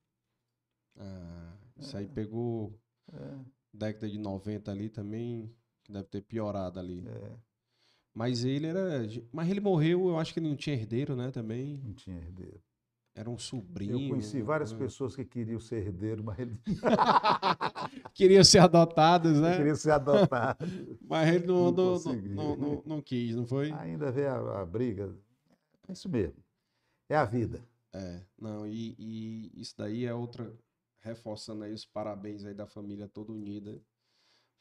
Ah, 0.95 1.57
isso 1.75 1.97
aí 1.97 2.07
pegou 2.07 2.79
É, 3.11 3.54
década 3.75 4.09
de 4.09 4.17
90 4.17 4.71
ali 4.71 4.89
também, 4.89 5.51
que 5.83 5.91
deve 5.91 6.05
ter 6.07 6.21
piorado 6.21 6.79
ali. 6.79 7.03
é, 7.07 7.31
Mas 8.13 8.43
ele 8.45 8.67
era. 8.67 9.07
Mas 9.31 9.49
ele 9.49 9.59
morreu, 9.59 10.07
eu 10.09 10.17
acho 10.19 10.33
que 10.33 10.39
ele 10.39 10.49
não 10.49 10.55
tinha 10.55 10.75
herdeiro, 10.75 11.15
né? 11.15 11.31
Também. 11.31 11.79
não 11.83 11.93
tinha 11.93 12.17
herdeiro. 12.17 12.61
Era 13.17 13.29
um 13.29 13.37
sobrinho. 13.37 13.93
Eu 14.01 14.09
conheci 14.09 14.41
um- 14.41 14.45
várias 14.45 14.73
um- 14.73 14.77
pessoas 14.77 15.15
que 15.15 15.23
queriam 15.23 15.59
ser 15.59 15.85
herdeiro, 15.85 16.21
mas 16.23 16.37
ele 16.39 16.57
Queriam 18.13 18.43
ser 18.43 18.59
adotados, 18.59 19.39
né? 19.39 19.55
queria 19.57 19.75
ser 19.75 19.91
adotado. 19.91 20.65
Mas 21.07 21.29
ele 21.35 21.45
não, 21.45 21.71
Não 21.71 21.95
não, 22.35 22.55
não- 22.55 22.83
não 22.85 23.01
quis, 23.01 23.35
não 23.35 23.45
foi? 23.45 23.71
Ainda 23.71 24.11
vê 24.11 24.25
a, 24.27 24.61
a 24.61 24.65
briga. 24.65 25.15
É 25.87 25.93
isso 25.93 26.09
mesmo. 26.09 26.43
É 27.07 27.15
a 27.15 27.23
vida. 27.25 27.63
É, 27.93 28.21
não, 28.37 28.67
e, 28.67 28.95
e 28.99 29.51
isso 29.61 29.75
daí 29.77 30.03
é 30.05 30.13
outra, 30.13 30.51
reforçando 31.05 31.63
aí 31.63 31.71
os 31.71 31.85
parabéns 31.85 32.43
aí 32.43 32.53
da 32.53 32.65
família 32.65 33.07
toda 33.07 33.31
unida. 33.31 33.79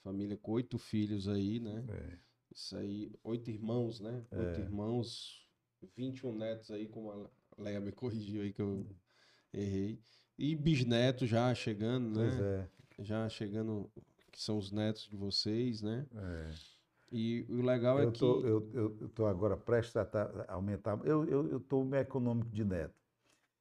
Família 0.02 0.36
com 0.36 0.52
oito 0.52 0.78
filhos 0.78 1.26
aí, 1.26 1.58
né? 1.58 1.82
É. 1.88 2.18
Isso 2.54 2.76
aí, 2.76 3.10
oito 3.24 3.50
irmãos, 3.50 4.00
né? 4.00 4.22
Oito 4.32 4.60
irmãos, 4.60 5.48
21 5.96 6.34
netos 6.34 6.70
aí, 6.70 6.86
como 6.86 7.10
a 7.10 7.30
Leia 7.62 7.80
me 7.80 7.90
corrigiu 7.92 8.42
aí 8.42 8.52
que 8.52 8.60
eu 8.62 8.86
errei. 9.52 9.98
E 10.38 10.54
bisnetos 10.54 11.28
já 11.28 11.54
chegando, 11.54 12.10
Pois 12.12 12.38
né? 12.38 12.40
é. 12.40 12.68
Já 13.00 13.28
chegando, 13.28 13.90
que 14.30 14.40
são 14.40 14.58
os 14.58 14.70
netos 14.70 15.08
de 15.08 15.16
vocês, 15.16 15.80
né? 15.82 16.06
é. 16.14 16.50
E 17.12 17.46
o 17.48 17.62
legal 17.62 17.98
é 18.00 18.04
Eu 18.04 18.12
que. 18.12 18.18
tô, 18.18 18.40
eu, 18.40 18.70
eu, 18.72 18.98
eu 19.02 19.08
tô 19.10 19.26
agora 19.26 19.56
prestes 19.56 19.96
a, 19.96 20.04
tá- 20.04 20.44
a 20.48 20.54
aumentar. 20.54 20.98
Eu 21.06 21.24
eu 21.28 21.48
eu 21.48 21.58
estou 21.58 21.84
meio 21.84 22.02
econômico 22.02 22.50
de 22.50 22.64
neto. 22.64 22.94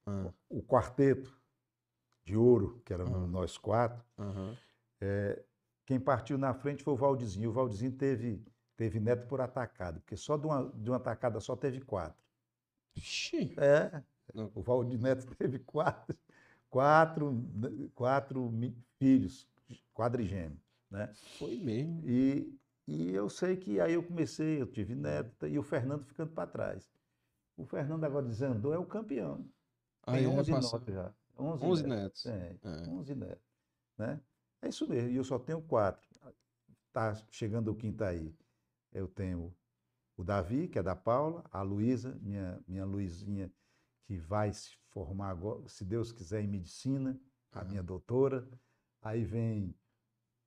Ah, 0.05 0.31
O 0.49 0.61
quarteto 0.61 1.42
de 2.23 2.35
ouro, 2.37 2.81
que 2.85 2.93
era 2.93 3.03
Ah. 3.03 3.27
nós 3.27 3.57
quatro, 3.57 4.03
aham. 4.17 4.55
quem 5.85 5.99
partiu 5.99 6.37
na 6.37 6.53
frente 6.53 6.83
foi 6.83 6.93
o 6.93 6.97
Valdizinho. 6.97 7.49
O 7.49 7.53
Valdizinho 7.53 7.91
teve, 7.91 8.41
teve 8.77 8.99
neto 8.99 9.27
por 9.27 9.41
atacado, 9.41 9.99
porque 9.99 10.15
só 10.15 10.37
de 10.37 10.45
uma, 10.45 10.71
de 10.75 10.89
uma 10.89 10.95
atacada 10.97 11.39
só 11.41 11.55
teve 11.55 11.81
quatro. 11.81 12.23
Ixi, 12.95 13.53
É, 13.57 14.01
Não. 14.33 14.49
o 14.55 14.61
Valdir 14.61 14.99
Neto 15.01 15.25
teve 15.35 15.59
quatro, 15.59 16.17
quatro, 16.69 17.43
quatro 17.93 18.49
mi- 18.51 18.77
filhos, 18.97 19.47
quadrigêmeos, 19.93 20.59
né? 20.89 21.11
foi 21.37 21.57
mesmo. 21.57 22.01
E, 22.07 22.57
e 22.87 23.11
eu 23.13 23.27
sei 23.29 23.57
que 23.57 23.79
aí 23.81 23.93
eu 23.93 24.03
comecei, 24.03 24.61
eu 24.61 24.67
tive 24.67 24.95
neto, 24.95 25.45
e 25.47 25.57
o 25.59 25.63
Fernando 25.63 26.05
ficando 26.05 26.31
para 26.31 26.47
trás. 26.47 26.89
O 27.57 27.65
Fernando 27.65 28.03
agora 28.05 28.25
desandou, 28.25 28.73
é 28.73 28.77
o 28.77 28.85
campeão. 28.85 29.45
Aí 30.05 30.23
Tem 30.23 30.25
é 30.33 30.39
11 30.39 30.51
passa- 30.51 30.77
netos 30.79 30.93
já. 30.93 31.13
11, 31.38 31.65
11 31.65 31.84
netos. 31.88 32.26
netos. 32.26 32.65
É. 32.65 32.89
11 32.89 33.15
netos. 33.15 33.43
Né? 33.97 34.22
É 34.61 34.69
isso 34.69 34.88
mesmo, 34.88 35.10
e 35.10 35.15
eu 35.15 35.23
só 35.23 35.38
tenho 35.39 35.61
quatro. 35.61 36.07
Está 36.88 37.15
chegando 37.31 37.72
o 37.72 37.76
quinto 37.76 38.03
aí. 38.03 38.34
Eu 38.91 39.07
tenho 39.07 39.53
o 40.15 40.23
Davi, 40.23 40.68
que 40.68 40.77
é 40.80 40.84
da 40.84 40.95
Paula, 40.95 41.43
a 41.51 41.61
Luísa, 41.61 42.18
minha, 42.22 42.64
minha 42.68 42.85
Luizinha, 42.85 43.51
que 44.05 44.18
vai 44.18 44.53
se 44.53 44.77
formar 44.89 45.30
agora, 45.30 45.68
se 45.68 45.84
Deus 45.84 46.11
quiser, 46.11 46.41
em 46.43 46.47
medicina, 46.47 47.19
a 47.51 47.64
minha 47.64 47.81
doutora. 47.81 48.47
Aí 49.01 49.23
vem 49.23 49.76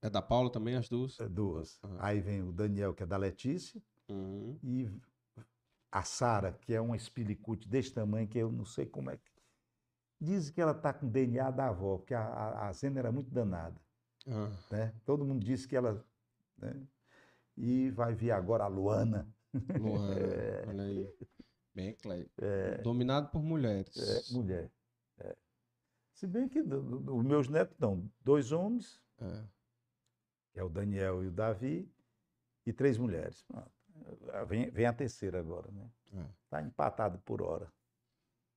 É 0.02 0.08
da 0.08 0.22
Paula 0.22 0.50
também, 0.50 0.76
as 0.76 0.88
duas? 0.88 1.18
eh, 1.20 1.28
duas. 1.28 1.80
Aham. 1.82 1.96
Aí 2.00 2.20
vem 2.20 2.42
o 2.42 2.52
Daniel, 2.52 2.94
que 2.94 3.02
é 3.02 3.06
da 3.06 3.16
Letícia, 3.16 3.82
Uhum. 4.08 4.56
e 4.62 4.88
a 5.90 6.04
Sara, 6.04 6.52
que 6.52 6.72
é 6.72 6.80
uma 6.80 6.96
espilicute 6.96 7.68
desse 7.68 7.92
tamanho, 7.92 8.28
que 8.28 8.38
eu 8.38 8.52
não 8.52 8.64
sei 8.64 8.86
como 8.86 9.10
é 9.10 9.16
que. 9.16 9.35
Dizem 10.20 10.52
que 10.54 10.60
ela 10.60 10.72
está 10.72 10.92
com 10.92 11.08
DNA 11.08 11.50
da 11.50 11.68
avó, 11.68 11.98
porque 11.98 12.14
a, 12.14 12.22
a, 12.24 12.68
a 12.68 12.72
Zena 12.72 12.98
era 12.98 13.12
muito 13.12 13.30
danada. 13.30 13.78
Ah, 14.26 14.50
Né? 14.70 14.92
Todo 15.04 15.24
mundo 15.24 15.44
disse 15.44 15.68
que 15.68 15.76
ela. 15.76 16.04
né? 16.56 16.86
E 17.56 17.90
vai 17.90 18.14
vir 18.14 18.30
agora 18.30 18.64
a 18.64 18.68
Luana. 18.68 19.28
Luana, 19.78 20.14
olha 20.68 20.82
aí. 20.84 21.14
Bem 21.74 21.88
eclético. 21.88 22.34
Dominado 22.82 23.28
por 23.30 23.42
mulheres. 23.42 23.94
É, 23.96 24.32
mulher. 24.34 24.70
É. 25.18 25.36
Se 26.14 26.26
bem 26.26 26.48
que 26.48 26.60
os 26.60 27.24
meus 27.24 27.48
netos 27.48 27.76
não, 27.78 28.10
dois 28.22 28.52
homens, 28.52 29.00
É. 29.20 29.44
que 30.52 30.60
é 30.60 30.64
o 30.64 30.68
Daniel 30.70 31.22
e 31.22 31.28
o 31.28 31.32
Davi, 31.32 31.90
e 32.64 32.72
três 32.72 32.96
mulheres. 32.98 33.46
Vem, 34.48 34.70
vem 34.70 34.86
a 34.86 34.92
terceira 34.92 35.38
agora, 35.38 35.70
né? 35.70 35.90
É. 36.14 36.26
Está 36.44 36.62
empatado 36.62 37.18
por 37.20 37.42
hora. 37.42 37.70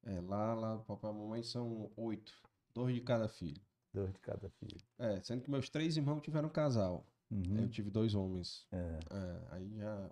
É, 0.06 0.20
lá, 0.22 0.54
lá, 0.54 0.78
papai 0.80 1.12
e 1.12 1.14
mamãe 1.14 1.44
são 1.44 1.92
oito. 1.98 2.34
Dois 2.74 2.94
de 2.96 3.02
cada 3.02 3.28
filho. 3.28 3.62
Dois 3.94 4.12
de 4.14 4.20
cada 4.20 4.50
filho. 4.50 4.78
É, 4.98 5.20
sendo 5.22 5.42
que 5.42 5.52
meus 5.52 5.70
três 5.70 5.98
irmãos 5.98 6.22
tiveram 6.22 6.50
casal. 6.50 7.06
Uhum. 7.32 7.60
Eu 7.64 7.70
tive 7.70 7.90
dois 7.90 8.16
homens. 8.16 8.68
É, 8.72 9.00
É, 9.12 9.42
aí 9.52 9.76
já 9.78 10.10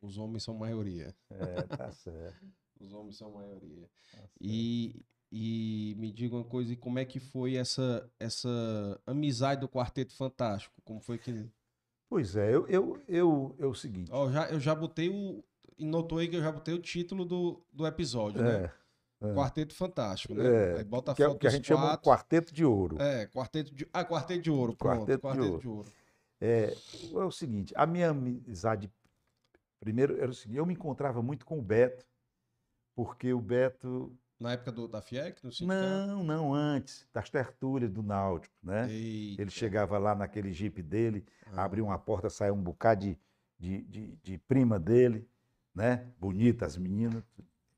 os 0.00 0.18
homens 0.18 0.42
são 0.42 0.54
maioria. 0.54 1.14
é, 1.30 1.62
tá 1.62 1.90
certo. 1.92 2.46
Os 2.80 2.92
homens 2.92 3.16
são 3.16 3.32
maioria. 3.32 3.88
tá. 4.12 4.22
E, 4.40 5.04
e 5.32 5.94
me 5.98 6.12
diga 6.12 6.36
uma 6.36 6.44
coisa, 6.44 6.72
e 6.72 6.76
como 6.76 6.98
é 6.98 7.04
que 7.04 7.18
foi 7.18 7.56
essa, 7.56 8.08
essa 8.20 9.00
amizade 9.06 9.60
do 9.62 9.68
Quarteto 9.68 10.14
Fantástico? 10.14 10.80
Como 10.84 11.00
foi 11.00 11.18
que. 11.18 11.48
Pois 12.08 12.36
é, 12.36 12.54
eu, 12.54 12.66
eu, 12.68 13.02
eu, 13.08 13.56
é 13.58 13.66
o 13.66 13.74
seguinte. 13.74 14.10
Ó, 14.12 14.30
já, 14.30 14.48
eu 14.50 14.60
já 14.60 14.74
botei 14.74 15.08
o. 15.08 15.42
E 15.76 15.84
notou 15.84 16.18
aí 16.18 16.28
que 16.28 16.36
eu 16.36 16.40
já 16.42 16.52
botei 16.52 16.72
o 16.72 16.78
título 16.80 17.24
do, 17.24 17.60
do 17.72 17.84
episódio, 17.84 18.40
né? 18.42 18.72
É. 19.30 19.34
Quarteto 19.34 19.74
Fantástico, 19.74 20.34
né? 20.34 20.44
É, 20.44 20.78
Aí 20.78 20.84
bota 20.84 21.12
a 21.12 21.14
que, 21.14 21.22
é, 21.22 21.34
que 21.34 21.46
a 21.46 21.50
gente 21.50 21.66
chama 21.66 21.82
de 21.82 21.88
quatro. 21.88 22.04
quarteto 22.10 22.54
de 22.54 22.64
ouro. 22.64 23.00
É, 23.00 23.26
quarteto 23.26 23.74
de. 23.74 23.88
Ah, 23.92 24.04
quarteto 24.04 24.42
de 24.42 24.50
ouro. 24.50 24.74
Pronto, 24.76 24.98
Quarteto 24.98 25.16
de 25.16 25.22
quarteto, 25.22 25.46
ouro. 25.48 25.60
de 25.60 25.68
ouro. 25.68 25.88
É, 26.40 26.72
é 27.14 27.24
o 27.24 27.30
seguinte, 27.30 27.72
a 27.76 27.86
minha 27.86 28.10
amizade, 28.10 28.92
primeiro, 29.80 30.20
era 30.20 30.30
o 30.30 30.34
seguinte, 30.34 30.58
eu 30.58 30.66
me 30.66 30.74
encontrava 30.74 31.22
muito 31.22 31.46
com 31.46 31.58
o 31.58 31.62
Beto, 31.62 32.04
porque 32.94 33.32
o 33.32 33.40
Beto, 33.40 34.14
Na 34.38 34.52
época 34.52 34.70
do, 34.72 34.86
da 34.88 35.00
FIEC, 35.00 35.42
no 35.44 35.50
sindicato? 35.52 35.80
não, 36.06 36.22
não, 36.22 36.52
antes, 36.54 37.06
das 37.14 37.30
tertúlias 37.30 37.90
do 37.90 38.02
Náutico, 38.02 38.54
né? 38.62 38.90
Eita. 38.92 39.40
Ele 39.42 39.50
chegava 39.50 39.96
lá 39.96 40.14
naquele 40.14 40.52
jipe 40.52 40.82
dele, 40.82 41.24
Ah, 41.52 41.64
abria 41.64 41.82
uma 41.84 41.98
porta, 41.98 42.28
saía 42.28 42.52
um 42.52 42.62
bocado 42.62 43.00
de, 43.06 43.18
de, 43.58 43.82
de, 43.84 44.16
de 44.22 44.38
prima 44.38 44.78
dele, 44.78 45.26
né? 45.74 46.12
Bonita, 46.18 46.66
as 46.66 46.76
meninas. 46.76 47.22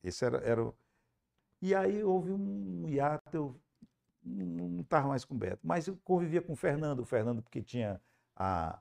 Esse 0.03 0.25
era, 0.25 0.39
era 0.39 0.63
o... 0.65 0.75
E 1.63 1.75
aí 1.75 2.03
houve 2.05 2.33
um 2.33 2.87
hiato, 2.89 3.29
eu 3.37 3.61
não 4.25 4.81
estava 4.81 5.09
mais 5.09 5.25
com 5.25 5.35
o 5.35 5.39
Beto, 5.39 5.61
mas 5.67 5.87
eu 5.87 5.97
convivia 6.05 6.43
com 6.43 6.53
o 6.53 6.57
Fernando, 6.57 7.01
o 7.01 7.05
Fernando 7.05 7.43
porque 7.43 7.63
tinha 7.63 8.01
a, 8.35 8.79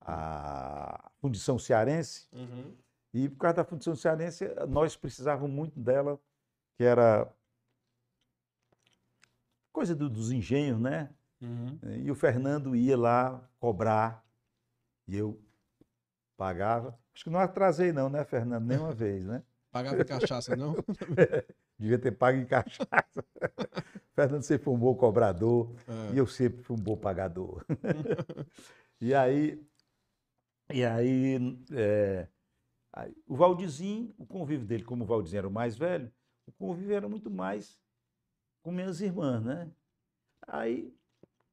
a 0.00 1.10
Fundição 1.20 1.58
Cearense, 1.58 2.28
Uhum. 2.32 2.74
e 3.14 3.28
por 3.28 3.38
causa 3.38 3.56
da 3.56 3.64
Fundição 3.64 3.94
Cearense, 3.96 4.44
nós 4.68 4.96
precisávamos 4.96 5.50
muito 5.50 5.80
dela, 5.80 6.20
que 6.76 6.84
era 6.84 7.32
coisa 9.72 9.94
do- 9.94 10.10
dos 10.10 10.30
engenhos, 10.30 10.80
né? 10.80 11.10
Uhum. 11.40 11.78
E 12.04 12.10
o 12.10 12.14
Fernando 12.14 12.74
ia 12.74 12.96
lá 12.96 13.48
cobrar 13.60 14.24
e 15.06 15.16
eu 15.16 15.40
pagava. 16.36 16.98
Acho 17.14 17.24
que 17.24 17.30
não 17.30 17.40
atrasei 17.40 17.92
não, 17.92 18.08
né, 18.10 18.24
Fernando? 18.24 18.64
Nenhuma 18.66 18.92
vez, 18.92 19.24
né? 19.24 19.42
Pagava 19.70 20.00
em 20.00 20.04
cachaça, 20.04 20.56
não? 20.56 20.74
Devia 21.78 21.98
ter 21.98 22.12
pago 22.12 22.38
em 22.38 22.46
cachaça. 22.46 22.86
Fernando 24.14 24.42
sempre 24.42 24.64
foi 24.64 24.74
um 24.74 24.78
bom 24.78 24.94
cobrador 24.96 25.72
É. 25.86 26.14
e 26.14 26.18
eu 26.18 26.26
sempre 26.26 26.62
fui 26.62 26.76
um 26.76 26.80
bom 26.80 26.96
pagador. 26.96 27.64
e 29.00 29.14
aí, 29.14 29.64
e 30.72 30.84
aí, 30.84 31.36
é, 31.72 32.26
aí, 32.92 33.14
o 33.26 33.36
Valdizinho, 33.36 34.12
o 34.18 34.26
convívio 34.26 34.66
dele, 34.66 34.82
como 34.84 35.04
o 35.04 35.06
Valdizinho 35.06 35.38
era 35.38 35.48
o 35.48 35.52
mais 35.52 35.76
velho, 35.76 36.12
o 36.46 36.52
convívio 36.52 36.96
era 36.96 37.08
muito 37.08 37.30
mais 37.30 37.80
com 38.62 38.72
minhas 38.72 39.00
irmãs, 39.00 39.44
né? 39.44 39.70
Aí, 40.48 40.92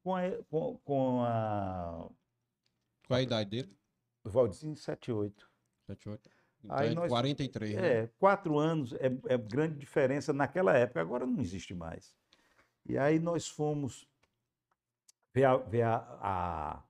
com 0.02 0.14
a, 0.16 0.22
com, 0.50 0.78
com 0.84 1.22
a 1.22 2.08
Qual 3.06 3.18
a 3.18 3.22
idade 3.22 3.50
dele? 3.50 3.76
o 4.24 4.28
Valdizinho, 4.30 4.74
7, 4.76 5.12
8. 5.12 5.48
7, 5.86 6.08
8. 6.08 6.30
Então 6.66 6.76
Aí 6.78 6.90
é 6.90 6.94
nós- 6.94 7.08
43, 7.08 7.74
né? 7.74 7.88
É, 7.88 8.06
quatro 8.18 8.58
anos 8.58 8.92
é, 8.94 9.06
é 9.28 9.38
grande 9.38 9.76
diferença 9.78 10.32
naquela 10.32 10.76
época, 10.76 11.00
agora 11.00 11.24
não 11.24 11.40
existe 11.40 11.74
mais. 11.74 12.12
E 12.84 12.98
aí 12.98 13.18
nós 13.18 13.48
fomos 13.48 14.06
ver 15.32 15.44
a, 15.44 15.56
ver 15.56 15.82
a, 15.82 15.96
a 16.20 16.82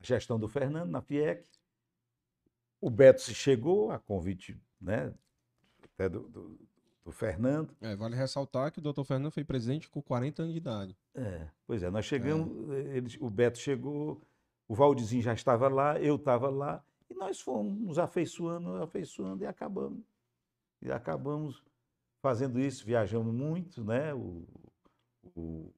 gestão 0.00 0.38
do 0.38 0.48
Fernando 0.48 0.90
na 0.90 1.00
FIEC. 1.00 1.44
O 2.80 2.90
Beto 2.90 3.20
se 3.20 3.34
chegou, 3.34 3.90
a 3.90 3.98
convite 3.98 4.56
né, 4.80 5.12
até 5.82 6.08
do, 6.08 6.28
do, 6.28 6.58
do 7.04 7.10
Fernando. 7.10 7.76
É, 7.80 7.96
vale 7.96 8.14
ressaltar 8.14 8.70
que 8.70 8.78
o 8.78 8.82
doutor 8.82 9.04
Fernando 9.04 9.32
foi 9.32 9.42
presidente 9.42 9.88
com 9.88 10.00
40 10.00 10.42
anos 10.42 10.54
de 10.54 10.58
idade. 10.58 10.96
É, 11.14 11.48
pois 11.66 11.82
é, 11.82 11.90
nós 11.90 12.04
chegamos, 12.04 12.70
eles, 12.94 13.16
o 13.20 13.28
Beto 13.28 13.58
chegou, 13.58 14.22
o 14.68 14.74
Valdizinho 14.74 15.22
já 15.22 15.32
estava 15.32 15.68
lá, 15.68 15.98
eu 16.00 16.14
estava 16.16 16.48
lá, 16.48 16.84
e 17.10 17.14
nós 17.14 17.40
fomos 17.40 17.78
nos 17.78 17.98
afeiçoando, 17.98 18.82
afeiçoando 18.82 19.42
e 19.42 19.46
acabamos. 19.46 20.04
E 20.82 20.90
acabamos 20.92 21.62
fazendo 22.20 22.60
isso, 22.60 22.84
viajamos 22.84 23.32
muito, 23.34 23.84
né? 23.84 24.14
O, 24.14 24.46
o, 25.34 25.72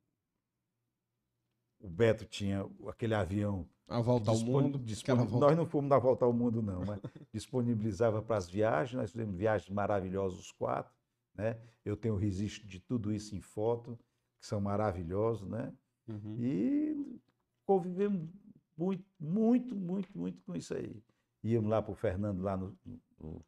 o 1.80 1.88
Beto 1.88 2.24
tinha 2.24 2.68
aquele 2.88 3.14
avião. 3.14 3.68
A 3.88 4.00
volta 4.00 4.30
ao 4.30 4.36
mundo. 4.38 4.78
volta- 5.24 5.46
Nós 5.48 5.56
não 5.56 5.66
fomos 5.66 5.88
dar 5.90 5.98
volta 5.98 6.24
ao 6.24 6.32
mundo, 6.32 6.62
não, 6.62 6.84
mas 6.84 7.00
disponibilizava 7.32 8.22
para 8.22 8.36
as 8.36 8.48
viagens, 8.48 8.94
nós 9.00 9.10
fizemos 9.10 9.36
viagens 9.36 9.68
maravilhosas 9.70 10.38
os 10.38 10.52
quatro, 10.52 10.94
né? 11.34 11.58
Eu 11.84 11.96
tenho 11.96 12.14
registro 12.16 12.66
de 12.68 12.78
tudo 12.78 13.12
isso 13.12 13.34
em 13.34 13.40
foto, 13.40 13.98
que 14.40 14.46
são 14.46 14.60
maravilhosos, 14.60 15.48
né? 15.48 15.72
Uhum. 16.06 16.36
E 16.38 17.20
convivemos 17.66 18.28
muito, 18.76 19.04
muito, 19.18 19.76
muito, 19.76 20.18
muito 20.18 20.42
com 20.42 20.54
isso 20.54 20.74
aí. 20.74 21.02
Íamos 21.42 21.70
lá 21.70 21.80
para 21.80 21.92
o 21.92 21.94
Fernando, 21.94 22.42
lá 22.42 22.56
no, 22.56 22.78
no, 22.84 23.44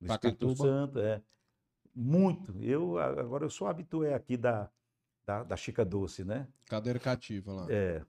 no 0.00 0.12
Espírito. 0.14 0.56
Santo, 0.56 0.98
é. 0.98 1.22
Muito. 1.94 2.56
Eu, 2.62 2.98
agora, 2.98 3.44
eu 3.44 3.50
sou 3.50 3.66
habitué 3.66 4.14
aqui 4.14 4.36
da, 4.36 4.70
da, 5.24 5.44
da 5.44 5.56
Chica 5.56 5.84
Doce, 5.84 6.24
né? 6.24 6.48
Cadeira 6.66 6.98
cativa 6.98 7.52
lá. 7.52 7.66
É. 7.70 8.04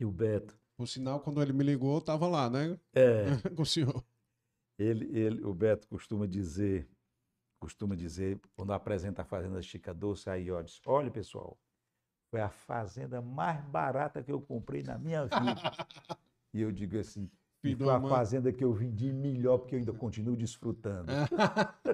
E 0.00 0.04
o 0.04 0.10
Beto. 0.10 0.58
Por 0.76 0.86
sinal, 0.86 1.20
quando 1.20 1.42
ele 1.42 1.52
me 1.52 1.64
ligou, 1.64 1.94
eu 1.94 2.02
tava 2.02 2.26
lá, 2.26 2.50
né? 2.50 2.78
É. 2.94 3.24
Com 3.56 3.62
o 3.62 3.66
senhor. 3.66 4.04
Ele, 4.78 5.18
ele, 5.18 5.42
o 5.42 5.54
Beto 5.54 5.88
costuma 5.88 6.26
dizer, 6.26 6.86
costuma 7.58 7.96
dizer, 7.96 8.38
quando 8.54 8.72
apresenta 8.72 9.22
a 9.22 9.24
Fazenda 9.24 9.62
Chica 9.62 9.94
Doce, 9.94 10.28
aí, 10.28 10.50
ó, 10.50 10.60
diz, 10.60 10.80
olha, 10.86 11.10
pessoal, 11.10 11.58
foi 12.30 12.40
a 12.40 12.50
fazenda 12.50 13.22
mais 13.22 13.64
barata 13.64 14.22
que 14.22 14.30
eu 14.30 14.40
comprei 14.40 14.82
na 14.82 14.98
minha 14.98 15.24
vida. 15.24 15.72
e 16.52 16.60
eu 16.60 16.70
digo 16.70 16.98
assim, 16.98 17.30
e 17.66 17.76
foi 17.76 17.90
a 17.90 18.00
fazenda 18.00 18.50
que 18.52 18.64
eu 18.64 18.72
vendi 18.72 19.12
melhor, 19.12 19.58
porque 19.58 19.74
eu 19.74 19.78
ainda 19.80 19.92
continuo 19.92 20.36
desfrutando. 20.36 21.06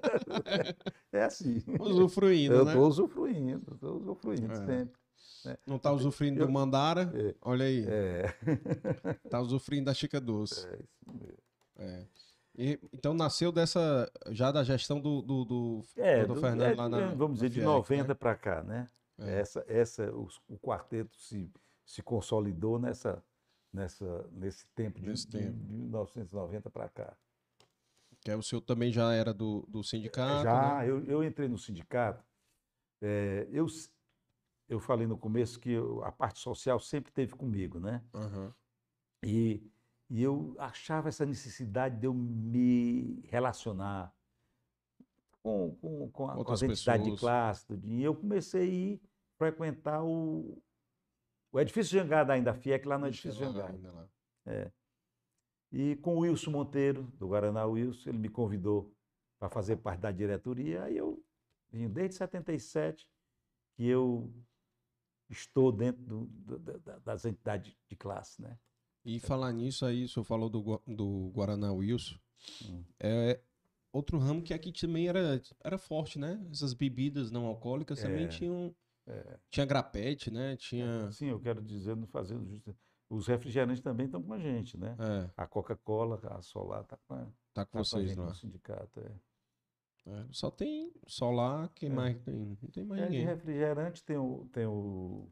É 1.13 1.25
assim. 1.25 1.63
Usufruindo, 1.81 2.55
Eu 2.55 2.65
né? 2.65 2.73
estou 2.73 2.89
usufruindo, 2.89 3.75
estou 3.75 3.97
usufruindo 3.97 4.53
É. 4.53 4.57
sempre. 4.67 5.03
Não 5.67 5.79
tá 5.79 5.93
usufruindo 5.93 6.41
Eu- 6.41 6.47
do 6.47 6.53
Mandara? 6.53 7.13
É. 7.15 7.35
Olha 7.43 7.65
aí. 7.67 7.85
É, 7.87 8.25
Tá 9.31 9.41
usufruindo 9.41 9.87
da 9.87 9.95
Chica 9.95 10.21
Doce. 10.21 10.67
é 10.67 10.75
isso 10.77 11.19
mesmo. 11.19 11.39
É. 11.79 12.07
E- 12.57 12.81
então 12.93 13.15
nasceu 13.15 13.51
dessa. 13.53 14.11
Já 14.31 14.53
da 14.53 14.63
gestão 14.63 15.01
do, 15.01 15.23
do, 15.23 15.45
do, 15.45 15.83
É, 15.97 16.25
do 16.25 16.35
do- 16.35 16.41
Fernando 16.41 16.73
é, 16.73 16.75
lá 16.75 16.89
na. 16.89 17.07
vamos 17.15 17.35
dizer, 17.41 17.47
na 17.47 17.51
de 17.51 17.55
FIEC, 17.61 17.67
90 17.67 18.09
né? 18.09 18.15
para 18.15 18.35
cá, 18.35 18.63
né? 18.63 18.89
É. 19.19 19.41
Essa, 19.41 19.65
essa, 19.69 20.13
os- 20.15 20.41
o 20.49 20.59
quarteto 20.59 21.17
se, 21.17 21.51
se 21.85 22.03
consolidou 22.03 22.79
nessa, 22.79 23.23
nessa, 23.73 24.29
nesse 24.33 24.67
tempo 24.75 25.01
de, 25.01 25.07
Nesse 25.07 25.27
tempo. 25.27 25.57
de 25.57 25.73
1990 25.73 26.71
para 26.71 26.89
cá. 26.89 27.17
Que 28.21 28.31
é 28.31 28.37
o 28.37 28.43
senhor 28.43 28.61
também 28.61 28.93
já 28.93 29.13
era 29.13 29.33
do, 29.33 29.65
do 29.69 29.83
sindicato. 29.83 30.43
Já, 30.43 30.79
né? 30.81 30.89
eu, 30.91 31.05
eu 31.07 31.25
entrei 31.25 31.49
no 31.49 31.59
sindicato, 31.59 32.25
é, 33.01 33.49
eu, 33.51 33.67
eu 34.69 34.79
falei 34.79 35.07
no 35.07 35.19
começo 35.19 35.59
que 35.59 35.71
eu- 35.71 36.05
a 36.05 36.13
parte 36.13 36.39
social 36.39 36.79
sempre 36.79 37.11
teve 37.13 37.35
comigo, 37.35 37.81
né? 37.81 38.05
Aham. 38.15 38.55
E, 39.25 39.69
e 40.11 40.23
eu 40.23 40.55
achava 40.59 41.09
essa 41.09 41.25
necessidade 41.27 41.99
de 41.99 42.07
eu 42.07 42.15
me 42.15 43.21
relacionar 43.29 44.15
com, 45.43 45.75
com, 45.81 46.11
com, 46.11 46.29
a, 46.31 46.45
com 46.45 46.53
as 46.53 46.63
entidades 46.63 47.05
de 47.07 47.13
pessoas. 47.13 47.21
classe. 47.21 47.81
E 47.83 48.03
eu 48.05 48.15
comecei 48.15 48.61
a 48.63 48.65
ir 48.65 49.03
frequentar 49.37 50.05
o, 50.05 50.63
o 51.53 51.61
edifício 51.61 51.99
Jangada 51.99 52.33
ainda, 52.33 52.51
a 52.51 52.55
FIEC 52.55 52.87
lá 52.87 52.99
no 52.99 53.07
edifício 53.07 53.39
Jangada. 53.39 53.73
ainda 53.73 53.93
lá. 53.93 54.09
E 55.71 55.97
com 55.97 56.17
o 56.17 56.21
Wilson 56.21 56.51
Monteiro, 56.51 57.05
do 57.19 57.29
Guaraná 57.29 57.65
Wilson, 57.67 58.11
ele 58.11 58.19
me 58.19 58.29
convidou 58.29 58.93
para 59.39 59.49
fazer 59.49 59.77
parte 59.77 60.01
da 60.01 60.11
diretoria. 60.11 60.85
Aí 60.85 60.97
eu 60.97 61.23
vim 61.71 61.89
desde 61.89 62.17
77 62.17 63.09
que 63.77 63.87
eu 63.87 64.31
estou 65.31 65.73
dentro 65.73 66.03
do- 66.03 66.27
do- 66.27 66.59
da- 66.59 66.77
da- 66.79 66.99
das 66.99 67.25
entidades 67.25 67.75
de 67.89 67.97
classe, 67.97 68.43
né? 68.43 68.59
E 69.05 69.19
falar 69.19 69.51
nisso 69.53 69.85
aí, 69.87 70.05
o 70.05 70.09
senhor 70.09 70.25
falou 70.25 70.51
do, 70.51 70.81
do 70.87 71.31
Guaraná 71.35 71.73
Wilson. 71.73 72.17
Hum. 72.67 72.85
É 73.01 73.41
outro 73.93 74.19
ramo 74.19 74.43
que 74.43 74.53
aqui 74.53 74.73
também 74.73 75.09
era, 75.09 75.41
era 75.65 75.79
forte, 75.79 76.19
né? 76.19 76.39
Essas 76.51 76.75
bebidas 76.75 77.31
não 77.31 77.47
alcoólicas 77.47 78.01
também 78.01 78.25
É. 78.27 78.29
tinham. 78.29 78.75
É. 79.07 79.39
Tinha 79.51 79.67
grapete, 79.67 80.31
né? 80.31 80.57
Tinha. 80.57 81.11
Sim, 81.11 81.27
eu 81.31 81.41
quero 81.41 81.61
dizer, 81.61 81.97
não 81.97 82.07
fazendo 82.07 82.47
justiça. 82.49 82.77
Os 83.11 83.27
refrigerantes 83.27 83.83
também 83.83 84.07
estão 84.07 84.23
com 84.23 84.33
a 84.33 84.39
gente, 84.39 84.79
né? 84.79 84.97
É, 84.99 85.31
A 85.37 85.47
Coca-Cola, 85.47 86.19
a 86.31 86.41
Solar 86.41 86.83
está 86.83 86.97
com, 87.07 87.15
a- 87.15 87.19
tá 87.19 87.27
com 87.27 87.33
tá 87.53 87.67
com 87.67 87.79
vocês 87.85 88.09
gente 88.09 88.19
lá. 88.19 88.27
no 88.27 88.35
sindicato. 88.35 89.01
É. 89.01 89.13
É, 90.05 90.27
só 90.33 90.51
tem 90.51 90.93
Solar, 91.07 91.69
quem 91.75 91.91
É. 91.91 91.93
mais 91.93 92.19
tem? 92.23 92.59
Não 92.61 92.71
tem 92.71 92.85
mais 92.85 93.03
É, 93.03 93.05
de 93.07 93.11
ninguém. 93.13 93.27
refrigerante 93.27 94.03
tem 94.05 94.17
o, 94.17 94.49
tem 94.53 94.67
o, 94.67 95.31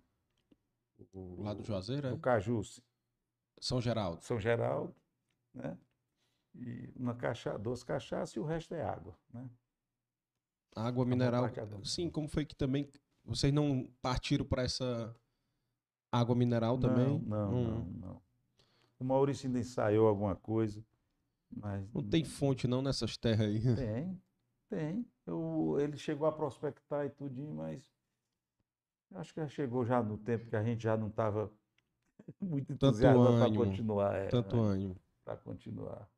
o, 1.12 1.42
Lá 1.42 1.55
do 1.55 1.62
Juazeiro, 1.64 2.06
é? 2.09 2.12
o 2.12 2.18
Caju 2.18 2.60
São 3.60 3.80
Geraldo. 3.80 4.22
São 4.22 4.38
Geraldo, 4.38 4.94
né? 5.55 5.78
E 6.55 6.92
uma 6.97 7.14
caixa, 7.14 7.56
duas 7.59 7.82
cachaças 7.82 8.34
e 8.34 8.40
o 8.40 8.44
resto 8.44 8.74
é 8.74 8.82
água, 8.82 9.16
né? 9.32 9.48
Água 10.76 10.92
boa 11.05 11.06
mineral. 11.06 11.48
Sim, 11.84 12.10
como 12.10 12.28
foi 12.28 12.44
que 12.44 12.55
também. 12.55 12.88
Vocês 13.31 13.52
não 13.52 13.89
partiram 14.02 14.44
para 14.44 14.62
essa 14.65 15.15
água 16.11 16.35
mineral 16.35 16.77
também? 16.77 17.20
Não, 17.20 17.52
não, 17.52 17.52
Hum. 17.52 17.65
não, 17.65 18.09
não. 18.09 18.23
O 18.98 19.05
Maurício 19.05 19.47
ainda 19.47 19.61
ensaiou 19.61 20.09
alguma 20.09 20.35
coisa, 20.35 20.85
mas 21.48 21.89
Não 21.94 22.02
tem 22.02 22.24
fonte 22.24 22.66
não 22.66 22.82
nessas 22.82 23.16
terras 23.16 23.47
aí. 23.47 23.61
Tem, 23.77 24.20
tem. 24.69 25.07
Eu, 25.24 25.77
ele 25.81 25.97
chegou 25.97 26.27
a 26.27 26.32
prospectar 26.32 27.07
e 27.07 27.11
tudinho, 27.11 27.55
mas 27.55 27.89
acho 29.15 29.32
que 29.32 29.40
já 29.40 29.48
chegou 29.48 29.85
já 29.86 30.02
no 30.02 30.19
tempo 30.19 30.48
que 30.51 30.57
a 30.57 30.62
gente 30.65 30.82
já 30.82 30.97
não 30.97 31.07
estava 31.07 31.52
muito 32.43 32.73
entusiasmado 32.73 33.39
para 33.39 33.55
continuar. 33.57 34.15
É, 34.16 34.27
Tanto 34.27 34.57
ânimo. 34.61 34.97
Para 35.24 35.36
continuar. 35.36 36.11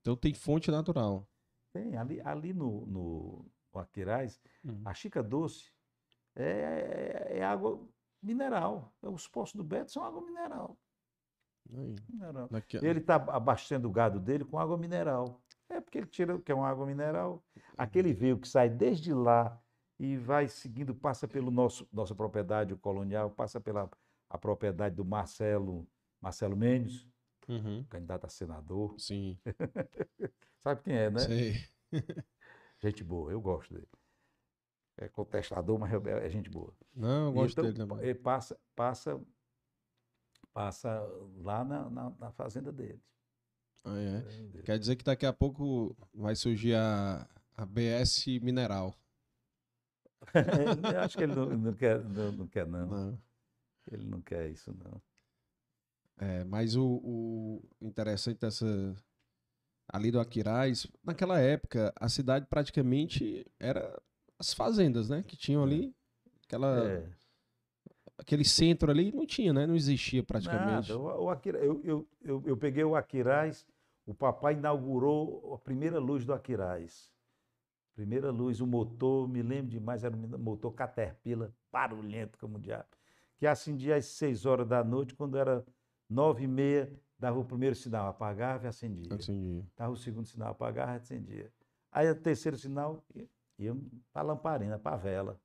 Então 0.00 0.16
tem 0.16 0.32
fonte 0.32 0.70
natural. 0.70 1.28
Tem, 1.72 1.96
ali, 1.98 2.18
ali 2.22 2.52
no, 2.54 2.86
no, 2.86 3.46
no 3.74 3.80
Aquiraz, 3.80 4.40
Hum. 4.64 4.80
a 4.86 4.94
Chica 4.94 5.22
Doce 5.22 5.70
é, 6.36 7.38
é 7.38 7.44
água 7.44 7.80
mineral. 8.22 8.92
Os 9.02 9.26
postos 9.28 9.56
do 9.58 9.64
Beto 9.64 9.92
são 9.92 10.04
água 10.04 10.20
mineral. 10.22 10.78
Aí, 11.72 11.96
mineral. 12.08 12.48
daqui 12.48 12.78
Ele 12.84 13.00
está 13.00 13.14
abastecendo 13.16 13.88
o 13.88 13.92
gado 13.92 14.18
dele 14.18 14.44
com 14.44 14.58
água 14.58 14.76
mineral. 14.76 15.40
É 15.68 15.80
porque 15.80 15.98
ele 15.98 16.06
tira, 16.06 16.38
que 16.38 16.50
é 16.50 16.54
uma 16.54 16.68
água 16.68 16.84
mineral. 16.84 17.44
Aquele 17.78 18.12
veio 18.12 18.38
que 18.38 18.48
sai 18.48 18.68
desde 18.68 19.14
lá 19.14 19.60
e 19.98 20.16
vai 20.16 20.48
seguindo, 20.48 20.94
passa 20.94 21.28
pelo 21.28 21.50
nosso 21.50 21.86
nossa 21.92 22.14
propriedade 22.14 22.74
colonial, 22.76 23.30
passa 23.30 23.60
pela 23.60 23.88
a 24.28 24.38
propriedade 24.38 24.96
do 24.96 25.04
Marcelo 25.04 25.86
Marcelo 26.20 26.56
Mendes, 26.56 27.06
Uhum. 27.48 27.84
candidato 27.88 28.26
a 28.26 28.28
senador. 28.28 28.94
Sim, 28.98 29.38
Sabe 30.60 30.82
quem 30.82 30.94
é, 30.94 31.10
né? 31.10 31.18
sei. 31.18 31.54
Gente 32.78 33.02
boa, 33.02 33.32
eu 33.32 33.40
gosto 33.40 33.74
dele. 33.74 33.88
É 35.00 35.08
contestador, 35.08 35.78
mas 35.78 35.90
é, 35.92 36.26
é 36.26 36.30
gente 36.30 36.50
boa. 36.50 36.74
Não, 36.94 37.28
eu 37.28 37.32
gosto 37.32 37.52
então, 37.52 37.64
dele 37.64 37.76
também. 37.76 38.06
ele 38.06 38.18
passa, 38.18 38.60
passa, 38.76 39.18
passa 40.52 41.00
lá 41.38 41.64
na, 41.64 41.88
na, 41.88 42.10
na 42.10 42.30
fazenda 42.30 42.70
dele. 42.70 43.02
Ah, 43.82 43.98
é. 43.98 44.62
Quer 44.62 44.78
dizer 44.78 44.96
que 44.96 45.04
daqui 45.04 45.24
a 45.24 45.32
pouco 45.32 45.96
vai 46.12 46.36
surgir 46.36 46.74
a, 46.74 47.26
a 47.56 47.64
BS 47.64 48.26
Mineral. 48.42 48.94
Eu 50.92 51.00
acho 51.00 51.16
que 51.16 51.24
ele 51.24 51.34
não, 51.34 51.46
não 51.46 51.72
quer, 51.72 52.04
não, 52.04 52.32
não 52.32 52.46
quer, 52.46 52.66
não. 52.66 52.86
Não. 52.86 53.18
Ele 53.90 54.04
não 54.04 54.20
quer 54.20 54.50
isso, 54.50 54.70
não. 54.84 55.00
É, 56.18 56.44
mas 56.44 56.76
o, 56.76 57.00
o 57.02 57.62
interessante 57.80 58.38
dessa. 58.38 58.94
Ali 59.88 60.10
do 60.10 60.20
Aquiraz, 60.20 60.86
naquela 61.02 61.40
época, 61.40 61.92
a 61.96 62.08
cidade 62.08 62.46
praticamente 62.46 63.44
era 63.58 64.00
as 64.40 64.52
fazendas, 64.54 65.08
né? 65.10 65.22
Que 65.22 65.36
tinham 65.36 65.62
ali. 65.62 65.94
Aquela, 66.46 66.84
É, 66.90 67.06
Aquele 68.18 68.44
centro 68.44 68.90
ali 68.90 69.12
não 69.12 69.24
tinha, 69.26 69.52
né? 69.52 69.66
Não 69.66 69.74
existia 69.76 70.22
praticamente. 70.22 70.90
nada. 70.90 70.98
O, 70.98 71.24
o 71.24 71.30
Aquira- 71.30 71.58
eu, 71.58 71.80
eu, 71.84 72.08
eu, 72.22 72.42
eu 72.46 72.56
peguei 72.56 72.82
o 72.84 72.94
Aquiraz, 72.96 73.66
o 74.04 74.12
papai 74.14 74.54
inaugurou 74.54 75.54
a 75.54 75.58
primeira 75.58 75.98
luz 75.98 76.24
do 76.24 76.32
Aquiraz. 76.34 77.10
Primeira 77.94 78.30
luz, 78.30 78.60
o 78.60 78.66
motor, 78.66 79.28
me 79.28 79.42
lembro 79.42 79.70
demais, 79.70 80.04
era 80.04 80.14
um 80.16 80.38
motor 80.38 80.72
Caterpillar, 80.72 81.50
barulhento 81.72 82.38
como 82.38 82.56
o 82.56 82.60
diabo. 82.60 82.88
Que 83.38 83.46
acendia 83.46 83.96
às 83.96 84.04
seis 84.06 84.44
horas 84.46 84.66
da 84.66 84.82
noite, 84.84 85.14
quando 85.14 85.36
era 85.38 85.64
nove 86.08 86.44
e 86.44 86.48
meia, 86.48 86.92
dava 87.18 87.38
o 87.38 87.44
primeiro 87.44 87.74
sinal, 87.74 88.06
apagava 88.08 88.64
e 88.64 88.68
acendia. 88.68 89.12
Entendi. 89.14 89.64
Dava 89.76 89.92
o 89.92 89.96
segundo 89.96 90.26
sinal, 90.26 90.50
apagava 90.52 90.92
e 90.92 90.96
acendia. 90.96 91.50
Aí 91.90 92.08
o 92.10 92.14
terceiro 92.14 92.56
sinal, 92.56 93.02
ia- 93.64 93.74
para 94.12 94.22
a 94.22 94.24
lamparina, 94.24 94.78
para 94.78 94.94
a 94.96 94.98
vela. 94.98 95.40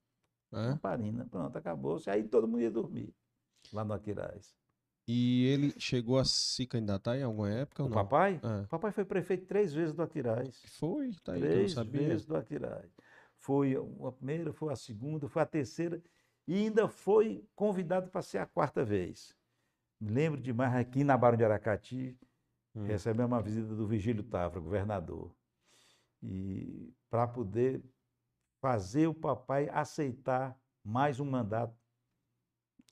É? 0.54 0.58
Lamparina, 0.58 1.26
pronto, 1.30 1.58
acabou. 1.58 2.00
Aí 2.08 2.24
todo 2.24 2.48
mundo 2.48 2.62
ia 2.62 2.72
dormir, 2.72 3.14
lá 3.74 3.84
no 3.84 3.94
Aquiraz. 3.94 4.56
E 5.08 5.46
ele 5.46 5.74
chegou 5.80 6.18
a 6.18 6.26
se 6.26 6.66
candidatar 6.66 7.16
em 7.18 7.22
alguma 7.24 7.50
época 7.52 7.84
ou 7.84 7.88
O 7.88 7.90
não? 7.92 7.96
papai? 7.96 8.40
É. 8.44 8.62
O 8.64 8.68
papai 8.68 8.92
foi 8.92 9.06
prefeito 9.06 9.46
três 9.46 9.72
vezes 9.74 9.94
do 9.94 10.02
Aquiraz. 10.02 10.62
Foi, 10.80 11.12
tá 11.24 11.34
aí, 11.34 11.42
Três 11.42 11.74
sabia. 11.74 12.08
vezes 12.08 12.26
do 12.26 12.36
Aquiraz. 12.36 12.90
Foi 13.38 13.76
a 13.76 14.12
primeira, 14.12 14.52
foi 14.52 14.74
a 14.74 14.76
segunda, 14.76 15.28
foi 15.28 15.42
a 15.44 15.46
terceira 15.46 16.02
e 16.48 16.56
ainda 16.56 16.88
foi 16.88 17.46
convidado 17.54 18.10
para 18.10 18.22
ser 18.24 18.40
a 18.40 18.46
quarta 18.48 18.84
vez. 18.84 19.36
Me 20.02 20.12
lembro 20.12 20.42
demais 20.42 20.74
aqui 20.76 21.04
na 21.04 21.16
Barão 21.18 21.38
de 21.38 21.44
Aracati, 21.46 22.18
Hum. 22.76 22.86
recebemos 22.86 23.32
uma 23.32 23.42
visita 23.42 23.74
do 23.76 23.88
Vigílio 23.88 24.24
Távora, 24.24 24.60
governador. 24.60 25.32
E 26.22 26.92
para 27.10 27.28
poder 27.28 27.84
fazer 28.66 29.06
o 29.06 29.14
papai 29.14 29.70
aceitar 29.70 30.60
mais 30.84 31.20
um 31.20 31.26
mandato. 31.26 31.78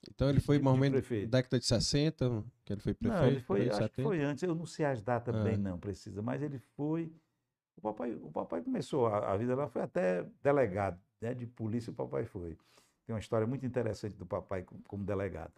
Então 0.08 0.30
ele 0.30 0.38
foi 0.38 0.60
menos 0.60 1.00
prefeito. 1.00 1.28
década 1.28 1.58
de 1.58 1.66
60, 1.66 2.44
que 2.64 2.72
ele 2.72 2.80
foi 2.80 2.94
prefeito? 2.94 3.20
Não, 3.20 3.26
ele 3.26 3.40
foi, 3.40 3.62
acho 3.62 3.70
que 3.70 3.96
70? 3.96 4.02
foi 4.04 4.22
antes, 4.22 4.44
eu 4.44 4.54
não 4.54 4.66
sei 4.66 4.86
as 4.86 5.02
datas 5.02 5.34
Ah. 5.34 5.42
bem, 5.42 5.56
não, 5.56 5.76
precisa, 5.76 6.22
mas 6.22 6.40
ele 6.42 6.60
foi. 6.76 7.12
O 7.76 7.80
papai, 7.80 8.14
o 8.14 8.30
papai 8.30 8.62
começou 8.62 9.08
a, 9.08 9.32
a 9.32 9.36
vida 9.36 9.56
lá, 9.56 9.66
foi 9.66 9.82
até 9.82 10.22
delegado, 10.40 11.00
né, 11.20 11.34
de 11.34 11.44
polícia 11.44 11.90
o 11.90 11.94
papai 11.94 12.24
foi. 12.24 12.56
Tem 13.04 13.12
uma 13.12 13.18
história 13.18 13.44
muito 13.44 13.66
interessante 13.66 14.16
do 14.16 14.24
papai 14.24 14.62
como, 14.62 14.80
como 14.84 15.04
delegado. 15.04 15.52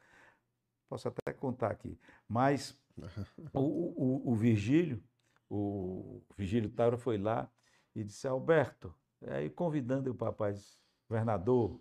Posso 0.88 1.08
até 1.08 1.30
contar 1.34 1.70
aqui. 1.70 1.98
Mas 2.26 2.74
o, 3.52 3.60
o, 3.60 4.32
o 4.32 4.34
Virgílio, 4.34 5.04
o 5.50 6.22
Virgílio 6.38 6.70
Taura 6.70 6.96
foi 6.96 7.18
lá 7.18 7.50
e 7.94 8.02
disse, 8.02 8.26
Alberto, 8.26 8.94
aí 9.26 9.50
convidando 9.50 10.10
o 10.10 10.14
papai, 10.14 10.52
disse, 10.52 10.76
governador, 11.08 11.80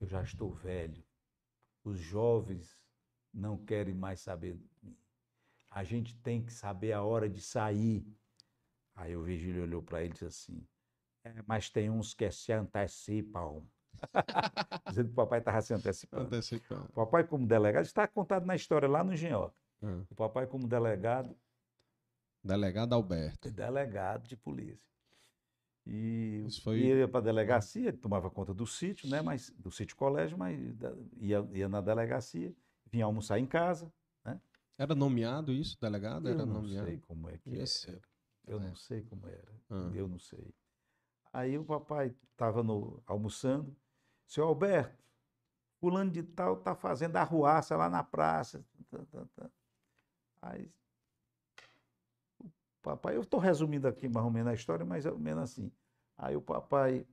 eu 0.00 0.06
já 0.06 0.22
estou 0.22 0.50
velho, 0.52 1.04
os 1.84 1.98
jovens 1.98 2.78
não 3.32 3.56
querem 3.56 3.94
mais 3.94 4.20
saber 4.20 4.54
de 4.56 4.68
mim. 4.82 4.96
A 5.70 5.84
gente 5.84 6.16
tem 6.20 6.42
que 6.44 6.52
saber 6.52 6.92
a 6.92 7.02
hora 7.02 7.28
de 7.28 7.40
sair. 7.40 8.06
Aí 8.94 9.14
o 9.16 9.22
Virgílio 9.22 9.62
olhou 9.62 9.82
para 9.82 10.00
ele 10.02 10.10
e 10.10 10.12
disse 10.12 10.24
assim, 10.24 10.66
"É, 11.24 11.42
mas 11.46 11.68
tem 11.70 11.90
uns 11.90 12.14
que 12.14 12.30
se 12.30 12.52
antecipam. 12.52 13.62
Dizendo 14.88 15.08
que 15.08 15.12
o 15.12 15.16
papai 15.16 15.40
estava 15.40 15.60
se 15.60 15.74
antecipando. 15.74 16.24
Antecipando. 16.26 16.86
O 16.90 16.92
papai, 16.92 17.26
como 17.26 17.46
delegado, 17.46 17.84
está 17.84 18.06
contado 18.06 18.46
na 18.46 18.54
história 18.56 18.88
lá 18.88 19.02
no 19.04 19.12
Engenhoca. 19.12 19.60
Ah. 19.82 20.04
O 20.10 20.14
papai, 20.14 20.46
como 20.46 20.66
delegado, 20.66 21.36
Delegado 22.42 22.94
Alberto. 22.94 23.50
delegado 23.50 24.28
de 24.28 24.36
polícia. 24.36 24.88
E, 25.90 26.46
foi- 26.62 26.80
e 26.80 26.86
ia 26.98 27.08
para 27.08 27.20
a 27.20 27.22
delegacia, 27.22 27.88
ele 27.88 27.96
tomava 27.96 28.28
conta 28.30 28.52
do 28.52 28.66
sítio, 28.66 29.08
né? 29.08 29.22
Mas, 29.22 29.48
do 29.58 29.70
sítio 29.70 29.96
colégio, 29.96 30.36
mas 30.36 30.58
ia, 31.16 31.48
ia 31.52 31.68
na 31.68 31.80
delegacia, 31.80 32.54
vinha 32.90 33.06
almoçar 33.06 33.38
em 33.38 33.46
casa. 33.46 33.90
Era 34.76 34.94
nomeado 34.94 35.52
isso, 35.52 35.76
delegado? 35.80 36.28
Era 36.28 36.40
eu 36.42 36.46
não 36.46 36.60
nomeado? 36.62 36.86
sei 36.86 36.98
como 36.98 37.28
é 37.28 37.38
que 37.38 37.50
era. 37.58 38.00
Eu 38.46 38.58
É. 38.58 38.60
não 38.60 38.74
sei 38.76 39.02
como 39.02 39.26
era. 39.26 39.52
Ah. 39.68 39.90
Eu 39.92 40.06
não 40.06 40.18
sei. 40.20 40.54
Aí 41.32 41.58
o 41.58 41.64
papai 41.64 42.14
estava 42.30 42.62
almoçando. 43.06 43.74
Seu 44.24 44.44
Alberto, 44.44 45.02
fulano 45.80 46.10
de 46.12 46.22
tal 46.22 46.54
está 46.54 46.74
fazendo 46.76 47.16
arruaça 47.16 47.76
lá 47.76 47.88
na 47.90 48.04
praça. 48.04 48.64
tá, 48.88 48.98
tá, 49.10 49.26
tá. 49.34 49.50
Aí 50.42 50.70
papai, 52.82 53.16
eu 53.16 53.22
estou 53.22 53.40
resumindo 53.40 53.88
aqui 53.88 54.08
mais 54.08 54.24
ou 54.24 54.30
menos 54.30 54.50
a 54.50 54.54
história, 54.54 54.84
mas 54.84 55.04
é 55.04 55.08
mais 55.10 55.16
ou 55.16 55.22
menos 55.22 55.42
assim. 55.44 55.72
Aí 56.16 56.36
o 56.36 56.42
papai, 56.42 57.06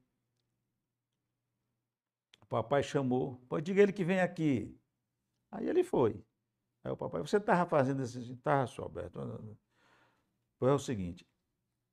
o 2.42 2.46
papai 2.46 2.84
chamou, 2.84 3.38
pô, 3.48 3.60
diga 3.60 3.82
ele 3.82 3.94
que 3.94 4.04
vem 4.04 4.20
aqui. 4.20 4.80
Aí 5.52 5.68
ele 5.68 5.84
foi. 5.84 6.24
Aí 6.84 6.92
o 6.92 6.98
papai, 6.98 7.22
você 7.22 7.38
estava 7.38 7.70
fazendo 7.70 8.04
isso? 8.04 8.20
Estava, 8.20 8.68
seu 8.68 8.84
Alberto. 8.84 9.58
Pois 10.58 10.72
é 10.72 10.76
o 10.76 10.80
seguinte, 10.80 11.28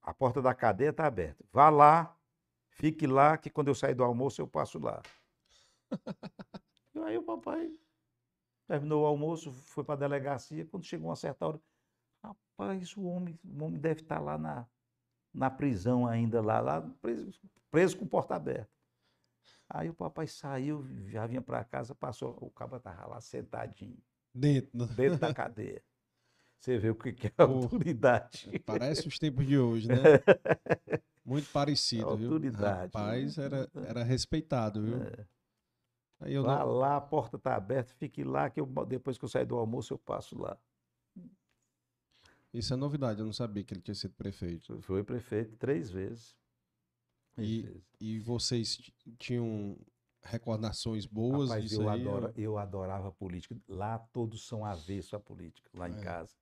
a 0.02 0.12
porta 0.12 0.42
da 0.42 0.54
cadeia 0.54 0.90
está 0.90 1.06
aberta. 1.06 1.44
Vá 1.52 1.70
lá, 1.70 2.16
fique 2.70 3.06
lá, 3.06 3.36
que 3.38 3.50
quando 3.50 3.68
eu 3.68 3.74
sair 3.74 3.94
do 3.94 4.04
almoço 4.04 4.40
eu 4.40 4.48
passo 4.48 4.78
lá. 4.78 5.02
e 6.94 6.98
aí 7.00 7.18
o 7.18 7.22
papai 7.22 7.72
terminou 8.66 9.02
o 9.02 9.06
almoço, 9.06 9.52
foi 9.52 9.84
para 9.84 9.94
a 9.94 9.98
delegacia. 9.98 10.66
Quando 10.66 10.84
chegou 10.84 11.08
uma 11.08 11.16
certa 11.16 11.46
hora, 11.46 11.60
rapaz, 12.22 12.96
o 12.96 13.02
homem, 13.04 13.38
o 13.44 13.64
homem 13.64 13.80
deve 13.80 14.00
estar 14.02 14.20
lá 14.20 14.38
na, 14.38 14.66
na 15.32 15.50
prisão 15.50 16.06
ainda, 16.06 16.40
lá, 16.40 16.60
lá 16.60 16.80
preso, 17.00 17.32
preso 17.70 17.96
com 17.96 18.06
porta 18.06 18.34
aberta. 18.34 18.70
Aí 19.68 19.88
o 19.88 19.94
papai 19.94 20.26
saiu, 20.26 20.86
já 21.08 21.26
vinha 21.26 21.40
para 21.40 21.64
casa, 21.64 21.94
passou, 21.94 22.36
o 22.40 22.50
cabo 22.50 22.76
estava 22.76 23.06
lá 23.06 23.20
sentadinho, 23.20 23.98
Dentro. 24.34 24.86
dentro 24.88 25.18
da 25.18 25.32
cadeia. 25.34 25.82
Você 26.58 26.78
vê 26.78 26.90
o 26.90 26.94
que 26.94 27.26
é 27.26 27.30
Pô. 27.30 27.42
autoridade. 27.42 28.56
Parece 28.64 29.08
os 29.08 29.18
tempos 29.18 29.44
de 29.44 29.58
hoje, 29.58 29.88
né? 29.88 29.96
Muito 31.24 31.50
parecido, 31.50 32.16
viu? 32.16 32.32
Autoridade, 32.32 32.92
Rapaz, 32.94 33.36
né? 33.36 33.44
era, 33.44 33.70
era 33.86 34.04
respeitado, 34.04 34.82
viu? 34.82 35.02
É. 35.02 35.26
Aí 36.20 36.34
eu 36.34 36.44
Vá 36.44 36.60
não... 36.60 36.66
lá, 36.72 36.96
a 36.96 37.00
porta 37.00 37.36
está 37.36 37.56
aberta, 37.56 37.92
fique 37.94 38.22
lá, 38.22 38.48
que 38.48 38.60
eu, 38.60 38.66
depois 38.86 39.18
que 39.18 39.24
eu 39.24 39.28
sair 39.28 39.44
do 39.44 39.56
almoço 39.56 39.92
eu 39.92 39.98
passo 39.98 40.38
lá. 40.40 40.56
Isso 42.52 42.72
é 42.74 42.76
novidade, 42.76 43.20
eu 43.20 43.24
não 43.26 43.32
sabia 43.32 43.64
que 43.64 43.72
ele 43.72 43.80
tinha 43.80 43.94
sido 43.94 44.14
prefeito. 44.14 44.80
Foi 44.82 45.02
prefeito 45.02 45.56
três 45.56 45.90
vezes. 45.90 46.36
Três 47.34 47.48
E- 47.50 47.62
vezes. 47.62 47.82
E 48.00 48.18
vocês 48.20 48.92
tinham 49.18 49.78
recordações 50.22 51.06
boas 51.06 51.48
Rapaz, 51.48 51.64
disso 51.64 51.82
eu, 51.82 51.88
aí? 51.88 52.00
adora- 52.02 52.32
eu 52.36 52.58
adorava 52.58 53.08
a 53.08 53.12
política. 53.12 53.56
Lá 53.68 53.98
todos 53.98 54.46
são 54.46 54.64
avesso 54.64 55.16
à 55.16 55.20
política, 55.20 55.68
lá 55.74 55.88
em 55.88 55.96
É. 55.96 56.00
casa. 56.02 56.34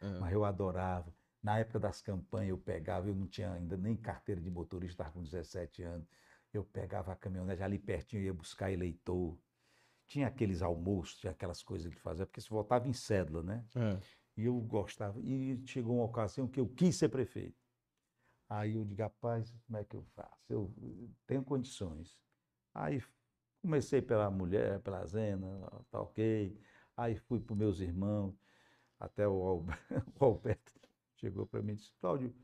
É. 0.00 0.18
Mas 0.18 0.32
eu 0.32 0.44
adorava. 0.44 1.12
Na 1.42 1.58
época 1.58 1.78
das 1.80 2.00
campanhas 2.00 2.50
eu 2.50 2.58
pegava, 2.58 3.08
eu 3.08 3.14
não 3.14 3.26
tinha 3.26 3.52
ainda 3.52 3.76
nem 3.76 3.96
carteira 3.96 4.40
de 4.40 4.50
motorista, 4.50 5.02
estava 5.02 5.12
com 5.12 5.22
17 5.22 5.82
anos. 5.82 6.06
Eu 6.52 6.64
pegava 6.64 7.12
a 7.12 7.16
caminhonete 7.16 7.62
ali 7.62 7.78
pertinho, 7.78 8.22
ia 8.22 8.32
buscar 8.32 8.70
eleitor. 8.70 9.36
Tinha 10.06 10.26
aqueles 10.28 10.62
almoços, 10.62 11.16
tinha 11.16 11.32
aquelas 11.32 11.62
coisas 11.62 11.92
que 11.92 12.00
fazia, 12.00 12.26
porque 12.26 12.40
se 12.40 12.48
votava 12.48 12.86
em 12.88 12.92
cédula, 12.92 13.42
né? 13.42 13.64
É. 13.74 13.98
E 14.36 14.44
eu 14.46 14.54
gostava. 14.60 15.20
E 15.20 15.60
chegou 15.66 15.96
uma 15.96 16.04
ocasião 16.04 16.48
que 16.48 16.60
eu 16.60 16.68
quis 16.68 16.96
ser 16.96 17.08
prefeito. 17.08 17.56
Aí 18.48 18.74
eu 18.74 18.84
digo, 18.84 19.02
rapaz, 19.02 19.52
como 19.66 19.78
é 19.78 19.84
que 19.84 19.96
eu 19.96 20.02
faço? 20.14 20.44
Eu 20.52 20.72
tenho 21.26 21.42
condições. 21.44 22.18
Aí 22.74 23.02
comecei 23.62 24.02
pela 24.02 24.30
mulher, 24.30 24.80
pela 24.80 25.04
Zena, 25.06 25.48
tá 25.90 26.00
ok. 26.00 26.56
Aí 26.96 27.16
fui 27.16 27.40
para 27.40 27.52
os 27.54 27.58
meus 27.58 27.80
irmãos, 27.80 28.34
até 29.00 29.26
o 29.28 29.42
Alber- 29.42 29.78
o 30.20 30.24
Alberto 30.24 30.72
chegou 31.16 31.46
para 31.46 31.62
mim 31.62 31.72
e 31.72 31.76
disse, 31.76 31.92
Cláudio, 32.00 32.34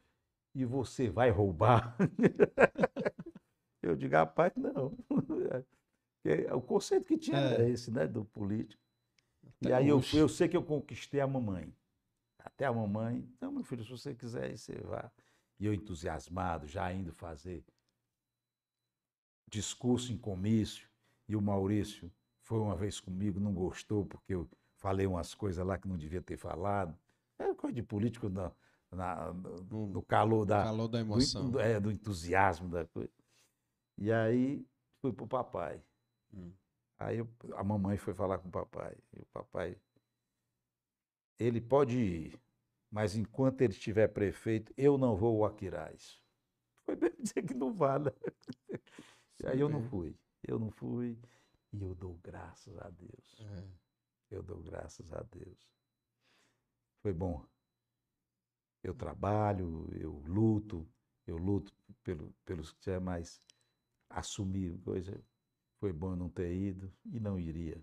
e 0.54 0.64
você 0.64 1.10
vai 1.10 1.30
roubar? 1.30 1.96
Eu 3.82 3.96
digo, 3.96 4.14
rapaz, 4.14 4.52
não. 4.56 4.96
O 6.54 6.60
conceito 6.60 7.06
que 7.06 7.16
tinha 7.16 7.38
É. 7.38 7.54
era 7.54 7.68
esse, 7.68 7.90
né, 7.90 8.06
do 8.06 8.24
político. 8.26 8.82
E 9.62 9.66
Até 9.66 9.74
aí 9.76 9.88
eu, 9.88 10.00
eu 10.12 10.28
sei 10.28 10.48
que 10.48 10.56
eu 10.56 10.62
conquistei 10.62 11.20
a 11.20 11.26
mamãe. 11.26 11.72
Até 12.44 12.64
a 12.66 12.72
mamãe, 12.72 13.18
então, 13.36 13.52
meu 13.52 13.62
filho, 13.64 13.84
se 13.84 13.90
você 13.90 14.14
quiser, 14.14 14.44
aí 14.44 14.56
você 14.58 14.74
vá. 14.82 15.10
E 15.58 15.66
eu 15.66 15.74
entusiasmado, 15.74 16.66
já 16.66 16.92
indo 16.92 17.12
fazer 17.12 17.64
discurso 19.48 20.12
em 20.12 20.16
comício. 20.18 20.88
E 21.28 21.36
o 21.36 21.40
Maurício 21.42 22.10
foi 22.42 22.58
uma 22.58 22.74
vez 22.74 22.98
comigo, 23.00 23.38
não 23.38 23.52
gostou, 23.52 24.04
porque 24.04 24.34
eu 24.34 24.48
falei 24.76 25.06
umas 25.06 25.34
coisas 25.34 25.64
lá 25.64 25.78
que 25.78 25.86
não 25.88 25.96
devia 25.96 26.22
ter 26.22 26.36
falado. 26.36 26.96
É 27.38 27.54
coisa 27.54 27.74
de 27.74 27.82
político 27.82 28.28
na, 28.28 28.50
na- 28.90 29.32
no, 29.32 29.62
No- 29.64 29.86
no 29.88 30.02
calor 30.02 30.44
da, 30.44 30.64
Calor 30.64 30.88
da 30.88 31.00
emoção. 31.00 31.50
do- 31.50 31.60
é, 31.60 31.78
do 31.78 31.90
entusiasmo 31.90 32.68
da 32.68 32.84
coisa. 32.86 33.10
E 33.98 34.10
aí 34.10 34.66
fui 35.00 35.12
pro 35.12 35.26
papai. 35.26 35.82
Hum. 36.32 36.52
Aí 36.98 37.18
eu- 37.18 37.28
a 37.54 37.62
mamãe 37.62 37.96
foi 37.96 38.14
falar 38.14 38.38
com 38.38 38.48
o 38.48 38.52
papai. 38.52 38.96
E 39.16 39.20
o 39.20 39.26
papai, 39.26 39.76
ele 41.40 41.60
pode 41.60 41.98
ir, 41.98 42.40
mas 42.90 43.16
enquanto 43.16 43.62
ele 43.62 43.72
estiver 43.72 44.08
prefeito, 44.08 44.72
eu 44.76 44.98
não 44.98 45.16
vou 45.16 45.42
ao 45.42 45.50
Aquiraz. 45.50 46.20
Foi 46.84 46.94
bem 46.94 47.10
dizer 47.18 47.42
que 47.42 47.54
não 47.54 47.72
vale. 47.72 48.12
E 49.42 49.46
aí 49.46 49.58
eu 49.58 49.68
não 49.68 49.82
fui. 49.82 50.14
Eu 50.46 50.58
não 50.58 50.70
fui. 50.70 51.18
E 51.72 51.80
eu 51.80 51.94
dou 51.94 52.14
graças 52.22 52.76
a 52.78 52.90
Deus. 52.90 53.40
É. 53.40 53.64
Eu 54.30 54.42
dou 54.42 54.60
graças 54.60 55.12
a 55.12 55.22
Deus. 55.22 55.72
Foi 57.02 57.12
bom. 57.12 57.44
Eu 58.82 58.94
trabalho, 58.94 59.88
eu 59.92 60.12
luto, 60.26 60.86
eu 61.26 61.36
luto 61.36 61.72
pelo, 62.02 62.32
pelos 62.44 62.72
que 62.72 62.90
é 62.90 62.98
mais 62.98 63.40
assumir 64.10 64.78
coisa. 64.80 65.22
Foi 65.78 65.92
bom 65.92 66.10
eu 66.10 66.16
não 66.16 66.28
ter 66.28 66.52
ido 66.54 66.92
e 67.06 67.18
não 67.18 67.38
iria. 67.38 67.82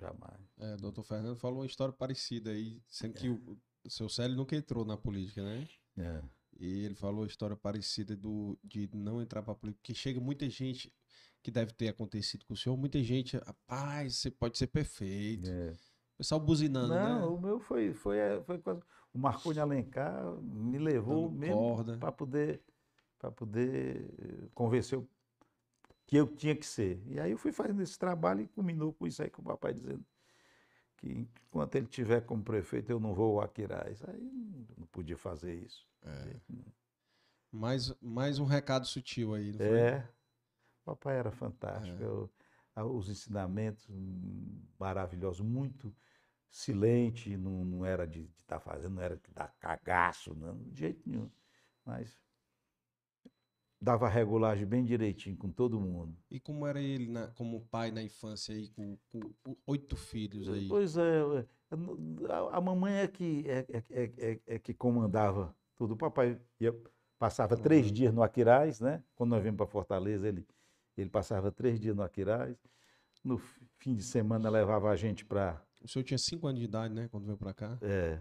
Jamais. 0.00 0.40
É, 0.58 0.76
doutor 0.76 1.02
Fernando 1.04 1.36
falou 1.36 1.60
uma 1.60 1.66
história 1.66 1.92
parecida 1.92 2.50
aí, 2.50 2.82
sendo 2.88 3.14
que 3.14 3.28
o, 3.28 3.58
o 3.84 3.90
seu 3.90 4.08
Célio 4.08 4.36
nunca 4.36 4.56
entrou 4.56 4.84
na 4.84 4.96
política, 4.96 5.42
né? 5.42 5.68
É. 5.98 6.22
E 6.58 6.84
ele 6.84 6.94
falou 6.94 7.20
uma 7.20 7.26
história 7.26 7.56
parecida 7.56 8.16
do, 8.16 8.58
de 8.64 8.88
não 8.94 9.20
entrar 9.22 9.42
para 9.42 9.54
política, 9.54 9.80
porque 9.82 9.94
chega 9.94 10.20
muita 10.20 10.48
gente 10.48 10.92
que 11.42 11.50
deve 11.50 11.72
ter 11.72 11.88
acontecido 11.88 12.44
com 12.44 12.52
o 12.54 12.56
senhor, 12.56 12.76
muita 12.76 13.02
gente, 13.02 13.36
rapaz, 13.38 14.16
você 14.16 14.30
pode 14.30 14.58
ser 14.58 14.66
perfeito. 14.66 15.48
É. 15.48 15.70
O 16.14 16.16
pessoal 16.18 16.40
buzinando, 16.40 16.88
Não, 16.88 17.20
né? 17.20 17.24
o 17.26 17.40
meu 17.40 17.58
foi, 17.60 17.94
foi, 17.94 18.18
é, 18.18 18.42
foi 18.42 18.58
quase. 18.58 18.82
O 19.12 19.18
Marconi 19.18 19.58
Alencar 19.58 20.22
me 20.42 20.78
levou 20.78 21.28
Dando 21.28 21.38
mesmo 21.38 21.98
para 21.98 22.12
poder, 22.12 22.62
para 23.18 23.30
poder 23.32 24.50
convencer 24.54 24.98
o- 24.98 25.08
que 26.10 26.16
eu 26.16 26.26
tinha 26.26 26.56
que 26.56 26.66
ser. 26.66 27.00
E 27.06 27.20
aí 27.20 27.30
eu 27.30 27.38
fui 27.38 27.52
fazendo 27.52 27.80
esse 27.80 27.96
trabalho 27.96 28.40
e 28.42 28.48
culminou 28.48 28.92
com 28.92 29.06
isso 29.06 29.22
aí 29.22 29.30
que 29.30 29.38
o 29.38 29.44
papai 29.44 29.72
dizendo 29.72 30.04
que 30.96 31.08
enquanto 31.08 31.76
ele 31.76 31.86
tiver 31.86 32.22
como 32.22 32.42
prefeito 32.42 32.90
eu 32.90 32.98
não 32.98 33.14
vou 33.14 33.38
ao 33.38 33.44
Aquiraz. 33.44 34.02
Aí 34.08 34.20
não, 34.76 34.86
podia 34.88 35.16
fazer 35.16 35.54
isso. 35.54 35.88
É. 36.02 36.40
Mais, 37.52 37.94
mais 38.02 38.40
um 38.40 38.44
recado 38.44 38.86
sutil 38.86 39.34
aí, 39.34 39.52
não 39.52 39.58
foi? 39.58 39.78
É. 39.78 40.08
papai 40.84 41.16
era 41.16 41.30
fantástico. 41.30 42.02
É. 42.02 42.04
Eu- 42.04 42.28
os 42.96 43.08
ensinamentos 43.08 43.86
maravilhosos, 44.78 45.46
muito 45.46 45.94
silente, 46.48 47.36
não, 47.36 47.64
não 47.64 47.84
era 47.84 48.06
de 48.06 48.22
estar 48.38 48.58
fazendo, 48.58 48.94
não 48.94 49.02
era 49.02 49.16
de 49.16 49.30
dar 49.32 49.54
cagaço, 49.60 50.34
não, 50.34 50.56
de 50.64 50.80
jeito 50.80 51.08
nenhum. 51.08 51.30
Mas 51.84 52.18
dava 53.80 54.08
regulagem 54.08 54.66
bem 54.66 54.84
direitinho 54.84 55.36
com 55.36 55.50
todo 55.50 55.80
mundo. 55.80 56.16
E 56.30 56.38
como 56.38 56.66
era 56.66 56.80
ele 56.80 57.08
na- 57.08 57.28
como 57.28 57.60
pai 57.66 57.90
na 57.90 58.02
infância 58.02 58.54
aí, 58.54 58.68
com, 58.68 58.98
com 59.08 59.20
oito 59.66 59.96
filhos 59.96 60.48
aí? 60.48 60.68
Pois 60.68 60.96
é, 60.96 61.20
é, 61.70 61.72
a, 62.32 62.58
a 62.58 62.60
mamãe 62.60 62.94
é 62.98 63.08
que, 63.08 63.44
é, 63.48 63.66
é- 63.70 63.84
é- 63.90 64.30
é- 64.32 64.40
é 64.46 64.58
que 64.58 64.74
comandava 64.74 65.56
tudo. 65.76 65.94
O 65.94 65.96
papai 65.96 66.38
ia, 66.60 66.74
passava 67.18 67.56
três 67.56 67.86
Uhum. 67.86 67.92
dias 67.92 68.14
no 68.14 68.22
Aquiraz, 68.22 68.80
né? 68.80 69.02
Quando 69.14 69.30
nós 69.30 69.42
viemos 69.42 69.56
para 69.56 69.66
Fortaleza, 69.66 70.28
ele, 70.28 70.46
ele 70.96 71.08
passava 71.10 71.50
três 71.50 71.80
dias 71.80 71.96
no 71.96 72.02
Aquiraz. 72.02 72.56
No 73.24 73.38
fi- 73.38 73.66
fim 73.78 73.94
de 73.94 74.02
semana 74.02 74.48
levava 74.50 74.90
a 74.90 74.96
gente 74.96 75.24
para. 75.24 75.62
O 75.82 75.88
senhor 75.88 76.04
tinha 76.04 76.18
cinco 76.18 76.46
anos 76.46 76.58
de 76.60 76.66
idade, 76.66 76.92
né? 76.92 77.08
Quando 77.08 77.24
veio 77.24 77.38
pra 77.38 77.54
cá. 77.54 77.78
É, 77.82 78.18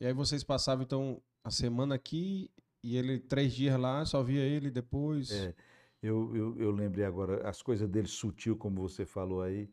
E 0.00 0.06
aí 0.06 0.12
vocês 0.12 0.42
passavam, 0.44 0.84
então, 0.84 1.22
a 1.44 1.50
semana 1.50 1.94
aqui 1.94 2.50
e 2.82 2.96
ele 2.96 3.20
três 3.20 3.52
dias 3.52 3.78
lá, 3.78 4.04
só 4.04 4.22
via 4.22 4.40
ele 4.40 4.70
depois. 4.70 5.30
É, 5.30 5.54
eu, 6.02 6.34
eu, 6.34 6.58
eu 6.58 6.70
lembrei 6.70 7.04
agora, 7.04 7.46
as 7.48 7.62
coisas 7.62 7.88
dele 7.88 8.08
sutil, 8.08 8.56
como 8.56 8.80
você 8.80 9.04
falou 9.04 9.42
aí. 9.42 9.70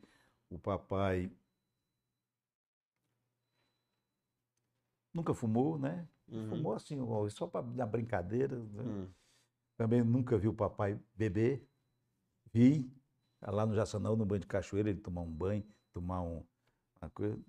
O 0.49 0.59
papai 0.59 1.31
nunca 5.13 5.33
fumou, 5.33 5.79
né? 5.79 6.07
Uhum. 6.27 6.49
Fumou 6.49 6.73
assim, 6.73 6.97
só 7.29 7.47
pra, 7.47 7.61
na 7.61 7.85
brincadeira. 7.85 8.57
né? 8.59 8.83
Hum. 8.83 9.07
Também 9.77 10.03
nunca 10.03 10.37
vi 10.37 10.47
o 10.47 10.53
papai 10.53 10.99
beber. 11.15 11.65
Vi 12.53 12.91
lá 13.41 13.65
no 13.65 13.73
Jaçanão, 13.73 14.15
no 14.15 14.25
banho 14.25 14.41
de 14.41 14.47
cachoeira, 14.47 14.89
ele 14.89 14.99
tomar 14.99 15.21
um 15.21 15.31
banho, 15.31 15.65
tomar 15.93 16.21
um, 16.21 16.45
uma 17.01 17.09
coisa. 17.09 17.39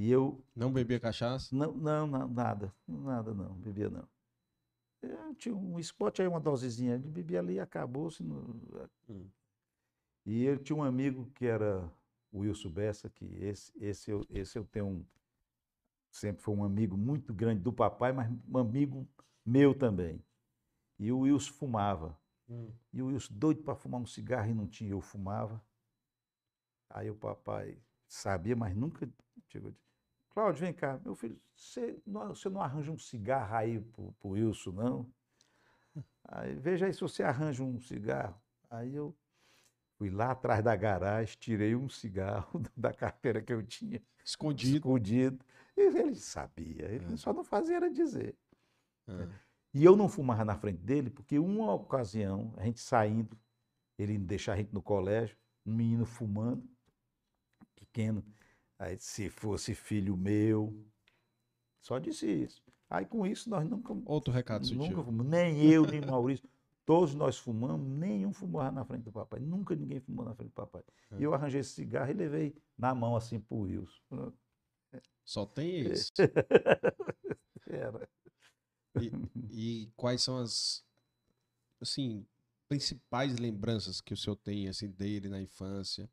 E 0.00 0.10
eu, 0.10 0.42
Não 0.56 0.72
bebia 0.72 0.98
cachaça? 0.98 1.54
não, 1.54 1.72
não, 1.74 2.06
não, 2.06 2.26
nada, 2.26 2.72
nada 2.88 3.34
não, 3.34 3.52
bebia 3.56 3.90
não. 3.90 4.08
Eu 5.02 5.34
tinha 5.34 5.54
um 5.54 5.78
spot 5.78 6.20
aí, 6.20 6.26
uma 6.28 6.40
dosezinha, 6.40 6.94
ele 6.94 7.08
bebia 7.08 7.40
ali 7.40 7.54
e 7.54 7.60
acabou-se. 7.60 8.22
no- 8.22 8.88
Hum. 9.10 9.26
E 10.24 10.44
eu 10.44 10.56
tinha 10.58 10.76
um 10.76 10.82
amigo 10.82 11.30
que 11.34 11.44
era 11.44 11.92
o 12.32 12.38
Wilson 12.40 12.70
Bessa, 12.70 13.10
que 13.10 13.26
esse, 13.44 13.72
esse, 13.78 14.10
eu, 14.10 14.24
esse 14.30 14.58
eu 14.58 14.64
tenho 14.64 14.86
um, 14.86 15.04
sempre 16.10 16.42
foi 16.42 16.54
um 16.54 16.64
amigo 16.64 16.96
muito 16.96 17.32
grande 17.32 17.60
do 17.62 17.72
papai, 17.72 18.12
mas 18.12 18.30
um 18.48 18.58
amigo 18.58 19.06
meu 19.44 19.74
também. 19.74 20.22
E 20.98 21.12
o 21.12 21.20
Wilson 21.20 21.52
fumava. 21.54 22.18
Hum. 22.48 22.70
E 22.92 23.02
o 23.02 23.08
Wilson 23.08 23.34
doido 23.34 23.62
para 23.62 23.74
fumar 23.76 24.00
um 24.00 24.06
cigarro 24.06 24.50
e 24.50 24.54
não 24.54 24.66
tinha, 24.66 24.90
eu 24.92 25.00
fumava. 25.00 25.62
Aí 26.88 27.10
o 27.10 27.14
papai 27.16 27.78
sabia, 28.08 28.54
mas 28.56 28.74
nunca 28.76 29.08
chegou. 29.48 29.74
Cláudio, 30.30 30.60
vem 30.60 30.72
cá, 30.72 30.98
meu 31.04 31.14
filho, 31.14 31.40
você 31.56 32.00
não, 32.06 32.28
você 32.34 32.48
não 32.48 32.60
arranja 32.60 32.90
um 32.92 32.98
cigarro 32.98 33.54
aí 33.54 33.80
pro, 33.80 34.12
pro 34.12 34.30
Wilson, 34.30 34.70
não? 34.72 35.12
Aí, 36.24 36.54
veja 36.54 36.86
aí 36.86 36.94
se 36.94 37.00
você 37.00 37.22
arranja 37.22 37.64
um 37.64 37.80
cigarro. 37.80 38.40
Aí 38.70 38.94
eu 38.94 39.14
fui 39.98 40.08
lá 40.08 40.30
atrás 40.30 40.62
da 40.62 40.74
garagem, 40.76 41.36
tirei 41.38 41.74
um 41.74 41.88
cigarro 41.88 42.62
da 42.76 42.92
carteira 42.92 43.42
que 43.42 43.52
eu 43.52 43.62
tinha, 43.62 44.00
Escondido. 44.24 44.76
escondido. 44.76 45.44
E 45.76 45.80
ele 45.80 46.14
sabia, 46.14 46.84
ele 46.86 47.12
É. 47.12 47.16
só 47.16 47.32
não 47.32 47.42
fazia 47.42 47.76
era 47.76 47.90
dizer. 47.90 48.36
Ah. 49.08 49.26
E 49.74 49.84
eu 49.84 49.96
não 49.96 50.08
fumava 50.08 50.44
na 50.44 50.56
frente 50.56 50.78
dele, 50.82 51.10
porque 51.10 51.38
uma 51.38 51.72
ocasião, 51.74 52.54
a 52.56 52.64
gente 52.64 52.80
saindo, 52.80 53.36
ele 53.98 54.16
deixar 54.18 54.52
a 54.52 54.56
gente 54.56 54.72
no 54.72 54.82
colégio, 54.82 55.36
um 55.66 55.74
menino 55.74 56.04
fumando, 56.06 56.68
pequeno. 57.74 58.24
Aí, 58.80 58.96
se 58.98 59.28
fosse 59.28 59.74
filho 59.74 60.16
meu, 60.16 60.74
só 61.82 61.98
disse 61.98 62.26
isso. 62.26 62.64
Aí, 62.88 63.04
com 63.04 63.26
isso, 63.26 63.50
nós 63.50 63.68
nunca, 63.68 63.92
Outro 64.06 64.32
recado 64.32 64.62
nunca 64.62 64.84
sutil. 64.84 65.04
fumamos, 65.04 65.26
nem 65.26 65.62
eu, 65.70 65.84
nem 65.84 66.00
Maurício. 66.00 66.48
Todos 66.86 67.14
nós 67.14 67.36
fumamos, 67.36 67.86
nenhum 67.86 68.32
fumava 68.32 68.72
na 68.72 68.82
frente 68.82 69.02
do 69.02 69.12
papai. 69.12 69.38
Nunca 69.38 69.76
ninguém 69.76 70.00
fumou 70.00 70.24
na 70.24 70.34
frente 70.34 70.48
do 70.48 70.54
papai. 70.54 70.82
É. 71.10 71.18
E 71.18 71.22
eu 71.22 71.34
arranjei 71.34 71.60
esse 71.60 71.74
cigarro 71.74 72.10
e 72.10 72.14
levei 72.14 72.56
na 72.76 72.94
mão 72.94 73.14
assim 73.14 73.38
pro 73.38 73.58
Wilson. 73.58 74.32
Só 75.26 75.44
tem 75.44 75.80
esse. 75.80 76.10
Era. 77.68 78.08
E 79.50 79.92
quais 79.94 80.22
são 80.22 80.38
as, 80.38 80.82
assim, 81.82 82.26
principais 82.66 83.36
lembranças 83.38 84.00
que 84.00 84.14
o 84.14 84.16
senhor 84.16 84.36
tem, 84.36 84.68
assim, 84.68 84.88
dele 84.88 85.28
na 85.28 85.40
infância? 85.40 86.10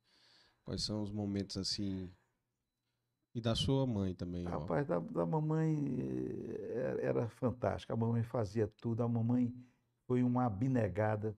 Quais 0.65 0.83
são 0.83 1.01
os 1.01 1.11
momentos, 1.13 1.55
assim... 1.55 2.11
E 3.37 3.41
da 3.41 3.53
sua 3.53 3.85
mãe 3.85 4.15
também. 4.15 4.45
Rapaz, 4.45 4.87
da, 4.87 4.97
da 4.97 5.23
mamãe 5.23 5.77
eh, 5.99 6.73
era, 6.73 7.01
era 7.01 7.29
fantástica. 7.29 7.93
A 7.93 7.95
mamãe 7.95 8.23
fazia 8.23 8.67
tudo. 8.81 9.03
A 9.03 9.07
mamãe 9.07 9.53
foi 10.07 10.23
uma 10.23 10.45
abnegada 10.47 11.37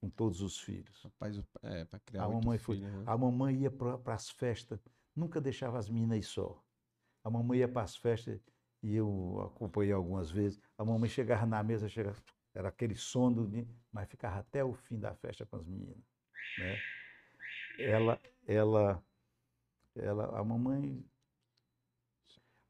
com 0.00 0.10
todos 0.10 0.40
os 0.40 0.58
filhos. 0.58 1.00
Rapaz, 1.04 1.40
é, 1.62 1.84
pra 1.84 2.00
criar 2.00 2.24
A 2.24 2.28
mamãe 2.28 2.58
foi- 2.58 2.78
filhos, 2.78 2.92
né? 2.92 3.04
A 3.06 3.16
mamãe 3.16 3.58
ia 3.60 3.70
para 3.70 4.00
as 4.12 4.28
festas, 4.28 4.80
nunca 5.14 5.40
deixava 5.40 5.78
as 5.78 5.88
meninas 5.88 6.26
só. 6.26 6.60
A 7.22 7.30
mamãe 7.30 7.60
ia 7.60 7.68
para 7.68 7.82
as 7.82 7.96
festas 7.96 8.40
e 8.82 8.96
eu 8.96 9.40
acompanhei 9.54 9.92
algumas 9.92 10.28
vezes. 10.32 10.60
A 10.76 10.84
mamãe 10.84 11.08
chegava 11.08 11.46
na 11.46 11.62
mesa, 11.62 11.88
chegava, 11.88 12.16
era 12.56 12.70
aquele 12.70 12.96
sono, 12.96 13.46
de- 13.46 13.68
mas 13.92 14.08
ficava 14.08 14.40
até 14.40 14.64
o 14.64 14.72
fim 14.74 14.98
da 14.98 15.14
festa 15.14 15.46
com 15.46 15.54
as 15.58 15.64
meninas. 15.64 16.02
Né? 16.58 16.76
Ela, 17.78 18.20
ela, 18.48 19.00
ela, 19.94 20.40
a 20.40 20.42
mamãe. 20.42 21.04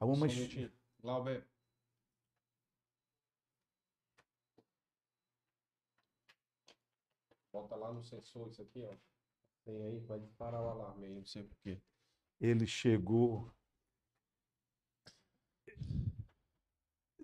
A 0.01 0.07
mamãe. 0.07 0.29
Só 0.31 0.37
um. 0.61 0.71
Glauber. 1.03 1.45
Bota 7.53 7.75
lá 7.77 7.93
no 7.93 8.03
sensor 8.05 8.49
isso 8.51 8.63
aqui, 8.63 8.85
ó. 8.85 8.95
Tem 9.65 9.83
aí, 9.83 9.99
vai 10.01 10.19
disparar 10.21 10.63
o 10.63 10.69
alarme 10.69 11.07
aí, 11.07 11.15
não 11.15 11.25
sei 11.25 11.43
porquê. 11.43 11.81
ele 12.41 12.67
chegou. 12.67 13.51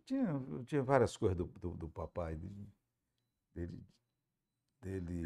Tinha, 0.04 0.40
tinha 0.66 0.82
várias 0.82 1.16
coisas 1.16 1.36
do, 1.36 1.46
do, 1.46 1.70
do 1.76 1.88
papai, 1.88 2.36
de- 2.36 2.68
dele, 3.54 3.84
dele. 4.80 5.22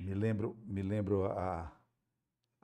Me 0.00 0.14
lembro, 0.14 0.56
me 0.64 0.82
lembro 0.82 1.26
a, 1.26 1.72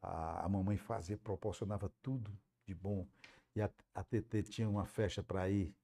a, 0.02 0.44
a 0.46 0.48
mamãe 0.48 0.76
fazia, 0.76 1.16
proporcionava 1.18 1.90
tudo 2.02 2.30
de 2.66 2.74
bom. 2.74 3.06
E 3.54 3.60
a, 3.60 3.70
a 3.94 4.04
TT 4.04 4.42
tinha 4.44 4.68
uma 4.68 4.84
festa 4.86 5.22
para 5.22 5.48
ir 5.50 5.74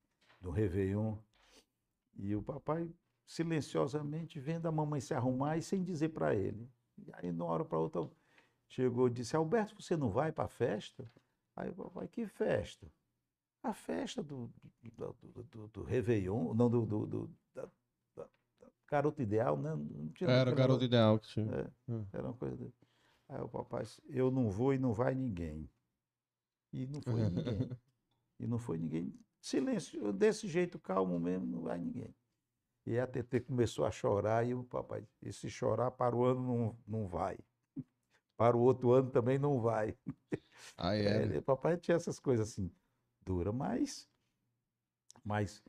no 0.40 0.50
Réveillon. 0.50 1.16
E 2.14 2.34
o 2.34 2.42
papai 2.42 2.88
silenciosamente 3.26 4.38
vendo 4.40 4.66
a 4.66 4.72
mamãe 4.72 5.00
se 5.00 5.12
arrumar 5.14 5.56
e 5.58 5.62
sem 5.62 5.82
dizer 5.82 6.10
para 6.10 6.34
ele. 6.34 6.70
E 6.98 7.10
aí, 7.14 7.32
de 7.32 7.42
uma 7.42 7.46
hora 7.50 7.64
para 7.64 7.78
outra, 7.78 8.08
chegou 8.68 9.08
e 9.08 9.10
disse: 9.10 9.36
Alberto, 9.36 9.74
você 9.80 9.96
não 9.96 10.08
vai 10.10 10.32
para 10.32 10.44
a 10.44 10.48
festa? 10.48 11.10
Aí 11.54 11.68
o 11.70 11.74
papai: 11.74 12.08
Que 12.08 12.26
festa? 12.26 12.90
A 13.62 13.74
festa 13.74 14.22
do, 14.22 14.50
do, 14.82 15.16
do, 15.32 15.42
do, 15.42 15.68
do 15.68 15.82
Réveillon, 15.82 16.54
não, 16.54 16.70
do, 16.70 16.86
do, 16.86 17.06
do- 17.06 17.30
da, 17.52 17.68
da- 18.14 18.28
Garoto 18.88 19.20
Ideal, 19.20 19.56
né? 19.58 19.74
Não 19.74 20.08
tinha 20.10 20.30
Era 20.30 20.54
garoto 20.54 20.84
ideal 20.84 21.18
que 21.18 21.26
tinha. 21.28 21.72
Era 22.12 22.22
uma 22.28 22.34
coisa. 22.34 22.56
dele. 22.56 22.72
Aí 23.28 23.40
o 23.40 23.48
papai 23.48 23.82
disse: 23.82 24.00
Eu 24.08 24.30
não 24.30 24.48
vou 24.48 24.72
e 24.72 24.78
não 24.78 24.92
vai 24.92 25.14
ninguém. 25.14 25.68
E 26.76 26.86
não 26.86 27.00
foi 27.00 27.22
ninguém. 27.30 27.70
E 28.38 28.46
não 28.46 28.58
foi 28.58 28.76
ninguém. 28.76 29.18
Silêncio, 29.40 30.12
desse 30.12 30.46
jeito 30.46 30.78
calmo 30.78 31.18
mesmo, 31.18 31.46
não 31.46 31.62
vai 31.62 31.78
ninguém. 31.78 32.14
E 32.84 32.98
a 32.98 33.06
TT 33.06 33.40
começou 33.40 33.86
a 33.86 33.90
chorar 33.90 34.46
e 34.46 34.52
o 34.52 34.62
papai, 34.62 35.08
e 35.22 35.32
se 35.32 35.48
chorar 35.48 35.90
para 35.90 36.14
o 36.14 36.22
ano 36.22 36.42
não, 36.42 36.78
não 36.86 37.08
vai. 37.08 37.38
Para 38.36 38.54
o 38.54 38.60
outro 38.60 38.92
ano 38.92 39.10
também 39.10 39.38
não 39.38 39.58
vai. 39.58 39.96
Aí 40.76 41.06
É, 41.06 41.36
é. 41.36 41.40
papai 41.40 41.78
tinha 41.78 41.96
essas 41.96 42.18
coisas 42.20 42.50
assim, 42.50 42.70
duras, 43.24 43.54
mas, 43.54 44.06
mas 45.24 45.64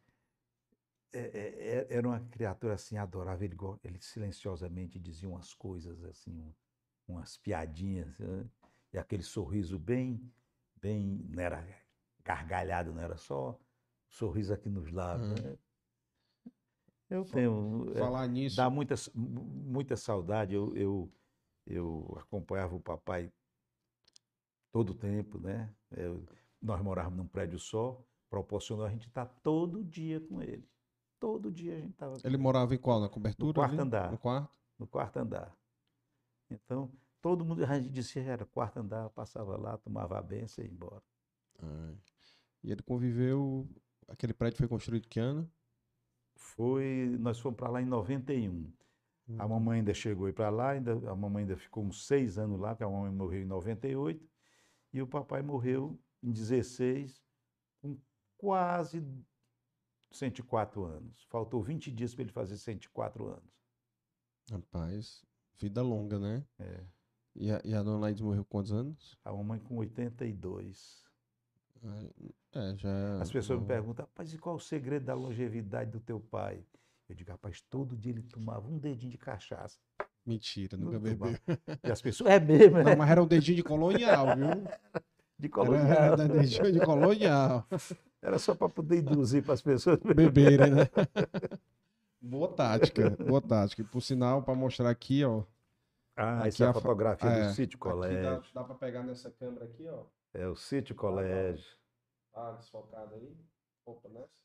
é, 1.14 1.20
é, 1.20 1.78
é- 1.80 1.88
era 1.90 2.08
uma 2.08 2.20
criatura 2.20 2.74
assim 2.74 2.98
adorável. 2.98 3.46
Ele, 3.46 3.56
ele 3.84 4.02
silenciosamente 4.02 5.00
dizia 5.00 5.30
umas 5.30 5.54
coisas 5.54 6.04
assim, 6.04 6.38
um- 6.38 6.54
umas 7.08 7.38
piadinhas, 7.38 8.18
né? 8.20 8.46
e 8.94 8.98
aquele 8.98 9.24
sorriso 9.24 9.78
bem, 9.80 10.32
bem, 10.82 11.26
não 11.30 11.42
era 11.42 11.68
gargalhado, 12.24 12.94
não 12.94 13.02
era 13.02 13.18
só 13.18 13.58
sorriso 14.10 14.54
aqui 14.54 14.70
nos 14.70 14.92
lábios. 14.92 15.30
Uhum. 15.30 15.36
né? 15.52 15.58
Eu 17.10 17.24
tenho, 17.24 17.90
é, 17.96 18.00
Falar 18.00 18.28
nisso. 18.28 18.58
dá 18.58 18.70
muita, 18.70 18.96
muita 19.16 19.96
saudade. 19.96 20.54
Eu, 20.54 20.76
eu, 20.76 21.12
eu 21.66 22.18
acompanhava 22.20 22.76
o 22.76 22.82
papai 22.82 23.32
todo 24.72 24.90
o 24.90 24.96
tempo, 24.96 25.40
né? 25.40 25.74
Eu- 25.92 26.26
nós 26.62 26.82
morávamos 26.82 27.18
num 27.18 27.28
prédio 27.28 27.60
só, 27.60 28.04
proporcionou 28.30 28.86
a 28.86 28.90
gente 28.90 29.08
estar 29.08 29.26
todo 29.26 29.84
dia 29.84 30.20
com 30.20 30.42
ele. 30.42 30.68
Todo 31.20 31.52
dia 31.52 31.76
a 31.76 31.80
gente 31.80 31.92
estava. 31.92 32.18
Ele 32.24 32.38
morava 32.38 32.76
em 32.76 32.78
qual? 32.78 33.00
Na 33.00 33.08
cobertura? 33.10 33.48
No 33.48 33.54
quarto 33.54 33.74
ali? 33.74 33.82
andar. 33.82 34.12
No 34.12 34.18
quarto? 34.18 34.58
no 34.78 34.88
quarto 34.88 35.18
andar. 35.18 35.58
Então, 36.50 36.92
todo 37.22 37.46
mundo, 37.46 37.64
a 37.66 37.76
gente 37.80 37.90
dizia, 37.90 38.24
era 38.24 38.46
quarto 38.46 38.78
andar, 38.80 39.10
passava 39.12 39.58
lá, 39.58 39.78
tomava 39.78 40.18
a 40.18 40.22
benção 40.22 40.64
e 40.64 40.68
ia 40.68 40.74
embora. 40.74 41.04
Ah, 41.62 41.94
E 42.64 42.72
ele 42.72 42.82
conviveu. 42.84 43.68
Aquele 44.08 44.34
prédio 44.34 44.58
foi 44.60 44.68
construído 44.68 45.08
que 45.08 45.20
ano? 45.20 45.50
Foi, 46.36 47.16
nós 47.20 47.40
fomos 47.40 47.58
para 47.58 47.70
lá 47.70 47.82
em 47.82 47.86
91. 47.86 48.72
A 49.38 49.44
Uhum. 49.44 49.50
mamãe 49.50 49.80
ainda 49.80 49.94
chegou 49.94 50.32
para 50.34 50.50
lá, 50.50 50.72
ainda, 50.72 50.94
a 51.12 51.16
mamãe 51.16 51.42
ainda 51.44 51.58
ficou 51.58 51.84
uns 51.84 52.06
seis 52.08 52.38
anos 52.38 52.60
lá, 52.60 52.70
porque 52.70 52.84
a 52.86 52.90
mamãe 52.90 53.12
morreu 53.12 53.42
em 53.42 53.46
98, 53.46 54.26
e 54.94 55.02
o 55.02 55.08
papai 55.08 55.42
morreu 55.42 56.00
em 56.24 56.32
16, 56.32 57.22
com 57.82 57.98
quase 58.38 59.04
104 60.12 60.84
anos. 60.86 61.24
Faltou 61.26 61.62
20 61.62 61.92
dias 61.92 62.14
para 62.16 62.24
ele 62.24 62.32
fazer 62.32 62.58
104 62.58 63.28
anos. 63.28 63.52
Rapaz, 64.52 65.24
vida 65.58 65.82
longa, 65.82 66.20
né? 66.20 66.46
É. 66.60 66.86
E 67.38 67.52
a, 67.52 67.62
e 67.64 67.74
a 67.76 67.84
dona 67.84 68.00
Laís 68.00 68.20
morreu 68.20 68.44
com 68.44 68.50
quantos 68.58 68.72
anos? 68.74 69.18
A 69.24 69.32
mamãe 69.32 69.60
com 69.60 69.78
82. 69.78 71.04
Ah, 71.84 72.04
É, 72.56 72.76
já. 72.76 73.22
As 73.22 73.32
pessoas 73.32 73.60
me 73.60 73.62
não- 73.62 73.68
perguntam, 73.68 74.06
rapaz, 74.06 74.34
e 74.34 74.38
qual 74.38 74.56
o 74.56 74.60
segredo 74.60 75.06
da 75.06 75.14
longevidade 75.14 75.92
do 75.92 76.00
teu 76.00 76.20
pai? 76.20 76.64
Eu 77.08 77.16
digo, 77.16 77.32
rapaz, 77.32 77.62
todo 77.62 77.96
dia 77.96 78.12
ele 78.12 78.24
tomava 78.24 78.68
um 78.68 78.78
dedinho 78.78 79.12
de 79.12 79.18
cachaça. 79.18 79.78
Mentira, 80.26 80.76
nunca 80.76 81.00
bebeu. 81.00 81.36
E 81.84 81.92
as 81.92 82.02
pessoas, 82.02 82.32
é 82.32 82.40
mesmo, 82.40 82.78
Não, 82.80 82.84
né? 82.84 82.96
mas 82.96 83.10
era 83.10 83.24
um 83.24 83.28
dedinho 83.28 83.56
de 83.58 83.64
colonial, 83.64 84.26
viu? 84.36 84.48
De 85.40 85.46
Era, 85.46 85.54
colonial. 85.54 85.92
era 85.92 86.28
dedinho 86.28 86.72
de 86.74 86.80
colonial. 86.80 87.68
Era 88.20 88.40
só 88.40 88.56
para 88.56 88.68
poder 88.70 89.02
induzir 89.02 89.44
para 89.44 89.54
as 89.54 89.62
pessoas. 89.62 90.00
Beberem, 90.16 90.72
né? 90.72 90.90
Boa 92.20 92.48
tática, 92.52 93.12
boa 93.12 93.40
tática. 93.40 93.84
E, 93.84 93.86
Por 93.86 94.02
sinal, 94.02 94.42
para 94.42 94.56
mostrar 94.56 94.90
aqui, 94.90 95.24
ó. 95.24 95.44
Ah, 96.18 96.40
Aqui 96.40 96.48
essa 96.48 96.64
é 96.64 96.68
a 96.68 96.70
a 96.72 96.74
fo- 96.74 96.82
fotografia 96.82 97.30
é, 97.30 97.48
do 97.48 97.54
sítio 97.54 97.78
Aqui 97.78 97.88
dá, 97.88 97.92
colégio. 97.94 98.44
dá 98.54 98.64
para 98.64 98.76
pegar 98.76 99.04
nessa 99.04 99.30
câmera 99.32 99.66
aqui, 99.66 99.88
ó. 99.88 100.04
É 100.34 100.48
o 100.48 100.56
sítio 100.56 100.96
colégio. 100.96 101.66
Tá 102.34 102.52
desfocada 102.54 103.16
aí. 103.16 103.36
Opa, 103.86 104.10
nessa. 104.10 104.44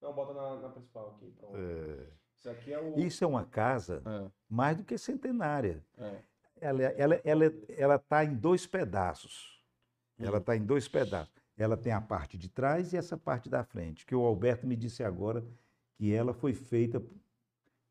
Não, 0.00 0.12
bota 0.14 0.32
na, 0.34 0.60
na 0.60 0.68
principal 0.70 1.16
aqui. 1.16 1.30
Pronto. 1.38 1.56
É. 1.56 2.06
Isso 2.36 2.50
aqui 2.50 2.72
é 2.72 2.80
o. 2.80 2.98
Isso 2.98 3.24
é 3.24 3.26
uma 3.26 3.44
casa 3.44 4.02
É, 4.06 4.30
mais 4.48 4.76
do 4.76 4.84
que 4.84 4.96
centenária. 4.96 5.84
é. 5.98 6.22
Ela 6.58 6.82
ela 6.84 7.20
ela 7.22 7.44
ela 7.68 7.94
está 7.96 8.24
em 8.24 8.34
dois 8.34 8.66
pedaços. 8.66 9.62
Ela 10.18 10.36
Hum. 10.36 10.40
está 10.40 10.56
em 10.56 10.64
dois 10.64 10.88
pedaços. 10.88 11.34
Ela 11.56 11.76
tem 11.76 11.92
a 11.92 12.00
parte 12.00 12.38
de 12.38 12.48
trás 12.48 12.92
e 12.92 12.96
essa 12.96 13.16
parte 13.16 13.48
da 13.50 13.62
frente. 13.64 14.06
Que 14.06 14.14
o 14.14 14.24
Alberto 14.24 14.66
me 14.66 14.74
disse 14.76 15.02
agora 15.04 15.44
que 15.98 16.12
ela 16.14 16.32
foi 16.32 16.54
feita, 16.54 17.02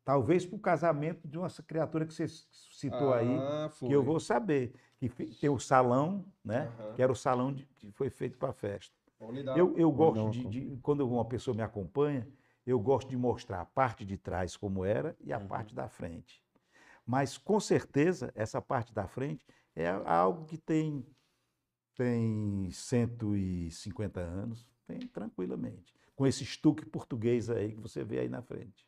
talvez 0.06 0.46
para 0.46 0.56
o 0.56 0.60
casamento 0.60 1.26
de 1.26 1.36
uma 1.36 1.48
criatura 1.66 2.06
que 2.06 2.14
você 2.14 2.28
citou 2.28 3.12
aí, 3.12 3.38
Ah, 3.40 3.68
que 3.68 3.92
eu 3.92 4.00
foi. 4.00 4.04
vou 4.06 4.20
saber. 4.20 4.72
Que 4.98 5.08
tem 5.10 5.50
o 5.50 5.58
salão, 5.58 6.24
né? 6.44 6.68
Aham. 6.78 6.94
Que 6.94 7.02
era 7.02 7.12
o 7.12 7.16
salão 7.16 7.52
de- 7.52 7.66
que 7.76 7.90
foi 7.90 8.08
feito 8.08 8.38
para 8.38 8.50
a 8.50 8.52
festa. 8.52 8.94
Eu, 9.56 9.76
eu 9.76 9.90
gosto 9.90 10.30
de, 10.30 10.46
de- 10.46 10.78
Quando 10.80 11.06
uma 11.06 11.24
pessoa 11.24 11.54
me 11.56 11.62
acompanha, 11.62 12.26
eu 12.64 12.78
gosto 12.78 13.08
de 13.08 13.16
mostrar 13.16 13.60
a 13.60 13.64
parte 13.64 14.04
de 14.04 14.16
trás 14.16 14.56
como 14.56 14.84
era 14.84 15.16
e 15.20 15.32
a 15.32 15.38
Uhum. 15.38 15.48
parte 15.48 15.74
da 15.74 15.88
frente. 15.88 16.42
Mas, 17.04 17.36
com 17.36 17.58
certeza, 17.58 18.32
essa 18.34 18.62
parte 18.62 18.94
da 18.94 19.06
frente 19.08 19.44
é 19.74 19.88
algo 19.88 20.44
que 20.44 20.56
tem, 20.56 21.04
tem 21.96 22.70
150 22.70 24.20
anos, 24.20 24.70
tem 24.86 25.00
tranquilamente. 25.00 25.92
Com 26.14 26.26
esse 26.26 26.44
estuque 26.44 26.86
português 26.86 27.50
aí 27.50 27.72
que 27.74 27.80
você 27.80 28.04
vê 28.04 28.20
aí 28.20 28.28
na 28.28 28.40
frente. 28.42 28.86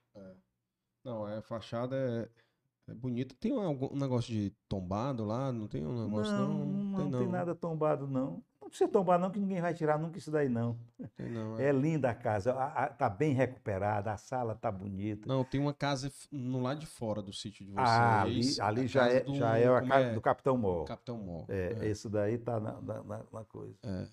Não, 1.08 1.26
é, 1.28 1.38
a 1.38 1.42
fachada 1.42 1.96
é, 1.96 2.90
é 2.90 2.94
bonita. 2.94 3.34
Tem 3.40 3.52
um, 3.52 3.60
algum- 3.60 3.94
um 3.94 3.98
negócio 3.98 4.30
de 4.32 4.50
tombado 4.68 5.24
lá? 5.24 5.50
Não 5.50 5.66
tem 5.66 5.86
um 5.86 6.04
negócio 6.04 6.32
não? 6.34 6.48
não, 6.66 7.08
não 7.10 7.18
tem 7.18 7.28
nada 7.28 7.54
tombado, 7.54 8.06
não. 8.06 8.42
Não 8.60 8.68
precisa 8.68 8.90
tombar, 8.90 9.18
não, 9.18 9.30
que 9.30 9.38
ninguém 9.38 9.62
vai 9.62 9.72
tirar 9.72 9.98
nunca 9.98 10.18
isso 10.18 10.30
daí, 10.30 10.46
não. 10.50 10.78
Tem 11.16 11.30
não, 11.30 11.58
é. 11.58 11.68
É 11.68 11.72
linda 11.72 12.10
a 12.10 12.14
casa, 12.14 12.52
a- 12.52 12.84
a- 12.84 12.88
tá 12.88 13.08
bem 13.08 13.32
recuperada, 13.32 14.12
a 14.12 14.18
sala 14.18 14.54
tá 14.54 14.70
bonita. 14.70 15.26
Não, 15.26 15.42
tem 15.42 15.58
uma 15.58 15.72
casa 15.72 16.12
no 16.30 16.60
lado 16.60 16.78
de 16.80 16.84
fora 16.86 17.22
do 17.22 17.32
sítio 17.32 17.64
de 17.64 17.72
vocês. 17.72 17.88
Ah, 17.88 18.20
ali, 18.20 18.60
ali 18.60 18.80
a 18.82 18.86
já, 18.86 19.06
é, 19.08 19.20
do- 19.20 19.34
já 19.34 19.56
é 19.56 19.66
a 19.66 19.80
casa 19.80 20.12
do 20.12 20.20
Capitão 20.20 20.58
Mó. 20.58 20.84
Capitão 20.84 21.16
Mó. 21.16 21.44
É, 21.48 21.78
é, 21.80 21.88
esse 21.88 22.10
daí 22.10 22.36
tá 22.36 22.60
na, 22.60 22.72
na- 22.82 23.02
na- 23.32 23.44
coisa. 23.44 23.74
é. 23.82 24.06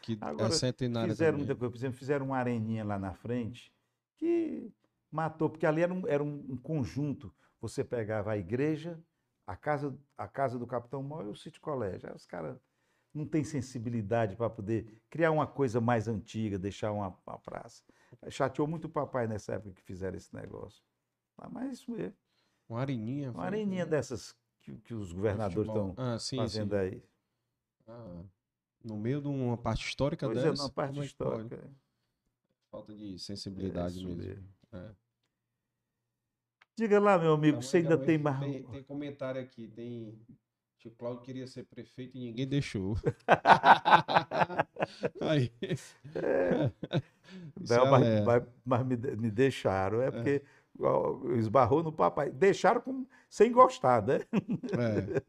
Que 0.00 0.12
é 0.14 0.18
Agora, 0.20 0.50
centenária 0.52 1.08
Fizeram 1.10 1.32
também. 1.32 1.46
muita 1.46 1.58
coisa, 1.58 1.70
por 1.72 1.78
exemplo, 1.78 1.98
fizeram 1.98 2.26
uma 2.26 2.36
areninha 2.36 2.84
lá 2.84 2.98
na 2.98 3.14
frente 3.14 3.72
que 4.16 4.68
matou, 5.12 5.50
porque 5.50 5.66
ali 5.66 5.82
era 5.82 5.92
um, 5.92 6.08
era 6.08 6.24
um, 6.24 6.56
conjunto. 6.56 7.32
Você 7.60 7.84
pegava 7.84 8.32
a 8.32 8.38
igreja, 8.38 8.98
a 9.46 9.54
casa, 9.54 9.96
a 10.16 10.26
casa 10.26 10.58
do 10.58 10.66
Capitão 10.66 11.02
Mó 11.02 11.22
e 11.22 11.26
o 11.26 11.36
sítio 11.36 11.60
colégio. 11.60 12.08
Aí 12.08 12.16
os 12.16 12.26
caras 12.26 12.58
não 13.14 13.26
têm 13.26 13.44
sensibilidade 13.44 14.34
para 14.34 14.48
poder 14.48 15.00
criar 15.10 15.30
uma 15.30 15.46
coisa 15.46 15.80
mais 15.80 16.08
antiga, 16.08 16.58
deixar 16.58 16.90
uma, 16.92 17.16
uma 17.26 17.38
praça. 17.38 17.84
Chateou 18.30 18.66
muito 18.66 18.86
o 18.86 18.90
papai 18.90 19.28
nessa 19.28 19.54
época 19.54 19.74
que 19.74 19.82
fizeram 19.82 20.16
esse 20.16 20.34
negócio. 20.34 20.82
Ah, 21.36 21.48
Mas 21.48 21.78
isso 21.78 21.92
mesmo. 21.92 22.16
Uma 22.68 22.80
areninha. 22.80 23.30
Uma 23.30 23.44
areninha 23.44 23.84
dessas 23.84 24.34
que, 24.62 24.76
que 24.78 24.94
os 24.94 25.12
governadores 25.12 25.68
estão 25.68 25.94
ah, 25.96 26.16
fazendo 26.36 26.70
sim. 26.70 26.76
aí. 26.76 27.04
Ah, 27.86 28.22
no 28.82 28.96
meio 28.96 29.20
de 29.20 29.28
uma 29.28 29.56
parte 29.56 29.86
histórica 29.86 30.26
Pois 30.26 30.38
é, 30.38 30.50
dessa. 30.50 30.62
na 30.62 30.70
parte 30.70 30.90
como 30.90 31.02
é 31.02 31.06
histórica. 31.06 31.70
Falta 32.70 32.94
de 32.94 33.14
é 33.14 33.18
sensibilidade 33.18 34.04
mesmo. 34.04 34.16
mesmo. 34.16 34.48
É. 34.72 34.94
Diga 36.76 36.98
lá, 36.98 37.18
meu 37.18 37.34
amigo, 37.34 37.62
você 37.62 37.78
ainda 37.78 37.98
tem 37.98 38.18
que 38.18 38.24
mais. 38.24 38.40
Tem, 38.40 38.62
tem 38.62 38.82
comentário 38.82 39.40
aqui, 39.40 39.68
tem. 39.68 40.18
Tio 40.78 40.90
Cláudio 40.98 41.22
queria 41.22 41.46
ser 41.46 41.64
prefeito 41.64 42.16
e 42.16 42.20
ninguém 42.20 42.48
deixou. 42.48 42.96
aí. 45.20 45.52
Não, 47.68 47.86
é 47.86 47.90
mas, 47.90 48.02
alerta. 48.02 48.24
mas- 48.26 48.42
mas 48.64 48.86
me, 48.86 48.96
me 49.16 49.30
deixaram, 49.30 50.02
é 50.02 50.06
É. 50.08 50.10
porque 50.10 50.42
esbarrou 51.38 51.82
no 51.84 51.92
papai. 51.92 52.30
Deixaram 52.30 52.80
com- 52.80 53.06
sem 53.28 53.52
gostar, 53.52 54.04
né? 54.04 54.20
É, 54.72 55.22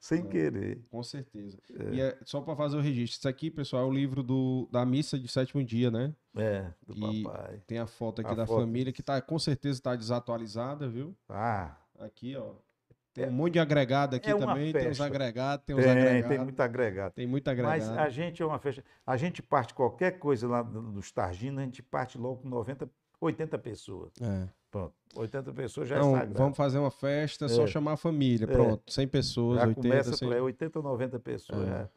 Sem 0.00 0.20
É. 0.20 0.22
querer. 0.28 0.80
com 0.90 1.02
certeza. 1.02 1.58
E 1.92 2.00
é, 2.00 2.16
só 2.24 2.40
para 2.40 2.54
fazer 2.54 2.76
o 2.76 2.80
registro, 2.80 3.18
isso 3.18 3.28
aqui, 3.28 3.50
pessoal, 3.50 3.82
é 3.82 3.86
o 3.86 3.92
livro 3.92 4.22
do, 4.22 4.68
da 4.70 4.86
missa 4.86 5.18
de 5.18 5.26
sétimo 5.28 5.62
dia, 5.64 5.90
né? 5.90 6.14
É, 6.36 6.70
do 6.86 6.94
E- 6.96 7.22
papai. 7.24 7.60
Tem 7.66 7.78
a 7.78 7.86
foto 7.86 8.20
aqui 8.20 8.30
A 8.30 8.34
da 8.34 8.46
foto. 8.46 8.60
família, 8.60 8.92
que 8.92 9.02
tá, 9.02 9.20
com 9.20 9.38
certeza 9.38 9.78
está 9.78 9.96
desatualizada, 9.96 10.88
viu? 10.88 11.16
Ah, 11.28 11.76
Aqui, 11.98 12.36
ó. 12.36 12.52
Tem 13.12 13.26
um 13.26 13.32
monte 13.32 13.54
de 13.54 13.58
agregado 13.58 14.14
aqui 14.14 14.30
é 14.30 14.34
uma 14.36 14.46
também. 14.46 14.72
Tem 14.72 14.82
uns 14.82 14.86
festa. 14.98 15.04
agregados, 15.06 15.66
tem 15.66 15.74
uns 15.74 15.82
tem, 15.82 15.90
agregados. 15.90 16.28
tem 16.28 16.38
muito 16.38 16.60
agregado. 16.60 17.12
Tem 17.14 17.26
muito 17.26 17.46
Mas 17.46 17.58
agregado. 17.88 17.98
a 17.98 18.08
gente 18.08 18.40
é 18.40 18.46
uma 18.46 18.58
festa. 18.60 18.84
A 19.04 19.16
gente 19.16 19.42
parte 19.42 19.74
qualquer 19.74 20.20
coisa 20.20 20.46
lá 20.46 20.62
no- 20.62 20.80
nos 20.82 21.10
Targinos, 21.10 21.58
a 21.58 21.64
gente 21.64 21.82
parte 21.82 22.16
logo 22.16 22.42
com 22.42 22.48
90, 22.48 22.88
80 23.20 23.58
pessoas. 23.58 24.12
É. 24.22 24.48
Pronto. 24.70 24.94
80 25.16 25.52
pessoas 25.52 25.88
já 25.88 25.96
é 25.96 25.98
Não, 25.98 26.12
sagrado. 26.12 26.34
vamos 26.34 26.56
fazer 26.56 26.78
uma 26.78 26.90
festa, 26.90 27.46
é 27.46 27.48
só 27.48 27.64
É. 27.64 27.66
chamar 27.66 27.92
a 27.92 27.96
família. 27.96 28.44
É. 28.44 28.46
Pronto, 28.46 28.92
100 28.92 29.08
pessoas, 29.08 29.58
já 29.60 29.66
80, 29.66 29.80
começa 29.88 30.16
100. 30.16 30.28
por 30.28 30.34
aí, 30.34 30.40
80 30.42 30.78
ou 30.78 30.82
90 30.82 31.18
pessoas 31.18 31.62
É. 31.62 31.66
já, 31.66 31.88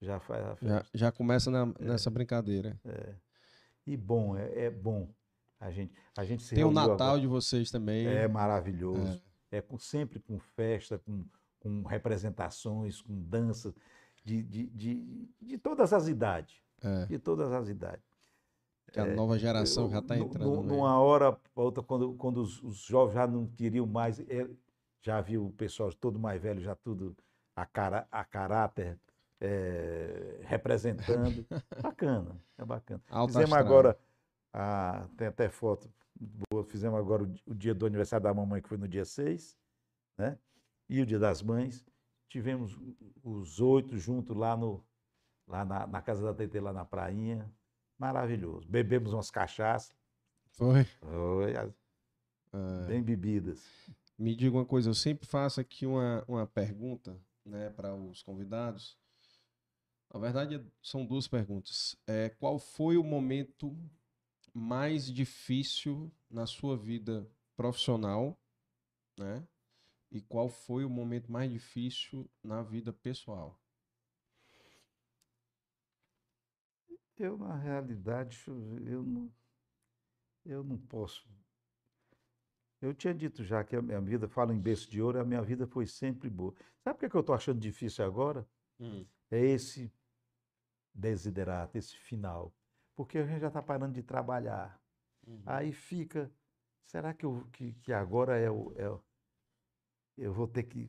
já 0.00 0.20
faz 0.20 0.44
a 0.44 0.48
Já, 0.48 0.54
festa. 0.80 0.90
já 0.98 1.12
começa 1.12 1.50
na- 1.50 1.74
nessa 1.80 2.08
brincadeira. 2.10 2.80
E 3.86 3.96
bom, 3.96 4.36
é, 4.36 4.66
é 4.66 4.70
bom. 4.70 5.08
A 5.58 5.70
gente, 5.70 5.92
a 6.16 6.24
gente 6.24 6.48
Tem 6.54 6.64
o 6.64 6.70
Natal 6.70 6.92
agora. 7.08 7.20
de 7.20 7.26
vocês 7.26 7.70
também. 7.70 8.06
É 8.06 8.26
maravilhoso. 8.28 9.20
É, 9.50 9.60
com, 9.60 9.76
sempre 9.78 10.20
com 10.20 10.38
festa, 10.38 10.98
com, 10.98 11.24
com 11.58 11.82
representações, 11.82 13.02
com 13.02 13.20
dança, 13.22 13.74
de, 14.24 14.42
de, 14.42 14.66
de, 14.68 15.28
de 15.42 15.58
todas 15.58 15.92
as 15.92 16.06
idades. 16.08 16.54
É, 16.82 17.06
De 17.06 17.18
todas 17.18 17.52
as 17.52 17.68
idades. 17.68 18.04
Que 18.92 19.00
a 19.00 19.06
nova 19.06 19.38
geração 19.38 19.88
já 19.90 19.98
está 20.00 20.16
entrando. 20.18 20.44
no 20.56 20.62
meio. 20.62 20.76
numa 20.76 20.98
hora 21.00 21.32
para 21.32 21.62
outra, 21.62 21.82
quando, 21.82 22.12
quando 22.14 22.38
os, 22.42 22.62
os 22.62 22.76
jovens 22.78 23.14
já 23.14 23.26
não 23.26 23.46
queriam 23.46 23.86
mais, 23.86 24.20
é, 24.20 24.48
já 25.02 25.20
viu 25.20 25.46
o 25.46 25.52
pessoal 25.52 25.92
todo 25.92 26.18
mais 26.18 26.40
velho, 26.42 26.60
já 26.60 26.74
tudo 26.74 27.16
a, 27.56 27.64
cara, 27.66 28.06
a 28.10 28.24
caráter 28.24 28.98
é, 29.40 30.40
representando. 30.42 31.46
bacana, 31.82 32.36
é 32.58 32.64
bacana. 32.64 33.02
Alto 33.08 33.32
Fizemos 33.32 33.52
astral. 33.52 33.66
agora, 33.66 33.98
a- 34.52 35.06
tem 35.16 35.26
até 35.28 35.48
foto 35.48 35.88
boa, 36.50 36.64
fizemos 36.64 36.98
agora 36.98 37.22
o, 37.24 37.34
o 37.46 37.54
dia 37.54 37.74
do 37.74 37.86
aniversário 37.86 38.24
da 38.24 38.34
mamãe, 38.34 38.60
que 38.60 38.68
foi 38.68 38.76
no 38.78 38.86
dia 38.88 39.04
6, 39.04 39.56
né? 40.18 40.38
E 40.88 41.00
o 41.00 41.06
dia 41.06 41.18
das 41.18 41.42
mães. 41.42 41.84
Tivemos 42.28 42.78
os 43.24 43.60
oito 43.60 43.98
juntos 43.98 44.36
lá, 44.36 44.56
no, 44.56 44.84
lá 45.48 45.64
na, 45.64 45.84
na 45.86 46.00
casa 46.00 46.22
da 46.22 46.32
TT, 46.32 46.60
lá 46.60 46.72
na 46.72 46.84
prainha. 46.84 47.50
Maravilhoso. 48.00 48.66
Bebemos 48.66 49.12
umas 49.12 49.30
cachaças, 49.30 49.94
Foi. 50.52 50.84
foi, 50.84 51.52
É. 51.54 52.86
bem 52.86 53.02
bebidas. 53.02 53.62
Me 54.18 54.34
diga 54.34 54.56
uma 54.56 54.64
coisa, 54.64 54.88
eu 54.88 54.94
sempre 54.94 55.26
faço 55.26 55.60
aqui 55.60 55.84
uma, 55.84 56.24
uma 56.26 56.46
pergunta 56.46 57.20
né, 57.44 57.68
para 57.68 57.94
os 57.94 58.22
convidados. 58.22 58.98
Na 60.12 60.18
verdade, 60.18 60.66
são 60.82 61.04
duas 61.04 61.28
perguntas. 61.28 61.94
É, 62.06 62.30
qual 62.30 62.58
foi 62.58 62.96
o 62.96 63.04
momento 63.04 63.76
mais 64.54 65.12
difícil 65.12 66.10
na 66.30 66.46
sua 66.46 66.78
vida 66.78 67.30
profissional, 67.54 68.40
né? 69.18 69.46
E 70.10 70.22
qual 70.22 70.48
foi 70.48 70.86
o 70.86 70.90
momento 70.90 71.30
mais 71.30 71.52
difícil 71.52 72.28
na 72.42 72.62
vida 72.62 72.92
pessoal? 72.94 73.59
Eu, 77.20 77.36
na 77.36 77.54
realidade, 77.54 78.42
eu 78.48 79.02
não, 79.02 79.30
eu 80.42 80.64
não 80.64 80.78
posso. 80.78 81.28
Eu 82.80 82.94
tinha 82.94 83.12
dito 83.14 83.44
já 83.44 83.62
que 83.62 83.76
a 83.76 83.82
minha 83.82 84.00
vida, 84.00 84.26
falo 84.26 84.54
em 84.54 84.58
berço 84.58 84.90
de 84.90 85.02
ouro, 85.02 85.20
a 85.20 85.24
minha 85.24 85.42
vida 85.42 85.66
foi 85.66 85.86
sempre 85.86 86.30
boa. 86.30 86.54
Sabe 86.82 86.94
por 86.96 87.00
que 87.00 87.10
que 87.10 87.16
eu 87.16 87.20
estou 87.20 87.34
achando 87.34 87.60
difícil 87.60 88.02
agora? 88.06 88.48
É 89.30 89.38
esse 89.38 89.92
desiderato, 90.94 91.76
esse 91.76 91.94
final. 91.94 92.54
Porque 92.96 93.18
a 93.18 93.26
gente 93.26 93.40
já 93.40 93.48
está 93.48 93.62
parando 93.62 93.92
de 93.92 94.02
trabalhar. 94.02 94.80
Uhum. 95.26 95.42
Aí 95.44 95.74
fica, 95.74 96.32
será 96.86 97.12
que, 97.12 97.26
eu, 97.26 97.46
que, 97.52 97.74
que 97.74 97.92
agora 97.92 98.38
é 98.38 98.50
o, 98.50 98.72
é 98.76 98.88
o- 98.88 99.04
Eu 100.16 100.32
vou 100.32 100.48
ter 100.48 100.62
que. 100.62 100.86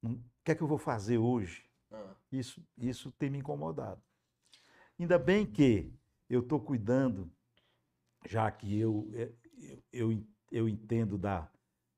hum, 0.00 0.14
O 0.14 0.44
que 0.44 0.52
é 0.52 0.54
que 0.54 0.62
eu 0.62 0.68
vou 0.68 0.78
fazer 0.78 1.18
hoje? 1.18 1.68
Ah, 1.90 2.14
Isso, 2.30 2.64
isso 2.78 3.10
tem 3.12 3.30
me 3.30 3.38
incomodado. 3.38 4.00
Ainda 4.98 5.18
bem 5.18 5.44
que 5.46 5.92
eu 6.28 6.40
estou 6.40 6.60
cuidando, 6.60 7.30
já 8.26 8.50
que 8.50 8.78
eu, 8.78 9.10
eu, 9.12 9.34
eu, 9.92 10.12
en- 10.12 10.26
eu 10.50 10.68
entendo 10.68 11.18
da, 11.18 11.50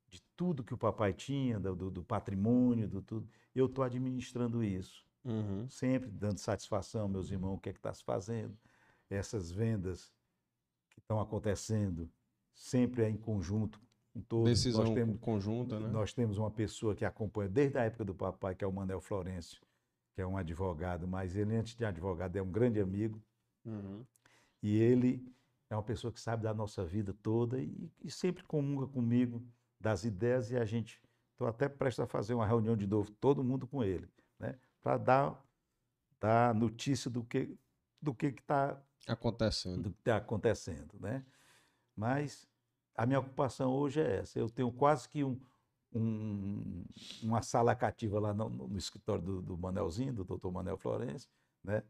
de 0.08 0.22
tudo 0.36 0.64
que 0.64 0.74
o 0.74 0.78
papai 0.78 1.12
tinha, 1.12 1.58
do, 1.60 1.90
do- 1.90 2.04
patrimônio, 2.04 2.88
do 2.88 3.02
tudo, 3.02 3.28
eu 3.54 3.66
estou 3.66 3.84
administrando 3.84 4.62
isso. 4.64 5.04
uhum. 5.24 5.68
Sempre 5.68 6.10
dando 6.10 6.38
satisfação 6.38 7.02
aos 7.02 7.10
meus 7.10 7.30
irmãos, 7.30 7.54
o 7.56 7.58
que 7.58 7.68
é 7.68 7.72
que 7.72 7.78
está 7.78 7.92
se 7.92 8.04
fazendo. 8.04 8.56
Essas 9.10 9.50
vendas 9.52 10.12
que 10.90 11.00
estão 11.00 11.20
acontecendo, 11.20 12.10
sempre 12.54 13.02
é 13.02 13.08
em 13.08 13.16
conjunto 13.16 13.80
com 14.12 14.20
todos. 14.22 14.50
Decisão 14.50 14.84
Nós 14.84 14.94
temos, 14.94 15.20
conjunta, 15.20 15.78
né? 15.78 15.88
nós 15.88 16.12
temos 16.12 16.38
uma 16.38 16.50
pessoa 16.50 16.94
que 16.94 17.04
acompanha 17.04 17.48
desde 17.48 17.78
a 17.78 17.84
época 17.84 18.04
do 18.04 18.14
papai, 18.14 18.54
que 18.54 18.64
é 18.64 18.66
o 18.66 18.72
Manel 18.72 19.00
Florencio, 19.00 19.60
que 20.16 20.22
é 20.22 20.26
um 20.26 20.38
advogado, 20.38 21.06
mas 21.06 21.36
ele, 21.36 21.54
antes 21.54 21.76
de 21.76 21.84
advogado, 21.84 22.34
é 22.36 22.42
um 22.42 22.50
grande 22.50 22.80
amigo. 22.80 23.22
Uhum. 23.66 24.02
E 24.62 24.74
ele 24.78 25.30
é 25.68 25.76
uma 25.76 25.82
pessoa 25.82 26.10
que 26.10 26.18
sabe 26.18 26.42
da 26.42 26.54
nossa 26.54 26.82
vida 26.86 27.14
toda 27.22 27.60
e, 27.60 27.92
e 28.02 28.10
sempre 28.10 28.42
comunga 28.42 28.86
comigo 28.86 29.46
das 29.78 30.04
ideias. 30.04 30.50
E 30.50 30.56
a 30.56 30.64
gente, 30.64 31.02
estou 31.32 31.46
até 31.46 31.68
prestes 31.68 32.00
a 32.00 32.06
fazer 32.06 32.32
uma 32.32 32.46
reunião 32.46 32.74
de 32.74 32.86
novo, 32.86 33.10
todo 33.10 33.44
mundo 33.44 33.66
com 33.66 33.84
ele, 33.84 34.08
né? 34.38 34.58
para 34.82 34.96
dar, 34.96 35.46
dar 36.18 36.54
notícia 36.54 37.10
do 37.10 37.22
que 37.22 37.54
do 38.00 38.14
que 38.14 38.26
está 38.26 38.80
Acontecendo. 39.06 39.82
do 39.82 39.90
que 39.90 39.98
está 39.98 40.16
acontecendo, 40.16 40.94
né? 41.00 41.24
Mas 41.94 42.48
a 42.94 43.04
minha 43.04 43.18
ocupação 43.18 43.72
hoje 43.72 44.00
é 44.00 44.18
essa. 44.18 44.38
Eu 44.38 44.48
tenho 44.48 44.70
quase 44.70 45.08
que 45.08 45.24
um, 45.24 45.38
um- 45.96 46.84
uma 47.22 47.42
sala 47.42 47.74
cativa 47.74 48.18
lá 48.20 48.34
no, 48.34 48.48
no 48.48 48.78
escritório 48.78 49.22
do, 49.22 49.42
do 49.42 49.58
Manelzinho, 49.58 50.12
do 50.12 50.24
doutor 50.24 50.52
Manel 50.52 50.76
Florencio, 50.76 51.30
né? 51.64 51.82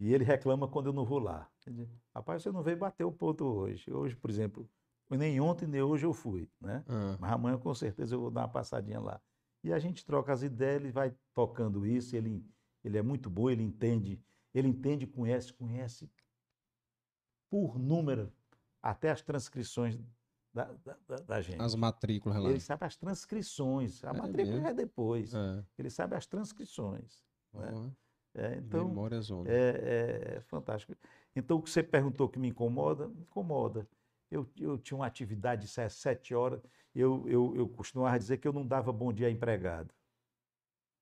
E 0.00 0.12
ele 0.14 0.24
reclama 0.24 0.66
quando 0.66 0.86
eu 0.86 0.92
não 0.92 1.04
vou 1.04 1.18
lá. 1.18 1.48
Ele 1.66 1.84
diz, 1.84 1.88
Rapaz, 2.14 2.42
você 2.42 2.50
não 2.50 2.62
veio 2.62 2.76
bater 2.78 3.04
o 3.04 3.12
ponto 3.12 3.44
hoje. 3.44 3.92
Hoje, 3.92 4.16
por 4.16 4.30
exemplo, 4.30 4.68
nem 5.10 5.40
ontem 5.40 5.66
nem 5.66 5.82
hoje 5.82 6.06
eu 6.06 6.12
fui, 6.14 6.50
né? 6.60 6.84
Ah, 6.88 7.16
Mas 7.20 7.32
amanhã 7.32 7.58
com 7.58 7.74
certeza 7.74 8.14
eu 8.14 8.20
vou 8.20 8.30
dar 8.30 8.42
uma 8.42 8.48
passadinha 8.48 9.00
lá. 9.00 9.20
E 9.62 9.72
a 9.72 9.78
gente 9.78 10.04
troca 10.04 10.32
as 10.32 10.42
ideias, 10.42 10.80
ele 10.82 10.90
vai 10.92 11.14
tocando 11.34 11.86
isso, 11.86 12.16
ele, 12.16 12.42
ele 12.82 12.96
é 12.96 13.02
muito 13.02 13.28
bom, 13.28 13.50
ele 13.50 13.62
entende, 13.62 14.22
ele 14.54 14.68
entende, 14.68 15.06
conhece, 15.06 15.52
conhece 15.52 16.10
por 17.50 17.78
número, 17.78 18.32
até 18.82 19.10
as 19.10 19.20
transcrições 19.20 19.98
da, 20.52 20.64
da, 20.84 21.16
da- 21.26 21.40
gente. 21.40 21.60
as 21.60 21.74
matrículas 21.74 22.42
lá. 22.42 22.50
Ele 22.50 22.60
sabe 22.60 22.84
as 22.84 22.96
transcrições, 22.96 24.02
a 24.04 24.10
É 24.10 24.12
matrícula 24.12 24.56
mesmo? 24.56 24.68
é 24.68 24.74
depois, 24.74 25.34
É. 25.34 25.64
ele 25.78 25.90
sabe 25.90 26.16
as 26.16 26.26
transcrições. 26.26 27.24
né? 27.52 27.92
É, 28.34 28.56
então, 28.56 28.86
Memória 28.88 29.20
zona. 29.20 29.50
é, 29.50 30.36
é 30.36 30.40
fantástico. 30.42 30.94
Então, 31.34 31.56
o 31.58 31.62
que 31.62 31.70
você 31.70 31.82
perguntou 31.82 32.28
que 32.28 32.38
me 32.38 32.48
incomoda, 32.48 33.08
me 33.08 33.22
incomoda. 33.22 33.88
Eu, 34.30 34.48
eu 34.60 34.78
tinha 34.78 34.96
uma 34.96 35.06
atividade 35.06 35.62
de 35.62 35.68
se- 35.68 35.88
sete 35.90 36.32
horas, 36.34 36.60
eu, 36.94 37.28
eu, 37.28 37.52
eu 37.56 37.68
costumava 37.68 38.16
dizer 38.16 38.38
que 38.38 38.46
eu 38.46 38.52
não 38.52 38.64
dava 38.64 38.92
bom 38.92 39.12
dia 39.12 39.26
a 39.26 39.30
empregado. 39.30 39.92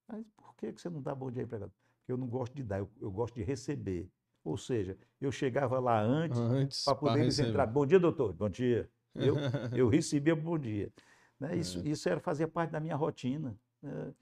Mas 0.06 0.24
por 0.34 0.54
que 0.56 0.72
que 0.72 0.80
você 0.80 0.88
não 0.88 1.02
dá 1.02 1.14
bom 1.14 1.30
dia 1.30 1.42
a 1.42 1.44
empregado? 1.44 1.72
Porque 1.98 2.12
eu 2.12 2.16
não 2.16 2.26
gosto 2.26 2.54
de 2.54 2.62
dar, 2.62 2.78
eu, 2.78 2.90
eu 3.00 3.10
gosto 3.10 3.34
de 3.34 3.42
receber. 3.42 4.10
Ou 4.42 4.56
seja, 4.56 4.96
eu 5.20 5.30
chegava 5.30 5.78
lá 5.78 6.00
antes 6.00 6.38
Antes 6.38 6.84
para 6.84 6.94
poder 6.94 7.20
eles 7.20 7.38
entrar. 7.38 7.66
Bom 7.66 7.84
dia, 7.84 8.00
doutor. 8.00 8.32
Bom 8.32 8.48
dia. 8.48 8.90
Eu, 9.18 9.34
eu 9.86 9.88
recebia 9.88 10.34
bom 10.36 10.58
dia. 10.58 10.92
Né? 11.38 11.56
Isso, 11.56 11.86
isso 11.86 12.08
era, 12.08 12.20
fazia 12.20 12.48
parte 12.48 12.70
da 12.70 12.80
minha 12.80 12.96
rotina, 12.96 13.58
né? 13.82 14.12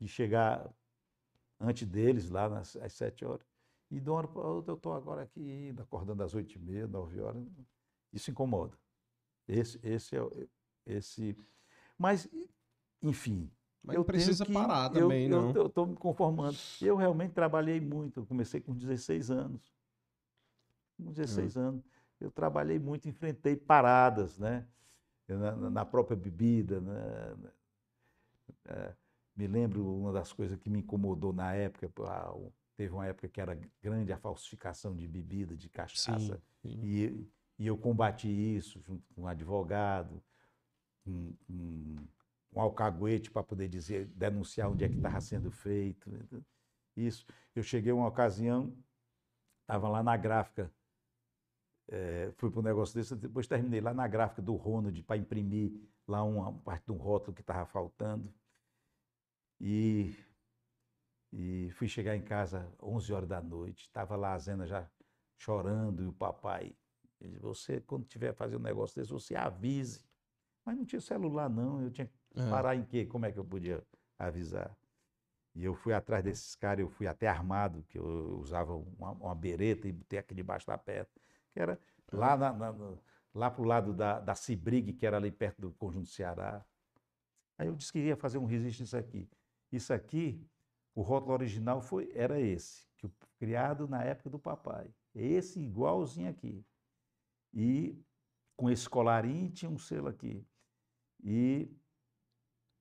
de 0.00 0.08
chegar 0.08 0.68
antes 1.60 1.86
deles, 1.86 2.30
lá 2.30 2.48
nas, 2.48 2.76
às 2.76 2.92
sete 2.92 3.24
horas. 3.24 3.46
E 3.90 4.00
de 4.00 4.10
uma 4.10 4.18
hora 4.18 4.28
para 4.28 4.42
outra 4.42 4.72
eu 4.72 4.76
estou 4.76 4.92
agora 4.92 5.22
aqui, 5.22 5.72
acordando 5.78 6.22
às 6.22 6.34
oito 6.34 6.54
e 6.56 6.58
meia, 6.58 6.86
nove 6.86 7.20
horas. 7.20 7.42
Isso 8.12 8.30
incomoda. 8.30 8.76
Esse, 9.46 9.78
esse 9.82 10.16
é 10.16 10.22
o- 10.22 10.48
esse. 10.86 11.36
Mas, 11.98 12.28
enfim. 13.02 13.50
Mas 13.82 13.96
eu 13.96 14.04
precisa 14.04 14.44
que- 14.44 14.52
parar 14.52 14.86
eu- 14.96 15.02
também, 15.02 15.28
não. 15.28 15.52
Eu 15.52 15.66
estou 15.66 15.86
me 15.86 15.94
conformando. 15.94 16.56
Eu 16.80 16.96
realmente 16.96 17.32
trabalhei 17.32 17.80
muito. 17.80 18.20
Eu 18.20 18.26
comecei 18.26 18.60
com 18.60 18.74
16 18.74 19.30
anos. 19.30 19.72
Com 20.96 21.12
16 21.12 21.56
anos. 21.56 21.84
Eu 22.20 22.30
trabalhei 22.30 22.78
muito, 22.78 23.08
enfrentei 23.08 23.56
paradas, 23.56 24.38
né? 24.38 24.66
Na, 25.28 25.70
na- 25.70 25.84
própria 25.86 26.16
bebida, 26.16 26.80
né? 26.80 27.36
É, 28.66 28.94
me 29.36 29.46
lembro 29.46 29.86
uma 29.86 30.12
das 30.12 30.32
coisas 30.32 30.58
que 30.58 30.70
me 30.70 30.78
incomodou 30.80 31.32
na 31.32 31.54
época, 31.54 31.90
ah, 32.06 32.34
teve 32.76 32.92
uma 32.92 33.06
época 33.06 33.28
que 33.28 33.40
era 33.40 33.58
grande 33.82 34.12
a 34.12 34.18
falsificação 34.18 34.94
de 34.94 35.06
bebida, 35.08 35.56
de 35.56 35.68
cachaça, 35.68 36.40
Sim. 36.62 36.78
e, 36.82 37.26
e 37.58 37.66
eu 37.66 37.76
combati 37.76 38.28
isso 38.28 38.80
junto 38.80 39.06
com 39.14 39.22
um 39.22 39.26
advogado, 39.26 40.22
com, 41.04 41.32
com 41.46 41.96
um 42.54 42.60
alcaguete 42.60 43.30
para 43.30 43.42
poder 43.42 43.68
dizer, 43.68 44.06
denunciar 44.14 44.70
onde 44.70 44.84
é 44.84 44.88
que 44.88 44.96
estava 44.96 45.20
sendo 45.20 45.50
feito. 45.50 46.10
Isso. 46.96 47.26
Eu 47.54 47.62
cheguei 47.62 47.92
uma 47.92 48.08
ocasião, 48.08 48.72
estava 49.62 49.88
lá 49.88 50.02
na 50.02 50.16
gráfica, 50.16 50.70
eh, 51.88 52.32
fui 52.36 52.50
para 52.50 52.60
um 52.60 52.62
negócio 52.62 52.94
desse, 52.94 53.14
depois 53.16 53.46
terminei 53.46 53.80
lá 53.80 53.92
na 53.94 54.06
gráfica 54.08 54.42
do 54.42 54.54
Ronald 54.54 55.02
para 55.02 55.16
imprimir 55.16 55.72
lá 56.06 56.22
uma 56.22 56.52
parte 56.60 56.86
de 56.86 56.92
um 56.92 56.96
rótulo 56.96 57.34
que 57.34 57.40
estava 57.42 57.66
faltando. 57.66 58.32
E, 59.60 60.14
e 61.32 61.70
fui 61.72 61.88
chegar 61.88 62.16
em 62.16 62.22
casa 62.22 62.70
11 62.82 63.12
horas 63.12 63.28
da 63.28 63.40
noite, 63.40 63.82
estava 63.82 64.16
lá 64.16 64.34
a 64.34 64.38
Zena 64.38 64.66
já 64.66 64.88
chorando 65.36 66.02
e 66.02 66.06
o 66.06 66.12
papai. 66.12 66.76
Ele 67.20 67.30
disse, 67.32 67.42
você, 67.42 67.80
quando 67.80 68.04
tiver 68.06 68.34
fazendo 68.34 68.60
um 68.60 68.64
negócio 68.64 69.00
desse, 69.00 69.12
você 69.12 69.34
avise. 69.34 70.04
Mas 70.64 70.76
não 70.76 70.84
tinha 70.84 71.00
celular, 71.00 71.48
não. 71.48 71.80
Eu 71.82 71.90
tinha 71.90 72.06
que 72.06 72.14
É. 72.40 72.50
parar 72.50 72.74
em 72.74 72.84
quê? 72.84 73.06
Como 73.06 73.26
é 73.26 73.32
que 73.32 73.38
eu 73.38 73.44
podia 73.44 73.82
avisar? 74.18 74.76
E 75.54 75.64
eu 75.64 75.74
fui 75.74 75.92
atrás 75.92 76.24
desses 76.24 76.56
caras, 76.56 76.80
eu 76.80 76.88
fui 76.88 77.06
até 77.06 77.28
armado, 77.28 77.84
que 77.84 77.96
eu 77.96 78.38
usava 78.40 78.74
uma, 78.74 79.12
uma 79.12 79.34
bereta 79.34 79.86
e 79.86 79.92
botei 79.92 80.18
aqui 80.18 80.34
debaixo 80.34 80.66
da 80.66 80.76
perna, 80.76 81.08
que 81.54 81.60
era 81.60 81.80
lá, 82.12 82.36
na, 82.36 82.52
na, 82.52 82.74
lá 83.32 83.50
para 83.50 83.62
o 83.62 83.64
lado 83.64 83.94
da, 83.94 84.20
da 84.20 84.34
que 84.34 85.06
era 85.06 85.16
ali 85.16 85.30
perto 85.30 85.62
do 85.62 85.72
Conjunto 85.72 86.08
Ceará. 86.08 86.62
Aí 87.56 87.68
eu 87.68 87.76
disse 87.76 87.92
que 87.92 88.00
ia 88.00 88.16
fazer 88.16 88.38
um 88.38 88.44
registro 88.44 88.82
nisso 88.82 88.96
aqui. 88.96 89.30
Isso 89.70 89.92
aqui, 89.92 90.44
o 90.94 91.00
rótulo 91.00 91.32
original 91.32 91.80
foi, 91.80 92.10
era 92.14 92.40
esse, 92.40 92.86
que 92.98 93.08
criado 93.38 93.86
na 93.88 94.02
época 94.02 94.28
do 94.28 94.38
papai. 94.38 94.92
Esse 95.14 95.60
igualzinho 95.60 96.28
aqui. 96.28 96.66
E 97.52 97.96
com 98.56 98.68
esse 98.68 98.88
colarinho 98.88 99.50
tinha 99.50 99.70
um 99.70 99.78
selo 99.78 100.08
aqui. 100.08 100.44
E 101.22 101.72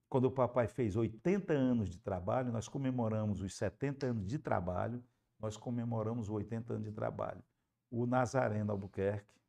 quando 0.09 0.25
o 0.25 0.31
papai 0.31 0.67
fez 0.67 0.95
80 0.95 1.53
anos 1.53 1.89
de 1.89 1.99
trabalho, 1.99 2.51
nós 2.51 2.67
comemoramos 2.67 3.41
os 3.41 3.55
70 3.55 4.07
anos 4.07 4.27
de 4.27 4.39
trabalho, 4.39 5.03
nós 5.39 5.57
comemoramos 5.57 6.29
os 6.29 6.35
80 6.35 6.73
anos 6.73 6.85
de 6.85 6.91
trabalho. 6.91 7.43
O 7.93 8.07
Nazareno 8.07 8.71
Albuquerque, 8.71 9.39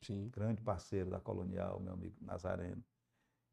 Sim. 0.00 0.28
grande 0.30 0.62
parceiro 0.62 1.10
da 1.10 1.18
Colonial, 1.18 1.80
meu 1.80 1.92
amigo 1.94 2.24
Nazareno, 2.24 2.84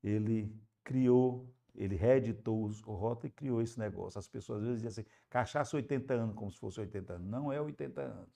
ele 0.04 0.56
criou, 0.84 1.52
ele 1.74 1.96
reeditou 1.96 2.64
os- 2.66 2.84
o 2.84 2.94
rótulo 2.94 3.30
e 3.30 3.32
criou 3.32 3.64
esse 3.64 3.80
negócio. 3.80 4.20
As 4.20 4.28
pessoas 4.28 4.60
às 4.62 4.68
vezes 4.68 4.84
dizem 4.84 5.04
assim, 5.04 5.12
cachaça 5.28 5.76
80 5.76 6.14
anos, 6.14 6.36
como 6.36 6.52
se 6.52 6.60
fosse 6.60 6.80
80 6.80 7.14
anos. 7.14 7.28
Não 7.28 7.52
é 7.52 7.60
80 7.60 8.02
anos. 8.02 8.30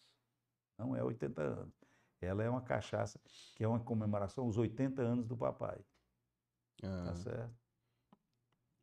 Não 0.75 0.95
é 0.95 1.03
80 1.03 1.43
anos. 1.43 1.73
Ela 2.19 2.43
é 2.43 2.49
uma 2.49 2.61
cachaça 2.63 3.19
que 3.55 3.63
é 3.63 3.67
uma 3.67 3.79
comemoração 3.79 4.45
aos 4.45 4.57
80 4.57 5.03
anos 5.03 5.27
do 5.27 5.37
papai. 5.37 5.85
Ah, 6.83 7.05
Tá 7.05 7.15
certo? 7.15 7.53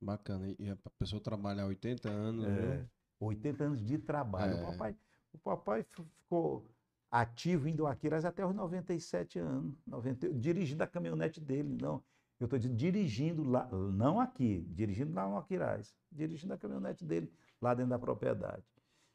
bacana. 0.00 0.54
E 0.56 0.70
a 0.70 0.76
pessoa 1.00 1.20
trabalhar 1.20 1.66
80 1.66 2.08
anos, 2.10 2.44
É, 2.46 2.78
viu? 2.78 2.90
80 3.20 3.64
anos 3.64 3.82
de 3.82 3.98
trabalho. 3.98 4.56
É. 4.56 4.62
O 4.62 4.72
papai, 4.72 4.96
o 5.32 5.38
papai 5.38 5.82
fi- 5.82 6.04
ficou 6.04 6.71
ativo 7.12 7.68
indo 7.68 7.86
Aquiraz 7.86 8.24
até 8.24 8.44
os 8.44 8.54
97 8.54 9.38
anos, 9.38 9.76
90, 9.86 10.32
dirigindo 10.32 10.82
a 10.82 10.86
caminhonete 10.86 11.38
dele, 11.40 11.76
não. 11.78 12.02
Eu 12.40 12.46
estou 12.46 12.58
dirigindo 12.58 13.44
lá, 13.44 13.68
não 13.70 14.18
aqui, 14.18 14.62
dirigindo 14.70 15.14
lá 15.14 15.28
no 15.28 15.36
Aquiraz, 15.36 15.94
dirigindo 16.10 16.54
a 16.54 16.58
caminhonete 16.58 17.04
dele 17.04 17.30
lá 17.60 17.74
dentro 17.74 17.90
da 17.90 17.98
propriedade. 17.98 18.64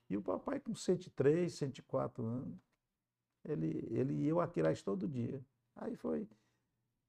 E 0.10 0.16
o 0.16 0.22
papai 0.22 0.60
com 0.60 0.76
103, 0.76 1.52
104 1.52 2.24
anos, 2.24 2.58
ele, 3.44 3.86
ele 3.90 4.14
ia 4.14 4.34
ao 4.34 4.42
Aquiraz 4.42 4.82
todo 4.84 5.08
dia. 5.08 5.44
Aí 5.76 5.96
foi, 5.96 6.30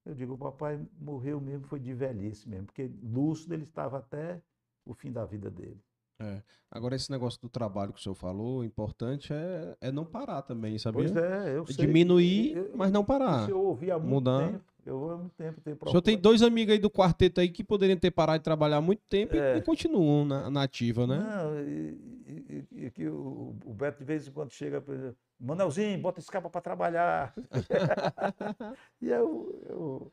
eu 0.07 0.15
digo, 0.15 0.35
o 0.35 0.39
papai 0.39 0.85
morreu 0.99 1.39
mesmo, 1.39 1.67
foi 1.67 1.79
de 1.79 1.93
velhice 1.93 2.49
mesmo, 2.49 2.67
porque 2.67 2.91
lúcido 3.03 3.53
ele 3.53 3.65
estava 3.65 3.99
até 3.99 4.43
o 4.87 4.95
fim 4.95 5.13
da 5.13 5.27
vida 5.27 5.51
dele. 5.51 5.81
É. 6.21 6.43
Agora, 6.71 6.97
esse 6.97 7.11
negócio 7.11 7.41
do 7.41 7.49
trabalho 7.49 7.93
que 7.93 8.01
o 8.01 8.03
senhor 8.03 8.15
falou, 8.15 8.59
o 8.61 8.65
importante 8.65 9.33
é, 9.33 9.77
é 9.81 9.93
não 9.93 10.05
parar 10.05 10.43
também, 10.43 10.77
sabia? 10.79 11.05
Pois 11.05 11.17
é, 11.17 11.57
eu 11.57 11.67
sei. 11.67 11.87
Diminuir, 11.87 12.57
Eu- 12.57 12.71
mas 12.75 12.91
não 12.91 13.05
parar. 13.05 13.43
Isso 13.43 13.51
eu 13.53 13.61
ouvi 13.63 13.91
há 13.91 13.99
muito 13.99 14.11
Mudar. 14.11 14.51
tempo. 14.53 14.65
Eu 14.85 15.11
há 15.11 15.17
muito 15.19 15.35
tempo. 15.35 15.61
Tenho 15.61 15.77
O 15.81 15.89
senhor 15.91 16.03
tem 16.03 16.17
dois 16.19 16.43
amigos 16.43 16.73
aí 16.73 16.79
do 16.79 16.91
quarteto 16.91 17.41
aí 17.41 17.49
que 17.51 17.63
poderiam 17.63 17.99
ter 17.99 18.11
parado 18.11 18.39
de 18.39 18.45
trabalhar 18.45 18.79
há 18.79 18.81
muito 18.81 19.03
tempo 19.09 19.35
e- 19.35 19.39
É. 19.39 19.57
e, 19.59 19.63
continuam 19.63 20.25
na, 20.25 20.51
na 20.51 20.63
ativa, 20.63 21.07
né? 21.07 21.19
Não, 21.19 21.61
e, 21.61 22.25
e- 22.27 22.67
e- 22.87 22.91
que 22.91 23.07
o, 23.07 23.55
o 23.65 23.75
Beto 23.75 23.99
de 23.99 24.05
vez 24.05 24.27
em 24.27 24.33
quando 24.33 24.51
chega 24.51 24.81
para 24.81 25.15
Manelzinho, 25.39 26.01
bota 26.01 26.19
esse 26.21 26.31
capa 26.31 26.49
para 26.51 26.61
trabalhar. 26.61 27.35
e 29.01 29.09
eu, 29.09 29.63
eu. 29.69 30.13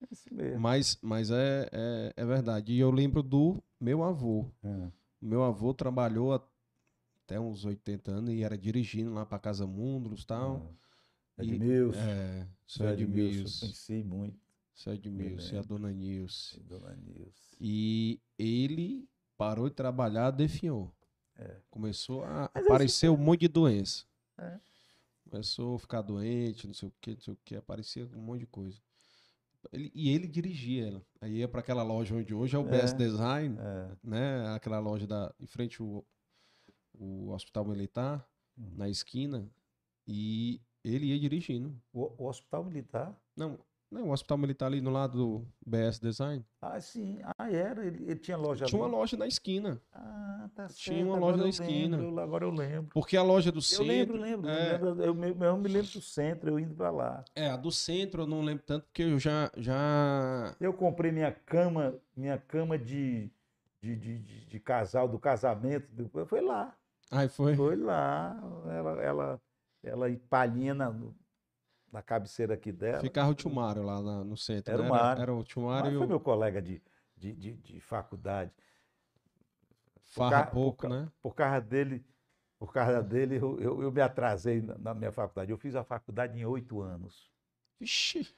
É 0.00 0.06
isso 0.12 0.34
mesmo. 0.34 0.60
Mas, 0.60 0.98
mas 1.02 1.30
é, 1.30 1.68
é, 1.72 2.12
é 2.16 2.24
verdade. 2.24 2.72
E 2.72 2.78
eu 2.80 2.90
lembro 2.90 3.22
do 3.22 3.62
meu 3.80 4.02
avô. 4.02 4.46
É. 4.64 4.88
Meu 5.22 5.42
avô 5.44 5.72
trabalhou 5.72 6.32
até 6.34 7.38
uns 7.38 7.64
80 7.64 8.10
anos 8.10 8.34
e 8.34 8.42
era 8.42 8.58
dirigindo 8.58 9.14
lá 9.14 9.24
para 9.24 9.38
Casa 9.38 9.66
Mundos 9.66 10.22
e 10.22 10.26
tal. 10.26 10.74
É 11.38 11.44
E- 11.44 11.46
de 11.46 11.58
Milson. 11.58 11.98
É, 11.98 12.48
seu 12.66 12.88
Edmilson, 12.90 13.28
Edmilson, 13.30 13.60
Conheci 13.60 14.04
muito. 14.04 14.38
seu 14.74 14.92
Edmilson 14.94 15.54
e 15.54 15.58
a 15.58 15.62
dona 15.62 15.92
Nilce. 15.92 16.60
Dona 16.60 16.94
Nilce. 16.96 17.56
E 17.60 18.20
ele 18.38 19.08
parou 19.38 19.68
de 19.68 19.74
trabalhar, 19.74 20.30
definhou. 20.30 20.92
É. 21.36 21.56
Começou 21.70 22.24
a 22.24 22.50
Mas 22.54 22.64
aparecer 22.66 23.08
um 23.08 23.16
monte 23.16 23.40
de 23.42 23.48
doença. 23.48 24.04
É. 24.38 24.60
Começou 25.30 25.76
a 25.76 25.78
ficar 25.78 26.02
doente, 26.02 26.66
não 26.66 26.74
sei 26.74 26.88
o 26.88 26.92
que, 27.00 27.12
não 27.14 27.20
sei 27.20 27.32
o 27.34 27.38
que, 27.44 27.56
aparecia 27.56 28.04
um 28.14 28.20
monte 28.20 28.40
de 28.40 28.46
coisa. 28.46 28.78
Ele- 29.70 29.92
e 29.94 30.10
ele 30.10 30.26
dirigia 30.26 30.88
ela. 30.88 31.02
Aí 31.20 31.36
ia 31.38 31.48
para 31.48 31.60
aquela 31.60 31.82
loja 31.82 32.14
onde 32.14 32.34
hoje 32.34 32.56
é 32.56 32.58
o 32.58 32.66
É. 32.66 32.70
Best 32.70 32.96
Design, 32.96 33.56
É. 33.58 33.96
né? 34.02 34.48
Aquela 34.54 34.78
loja 34.80 35.06
da, 35.06 35.32
em 35.38 35.46
frente 35.46 35.80
ao, 35.80 36.04
o 36.94 37.30
Hospital 37.30 37.64
Militar, 37.66 38.26
Uhum. 38.56 38.70
na 38.76 38.88
esquina. 38.88 39.48
E 40.06 40.60
ele 40.84 41.06
ia 41.06 41.18
dirigindo. 41.18 41.80
O, 41.92 42.12
o 42.22 42.26
Hospital 42.28 42.64
Militar? 42.64 43.16
Não, 43.36 43.58
não, 43.92 44.08
o 44.08 44.12
Hospital 44.12 44.38
Militar 44.38 44.66
ali 44.66 44.80
no 44.80 44.90
lado 44.90 45.18
do 45.18 45.46
BS 45.66 46.00
Design. 46.00 46.44
Ah, 46.60 46.80
sim. 46.80 47.20
Ah, 47.38 47.50
era. 47.50 47.86
Ele, 47.86 48.02
ele 48.04 48.16
tinha 48.18 48.36
loja 48.36 48.64
Tinha 48.64 48.80
uma 48.80 48.86
ali. 48.86 48.94
loja 48.96 49.16
na 49.16 49.26
esquina. 49.26 49.80
Ah, 49.92 50.48
tá 50.54 50.68
certo. 50.68 50.78
Tinha 50.80 51.04
uma 51.04 51.16
agora 51.16 51.32
loja 51.32 51.36
na 51.38 51.44
eu 51.44 51.48
esquina. 51.50 51.96
lembro, 51.98 52.14
eu- 52.16 52.20
agora 52.20 52.44
eu 52.44 52.50
lembro. 52.50 52.90
Porque 52.94 53.16
a 53.16 53.22
loja 53.22 53.52
do 53.52 53.58
Eu 53.58 53.62
centro. 53.62 53.84
lembro, 53.86 54.16
lembro. 54.16 54.48
é. 54.48 54.72
lembro, 54.72 55.02
Eu, 55.04 55.14
me- 55.14 55.36
eu 55.46 55.56
me 55.58 55.68
lembro 55.68 55.90
do 55.92 56.00
centro, 56.00 56.50
eu 56.50 56.58
indo 56.58 56.74
para 56.74 56.90
lá. 56.90 57.24
É, 57.34 57.48
a 57.50 57.56
do 57.56 57.70
centro 57.70 58.22
eu 58.22 58.26
não 58.26 58.40
lembro 58.42 58.64
tanto, 58.66 58.86
porque 58.86 59.02
eu 59.02 59.18
já. 59.18 59.50
já... 59.56 60.54
Eu 60.60 60.72
comprei 60.72 61.12
minha 61.12 61.30
cama, 61.30 61.94
minha 62.16 62.38
cama 62.38 62.78
de, 62.78 63.30
de, 63.82 63.94
de, 63.96 64.18
de- 64.20 64.46
de 64.46 64.60
casal, 64.60 65.06
do 65.06 65.18
casamento. 65.18 65.86
Foi 66.26 66.40
lá. 66.40 66.74
Ai, 67.10 67.28
foi. 67.28 67.54
Foi 67.54 67.76
lá. 67.76 68.40
Ela, 68.70 69.02
ela, 69.02 69.40
ela 69.82 70.08
e 70.08 70.16
palhinha 70.16 70.72
na, 70.72 70.94
na 71.92 72.00
cabeceira 72.02 72.54
aqui 72.54 72.72
dela. 72.72 73.00
Ficava 73.00 73.30
o 73.30 73.34
tio 73.34 73.50
Mário 73.54 73.82
lá 73.82 74.00
na- 74.00 74.24
no 74.24 74.36
centro. 74.36 74.72
Era 74.72 74.82
né? 74.82 74.88
o 74.88 74.90
Mário. 74.90 75.22
Era 75.22 75.34
o 75.34 75.44
tio 75.44 75.62
Mas 75.62 75.82
Mário 75.82 75.90
e 75.94 75.96
foi 75.98 76.06
o 76.06 76.08
meu 76.08 76.20
colega 76.20 76.60
de, 76.62 76.82
de, 77.16 77.32
de, 77.34 77.52
de 77.54 77.80
faculdade. 77.80 78.50
Farra 80.04 80.44
ca- 80.44 80.50
pouco, 80.50 80.82
por 80.82 80.90
né? 80.90 81.08
Por 81.22 81.34
causa 81.34 81.60
dele, 81.60 82.04
por 82.58 82.72
causa 82.72 83.02
dele 83.02 83.36
eu, 83.36 83.58
eu, 83.60 83.82
eu 83.82 83.92
me 83.92 84.00
atrasei 84.00 84.60
na, 84.60 84.76
na 84.78 84.94
minha 84.94 85.12
faculdade. 85.12 85.50
Eu 85.50 85.58
fiz 85.58 85.74
a 85.74 85.84
faculdade 85.84 86.38
em 86.38 86.44
oito 86.44 86.80
anos. 86.80 87.30
Vixe. 87.78 88.34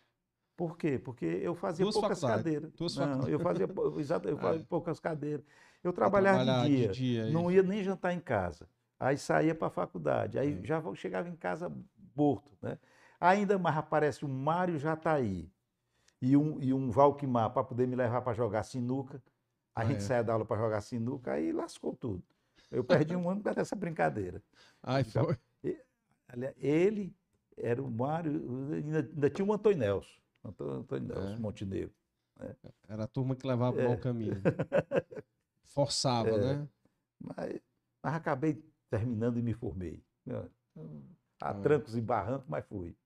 Por 0.57 0.77
quê? 0.79 0.99
Porque 1.01 1.25
eu 1.27 1.55
fazia 1.57 1.85
Duas 1.85 1.97
poucas 1.97 2.21
cadeiras. 2.21 2.73
duas 2.75 2.97
Não, 2.97 3.29
eu 3.29 3.41
fazia, 3.41 3.67
exato, 3.99 4.29
eu 4.29 4.39
fazia 4.39 4.61
É. 4.63 4.65
poucas 4.65 5.01
cadeiras. 5.01 5.45
Eu 5.83 5.93
trabalhava 5.93 6.45
de 6.63 6.77
dia, 6.77 6.89
dia, 6.89 7.31
não 7.31 7.43
isso. 7.51 7.53
ia 7.53 7.63
nem 7.63 7.83
jantar 7.83 8.13
em 8.13 8.21
casa. 8.21 8.69
Aí 8.99 9.19
saía 9.19 9.55
para 9.55 9.67
a 9.67 9.71
faculdade, 9.71 10.39
aí 10.39 10.61
É. 10.63 10.65
já 10.65 10.81
chegava 10.95 11.29
em 11.29 11.35
casa 11.37 11.71
morto. 12.17 12.57
Né? 12.63 12.79
Ainda 13.21 13.59
mais 13.59 13.77
aparece 13.77 14.25
um 14.25 14.29
Mário 14.29 14.79
Jataí 14.79 15.51
e 16.21 16.37
um, 16.37 16.61
e 16.61 16.73
um 16.73 16.91
Valquimar 16.91 17.51
para 17.53 17.65
poder 17.65 17.87
me 17.87 17.97
levar 17.97 18.23
para 18.23 18.35
jogar 18.35 18.63
sinuca. 18.63 19.23
A 19.75 19.81
Ah, 19.83 19.85
gente 19.87 20.11
é. 20.13 20.23
da 20.23 20.33
aula 20.33 20.45
para 20.45 20.61
jogar 20.61 20.81
sinuca, 20.81 21.33
aí 21.33 21.53
lascou 21.53 21.95
tudo. 21.97 22.23
Eu 22.71 22.85
perdi 22.85 23.15
um 23.17 23.29
ano 23.29 23.41
por 23.41 23.45
causa 23.45 23.61
dessa 23.61 23.75
brincadeira. 23.77 24.43
Ai, 24.83 25.05
Já- 25.05 25.23
foi. 25.25 25.37
Ele 26.57 27.15
era 27.57 27.83
o 27.83 27.91
Mário, 27.91 28.33
ainda, 28.75 28.99
ainda 28.99 29.31
tinha 29.31 29.47
o 29.47 29.53
Antônio 29.53 29.79
Nelson, 29.79 30.21
Antônio, 30.45 30.75
Antônio 30.81 31.09
Nelson 31.09 31.35
É. 31.35 31.39
Montenegro. 31.39 31.95
Era 32.89 33.05
a 33.05 33.07
turma 33.07 33.37
que 33.37 33.47
levava 33.47 33.81
É. 33.81 33.85
o 33.87 33.89
mau 33.91 33.99
caminho. 33.99 34.35
Forçava, 35.65 36.29
É. 36.31 36.39
né? 36.39 36.69
Mas, 37.21 37.61
mas 38.03 38.15
acabei 38.15 38.63
terminando 38.91 39.39
e 39.39 39.43
me 39.43 39.53
formei. 39.55 40.03
A 41.41 41.51
Ah. 41.51 41.55
trancos 41.55 41.97
e 41.97 42.01
barrancos, 42.01 42.49
mas 42.49 42.65
fui. 42.67 42.97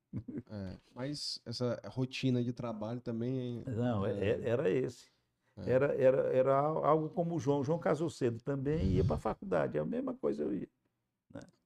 É, 0.50 0.76
Mas 0.94 1.40
essa 1.44 1.80
rotina 1.86 2.42
de 2.42 2.52
trabalho 2.52 3.00
também. 3.00 3.62
Não, 3.66 4.06
é- 4.06 4.12
É. 4.30 4.48
era 4.48 4.70
esse. 4.70 5.10
É. 5.58 5.70
Era, 5.70 5.94
era, 5.94 6.18
era 6.32 6.58
al- 6.58 6.84
algo 6.84 7.10
como 7.10 7.34
o 7.34 7.38
João. 7.40 7.60
O 7.60 7.64
João 7.64 7.78
casou 7.78 8.08
cedo 8.08 8.40
também 8.40 8.84
e 8.86 8.96
ia 8.96 9.04
para 9.04 9.16
a 9.16 9.18
faculdade. 9.18 9.78
A 9.78 9.84
mesma 9.84 10.14
coisa 10.14 10.42
eu 10.42 10.54
ia. 10.54 10.68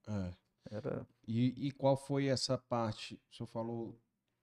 É. 0.09 0.33
Era, 0.71 1.07
E, 1.27 1.69
e 1.69 1.71
qual 1.73 1.97
foi 1.97 2.27
essa 2.27 2.57
parte? 2.59 3.21
O 3.31 3.35
senhor 3.37 3.47
falou 3.47 3.99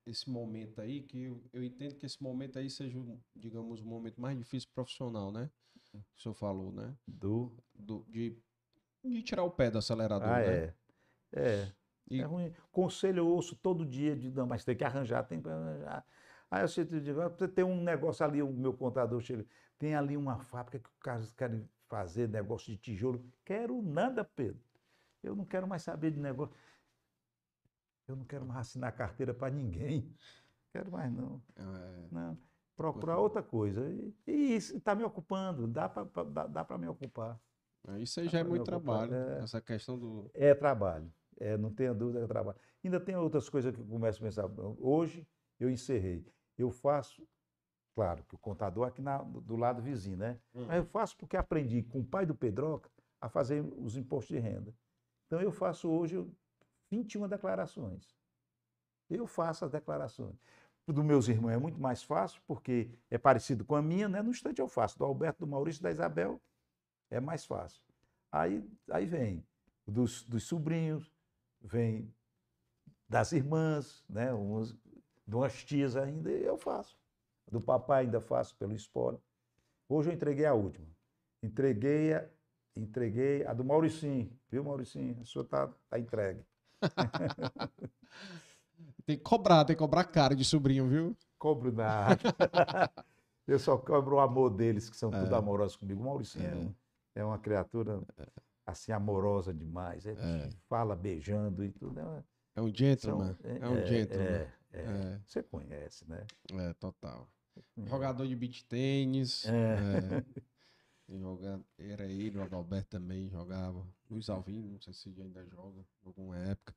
esse 0.06 0.30
momento 0.30 0.80
aí, 0.82 1.02
que 1.04 1.24
eu, 1.24 1.44
eu 1.52 1.64
entendo 1.64 1.96
que 1.96 2.06
esse 2.06 2.22
momento 2.22 2.58
aí 2.60 2.70
seja, 2.70 3.00
digamos, 3.36 3.82
o 3.82 3.86
momento 3.86 4.20
mais 4.22 4.38
difícil 4.38 4.70
profissional, 4.74 5.32
né? 5.32 5.50
O 5.94 6.22
senhor 6.22 6.34
falou, 6.36 6.72
né? 6.72 6.96
do. 7.08 7.52
Do, 7.74 8.06
de, 8.08 8.38
de 9.04 9.24
tirar 9.24 9.44
o 9.44 9.52
pé 9.52 9.72
do 9.72 9.78
acelerador, 9.80 10.28
Ah, 10.30 10.40
né? 10.40 10.46
é. 10.66 10.74
É. 11.34 11.74
E- 12.10 12.22
É 12.22 12.24
ruim. 12.24 12.54
Conselho 12.72 13.20
eu 13.20 13.28
ouço 13.28 13.56
todo 13.56 13.86
dia 13.86 14.16
de 14.16 14.32
não, 14.32 14.46
mas 14.48 14.64
tem 14.66 14.76
que 14.76 14.84
arranjar, 14.84 15.24
tem 15.24 15.42
que 15.42 15.50
arranjar. 15.50 16.06
Aí 16.52 16.64
eu 16.64 16.68
sempre 16.68 17.00
digo, 17.00 17.22
"Ah, 17.22 17.30
tem 17.30 17.64
um 17.64 17.82
negócio 17.84 18.26
ali, 18.26 18.42
o 18.42 18.52
meu 18.52 18.74
contador 18.74 19.22
chega, 19.22 19.46
tem 19.78 19.96
ali 19.96 20.18
uma 20.18 20.40
fábrica 20.40 20.80
que 20.80 20.90
os 20.90 20.98
caras 21.00 21.32
querem 21.34 21.70
fazer 21.88 22.28
negócio 22.28 22.72
de 22.72 22.78
tijolo. 22.78 23.24
Quero 23.46 23.82
nada, 23.82 24.24
Pedro. 24.24 24.62
Eu 25.24 25.36
não 25.36 25.46
quero 25.46 25.68
mais 25.68 25.84
saber 25.84 26.12
de 26.12 26.20
negócio. 26.20 26.56
Eu 28.08 28.16
não 28.16 28.26
quero 28.26 28.46
mais 28.46 28.62
assinar 28.62 28.92
carteira 28.96 29.34
para 29.34 29.54
ninguém. 29.54 30.12
Quero 30.72 30.92
mais 30.92 31.12
não. 31.12 31.42
É, 31.56 32.08
não. 32.12 32.38
Procurar 32.76 33.18
outra 33.18 33.44
coisa. 33.44 33.88
E, 33.90 34.16
e 34.26 34.56
isso 34.56 34.78
está 34.78 34.96
me 34.96 35.04
ocupando, 35.04 35.68
dá 35.68 35.90
para 35.90 36.24
dá, 36.24 36.48
dá 36.64 36.78
me 36.78 36.88
ocupar. 36.88 37.40
isso 37.98 38.20
aí 38.20 38.30
já 38.30 38.40
é 38.40 38.44
muito 38.44 38.62
ocupar, 38.62 39.08
trabalho, 39.08 39.14
é. 39.14 39.44
essa 39.44 39.60
questão 39.62 40.00
do. 40.00 40.32
É 40.34 40.54
trabalho, 40.56 41.12
é, 41.40 41.58
não 41.58 41.74
tenha 41.74 41.94
dúvida, 41.94 42.24
é 42.24 42.28
trabalho. 42.28 42.58
Ainda 42.84 43.00
tem 43.00 43.16
outras 43.16 43.50
coisas 43.50 43.74
que 43.74 43.82
eu 43.82 43.86
começo 43.86 44.20
a 44.20 44.26
pensar. 44.26 44.46
Hoje 44.80 45.28
eu 45.60 45.70
encerrei. 45.70 46.26
Eu 46.58 46.70
faço, 46.72 47.28
claro, 47.96 48.24
que 48.26 48.36
o 48.36 48.38
contador 48.38 48.88
aqui 48.88 49.02
na- 49.02 49.22
do 49.24 49.56
lado 49.56 49.82
vizinho, 49.82 50.18
né? 50.18 50.40
Hum. 50.54 50.66
Mas 50.68 50.78
eu 50.78 50.86
faço 50.86 51.18
porque 51.18 51.38
aprendi 51.38 51.84
com 51.84 52.00
o 52.00 52.06
pai 52.06 52.26
do 52.26 52.36
Pedroca 52.36 52.90
a 53.22 53.30
fazer 53.30 53.62
os 53.78 53.96
impostos 53.98 54.36
de 54.36 54.42
renda. 54.42 54.74
Então 55.28 55.42
eu 55.42 55.52
faço 55.52 55.90
hoje 55.90 56.26
21 56.92 57.28
declarações. 57.28 58.16
Eu 59.10 59.26
faço 59.28 59.66
as 59.66 59.72
declarações. 59.72 60.36
O 60.88 60.94
dos 60.94 61.04
meus 61.04 61.28
irmãos 61.28 61.52
é 61.52 61.58
muito 61.58 61.80
mais 61.80 62.02
fácil, 62.02 62.42
porque 62.48 62.90
é 63.10 63.18
parecido 63.18 63.64
com 63.64 63.76
a 63.76 63.82
minha, 63.82 64.08
né? 64.10 64.22
No 64.22 64.32
instante 64.32 64.60
eu 64.60 64.68
faço. 64.68 64.98
Do 64.98 65.06
Alberto, 65.06 65.46
do 65.46 65.48
Maurício, 65.48 65.82
da 65.84 65.92
Isabel, 65.92 66.42
é 67.12 67.20
mais 67.20 67.46
fácil. 67.46 67.84
Aí, 68.32 68.68
aí 68.92 69.06
vem 69.06 69.46
dos, 69.88 70.24
dos 70.24 70.44
sobrinhos, 70.44 71.12
vem 71.62 72.14
das 73.08 73.32
irmãs, 73.32 74.04
né? 74.10 74.34
Uns, 74.34 74.78
de 75.28 75.36
umas 75.36 75.64
tias 75.64 75.96
ainda, 75.96 76.30
eu 76.30 76.58
faço. 76.58 76.98
Do 77.52 77.60
papai 77.62 78.04
ainda 78.06 78.22
faço 78.22 78.56
pelo 78.58 78.74
espólio. 78.74 79.22
Hoje 79.88 80.10
eu 80.10 80.14
entreguei 80.14 80.46
a 80.46 80.54
última. 80.54 80.88
Entreguei 81.42 82.14
a, 82.14 82.28
entreguei 82.76 83.46
a 83.46 83.54
do 83.54 83.64
Mauricinho, 83.66 84.32
viu, 84.50 84.64
Mauricinho? 84.64 85.18
A 85.22 85.26
sua 85.26 85.42
está 85.44 85.68
tá 85.90 85.98
entregue. 86.00 86.44
Tem 89.06 89.18
que 89.18 89.24
cobrar, 89.24 89.66
tem 89.66 89.76
que 89.76 89.80
cobrar 89.80 90.04
caro 90.06 90.36
de 90.36 90.46
sobrinho, 90.46 90.88
viu? 90.88 91.18
Cobro 91.40 91.72
nada. 91.72 92.20
eu 93.48 93.58
só 93.58 93.76
cobro 93.78 94.18
o 94.18 94.20
amor 94.20 94.52
deles, 94.52 94.88
que 94.90 94.96
são 94.96 95.10
tudo 95.10 95.34
É. 95.34 95.38
amorosos 95.38 95.76
comigo. 95.76 96.02
O 96.02 96.06
Mauricinho 96.06 96.46
é, 96.46 96.56
um- 96.56 96.74
é 97.16 97.26
uma 97.26 97.40
criatura. 97.40 98.02
Assim 98.70 98.92
amorosa 98.92 99.54
demais. 99.54 100.06
Ele 100.06 100.20
É. 100.20 100.50
fala 100.68 100.96
beijando 100.96 101.64
e 101.64 101.72
tudo. 101.72 102.00
É, 102.00 102.24
É 102.56 102.62
um 102.62 102.66
são- 102.66 102.76
gentleman. 102.76 103.38
É, 103.44 103.68
um 103.70 103.86
gentleman. 103.86 104.26
é, 104.26 104.52
é. 104.72 104.80
É. 104.82 105.22
Você 105.26 105.44
conhece, 105.44 106.08
né? 106.10 106.26
É, 106.54 106.74
total. 106.74 107.30
conhece. 107.76 107.90
Jogador 107.90 108.28
de 108.28 108.36
beach 108.36 108.64
tênis. 108.66 109.46
É. 109.46 109.54
é. 110.18 111.90
Era 111.92 112.06
ele, 112.06 112.38
o 112.38 112.44
Adalberto 112.44 112.90
também 112.90 113.28
jogava. 113.30 113.84
Luiz 114.10 114.30
Alvino, 114.30 114.68
não 114.74 114.80
sei 114.80 114.94
se 114.94 115.10
ainda 115.20 115.44
joga, 115.48 115.82
em 115.82 116.08
alguma 116.08 116.38
época. 116.38 116.76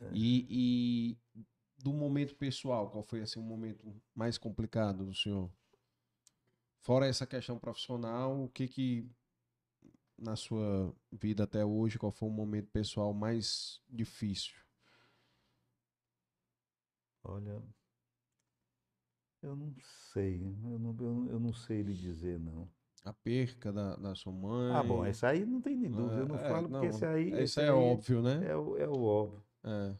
É. 0.00 0.10
E, 0.12 0.46
e 0.48 1.44
do 1.78 1.92
momento 1.92 2.36
pessoal, 2.36 2.90
qual 2.90 3.02
foi 3.02 3.22
assim, 3.22 3.40
o 3.40 3.42
momento 3.42 3.84
mais 4.14 4.38
complicado 4.38 5.04
do 5.04 5.12
senhor? 5.14 5.50
Fora 6.80 7.06
essa 7.06 7.26
questão 7.26 7.58
profissional, 7.58 8.44
o 8.44 8.48
que 8.48 8.68
que 8.68 9.10
na 10.22 10.36
sua 10.36 10.94
vida 11.10 11.44
até 11.44 11.64
hoje, 11.64 11.98
qual 11.98 12.12
foi 12.12 12.28
o 12.28 12.32
momento 12.32 12.68
pessoal 12.70 13.12
mais 13.12 13.80
difícil? 13.90 14.54
Olha, 17.24 17.62
eu 19.42 19.56
não 19.56 19.74
sei, 20.12 20.40
eu 20.40 20.78
não, 20.78 20.96
eu, 21.28 21.40
não 21.40 21.52
sei 21.52 21.82
lhe 21.82 21.94
dizer, 21.94 22.38
não. 22.38 22.68
A 23.04 23.12
perca 23.12 23.72
da, 23.72 23.96
da 23.96 24.14
sua 24.14 24.32
mãe? 24.32 24.72
Ah, 24.76 24.82
bom, 24.82 25.04
esse 25.04 25.26
aí 25.26 25.44
não 25.44 25.60
tem 25.60 25.76
nem 25.76 25.90
dúvida, 25.90 26.20
eu 26.22 26.26
não 26.26 26.38
É, 26.38 26.48
falo 26.48 26.68
porque 26.68 26.86
não, 26.86 26.88
esse 26.88 27.04
aí, 27.06 27.28
Isso 27.42 27.42
esse 27.42 27.60
é 27.60 27.64
aí 27.64 27.72
óbvio, 27.72 28.22
né? 28.22 28.46
é, 28.48 28.56
o, 28.56 28.76
é 28.78 28.88
o 28.88 29.02
óbvio. 29.02 29.42
É. 29.64 29.96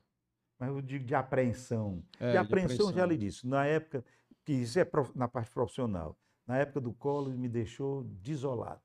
Mas 0.58 0.68
eu 0.70 0.80
digo 0.82 1.04
de 1.04 1.14
apreensão. 1.14 2.02
É, 2.20 2.30
de 2.30 2.36
de 2.36 2.36
apreensão, 2.36 2.92
já 2.92 3.04
apreensão. 3.04 3.06
lhe 3.06 3.16
disse, 3.16 3.46
na 3.46 3.66
época, 3.66 4.04
que 4.44 4.52
isso 4.52 4.78
é 4.78 4.86
na 5.14 5.28
parte 5.28 5.50
profissional, 5.50 6.16
na 6.46 6.58
época 6.58 6.80
do 6.80 6.92
colo 6.92 7.30
ele 7.30 7.38
me 7.38 7.48
deixou 7.48 8.04
desolado. 8.04 8.82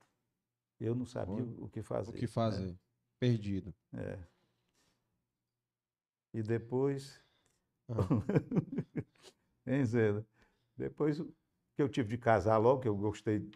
Eu 0.79 0.95
não 0.95 1.05
sabia 1.05 1.43
Foi. 1.43 1.55
o 1.57 1.67
que 1.69 1.81
fazer. 1.81 2.09
O 2.09 2.13
que 2.13 2.21
né? 2.21 2.27
fazer? 2.27 2.75
Perdido. 3.19 3.73
É. 3.93 4.17
E 6.33 6.43
depois, 6.43 7.19
Ah. 7.89 7.95
hein, 9.65 9.85
Zena? 9.85 10.25
Depois 10.75 11.19
que 11.19 11.81
eu 11.81 11.89
tive 11.89 12.09
de 12.09 12.17
casar 12.17 12.57
logo, 12.57 12.81
que 12.81 12.87
eu 12.87 12.95
gostei 12.95 13.49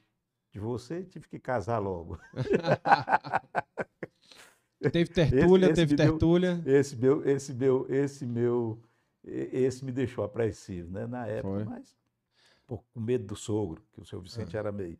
de 0.52 0.60
você, 0.60 1.03
tive 1.03 1.27
que 1.27 1.39
casar 1.39 1.80
logo. 1.80 2.18
teve 4.91 5.11
tertúlia, 5.14 5.65
esse 5.68 5.76
teve 5.76 5.91
me 5.91 5.98
deu- 5.98 6.10
tertúlia. 6.11 6.64
Esse 6.65 6.95
meu, 6.95 7.26
esse 7.27 7.53
meu, 7.53 7.85
esse 7.89 8.26
meu, 8.26 8.81
esse 9.23 9.85
me 9.85 9.91
deixou 9.91 10.23
apreensivo, 10.23 10.89
né? 10.91 11.06
Na 11.06 11.27
época, 11.27 11.53
Foi. 11.53 11.64
mas 11.65 11.95
com 12.65 12.81
medo 12.95 13.26
do 13.27 13.35
sogro, 13.35 13.84
que 13.91 14.02
o 14.02 14.06
seu 14.06 14.19
Vicente 14.22 14.56
era 14.57 14.72
meio. 14.72 14.98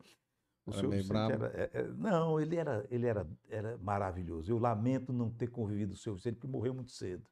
O 0.66 0.88
meio 0.88 1.04
brabo? 1.06 1.32
era- 1.32 1.46
é- 1.60 1.70
é- 1.72 1.88
não, 1.88 2.38
ele 2.40 2.56
era, 2.56 2.86
ele 2.90 3.06
era, 3.06 3.26
era 3.48 3.76
maravilhoso. 3.78 4.50
Eu 4.52 4.58
lamento 4.58 5.12
não 5.12 5.28
ter 5.30 5.48
convivido 5.48 5.90
com 5.92 5.96
o 5.96 5.98
seu 6.00 6.14
Vicente, 6.14 6.34
porque 6.36 6.46
morreu 6.46 6.72
muito 6.72 6.92
cedo. 6.92 7.26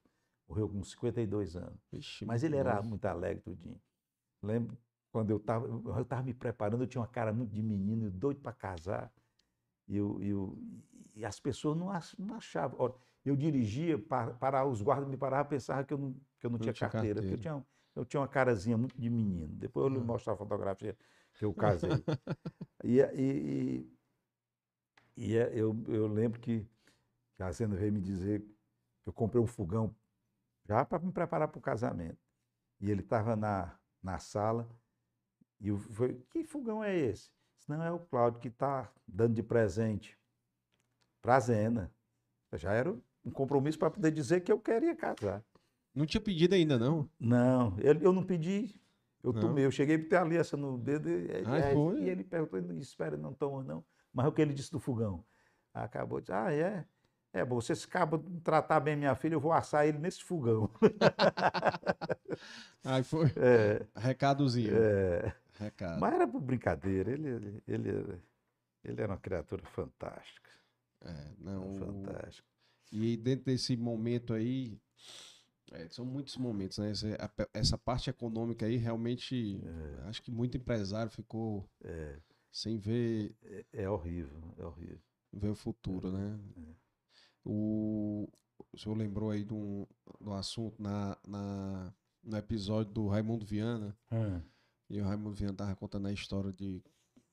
Morreu 0.48 0.69
com 0.69 0.82
52 0.82 1.55
anos. 1.55 1.78
Vixe, 1.93 2.24
Mas 2.27 2.43
ele 2.43 2.57
era 2.57 2.74
novo. 2.77 2.89
muito 2.89 3.05
alegre, 3.07 3.40
tudinho. 3.43 3.81
Lembro 4.43 4.77
quando 5.12 5.31
eu 5.31 5.36
estava 5.36 5.66
eu 5.66 6.02
estava 6.02 6.23
me 6.23 6.35
preparando, 6.35 6.82
eu 6.82 6.86
tinha 6.89 7.01
uma 7.01 7.07
cara 7.09 7.32
muito 7.32 7.52
de 7.52 7.62
menino, 7.62 8.11
doido 8.11 8.40
para 8.40 8.52
casar. 8.52 9.12
E, 9.86 9.97
eu, 9.97 10.20
eu- 10.23 10.59
e 11.15 11.24
as 11.24 11.39
pessoas 11.39 11.77
não, 11.77 11.90
ach- 11.90 12.16
não 12.19 12.35
achavam. 12.36 12.94
Eu 13.24 13.36
dirigia, 13.36 13.98
para, 13.98 14.32
para 14.35 14.65
os 14.65 14.81
guardas 14.82 15.09
me 15.09 15.16
paravam, 15.16 15.48
pensavam 15.51 15.85
que 15.85 15.93
eu 15.94 15.98
não, 15.98 16.12
que 16.39 16.47
eu 16.47 16.51
não, 16.51 16.59
Não 16.59 16.59
tinha, 16.61 16.73
tinha 16.73 16.89
carteira, 16.90 17.20
porque 17.20 17.35
eu 17.35 17.39
carteira. 17.39 17.61
tinha, 17.61 17.66
eu 17.97 18.05
tinha 18.05 18.20
uma 18.20 18.28
carazinha 18.28 18.77
muito 18.78 18.98
de 19.01 19.11
menino. 19.11 19.55
Depois 19.55 19.85
eu 19.86 19.93
lhe 19.93 19.98
Ah. 20.01 20.05
mostro 20.05 20.32
a 20.32 20.36
fotografia 20.36 20.97
que 21.41 21.45
eu 21.47 21.55
casei. 21.55 21.91
e, 22.85 23.01
e, 23.01 23.89
e, 25.17 25.27
e 25.31 25.37
é- 25.39 25.51
eu, 25.59 25.75
eu 25.89 26.07
lembro 26.07 26.39
que, 26.39 26.69
que 27.35 27.43
a 27.43 27.51
Zena 27.51 27.75
veio 27.75 27.91
me 27.91 28.01
dizer 28.01 28.43
que 28.43 29.09
eu 29.09 29.12
comprei 29.12 29.43
um 29.43 29.47
fogão 29.47 29.97
já 30.69 30.85
para 30.85 30.99
me 30.99 31.11
preparar 31.11 31.49
para 31.49 31.59
o 31.59 31.62
casamento. 31.62 32.19
E 32.79 32.91
ele 32.91 33.01
estava 33.01 33.35
na, 33.37 33.75
na 34.03 34.19
sala 34.19 34.69
e 35.59 35.69
eu 35.69 35.79
falei, 35.79 36.23
que 36.31 36.45
fogão 36.45 36.85
é 36.85 36.95
esse? 36.95 37.31
Não, 37.67 37.83
é 37.83 37.91
o 37.91 38.01
Cláudio 38.01 38.39
que 38.41 38.49
está 38.49 38.93
dando 39.09 39.35
de 39.35 39.43
presente 39.43 40.19
para 41.23 41.37
a 41.37 41.41
Zena. 41.41 41.91
Já 42.53 42.73
era 42.73 42.93
um 43.25 43.31
compromisso 43.31 43.79
para 43.79 43.91
poder 43.91 44.11
dizer 44.11 44.43
que 44.43 44.53
eu 44.53 44.61
queria 44.61 44.95
casar. 44.95 45.43
Não 45.95 46.05
tinha 46.05 46.21
pedido 46.21 46.55
ainda, 46.55 46.79
não. 46.79 47.09
Não, 47.19 47.79
ele, 47.79 48.05
eu 48.05 48.12
não 48.12 48.25
pedi, 48.25 48.79
eu 49.23 49.33
Não? 49.33 49.41
tomei. 49.41 49.65
Eu 49.65 49.71
cheguei 49.71 49.97
a 49.97 50.09
ter 50.09 50.17
a 50.17 50.23
aliança 50.23 50.57
no 50.57 50.79
dedo 50.79 51.09
e, 51.09 51.27
e- 51.27 51.43
Ah, 51.47 51.71
e- 51.71 51.75
foi? 51.75 52.01
e 52.03 52.09
ele 52.09 52.25
perguntou, 52.25 52.59
ele 52.59 52.69
disse, 52.75 52.91
espera, 52.91 53.17
não 53.17 53.33
toma 53.35 53.63
não. 53.63 53.85
Mas 54.13 54.27
o 54.27 54.33
que 54.33 54.43
ele 54.43 54.55
disse 54.55 54.73
do 54.73 54.81
fogão? 54.81 55.25
Acabou 55.73 56.21
de 56.21 56.27
dizer, 56.27 56.35
ah, 56.39 56.53
é? 56.53 56.85
É, 57.33 57.45
bom, 57.45 57.61
você 57.61 57.75
acaba 57.75 58.19
de 58.19 58.41
tratar 58.41 58.81
bem 58.81 58.97
minha 58.97 59.15
filha, 59.15 59.35
eu 59.35 59.41
vou 59.41 59.53
assar 59.53 59.87
ele 59.87 59.99
nesse 59.99 60.25
fogão. 60.25 60.69
Aí 62.85 63.03
foi. 63.05 63.27
É, 63.37 63.87
Recadozinho. 63.95 64.73
é. 64.75 65.35
Recado. 65.59 66.01
Mas 66.01 66.15
era 66.15 66.27
por 66.27 66.41
brincadeira, 66.41 67.13
ele, 67.13 67.63
ele, 67.69 67.91
ele, 68.83 69.01
era- 69.03 69.13
uma 69.13 69.19
criatura 69.19 69.63
fantástica. 69.67 70.51
É, 71.03 71.31
não, 71.39 71.75
Fantástica. 71.75 72.49
E 72.91 73.17
dentro 73.17 73.45
desse 73.45 73.77
momento 73.77 74.33
aí, 74.35 74.81
é, 75.73 75.89
são 75.89 76.05
muitos 76.05 76.37
momentos, 76.37 76.79
né? 76.79 76.91
Essa, 76.91 77.09
a 77.21 77.49
essa 77.55 77.79
parte 77.79 78.11
econômica 78.11 78.67
aí, 78.67 78.77
realmente, 78.77 79.61
acho 80.09 80.23
que 80.23 80.31
muito 80.31 80.57
empresário 80.57 81.11
ficou 81.11 81.69
É, 81.83 82.19
sem 82.53 82.77
ver, 82.79 83.35
é, 83.45 83.65
é 83.85 83.89
horrível, 83.91 84.41
é 84.59 84.65
horrível. 84.65 85.01
ver 85.33 85.49
o 85.51 85.55
futuro, 85.55 86.11
né? 86.11 86.39
O, 87.45 88.29
o 88.73 88.79
senhor 88.79 88.97
lembrou 88.97 89.31
aí 89.31 89.45
de 89.45 89.55
um, 89.55 89.87
do 90.21 90.33
assunto 90.33 90.81
na, 90.83 91.17
na, 91.27 91.95
no 92.23 92.37
episódio 92.37 92.93
do 92.93 93.09
Raimundo 93.09 93.47
Viana, 93.47 93.97
e 94.89 95.01
o 95.01 95.05
Raimundo 95.05 95.37
Viana 95.37 95.55
tava 95.55 95.77
contando 95.77 96.09
a 96.09 96.13
história 96.13 96.53
de 96.53 96.83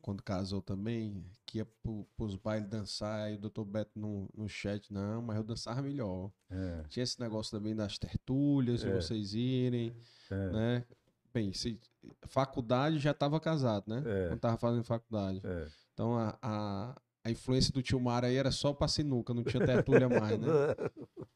quando 0.07 0.23
casou 0.23 0.61
também, 0.61 1.21
que 1.45 1.57
ia 1.57 1.65
pro, 1.65 2.07
pros 2.15 2.37
bailes 2.37 2.69
dançar, 2.69 3.25
aí 3.25 3.35
o 3.35 3.37
doutor 3.37 3.65
Beto 3.65 3.99
no, 3.99 4.29
no 4.33 4.47
chat, 4.47 4.89
não, 4.93 5.21
mas 5.21 5.35
eu 5.35 5.43
dançava 5.43 5.81
melhor. 5.81 6.31
É, 6.49 6.83
Tinha 6.87 7.03
esse 7.03 7.19
negócio 7.19 7.51
também 7.51 7.75
das 7.75 7.97
tertúlias, 7.97 8.85
É. 8.85 8.95
vocês 8.95 9.33
irem, 9.33 9.93
é, 10.31 10.49
né? 10.53 10.85
Bem, 11.33 11.51
se, 11.51 11.77
faculdade 12.25 12.99
já 12.99 13.11
estava 13.11 13.37
casado, 13.37 13.83
né? 13.89 14.01
É. 14.05 14.29
Não 14.29 14.37
tava 14.37 14.55
fazendo 14.55 14.85
faculdade. 14.85 15.41
é. 15.43 15.67
Então 15.93 16.17
a, 16.17 16.37
a, 16.41 17.01
a 17.25 17.29
influência 17.29 17.73
do 17.73 17.83
tio 17.83 17.99
Mário 17.99 18.29
aí 18.29 18.35
era 18.37 18.49
só 18.49 18.71
pra 18.71 18.87
sinuca, 18.87 19.33
não 19.33 19.43
tinha 19.43 19.65
tertúlia 19.65 20.07
mais, 20.07 20.39
né? 20.39 20.47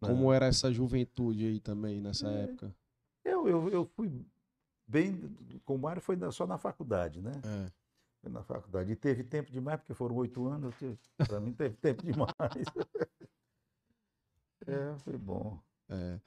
Como 0.00 0.30
era 0.34 0.44
essa 0.44 0.70
juventude 0.70 1.46
aí 1.46 1.60
também 1.60 2.02
nessa 2.02 2.28
É. 2.28 2.42
época? 2.42 2.76
Eu, 3.24 3.48
eu, 3.48 3.68
eu 3.70 3.84
fui 3.86 4.22
bem 4.86 5.34
com 5.64 5.76
o 5.76 5.78
Mário, 5.78 6.02
foi 6.02 6.18
só 6.30 6.46
na 6.46 6.58
faculdade, 6.58 7.22
né? 7.22 7.32
É. 7.42 7.85
Na 8.28 8.42
faculdade. 8.42 8.92
E 8.92 8.96
teve 8.96 9.22
tempo 9.24 9.50
demais, 9.50 9.78
porque 9.80 9.94
foram 9.94 10.16
oito 10.16 10.46
anos, 10.46 10.74
para 11.16 11.40
mim 11.40 11.52
teve 11.52 11.76
tempo 11.76 12.02
demais. 12.04 12.32
É, 14.66 14.96
foi 14.98 15.16
bom. 15.16 15.60
É, 15.88 16.18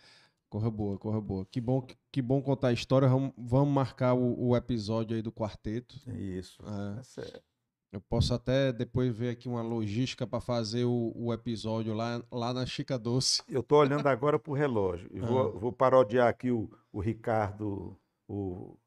corra 0.50 0.72
boa, 0.72 0.98
corra 0.98 1.20
boa. 1.20 1.46
Que 1.46 1.60
bom, 1.60 1.86
que 2.12 2.22
bom 2.22 2.42
contar 2.42 2.70
a 2.70 2.74
história. 2.74 3.08
Vamos, 3.38 3.74
marcar 3.74 4.14
o, 4.14 4.48
o 4.50 4.56
episódio 4.56 5.16
aí 5.16 5.22
do 5.22 5.32
quarteto. 5.32 5.96
Isso. 6.12 6.62
É. 6.66 7.04
Certo. 7.04 7.44
Eu 7.92 8.00
posso 8.00 8.34
até 8.36 8.72
depois 8.72 9.14
ver 9.14 9.32
aqui 9.32 9.50
uma 9.50 9.64
logística 9.64 10.26
para 10.28 10.40
fazer 10.40 10.86
o, 10.86 11.12
o 11.16 11.34
episódio 11.34 11.94
lá, 11.94 12.24
lá 12.32 12.54
na 12.54 12.64
Chica 12.66 13.00
Doce. 13.00 13.42
Eu 13.48 13.62
estou 13.62 13.80
olhando 13.80 14.06
agora 14.08 14.38
para 14.38 14.52
o 14.52 14.56
relógio. 14.56 15.10
E 15.12 15.20
vou, 15.20 15.40
Ah. 15.40 15.60
vou 15.60 15.74
parodiar 15.74 16.28
aqui 16.28 16.52
o, 16.52 16.70
o 16.94 17.00
Ricardo, 17.02 18.00
o 18.28 18.78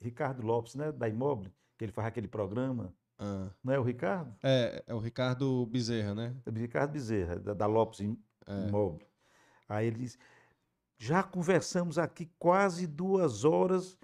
Ricardo 0.00 0.42
Lopes, 0.42 0.74
né? 0.76 0.90
Da 0.90 1.06
Imóvel, 1.10 1.52
que 1.78 1.84
ele 1.84 1.92
faz 1.92 2.08
aquele 2.08 2.28
programa. 2.28 2.92
Ah, 3.18 3.48
Não 3.64 3.72
é 3.72 3.78
o 3.78 3.82
Ricardo? 3.82 4.34
é, 4.42 4.84
é 4.86 4.94
o 4.94 4.98
Ricardo 4.98 5.64
Bezerra, 5.66 6.14
né? 6.14 6.36
É 6.44 6.50
o 6.50 6.52
Ricardo 6.52 6.90
Bezerra, 6.92 7.36
da, 7.38 7.54
da 7.54 7.66
Lopes 7.66 8.00
É. 8.00 8.68
Imóvel. 8.68 9.06
Aí 9.68 9.86
ele 9.86 9.98
diz: 10.00 10.18
já 10.98 11.22
conversamos 11.22 11.98
aqui 11.98 12.30
quase 12.38 12.86
duas 12.86 13.44
horas 13.44 13.98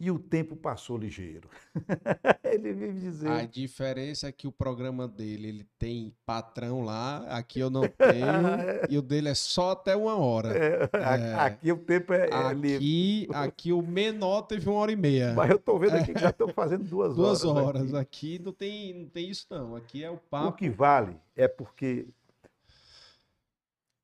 e 0.00 0.10
o 0.12 0.18
tempo 0.18 0.54
passou 0.54 0.96
ligeiro. 0.96 1.48
ele 2.44 2.72
vive 2.72 3.00
dizer. 3.00 3.28
A 3.28 3.44
diferença 3.44 4.28
é 4.28 4.32
que 4.32 4.46
o 4.46 4.52
programa 4.52 5.08
dele, 5.08 5.48
ele 5.48 5.66
tem 5.78 6.14
patrão 6.24 6.82
lá, 6.82 7.24
aqui 7.28 7.58
eu 7.58 7.68
não 7.68 7.82
tenho, 7.98 8.86
e 8.88 8.96
o 8.96 9.02
dele 9.02 9.28
é 9.28 9.34
só 9.34 9.72
até 9.72 9.96
uma 9.96 10.16
hora. 10.16 10.56
É, 10.56 10.88
É. 10.92 11.34
Aqui 11.34 11.72
o 11.72 11.78
tempo 11.78 12.12
é, 12.12 12.28
é 12.30 12.52
livre. 12.54 13.28
Aqui, 13.34 13.72
o 13.72 13.82
menor 13.82 14.42
teve 14.42 14.68
uma 14.68 14.78
hora 14.78 14.92
e 14.92 14.96
meia. 14.96 15.34
Mas 15.36 15.50
eu 15.50 15.56
estou 15.56 15.78
vendo 15.78 15.96
aqui 15.96 16.14
que 16.14 16.20
já 16.20 16.30
estão 16.30 16.48
fazendo 16.48 16.84
duas, 16.84 17.16
Duas 17.16 17.44
horas. 17.44 17.64
horas. 17.66 17.94
aqui. 17.94 18.36
Aqui 18.36 18.38
não 18.44 18.52
tem, 18.52 18.94
não 18.94 19.08
tem 19.08 19.28
isso, 19.28 19.46
não. 19.50 19.74
Aqui 19.74 20.04
é 20.04 20.10
o 20.10 20.14
O 20.14 20.18
papo. 20.18 20.56
que 20.56 20.70
vale 20.70 21.16
é 21.34 21.48
porque 21.48 22.06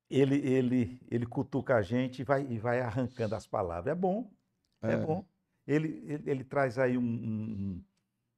ele, 0.09 0.35
ele, 0.47 0.99
ele 1.09 1.25
cutuca 1.25 1.75
a 1.77 1.81
gente 1.81 2.19
e 2.21 2.23
vai, 2.23 2.45
e 2.49 2.59
vai 2.59 2.79
arrancando 2.81 3.33
as 3.35 3.47
palavras. 3.47 3.91
É 3.91 3.95
bom, 3.95 4.29
é, 4.81 4.91
É. 4.93 4.97
bom. 4.97 5.25
Ele, 5.67 6.03
ele, 6.05 6.29
ele 6.29 6.43
traz 6.43 6.77
aí 6.77 6.97
um, 6.97 7.03
um, 7.03 7.83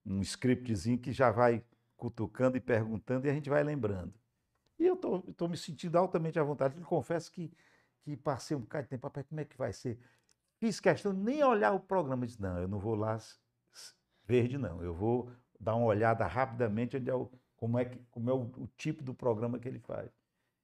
um, 0.06 0.22
scriptzinho 0.22 0.98
que 0.98 1.12
já 1.12 1.32
vai 1.32 1.64
cutucando 1.96 2.58
e 2.58 2.62
perguntando 2.62 3.28
e 3.28 3.30
a 3.30 3.34
gente 3.34 3.50
vai 3.50 3.64
lembrando. 3.64 4.14
tô, 4.96 5.20
tô 5.34 5.48
me 5.48 5.58
sentindo 5.58 5.98
altamente 5.98 6.40
à 6.40 6.44
vontade. 6.44 6.78
Eu 6.78 6.86
confesso 6.86 7.32
que, 7.32 7.52
que 8.02 8.16
passei 8.16 8.56
um 8.56 8.62
bocado 8.62 8.84
de 8.84 8.90
tempo, 8.90 9.02
papai, 9.02 9.24
como 9.24 9.42
é 9.42 9.46
que 9.46 9.58
vai 9.58 9.74
ser? 9.74 10.00
Fiz 10.60 10.80
questão 10.80 11.14
de 11.14 11.20
nem 11.20 11.44
olhar 11.44 11.74
o 11.74 11.80
programa. 11.80 12.26
Disse, 12.26 12.42
não, 12.42 12.60
eu 12.60 12.68
não 12.68 12.80
vou 12.80 12.96
lá 12.96 13.20
verde, 14.26 14.58
não. 14.58 14.82
Eu 14.84 14.94
vou 14.94 15.32
dar 15.60 15.76
uma 15.76 15.86
olhada 15.86 16.26
rapidamente 16.26 16.98
onde 16.98 17.10
é 17.10 17.16
o, 17.16 17.32
como 17.56 17.78
é, 17.80 17.86
que, 17.86 17.98
como 18.12 18.30
é 18.30 18.34
o, 18.34 18.44
o 18.58 18.68
tipo 18.78 19.04
do 19.04 19.14
programa 19.14 19.60
que 19.60 19.68
ele 19.68 19.80
faz. 19.80 20.10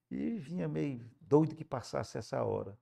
E 0.09 0.37
vinha 0.37 0.67
meio 0.67 1.09
doido 1.21 1.55
que 1.55 1.65
passasse 1.65 2.17
essa 2.17 2.43
hora, 2.43 2.77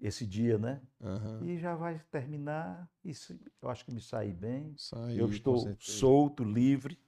esse 0.00 0.26
dia, 0.26 0.58
né? 0.58 0.80
Aham. 1.00 1.40
E 1.46 1.58
já 1.58 1.74
vai 1.74 2.00
terminar. 2.10 2.88
Isso, 3.04 3.38
eu 3.62 3.68
acho 3.68 3.84
que 3.84 3.92
me 3.92 4.00
saí 4.00 4.32
bem. 4.32 4.74
Saiu, 4.76 5.18
eu 5.18 5.28
estou 5.30 5.56
solto, 5.78 6.44
livre. 6.44 6.98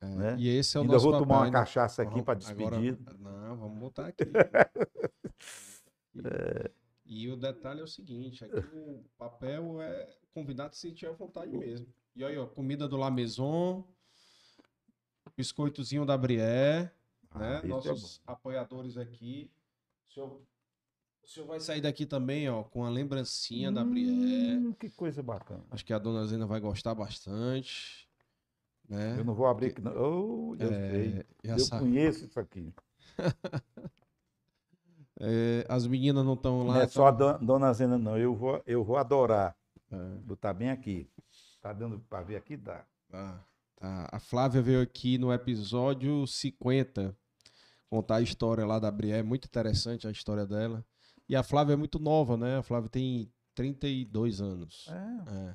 É, 0.00 0.06
né? 0.06 0.36
E 0.38 0.48
esse 0.48 0.76
é 0.76 0.80
o 0.80 0.82
Ainda 0.82 0.92
nosso 0.94 1.04
vou 1.10 1.12
tomar 1.12 1.26
papel, 1.26 1.36
uma 1.38 1.44
ainda- 1.46 1.58
cachaça 1.60 2.02
aqui 2.02 2.22
para 2.22 2.38
agora- 2.38 2.38
despedir. 2.38 2.98
Não, 3.18 3.56
vamos 3.56 3.78
botar 3.78 4.06
aqui. 4.08 4.24
E, 6.14 7.24
e 7.24 7.28
o 7.30 7.36
detalhe 7.36 7.80
é 7.80 7.82
o 7.82 7.88
seguinte, 7.88 8.44
aqui 8.44 8.56
o 8.72 9.04
papel 9.18 9.80
é 9.82 10.16
convidado 10.32 10.74
se 10.76 10.94
à 11.06 11.10
vontade 11.12 11.56
mesmo. 11.56 11.86
E 12.14 12.24
aí, 12.24 12.38
ó, 12.38 12.46
comida 12.46 12.86
do 12.86 12.96
La 12.96 13.10
Maison, 13.10 13.84
biscoitozinho 15.36 16.06
da 16.06 16.16
Brié, 16.16 16.82
né? 16.84 16.90
Ah, 17.32 17.56
isso 17.58 17.66
é 17.66 17.68
Nossos 17.68 18.22
apoiadores 18.26 18.96
aqui. 18.96 19.50
O 20.08 20.12
senhor, 20.12 20.40
o 21.24 21.28
senhor 21.28 21.46
vai 21.46 21.58
sair 21.60 21.80
daqui 21.80 22.04
também, 22.04 22.48
ó, 22.48 22.62
com 22.62 22.84
a 22.84 22.90
lembrancinha 22.90 23.72
da 23.72 23.82
Brié. 23.84 24.10
Hum, 24.10 24.72
que 24.72 24.90
coisa 24.90 25.22
bacana. 25.22 25.64
Acho 25.70 25.84
que 25.84 25.92
a 25.92 25.98
dona 25.98 26.26
Zena 26.26 26.46
vai 26.46 26.60
gostar 26.60 26.94
bastante. 26.94 28.06
Né? 28.88 29.18
Eu 29.18 29.24
não 29.24 29.34
vou 29.34 29.46
abrir 29.46 29.68
aqui, 29.68 29.80
não. 29.80 29.92
Oh, 29.96 30.56
eu 30.58 30.68
sei. 30.68 30.78
É, 31.18 31.26
e 31.44 31.48
Eu 31.48 31.78
conheço 31.78 32.26
isso 32.26 32.38
aqui. 32.38 32.72
é, 35.20 35.64
as 35.68 35.86
meninas 35.86 36.24
não 36.24 36.34
estão 36.34 36.66
lá. 36.66 36.74
não 36.74 36.80
é 36.80 36.84
então- 36.84 36.92
só 36.92 37.06
a 37.06 37.10
don- 37.10 37.38
Dona 37.38 37.72
Zena, 37.72 37.96
não. 37.98 38.18
Eu 38.18 38.34
vou, 38.34 38.62
eu 38.66 38.84
vou 38.84 38.96
adorar. 38.96 39.56
É. 39.90 39.96
Botar 40.24 40.52
bem 40.52 40.70
aqui. 40.70 41.08
Tá 41.62 41.72
dando 41.72 41.98
para 42.00 42.22
ver 42.22 42.36
aqui? 42.36 42.56
Dá. 42.56 42.84
Tá, 43.08 43.42
tá. 43.76 44.08
A 44.12 44.18
Flávia 44.20 44.60
veio 44.60 44.82
aqui 44.82 45.16
no 45.16 45.32
episódio 45.32 46.26
50 46.26 47.16
contar 47.88 48.16
a 48.16 48.20
história 48.22 48.66
lá 48.66 48.78
da 48.78 48.90
Brié. 48.90 49.22
Muito 49.22 49.46
interessante 49.46 50.06
a 50.06 50.10
história 50.10 50.44
dela. 50.46 50.84
E 51.28 51.34
a 51.36 51.42
Flávia 51.42 51.72
é 51.74 51.76
muito 51.76 51.98
nova, 51.98 52.36
né? 52.36 52.58
A 52.58 52.62
Flávia 52.62 52.88
tem 52.90 53.32
32 53.54 54.40
anos. 54.40 54.86
É. 54.88 55.30
É. 55.50 55.54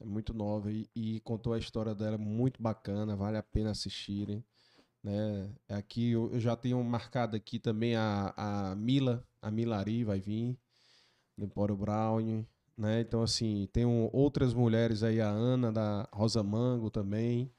É 0.00 0.04
muito 0.04 0.32
nova 0.32 0.72
e, 0.72 0.88
e 0.96 1.20
contou 1.20 1.52
a 1.52 1.58
história 1.58 1.94
dela 1.94 2.16
muito 2.16 2.62
bacana, 2.62 3.14
vale 3.14 3.36
a 3.36 3.42
pena 3.42 3.70
assistirem. 3.70 4.42
Né? 5.04 5.50
Aqui 5.68 6.10
eu, 6.12 6.32
eu 6.32 6.40
já 6.40 6.56
tenho 6.56 6.82
marcado 6.82 7.36
aqui 7.36 7.58
também 7.58 7.96
a, 7.96 8.32
a 8.36 8.74
Mila, 8.76 9.22
a 9.42 9.50
Milari 9.50 10.02
vai 10.04 10.18
vir, 10.18 10.58
do 11.36 11.44
Empório 11.44 11.76
Brown, 11.76 12.44
né? 12.76 13.00
Então, 13.02 13.22
assim, 13.22 13.68
tem 13.72 13.84
um- 13.84 14.08
outras 14.12 14.54
mulheres 14.54 15.02
aí, 15.02 15.20
a 15.20 15.28
Ana 15.28 15.70
da 15.70 16.08
Rosa 16.12 16.42
Mango 16.42 16.90
também 16.90 17.50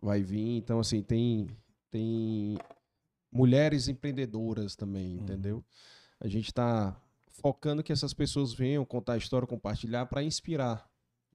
vai 0.00 0.20
vir. 0.22 0.56
Então, 0.56 0.80
assim, 0.80 1.00
tem, 1.02 1.46
tem 1.90 2.58
mulheres 3.30 3.86
empreendedoras 3.88 4.74
também, 4.74 5.16
Uhum. 5.16 5.22
entendeu? 5.22 5.64
A 6.22 6.28
gente 6.28 6.46
está 6.46 6.96
focando 7.30 7.82
que 7.82 7.92
essas 7.92 8.14
pessoas 8.14 8.54
venham 8.54 8.84
contar 8.84 9.14
a 9.14 9.16
história, 9.16 9.46
compartilhar 9.46 10.06
para 10.06 10.22
inspirar, 10.22 10.88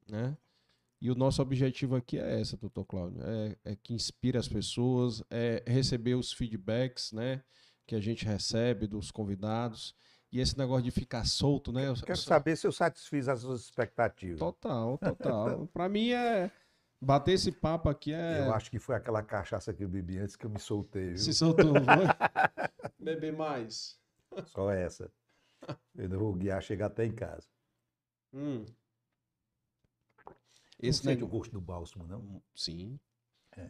né? 0.09 0.38
E 1.01 1.11
o 1.11 1.15
nosso 1.15 1.41
objetivo 1.41 1.95
aqui 1.95 2.18
é 2.18 2.39
essa, 2.39 2.55
doutor 2.55 2.85
Cláudio, 2.85 3.22
é, 3.23 3.57
é 3.65 3.76
que 3.76 3.93
inspire 3.93 4.38
as 4.38 4.47
pessoas, 4.47 5.22
é 5.30 5.61
receber 5.68 6.15
os 6.15 6.31
feedbacks, 6.31 7.11
né? 7.11 7.43
Que 7.85 7.95
a 7.95 7.99
gente 7.99 8.26
recebe 8.26 8.88
dos 8.88 9.11
convidados. 9.11 9.93
E 10.31 10.39
esse 10.39 10.57
negócio 10.57 10.84
de 10.84 10.91
ficar 10.91 11.26
solto, 11.26 11.72
né? 11.72 11.88
Eu- 11.89 11.95
Quero 11.95 12.18
só- 12.18 12.30
saber 12.30 12.55
se 12.55 12.65
eu 12.65 12.72
satisfiz 12.72 13.27
as 13.27 13.41
suas 13.41 13.61
expectativas. 13.65 14.39
Total, 14.39 14.97
total. 14.97 15.68
Para 15.73 15.88
mim 15.89 16.11
é 16.11 16.49
bater 17.01 17.34
esse 17.34 17.51
papo 17.51 17.89
aqui 17.89 18.14
é 18.14 18.39
Eu 18.47 18.53
acho 18.53 18.72
que 18.72 18.80
foi 18.80 18.95
aquela 18.95 19.22
cachaça 19.22 19.73
que 19.73 19.84
eu 19.84 19.89
bebi 19.89 20.18
antes 20.18 20.35
que 20.35 20.45
eu 20.45 20.49
me 20.49 20.59
soltei, 20.59 21.09
viu? 21.09 21.18
se 21.18 21.34
soltou, 21.34 21.73
beber 22.99 23.34
mais. 23.34 23.97
Só 24.45 24.72
essa. 24.72 25.11
Eu 25.95 26.03
ainda 26.03 26.18
vou 26.18 26.34
guiar 26.34 26.61
chegar 26.61 26.88
até 26.88 27.05
em 27.05 27.11
casa. 27.14 27.47
Hum. 28.34 28.65
Esse 30.80 31.03
não 31.05 31.11
sente 31.11 31.23
o 31.23 31.27
gosto 31.27 31.51
do 31.51 31.61
bálsamo, 31.61 32.05
não? 32.05 32.41
sim. 32.55 32.99
É. 33.55 33.69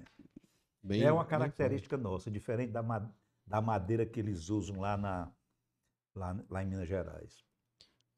Bem- 0.84 1.02
é 1.04 1.12
uma 1.12 1.26
característica 1.26 1.98
nossa, 1.98 2.30
diferente 2.30 2.72
da, 2.72 2.84
ma- 2.84 3.10
da 3.46 3.62
madeira 3.62 4.06
que 4.06 4.20
eles 4.20 4.50
usam 4.50 4.80
lá, 4.80 4.98
na, 4.98 5.32
lá, 6.16 6.38
lá 6.50 6.64
em 6.64 6.68
Minas 6.68 6.88
Gerais. 6.88 7.44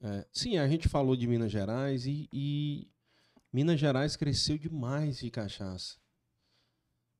É, 0.02 0.26
sim, 0.32 0.56
a 0.56 0.66
gente 0.66 0.88
falou 0.88 1.14
de 1.16 1.26
Minas 1.26 1.52
Gerais 1.52 2.06
e, 2.06 2.28
e 2.32 2.88
Minas 3.52 3.78
Gerais 3.78 4.16
cresceu 4.16 4.56
demais 4.58 5.18
de 5.18 5.30
cachaça. 5.30 5.98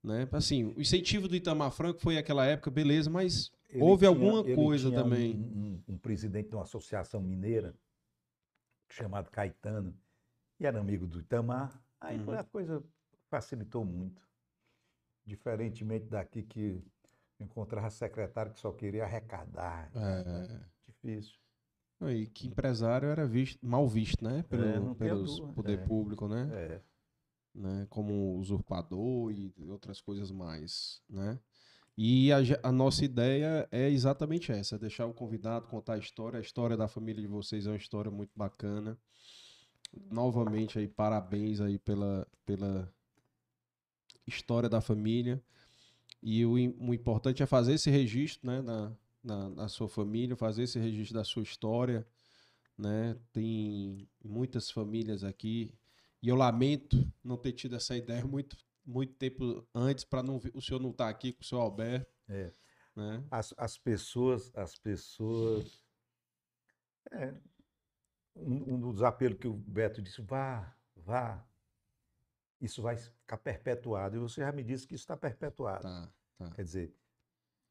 Né? 0.02 0.26
Assim, 0.32 0.64
o 0.64 0.80
incentivo 0.80 1.28
do 1.28 1.36
Itamar 1.36 1.70
Franco 1.70 2.00
foi 2.00 2.16
aquela 2.16 2.46
época, 2.46 2.70
beleza, 2.70 3.10
mas 3.10 3.52
Ele 3.72 3.82
Houve 3.82 4.00
tinha- 4.00 4.08
alguma 4.10 4.54
coisa 4.54 4.88
tinha 4.88 5.00
um- 5.00 5.02
também. 5.04 5.36
Um, 5.36 5.82
um 5.94 5.98
presidente 5.98 6.48
de 6.48 6.56
uma 6.56 6.62
associação 6.64 7.22
mineira 7.22 7.74
chamado 8.88 9.30
Caetano, 9.30 9.96
e 10.58 10.66
era 10.66 10.78
amigo 10.80 11.06
do 11.06 11.20
Itamar. 11.20 11.80
Aí 12.00 12.18
Uhum. 12.18 12.32
a 12.32 12.44
coisa 12.44 12.82
facilitou 13.28 13.84
muito. 13.84 14.20
Diferentemente 15.24 16.06
daqui 16.06 16.42
que 16.42 16.82
encontrava 17.38 17.88
secretário 17.90 18.52
que 18.52 18.58
só 18.58 18.72
queria 18.72 19.04
arrecadar. 19.04 19.90
é, 19.94 20.60
Difícil. 20.86 21.38
e 22.02 22.26
que 22.26 22.48
empresário 22.48 23.08
era 23.08 23.26
visto, 23.26 23.64
mal 23.64 23.86
visto, 23.88 24.24
né? 24.24 24.42
Pelo, 24.44 24.64
É, 24.92 24.94
pelos 24.94 25.36
dúvida, 25.36 25.54
poder 25.54 25.78
é. 25.78 25.86
público, 25.86 26.26
né? 26.28 26.48
É. 26.52 26.82
né, 27.52 27.84
como 27.90 28.36
usurpador 28.36 29.32
e 29.32 29.52
outras 29.68 30.00
coisas 30.00 30.30
mais, 30.30 31.02
né? 31.08 31.36
E 31.96 32.32
a, 32.32 32.38
a 32.62 32.72
nossa 32.72 33.04
ideia 33.04 33.68
é 33.70 33.90
exatamente 33.90 34.50
essa, 34.50 34.76
é 34.76 34.78
deixar 34.78 35.06
o 35.06 35.14
convidado 35.14 35.66
contar 35.66 35.94
a 35.94 35.98
história. 35.98 36.38
A 36.38 36.42
história 36.42 36.76
da 36.76 36.88
família 36.88 37.20
de 37.20 37.28
vocês 37.28 37.66
é 37.66 37.70
uma 37.70 37.76
história 37.76 38.10
muito 38.10 38.32
bacana. 38.34 38.98
Novamente 40.10 40.78
aí, 40.78 40.88
parabéns 40.88 41.60
aí 41.60 41.78
pela, 41.78 42.26
pela 42.46 42.92
história 44.26 44.68
da 44.68 44.80
família. 44.80 45.42
E 46.22 46.44
o, 46.44 46.52
o 46.52 46.94
importante 46.94 47.42
é 47.42 47.46
fazer 47.46 47.74
esse 47.74 47.90
registro, 47.90 48.46
né, 48.46 48.62
da, 48.62 48.92
da, 49.22 49.48
da 49.50 49.68
sua 49.68 49.88
família, 49.88 50.36
fazer 50.36 50.64
esse 50.64 50.78
registro 50.78 51.14
da 51.14 51.24
sua 51.24 51.42
história, 51.42 52.06
né? 52.76 53.16
Tem 53.32 54.08
muitas 54.24 54.70
famílias 54.70 55.24
aqui 55.24 55.74
e 56.22 56.28
eu 56.28 56.36
lamento 56.36 57.10
não 57.24 57.36
ter 57.36 57.52
tido 57.52 57.76
essa 57.76 57.96
ideia 57.96 58.24
muito, 58.24 58.56
muito 58.90 59.14
tempo 59.14 59.66
antes 59.74 60.04
para 60.04 60.22
não 60.22 60.40
o 60.54 60.60
senhor 60.60 60.80
não 60.80 60.90
estar 60.90 61.08
aqui 61.08 61.32
com 61.32 61.42
o 61.42 61.44
senhor 61.44 61.62
Alberto, 61.62 62.12
É. 62.28 62.52
né? 62.96 63.24
As, 63.30 63.54
as 63.56 63.78
pessoas, 63.78 64.50
as 64.54 64.76
pessoas. 64.76 65.84
É, 67.12 67.34
um, 68.36 68.74
um 68.74 68.80
dos 68.80 69.02
apelos 69.02 69.38
que 69.38 69.48
o 69.48 69.54
Beto 69.54 70.02
disse, 70.02 70.20
vá, 70.22 70.74
vá. 70.96 71.44
Isso 72.60 72.82
vai 72.82 72.96
ficar 72.96 73.38
perpetuado. 73.38 74.16
E 74.16 74.18
você 74.18 74.42
já 74.42 74.52
me 74.52 74.62
disse 74.62 74.86
que 74.86 74.94
isso 74.94 75.04
está 75.04 75.16
perpetuado. 75.16 75.82
Tá, 75.82 76.12
tá. 76.38 76.50
Quer 76.50 76.62
dizer, 76.62 76.94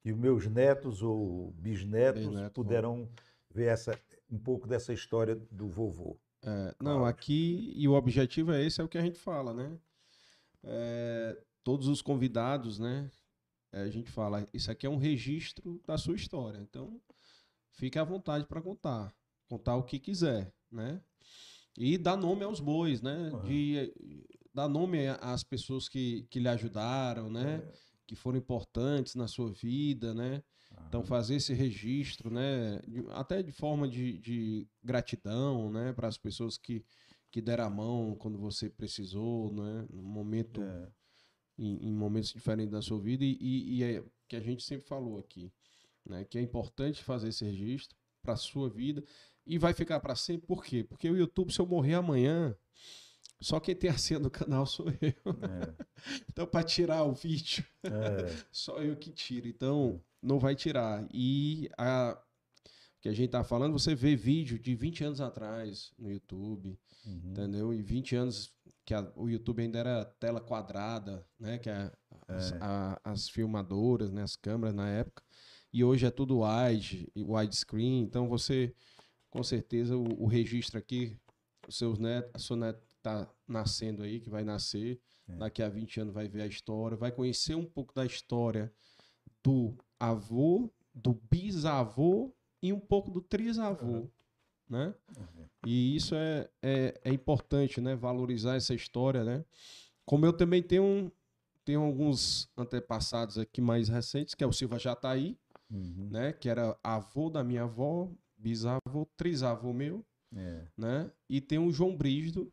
que 0.01 0.11
os 0.11 0.17
meus 0.17 0.47
netos 0.47 1.03
ou 1.03 1.51
bisnetos 1.51 2.25
Bisneto, 2.25 2.53
puderão 2.53 3.07
ver 3.51 3.65
essa, 3.65 3.99
um 4.29 4.37
pouco 4.37 4.67
dessa 4.67 4.93
história 4.93 5.35
do 5.35 5.67
vovô. 5.67 6.17
É, 6.41 6.75
não, 6.81 7.05
aqui, 7.05 7.73
e 7.75 7.87
o 7.87 7.93
objetivo 7.93 8.51
é 8.53 8.63
esse, 8.63 8.79
é 8.79 8.83
o 8.83 8.87
que 8.87 8.97
a 8.97 9.01
gente 9.01 9.19
fala, 9.19 9.53
né? 9.53 9.77
É, 10.63 11.41
todos 11.63 11.87
os 11.87 12.01
convidados, 12.01 12.79
né? 12.79 13.09
é, 13.71 13.81
a 13.81 13.89
gente 13.89 14.09
fala, 14.11 14.45
isso 14.53 14.71
aqui 14.71 14.85
é 14.85 14.89
um 14.89 14.97
registro 14.97 15.81
da 15.85 15.97
sua 15.97 16.15
história. 16.15 16.57
Então, 16.59 16.99
fique 17.71 17.99
à 17.99 18.03
vontade 18.03 18.45
para 18.47 18.61
contar. 18.61 19.13
Contar 19.47 19.75
o 19.75 19.83
que 19.83 19.99
quiser, 19.99 20.53
né? 20.71 21.01
E 21.77 21.97
dar 21.97 22.17
nome 22.17 22.43
aos 22.43 22.59
bois, 22.59 23.01
né? 23.01 23.29
Aham. 23.33 23.47
De, 23.47 23.93
dar 24.53 24.67
nome 24.67 25.07
às 25.21 25.43
pessoas 25.43 25.87
que, 25.87 26.23
que 26.29 26.39
lhe 26.39 26.47
ajudaram, 26.47 27.29
né? 27.29 27.61
Que 28.05 28.15
foram 28.15 28.37
importantes 28.37 29.15
na 29.15 29.27
sua 29.27 29.51
vida, 29.51 30.13
né? 30.13 30.43
Então, 30.87 31.03
fazer 31.03 31.35
esse 31.35 31.53
registro, 31.53 32.29
né? 32.31 32.79
de- 32.87 33.05
até 33.09 33.41
de 33.43 33.51
forma 33.51 33.87
de, 33.87 34.17
de 34.19 34.67
gratidão, 34.83 35.71
né? 35.71 35.93
Para 35.93 36.07
as 36.07 36.17
pessoas 36.17 36.57
que, 36.57 36.83
que 37.31 37.41
deram 37.41 37.65
a 37.65 37.69
mão 37.69 38.15
quando 38.15 38.37
você 38.37 38.69
precisou, 38.69 39.51
né? 39.53 39.85
No 39.91 40.01
momento, 40.03 40.61
É. 40.61 40.87
em, 41.57 41.89
em 41.89 41.93
momentos 41.93 42.31
diferentes 42.33 42.71
da 42.71 42.81
sua 42.81 42.99
vida. 42.99 43.23
E, 43.23 43.37
e- 43.39 43.77
e 43.79 43.83
é 43.83 44.03
que 44.27 44.35
a 44.35 44.39
gente 44.39 44.63
sempre 44.63 44.87
falou 44.87 45.19
aqui, 45.19 45.51
né? 46.05 46.23
Que 46.25 46.37
é 46.37 46.41
importante 46.41 47.03
fazer 47.03 47.29
esse 47.29 47.43
registro 47.45 47.97
para 48.21 48.33
a 48.33 48.37
sua 48.37 48.69
vida. 48.69 49.03
E 49.45 49.57
vai 49.57 49.73
ficar 49.73 49.99
para 49.99 50.15
sempre, 50.15 50.45
por 50.47 50.63
quê? 50.63 50.83
Porque 50.83 51.09
o 51.09 51.17
YouTube, 51.17 51.51
se 51.53 51.59
eu 51.59 51.65
morrer 51.65 51.95
amanhã, 51.95 52.55
só 53.41 53.59
quem 53.59 53.75
tem 53.75 53.89
a 53.89 53.97
senha 53.97 54.19
do 54.19 54.29
canal 54.29 54.65
sou 54.65 54.87
eu. 54.89 54.95
É, 54.99 55.85
Então, 56.29 56.45
para 56.47 56.63
tirar 56.63 57.03
o 57.03 57.13
vídeo, 57.13 57.65
é. 57.83 57.89
só 58.51 58.77
eu 58.81 58.95
que 58.95 59.11
tiro. 59.11 59.47
Então, 59.47 60.01
não 60.21 60.39
vai 60.39 60.55
tirar. 60.55 61.07
E 61.13 61.69
a 61.77 62.21
que 63.01 63.07
a 63.09 63.13
gente 63.13 63.29
tá 63.29 63.43
falando, 63.43 63.73
você 63.73 63.95
vê 63.95 64.15
vídeo 64.15 64.59
de 64.59 64.75
20 64.75 65.03
anos 65.03 65.21
atrás 65.21 65.91
no 65.97 66.11
YouTube, 66.11 66.77
Uhum. 67.05 67.31
entendeu? 67.31 67.73
E 67.73 67.81
20 67.81 68.15
anos 68.15 68.53
que 68.85 68.93
a- 68.93 69.11
o 69.15 69.29
YouTube 69.29 69.61
ainda 69.61 69.79
era 69.79 70.03
tela 70.05 70.41
quadrada, 70.41 71.25
né? 71.39 71.57
Que 71.57 71.69
a- 71.69 71.91
as, 72.27 72.51
É. 72.51 72.57
a- 72.59 72.99
as 73.03 73.29
filmadoras, 73.29 74.11
né? 74.11 74.21
As 74.23 74.35
câmeras 74.35 74.75
na 74.75 74.89
época. 74.89 75.23
E 75.71 75.83
hoje 75.83 76.05
é 76.05 76.11
tudo 76.11 76.39
wide, 76.41 77.07
widescreen. 77.15 78.01
Então 78.01 78.27
você, 78.27 78.73
com 79.29 79.43
certeza, 79.43 79.95
o, 79.95 80.23
o 80.23 80.27
registro 80.27 80.77
aqui, 80.79 81.17
os 81.67 81.77
seus 81.77 81.99
netos, 81.99 82.31
a 82.33 82.39
sua 82.39 82.57
neta 82.57 82.81
tá 83.01 83.31
nascendo 83.47 84.03
aí, 84.03 84.19
que 84.19 84.29
vai 84.29 84.43
nascer. 84.43 84.99
É. 85.27 85.35
Daqui 85.35 85.61
a 85.63 85.69
20 85.69 86.01
anos 86.01 86.13
vai 86.13 86.27
ver 86.27 86.41
a 86.41 86.47
história, 86.47 86.97
vai 86.97 87.11
conhecer 87.11 87.55
um 87.55 87.65
pouco 87.65 87.93
da 87.93 88.05
história 88.05 88.73
do 89.43 89.77
avô, 89.99 90.69
do 90.93 91.13
bisavô 91.31 92.33
e 92.61 92.71
um 92.73 92.79
pouco 92.79 93.09
do 93.11 93.21
trisavô, 93.21 94.07
né? 94.69 94.93
Uhum. 95.17 95.45
E 95.65 95.95
isso 95.95 96.15
é, 96.15 96.49
é, 96.61 96.99
é 97.03 97.11
importante, 97.13 97.79
né? 97.81 97.95
Valorizar 97.95 98.55
essa 98.55 98.73
história, 98.73 99.23
né? 99.23 99.43
Como 100.05 100.25
eu 100.25 100.33
também 100.33 100.61
tenho, 100.63 100.83
um, 100.83 101.11
tenho 101.65 101.81
alguns 101.81 102.49
antepassados 102.57 103.37
aqui 103.37 103.61
mais 103.61 103.87
recentes, 103.89 104.33
que 104.33 104.43
é 104.43 104.47
o 104.47 104.53
Silva 104.53 104.77
Jataí, 104.79 105.37
Uhum. 105.71 106.09
né? 106.11 106.33
Que 106.33 106.49
era 106.49 106.75
avô 106.83 107.29
da 107.29 107.43
minha 107.43 107.61
avó, 107.63 108.09
bisavô, 108.35 109.05
trisavô 109.15 109.71
meu, 109.71 110.03
É. 110.35 110.65
né? 110.75 111.11
E 111.29 111.39
tem 111.39 111.59
o 111.59 111.71
João 111.71 111.95
Brígido, 111.95 112.51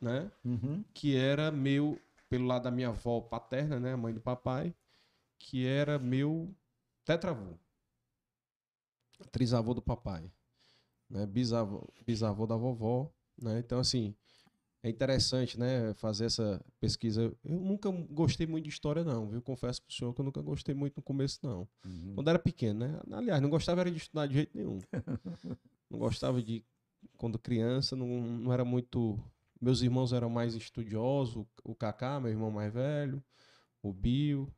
né? 0.00 0.30
Uhum. 0.44 0.84
que 0.92 1.16
era 1.16 1.50
meu, 1.50 1.98
pelo 2.28 2.44
lado 2.46 2.64
da 2.64 2.70
minha 2.70 2.88
avó 2.88 3.20
paterna, 3.22 3.80
né, 3.80 3.94
a 3.94 3.96
mãe 3.96 4.12
do 4.12 4.20
papai, 4.20 4.74
que 5.38 5.64
era 5.66 5.98
meu 5.98 6.54
tetravô. 7.06 7.54
Trisavô 9.30 9.74
do 9.74 9.82
papai, 9.82 10.30
né, 11.08 11.26
bisavô, 11.26 11.88
bisavô 12.06 12.46
da 12.46 12.56
vovó, 12.56 13.12
né? 13.40 13.58
Então 13.58 13.78
assim, 13.78 14.14
é 14.82 14.88
interessante, 14.88 15.58
né, 15.58 15.92
fazer 15.94 16.26
essa 16.26 16.64
pesquisa. 16.80 17.22
Eu 17.44 17.60
nunca 17.60 17.90
gostei 17.90 18.46
muito 18.46 18.64
de 18.64 18.70
história 18.70 19.02
não, 19.02 19.28
viu? 19.28 19.42
Confesso 19.42 19.82
pro 19.82 19.92
senhor 19.92 20.14
que 20.14 20.20
eu 20.20 20.24
nunca 20.24 20.40
gostei 20.40 20.74
muito 20.74 20.96
no 20.96 21.02
começo 21.02 21.40
não. 21.42 21.68
Uhum. 21.84 22.14
Quando 22.14 22.28
era 22.28 22.38
pequeno, 22.38 22.80
né? 22.80 23.00
Aliás, 23.10 23.42
não 23.42 23.50
gostava 23.50 23.80
era 23.80 23.90
de 23.90 23.98
estudar 23.98 24.26
de 24.26 24.34
jeito 24.34 24.56
nenhum. 24.56 24.78
Não 25.90 25.98
gostava 25.98 26.42
de. 26.42 26.62
Quando 27.16 27.38
criança, 27.38 27.96
não, 27.96 28.06
não 28.06 28.52
era 28.52 28.62
muito. 28.62 29.18
Meus 29.58 29.80
irmãos 29.80 30.12
eram 30.12 30.28
mais 30.28 30.54
estudiosos. 30.54 31.46
O 31.64 31.74
Kaká, 31.74 32.20
meu 32.20 32.30
irmão 32.30 32.50
mais 32.50 32.70
velho. 32.70 33.24
O 33.82 33.90
Bio. 33.90 34.52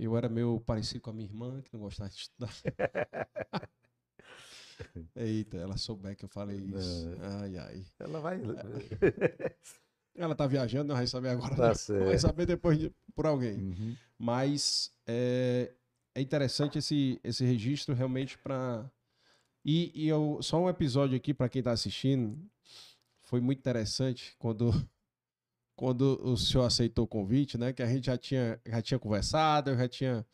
Eu 0.00 0.16
era 0.16 0.28
meio 0.28 0.60
parecido 0.60 1.00
com 1.00 1.10
a 1.10 1.12
minha 1.12 1.28
irmã, 1.28 1.60
que 1.62 1.72
não 1.72 1.80
gostava 1.80 2.08
de 2.08 2.16
estudar. 2.16 2.50
Eita, 5.14 5.58
ela 5.58 5.76
souber 5.76 6.16
que 6.16 6.24
eu 6.24 6.28
falei 6.28 6.56
isso. 6.58 7.10
Ai, 7.20 7.58
ai. 7.58 7.84
Ela 7.98 8.20
vai. 8.20 8.40
Ela 10.14 10.34
tá 10.34 10.46
viajando, 10.46 10.88
não 10.88 10.96
vai 10.96 11.06
saber 11.06 11.28
agora. 11.28 11.54
Tá 11.54 11.68
não. 11.68 11.74
certo. 11.74 12.06
Vai 12.06 12.18
saber 12.18 12.46
depois 12.46 12.78
de- 12.78 12.92
por 13.14 13.26
alguém. 13.26 13.56
Uhum. 13.58 13.96
Mas 14.18 14.90
é, 15.06 15.70
é 16.14 16.20
interessante 16.20 16.78
esse, 16.78 17.20
esse 17.22 17.44
registro 17.44 17.94
realmente 17.94 18.38
para. 18.38 18.90
E, 19.64 19.92
e 19.94 20.08
eu, 20.08 20.38
só 20.42 20.58
um 20.62 20.68
episódio 20.68 21.16
aqui 21.16 21.34
para 21.34 21.48
quem 21.48 21.60
está 21.60 21.72
assistindo. 21.72 22.38
Foi 23.22 23.40
muito 23.40 23.58
interessante 23.58 24.34
quando, 24.38 24.72
quando 25.80 26.20
o 26.22 26.36
senhor 26.36 26.64
aceitou 26.66 27.06
o 27.06 27.08
convite, 27.08 27.56
né? 27.56 27.72
Que 27.72 27.82
a 27.82 27.86
gente 27.86 28.04
já 28.04 28.18
tinha, 28.18 28.60
já 28.66 28.82
tinha 28.82 28.98
conversado, 28.98 29.70
eu 29.70 29.78
já 29.78 29.88
tinha 29.88 30.26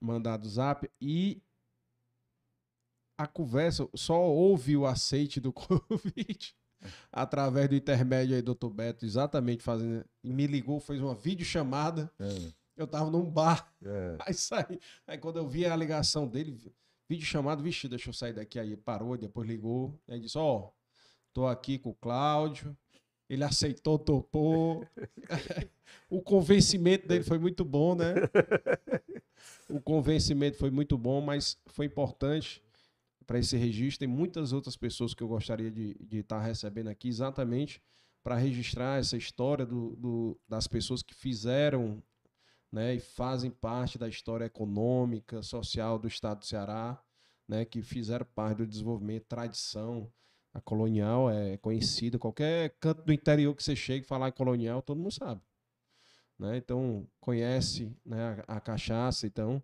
mandado 0.00 0.44
o 0.44 0.48
zap. 0.48 0.88
E 1.00 1.42
a 3.18 3.26
conversa 3.26 3.88
só 3.96 4.22
houve 4.22 4.76
o 4.76 4.86
aceite 4.86 5.40
do 5.40 5.50
convite 5.52 6.54
através 7.10 7.68
do 7.68 7.74
intermédio 7.74 8.36
aí 8.36 8.40
do 8.42 8.54
Dr. 8.54 8.68
Beto, 8.68 9.04
exatamente 9.04 9.64
fazendo. 9.64 10.04
e 10.22 10.32
Me 10.32 10.46
ligou, 10.46 10.78
fez 10.78 11.00
uma 11.02 11.12
videochamada. 11.16 12.08
É. 12.16 12.52
Eu 12.76 12.86
tava 12.86 13.10
num 13.10 13.28
bar, 13.28 13.74
É. 13.84 14.16
aí 14.20 14.32
saí. 14.32 14.78
Aí 15.08 15.18
quando 15.18 15.38
eu 15.40 15.48
vi 15.48 15.66
a 15.66 15.74
ligação 15.74 16.28
dele, 16.28 16.56
vídeo 17.08 17.26
chamado, 17.26 17.64
vixe, 17.64 17.88
deixa 17.88 18.10
eu 18.10 18.14
sair 18.14 18.32
daqui. 18.32 18.60
Aí 18.60 18.76
parou, 18.76 19.18
depois 19.18 19.48
ligou. 19.48 20.00
Aí 20.06 20.20
disse: 20.20 20.38
Ó, 20.38 20.70
tô 21.32 21.48
aqui 21.48 21.80
com 21.80 21.90
o 21.90 21.94
Cláudio. 21.96 22.76
Ele 23.28 23.44
aceitou, 23.44 23.98
topou. 23.98 24.86
o 26.10 26.20
convencimento 26.22 27.06
dele 27.06 27.24
foi 27.24 27.38
muito 27.38 27.64
bom, 27.64 27.94
né? 27.94 28.14
O 29.68 29.80
convencimento 29.80 30.56
foi 30.56 30.70
muito 30.70 30.96
bom, 30.96 31.20
mas 31.20 31.58
foi 31.66 31.86
importante 31.86 32.62
para 33.26 33.38
esse 33.38 33.56
registro. 33.56 34.00
Tem 34.00 34.08
muitas 34.08 34.52
outras 34.52 34.76
pessoas 34.76 35.12
que 35.14 35.22
eu 35.22 35.28
gostaria 35.28 35.70
de 35.70 35.94
estar 36.10 36.40
recebendo 36.40 36.88
aqui, 36.88 37.08
exatamente 37.08 37.80
para 38.22 38.36
registrar 38.36 38.98
essa 38.98 39.16
história 39.16 39.64
do, 39.64 39.94
do- 39.96 40.40
das 40.48 40.66
pessoas 40.66 41.02
que 41.02 41.14
fizeram 41.14 42.02
né, 42.70 42.94
e 42.94 43.00
fazem 43.00 43.50
parte 43.50 43.96
da 43.98 44.08
história 44.08 44.44
econômica, 44.44 45.42
social 45.42 45.98
do 45.98 46.08
estado 46.08 46.40
do 46.40 46.46
Ceará, 46.46 47.00
né, 47.46 47.64
que 47.64 47.80
fizeram 47.82 48.26
parte 48.34 48.58
do 48.58 48.66
desenvolvimento, 48.66 49.24
tradição. 49.24 50.10
A 50.52 50.60
colonial 50.60 51.30
é 51.30 51.56
conhecida, 51.58 52.18
qualquer 52.18 52.70
canto 52.80 53.02
do 53.02 53.12
interior 53.12 53.54
que 53.54 53.62
você 53.62 53.76
chegue 53.76 54.04
e 54.04 54.08
falar 54.08 54.28
em 54.28 54.32
colonial, 54.32 54.82
todo 54.82 54.98
mundo 54.98 55.12
sabe. 55.12 55.40
Né? 56.38 56.56
Então, 56.56 57.06
conhece 57.20 57.92
né, 58.04 58.42
a, 58.46 58.56
a 58.56 58.60
cachaça, 58.60 59.26
então. 59.26 59.62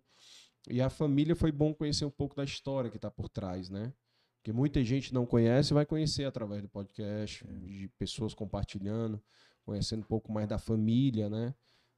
E 0.69 0.81
a 0.81 0.89
família 0.89 1.35
foi 1.35 1.51
bom 1.51 1.73
conhecer 1.73 2.05
um 2.05 2.11
pouco 2.11 2.35
da 2.35 2.43
história 2.43 2.89
que 2.89 2.97
está 2.97 3.09
por 3.09 3.29
trás, 3.29 3.69
né? 3.69 3.93
Porque 4.37 4.51
muita 4.51 4.83
gente 4.83 5.13
não 5.13 5.25
conhece, 5.25 5.73
vai 5.73 5.85
conhecer 5.85 6.25
através 6.25 6.61
do 6.61 6.67
podcast, 6.67 7.45
de 7.47 7.87
pessoas 7.97 8.33
compartilhando, 8.33 9.21
conhecendo 9.63 10.01
um 10.01 10.07
pouco 10.07 10.31
mais 10.31 10.47
da 10.47 10.59
família, 10.59 11.29
né? 11.29 11.53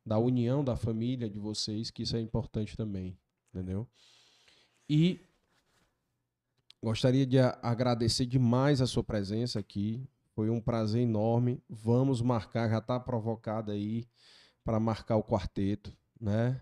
Da 0.05 0.17
união 0.17 0.63
da 0.63 0.75
família 0.75 1.29
de 1.29 1.39
vocês, 1.39 1.91
que 1.91 2.03
isso 2.03 2.15
é 2.15 2.21
importante 2.21 2.77
também, 2.77 3.17
entendeu? 3.49 3.87
E 4.89 5.19
gostaria 6.83 7.25
de 7.25 7.39
agradecer 7.39 8.25
demais 8.25 8.81
a 8.81 8.87
sua 8.87 9.03
presença 9.03 9.59
aqui. 9.59 10.07
Foi 10.35 10.49
um 10.49 10.61
prazer 10.61 11.01
enorme. 11.01 11.61
Vamos 11.69 12.21
marcar, 12.21 12.69
já 12.69 12.77
está 12.77 12.99
provocado 12.99 13.71
aí 13.71 14.05
para 14.63 14.79
marcar 14.79 15.15
o 15.15 15.23
quarteto, 15.23 15.95
né? 16.19 16.61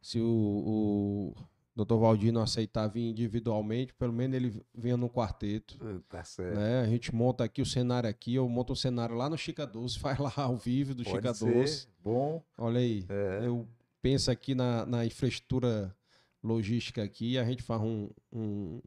Se 0.00 0.20
o, 0.20 1.34
o 1.76 1.84
Dr. 1.84 1.96
Valdir 1.96 2.32
não 2.32 2.42
aceitar 2.42 2.86
vir 2.86 3.08
individualmente, 3.10 3.92
pelo 3.94 4.12
menos 4.12 4.36
ele 4.36 4.62
venha 4.72 4.96
no 4.96 5.10
quarteto. 5.10 5.76
Tá 6.08 6.22
certo. 6.22 6.56
Né? 6.56 6.80
A 6.80 6.86
gente 6.86 7.14
monta 7.14 7.42
aqui 7.44 7.60
o 7.60 7.66
cenário 7.66 8.08
aqui, 8.08 8.34
eu 8.34 8.48
monto 8.48 8.72
um 8.72 8.76
cenário 8.76 9.16
lá 9.16 9.28
no 9.28 9.36
Chica 9.36 9.66
Doce, 9.66 9.98
faz 10.00 10.18
lá 10.18 10.32
ao 10.36 10.56
vivo 10.56 10.94
do 10.94 11.02
Pode 11.02 11.16
Chica 11.16 11.34
ser. 11.34 11.52
Doce. 11.52 11.88
Bom. 12.02 12.42
Olha 12.56 12.78
aí, 12.78 13.04
É. 13.08 13.46
eu 13.46 13.66
penso 14.00 14.30
aqui 14.30 14.54
na, 14.54 14.86
na 14.86 15.04
infraestrutura 15.04 15.94
logística 16.42 17.02
aqui, 17.02 17.36
a 17.36 17.44
gente 17.44 17.62
faz 17.62 17.82
um, 17.82 18.08
um, 18.32 18.80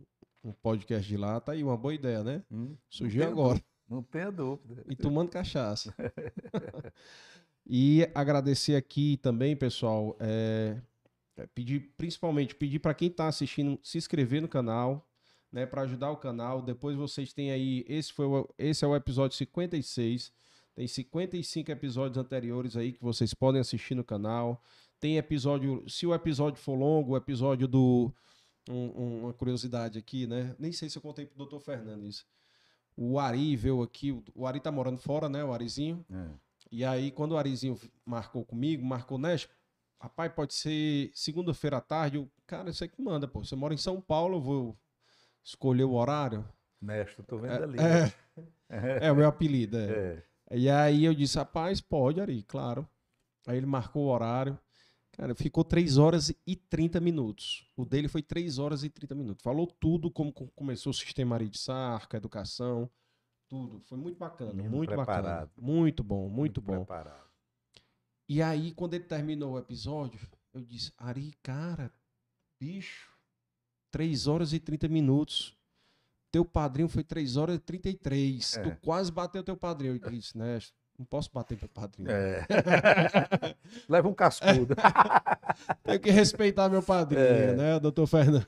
um 0.43 0.51
podcast 0.51 1.07
de 1.07 1.17
lá, 1.17 1.39
tá 1.39 1.51
aí 1.51 1.63
uma 1.63 1.77
boa 1.77 1.93
ideia, 1.93 2.23
né? 2.23 2.43
Hum, 2.51 2.75
Surgiu 2.89 3.27
agora. 3.27 3.61
Não 3.89 4.03
tenha 4.03 4.31
dúvida. 4.31 4.83
E 4.87 4.95
tomando 4.95 5.29
cachaça. 5.29 5.93
e 7.65 8.07
agradecer 8.13 8.75
aqui 8.75 9.17
também, 9.17 9.55
pessoal, 9.55 10.15
é, 10.19 10.79
é 11.35 11.47
pedir, 11.47 11.91
principalmente 11.97 12.53
pedir 12.53 12.79
para 12.79 12.93
quem 12.93 13.07
está 13.07 13.27
assistindo 13.27 13.79
se 13.81 13.97
inscrever 13.97 14.41
no 14.41 14.47
canal, 14.47 15.09
né, 15.51 15.65
para 15.65 15.81
ajudar 15.81 16.11
o 16.11 16.17
canal. 16.17 16.61
Depois 16.61 16.95
vocês 16.95 17.33
têm 17.33 17.51
aí, 17.51 17.83
esse 17.87 18.13
foi 18.13 18.27
o, 18.27 18.47
esse 18.57 18.85
é 18.85 18.87
o 18.87 18.95
episódio 18.95 19.35
56. 19.35 20.31
Tem 20.75 20.87
55 20.87 21.71
episódios 21.71 22.17
anteriores 22.17 22.77
aí 22.77 22.93
que 22.93 23.01
vocês 23.01 23.33
podem 23.33 23.59
assistir 23.59 23.95
no 23.95 24.03
canal. 24.03 24.63
Tem 24.99 25.17
episódio, 25.17 25.83
se 25.89 26.05
o 26.05 26.13
episódio 26.13 26.61
for 26.61 26.75
longo, 26.75 27.13
o 27.13 27.17
episódio 27.17 27.67
do 27.67 28.13
um- 28.69 29.01
um- 29.01 29.23
uma 29.23 29.33
curiosidade 29.33 29.97
aqui, 29.97 30.27
né? 30.27 30.55
Nem 30.59 30.71
sei 30.71 30.89
se 30.89 30.97
eu 30.97 31.01
contei 31.01 31.25
pro 31.25 31.45
Dr. 31.45 31.59
Fernando 31.59 32.05
isso. 32.05 32.25
O 32.95 33.17
Ari 33.19 33.55
veio 33.55 33.81
aqui, 33.81 34.11
o- 34.11 34.23
Ari 34.45 34.59
tá 34.59 34.71
morando 34.71 34.97
fora, 34.99 35.27
né? 35.29 35.43
O 35.43 35.53
Arizinho. 35.53 36.05
É. 36.11 36.29
E 36.71 36.85
aí, 36.85 37.11
quando 37.11 37.31
o 37.31 37.37
Arizinho 37.37 37.79
marcou 38.05 38.45
comigo, 38.45 38.85
marcou, 38.85 39.17
né? 39.17 39.35
Rapaz, 40.01 40.31
pode 40.33 40.53
ser 40.53 41.11
segunda-feira 41.13 41.77
à 41.77 41.81
tarde. 41.81 42.17
Eu, 42.17 42.29
cara, 42.45 42.69
aí 42.83 42.89
que 42.89 43.01
manda, 43.01 43.27
pô. 43.27 43.43
Você 43.43 43.55
mora 43.55 43.73
em 43.73 43.77
São 43.77 43.99
Paulo, 43.99 44.37
eu 44.37 44.41
vou 44.41 44.77
escolher 45.43 45.83
o 45.83 45.93
horário. 45.93 46.47
Nesta, 46.81 47.21
tô 47.23 47.37
vendo 47.37 47.53
É, 47.53 47.63
ali. 47.63 47.77
é, 47.79 48.13
é 49.07 49.11
o 49.11 49.15
meu 49.15 49.27
apelido, 49.27 49.77
é. 49.77 50.23
É. 50.51 50.57
E 50.57 50.69
aí 50.69 51.03
eu 51.05 51.13
disse, 51.13 51.37
rapaz, 51.37 51.81
pode, 51.81 52.21
Ari, 52.21 52.43
claro. 52.43 52.87
Aí 53.47 53.57
ele 53.57 53.65
marcou 53.65 54.05
o 54.05 54.09
horário. 54.09 54.57
Cara, 55.19 55.35
ficou 55.35 55.65
3 55.65 55.97
horas 55.97 56.33
e 56.47 56.55
30 56.55 57.01
minutos. 57.01 57.67
O 57.75 57.83
dele 57.83 58.07
foi 58.07 58.21
3 58.23 58.57
horas 58.57 58.85
e 58.85 58.89
30 58.89 59.13
minutos. 59.15 59.43
Falou 59.43 59.67
tudo, 59.67 60.09
como 60.09 60.31
co- 60.31 60.47
começou 60.55 60.91
o 60.91 60.93
sistema 60.93 61.35
Ari 61.35 61.49
de 61.49 61.57
Sarca, 61.59 62.15
educação, 62.15 62.89
tudo. 63.49 63.81
Foi 63.81 63.97
muito 63.97 64.17
bacana, 64.17 64.53
Menino 64.53 64.77
muito 64.77 64.87
preparado. 64.87 65.23
bacana. 65.49 65.51
Muito 65.57 66.03
bom, 66.05 66.29
muito, 66.29 66.61
bom. 66.61 66.77
Preparado. 66.77 67.27
E 68.29 68.41
aí, 68.41 68.71
quando 68.73 68.93
ele 68.93 69.03
terminou 69.03 69.55
o 69.55 69.59
episódio, 69.59 70.21
eu 70.53 70.61
disse, 70.61 70.93
Ari, 70.97 71.33
cara, 71.43 71.91
bicho, 72.57 73.11
3 73.91 74.25
horas 74.25 74.53
e 74.53 74.59
30 74.59 74.87
minutos. 74.87 75.53
Teu 76.31 76.45
padrinho 76.45 76.87
foi 76.87 77.03
3 77.03 77.35
horas 77.35 77.57
e 77.57 77.59
33. 77.59 78.55
É. 78.55 78.61
Tu 78.63 78.77
quase 78.85 79.11
bateu 79.11 79.43
teu 79.43 79.57
padrinho. 79.57 79.99
Eu 80.01 80.09
disse, 80.11 80.37
né? 80.37 80.59
Não 80.99 81.05
posso 81.05 81.31
bater 81.33 81.57
meu 81.57 81.69
padrinho. 81.69 82.11
É. 82.11 82.45
Leva 83.87 84.09
um 84.09 84.13
cascudo. 84.13 84.75
Tenho 85.83 85.99
que 85.99 86.11
respeitar 86.11 86.67
meu 86.67 86.83
padrinho, 86.83 87.21
É. 87.23 87.55
né, 87.55 87.79
doutor 87.79 88.05
Fernando? 88.05 88.45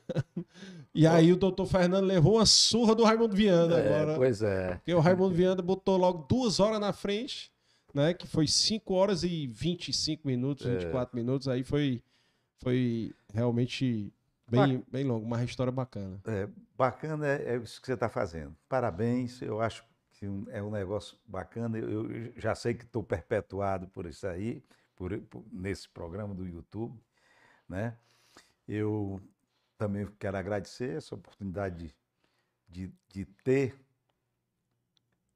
E 0.94 1.07
aí 1.07 1.32
o 1.32 1.38
doutor 1.38 1.65
Fernando 1.65 2.03
levou 2.06 2.36
uma 2.36 2.45
surra 2.45 2.94
do 2.94 3.06
Raimundo 3.06 3.34
Viana 3.34 3.78
É, 3.80 4.02
agora. 4.02 4.18
pois 4.18 4.41
é. 4.41 4.76
Porque 4.76 4.94
o 4.94 4.99
Raimundo 4.99 5.34
Viana 5.34 5.61
botou 5.61 5.95
logo 5.95 6.26
duas 6.28 6.60
horas 6.60 6.82
na 6.82 6.91
frente, 6.91 7.49
né? 7.94 8.14
Que 8.14 8.28
foi 8.28 8.45
5 8.48 8.94
horas 8.94 9.23
e 9.23 9.48
25 9.48 10.28
minutos, 10.28 10.65
É. 10.68 10.76
24 10.76 11.15
minutos. 11.15 11.48
Aí 11.48 11.64
foi, 11.64 12.03
foi 12.60 13.14
realmente 13.34 14.11
bem, 14.45 14.84
bem 14.91 15.06
longo, 15.06 15.26
uma 15.26 15.41
história 15.45 15.72
bacana. 15.72 16.19
É, 16.28 16.49
bacana 16.78 17.26
é, 17.26 17.53
é 17.53 17.57
isso 17.57 17.80
que 17.80 17.88
você 17.88 17.94
está 17.94 18.10
fazendo. 18.10 18.53
Parabéns, 18.68 19.41
eu 19.41 19.61
acho 19.61 19.86
é 20.49 20.61
um 20.61 20.69
negócio 20.69 21.18
bacana. 21.26 21.77
Eu, 21.77 22.11
eu 22.11 22.34
já 22.39 22.53
sei 22.53 22.73
que 22.73 22.84
estou 22.84 23.03
perpetuado 23.03 23.88
por 23.88 24.06
isso 24.06 24.27
aí, 24.27 24.64
por, 24.95 25.19
por- 25.22 25.43
nesse 25.52 25.89
programa 25.89 26.34
do 26.35 26.45
YouTube, 26.45 26.99
né? 27.68 27.98
Eu 28.68 29.19
também 29.77 30.06
quero 30.19 30.38
agradecer 30.38 30.95
essa 30.98 31.15
oportunidade 31.15 31.88
de, 32.68 32.88
de, 32.88 32.93
de 33.10 33.26
ter 33.43 33.76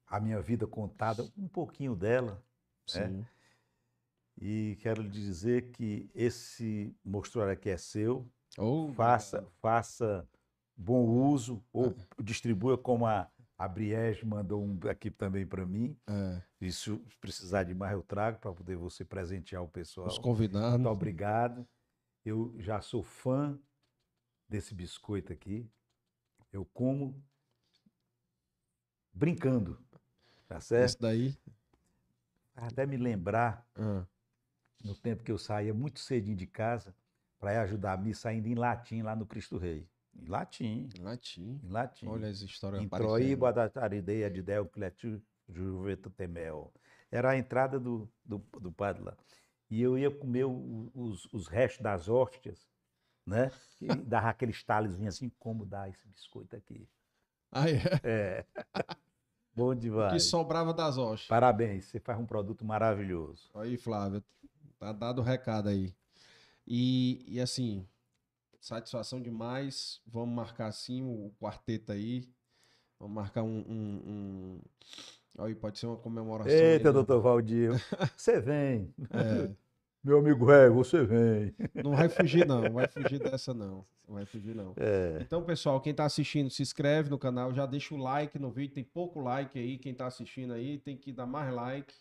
a 0.07 0.19
minha 0.19 0.39
vida 0.39 0.67
contada, 0.67 1.23
um 1.35 1.47
pouquinho 1.47 1.95
dela, 1.95 2.41
É. 2.93 3.07
Sim. 3.07 3.25
e 4.39 4.77
quero 4.81 5.01
lhe 5.01 5.09
dizer 5.09 5.71
que 5.71 6.07
esse 6.13 6.95
mostruário 7.03 7.53
aqui 7.53 7.69
é 7.71 7.77
seu, 7.77 8.29
Ou 8.57 8.93
faça, 8.93 9.43
faça 9.59 10.29
bom 10.77 11.03
uso 11.07 11.63
ou 11.73 11.95
distribua 12.23 12.77
como 12.77 13.07
a, 13.07 13.27
a 13.57 13.67
Briege 13.67 14.25
mandou 14.25 14.63
um 14.63 14.77
aqui 14.89 15.09
também 15.09 15.45
para 15.45 15.65
mim. 15.65 15.97
é, 16.07 16.41
E 16.59 16.71
se 16.71 16.95
precisar 17.21 17.63
de 17.63 17.73
mais, 17.73 17.93
eu 17.93 18.03
trago 18.03 18.39
para 18.39 18.53
poder 18.53 18.75
você 18.75 19.05
presentear 19.05 19.63
o 19.63 19.67
pessoal. 19.67 20.07
os 20.07 20.17
convidados. 20.17 20.71
Muito 20.73 20.89
obrigado. 20.89 21.65
Eu 22.23 22.53
já 22.57 22.81
sou 22.81 23.01
fã 23.03 23.57
desse 24.49 24.73
biscoito 24.73 25.31
aqui. 25.31 25.69
Eu 26.51 26.65
como 26.65 27.21
brincando, 29.13 29.79
tá 30.47 30.59
certo? 30.59 30.85
Esse 30.85 30.99
daí. 30.99 31.37
Até 32.55 32.85
me 32.85 32.97
lembrar 32.97 33.67
ah, 33.75 34.05
no 34.83 34.95
tempo 34.95 35.23
que 35.23 35.31
eu 35.31 35.37
saía 35.37 35.73
muito 35.73 35.99
cedinho 35.99 36.37
de 36.37 36.47
casa 36.47 36.95
para 37.39 37.61
ajudar 37.61 37.93
a 37.93 37.97
missa 37.97 38.29
ainda 38.29 38.47
em 38.47 38.55
latim 38.55 39.01
lá 39.01 39.15
no 39.15 39.25
Cristo 39.25 39.57
Rei. 39.57 39.87
Em 40.15 40.27
latim, 40.27 40.89
latim. 40.99 41.59
em 41.63 41.69
latim. 41.69 42.07
Olha 42.07 42.27
as 42.29 42.41
histórias 42.41 42.81
Em. 42.81 42.89
Troíba 42.89 43.51
da 43.53 43.69
Tarideia 43.69 44.29
de 44.29 44.41
Del 44.41 44.65
Cletu 44.67 45.21
Juveto 45.47 46.09
Temel. 46.09 46.73
Era 47.11 47.31
a 47.31 47.37
entrada 47.37 47.79
do, 47.79 48.09
do, 48.23 48.39
do 48.59 48.71
padre 48.71 49.03
lá. 49.03 49.15
E 49.69 49.81
eu 49.81 49.97
ia 49.97 50.11
comer 50.11 50.45
os, 50.45 51.25
os 51.33 51.47
restos 51.47 51.81
das 51.81 52.07
hóstias, 52.07 52.67
né? 53.25 53.51
E 53.81 53.87
dava 54.05 54.29
aquele 54.29 54.51
estalezinho 54.51 55.07
assim, 55.09 55.29
como 55.39 55.65
dá 55.65 55.89
esse 55.89 56.07
biscoito 56.07 56.55
aqui. 56.55 56.87
Ah, 57.51 57.69
é. 57.69 57.81
É. 58.03 58.45
Bom 59.55 59.73
Que 59.73 59.81
demais. 59.81 60.23
sobrava 60.23 60.73
das 60.73 60.97
hostes. 60.97 61.27
Parabéns, 61.29 61.85
você 61.85 61.99
faz 61.99 62.19
um 62.19 62.25
produto 62.25 62.65
maravilhoso. 62.65 63.49
Aí, 63.55 63.77
Flávio, 63.77 64.21
tá 64.77 64.91
dado 64.91 65.19
o 65.19 65.23
recado 65.23 65.69
aí. 65.69 65.95
E, 66.67 67.23
e 67.27 67.39
assim, 67.39 67.87
satisfação 68.65 69.21
demais. 69.21 70.01
Vamos 70.07 70.35
marcar 70.35 70.67
assim 70.67 71.03
o 71.03 71.31
quarteto 71.39 71.91
aí. 71.91 72.27
Vamos 72.99 73.13
marcar 73.15 73.43
um. 73.43 73.63
um, 73.67 74.01
um... 74.07 74.59
Aí 75.37 75.53
pode 75.53 75.77
ser 75.77 75.85
uma 75.85 75.97
comemoração. 75.97 76.51
aí, 76.51 76.59
Eita, 76.59 76.89
né? 76.89 76.93
doutor 76.93 77.21
Valdir, 77.21 77.71
você 78.15 78.39
vem. 78.39 78.93
É, 79.11 79.51
Meu 80.03 80.19
amigo 80.19 80.49
é, 80.49 80.69
você 80.69 81.03
vem. 81.03 81.53
não 81.83 81.91
vai 81.91 82.09
fugir, 82.09 82.47
não. 82.47 82.61
Não 82.61 82.73
vai 82.73 82.87
fugir 82.87 83.19
dessa, 83.19 83.53
não. 83.53 83.85
Não 84.07 84.15
vai 84.15 84.25
fugir, 84.25 84.55
não. 84.55 84.73
É. 84.77 85.19
Então, 85.21 85.43
pessoal, 85.43 85.81
quem 85.81 85.93
tá 85.93 86.05
assistindo, 86.05 86.49
se 86.49 86.61
inscreve 86.63 87.09
no 87.09 87.19
canal, 87.19 87.53
já 87.53 87.65
deixa 87.65 87.93
o 87.93 87.97
like 87.97 88.39
no 88.39 88.49
vídeo, 88.49 88.75
tem 88.75 88.83
pouco 88.83 89.19
like 89.19 89.59
aí, 89.59 89.77
quem 89.77 89.93
tá 89.93 90.07
assistindo 90.07 90.53
aí 90.53 90.77
tem 90.77 90.95
que 90.95 91.11
dar 91.11 91.25
mais 91.25 91.53
like, 91.53 91.93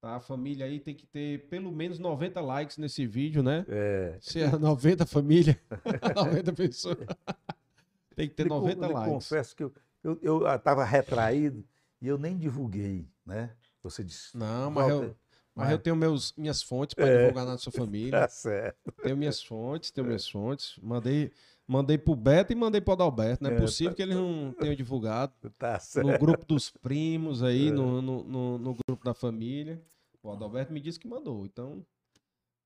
tá? 0.00 0.16
A 0.16 0.20
família 0.20 0.66
aí 0.66 0.80
tem 0.80 0.94
que 0.94 1.06
ter 1.06 1.46
pelo 1.48 1.70
menos 1.72 1.98
90 1.98 2.40
likes 2.40 2.76
nesse 2.78 3.06
vídeo, 3.06 3.42
né? 3.42 3.64
É. 3.68 4.16
Se 4.20 4.40
é 4.40 4.50
90 4.50 5.04
família, 5.06 5.58
90 6.16 6.52
pessoas, 6.52 6.96
tem 8.14 8.28
que 8.28 8.34
ter 8.34 8.48
con- 8.48 8.60
90 8.60 8.86
lhe 8.86 8.92
likes. 8.92 9.12
confesso 9.12 9.56
que 9.56 9.62
eu 9.64 9.68
estava 9.68 9.88
eu, 10.04 10.18
eu 10.22 10.54
estava 10.54 10.84
retraído 10.84 11.64
e 12.00 12.06
eu 12.06 12.16
nem 12.18 12.36
divulguei, 12.36 13.08
né? 13.26 13.50
Você 13.82 14.02
disse. 14.04 14.36
Não, 14.36 14.70
mas 14.70 14.88
eu, 14.88 15.16
mas 15.54 15.70
eu 15.70 15.78
tenho 15.78 15.96
meus, 15.96 16.32
minhas 16.36 16.62
fontes 16.62 16.94
para 16.94 17.08
É. 17.08 17.18
divulgar 17.20 17.46
na 17.46 17.58
sua 17.58 17.72
família. 17.72 18.10
Tá 18.12 18.28
certo. 18.28 18.92
Tenho 19.02 19.16
minhas 19.16 19.42
fontes, 19.42 19.90
tenho 19.90 20.06
minhas 20.06 20.28
fontes. 20.28 20.78
Mandei, 20.82 21.32
mandei 21.68 21.98
pro 21.98 22.16
Beto 22.16 22.52
e 22.52 22.56
mandei 22.56 22.80
pro 22.80 22.94
Adalberto. 22.94 23.44
Não 23.44 23.50
é 23.50 23.54
É, 23.54 23.60
possível 23.60 23.94
que 23.94 24.02
eles 24.02 24.16
não 24.16 24.52
tenham 24.58 24.74
divulgado. 24.74 25.32
Tá 25.58 25.78
certo. 25.78 26.06
no 26.06 26.18
grupo 26.18 26.44
dos 26.46 26.70
primos 26.70 27.42
aí, 27.42 27.68
É. 27.68 27.70
no, 27.70 28.00
no, 28.02 28.24
no, 28.24 28.58
no 28.58 28.74
grupo 28.88 29.04
da 29.04 29.12
família. 29.14 29.80
O 30.22 30.32
Adalberto 30.32 30.72
me 30.72 30.80
disse 30.80 30.98
que 30.98 31.06
mandou, 31.06 31.44
então 31.46 31.84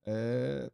é, 0.07 0.70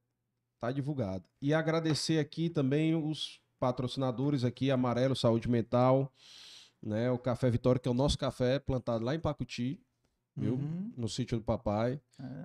tá 0.61 0.71
divulgado. 0.71 1.25
E 1.43 1.53
agradecer 1.53 2.19
aqui 2.19 2.49
também 2.49 2.95
os 2.95 3.41
patrocinadores 3.59 4.45
aqui, 4.45 4.71
Amarelo 4.71 5.17
Saúde 5.17 5.49
Mental, 5.49 6.13
né, 6.81 7.11
o 7.11 7.19
Café 7.19 7.51
Vitória, 7.51 7.81
que 7.81 7.89
é 7.89 7.91
o 7.91 7.95
nosso 7.95 8.17
café 8.17 8.59
plantado 8.61 9.05
lá 9.05 9.15
em 9.15 9.19
Pacuti, 9.19 9.81
viu? 10.39 10.55
Uhum. 10.55 10.93
No 10.97 11.09
sítio 11.09 11.39
do 11.39 11.45
papai. 11.45 12.01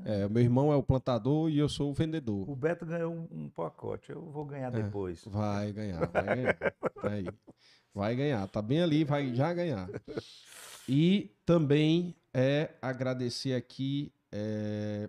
É. 0.05 0.21
É, 0.21 0.25
o 0.25 0.29
meu 0.29 0.41
irmão 0.43 0.71
é 0.71 0.75
o 0.75 0.83
plantador 0.83 1.49
e 1.49 1.57
eu 1.57 1.69
sou 1.69 1.91
o 1.91 1.93
vendedor. 1.93 2.49
O 2.49 2.55
Beto 2.55 2.85
ganhou 2.85 3.13
um, 3.31 3.49
pacote, 3.49 4.09
eu 4.11 4.21
vou 4.21 4.45
ganhar 4.45 4.73
É. 4.73 4.83
depois. 4.83 5.23
Vai 5.25 5.71
ganhar, 5.71 6.07
vai 6.07 6.23
ganhar. 6.35 6.53
Tá 6.55 7.09
aí. 7.09 7.27
Vai 7.93 8.15
ganhar, 8.15 8.47
tá 8.47 8.61
bem 8.61 8.81
ali, 8.81 9.03
vai 9.03 9.33
já 9.35 9.53
ganhar. 9.53 9.87
E 10.89 11.31
também 11.45 12.15
é 12.33 12.71
agradecer 12.81 13.53
aqui 13.53 14.11
é, 14.31 15.07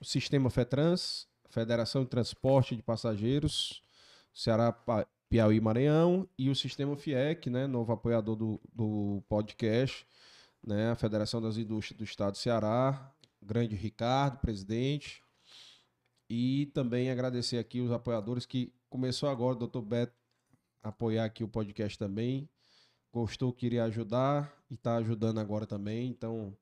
o 0.00 0.04
Sistema 0.04 0.50
FETRANS, 0.50 1.26
Federação 1.48 2.04
de 2.04 2.10
Transporte 2.10 2.76
de 2.76 2.82
Passageiros, 2.82 3.82
Ceará, 4.34 4.70
Piauí 5.28 5.56
e 5.56 5.60
Maranhão, 5.60 6.28
e 6.38 6.50
o 6.50 6.54
Sistema 6.54 6.94
FIEC, 6.94 7.48
né, 7.48 7.66
novo 7.66 7.92
apoiador 7.92 8.36
do, 8.36 8.60
do 8.72 9.22
podcast, 9.28 10.06
né, 10.66 10.90
a 10.90 10.96
Federação 10.96 11.40
das 11.40 11.56
Indústrias 11.56 11.96
do 11.96 12.04
Estado 12.04 12.32
do 12.32 12.38
Ceará, 12.38 13.14
grande 13.40 13.76
Ricardo, 13.76 14.38
presidente, 14.38 15.22
e 16.28 16.66
também 16.74 17.10
agradecer 17.10 17.58
aqui 17.58 17.80
os 17.80 17.92
apoiadores 17.92 18.44
que 18.44 18.72
começou 18.90 19.28
agora, 19.28 19.56
o 19.56 19.66
Dr. 19.66 19.80
Beto, 19.80 20.12
apoiar 20.82 21.24
aqui 21.24 21.44
o 21.44 21.48
podcast 21.48 21.96
também. 21.96 22.48
Gostou, 23.12 23.52
queria 23.52 23.84
ajudar 23.84 24.52
e 24.68 24.74
está 24.74 24.96
ajudando 24.96 25.38
agora 25.38 25.66
também. 25.66 26.08
Então, 26.08 26.56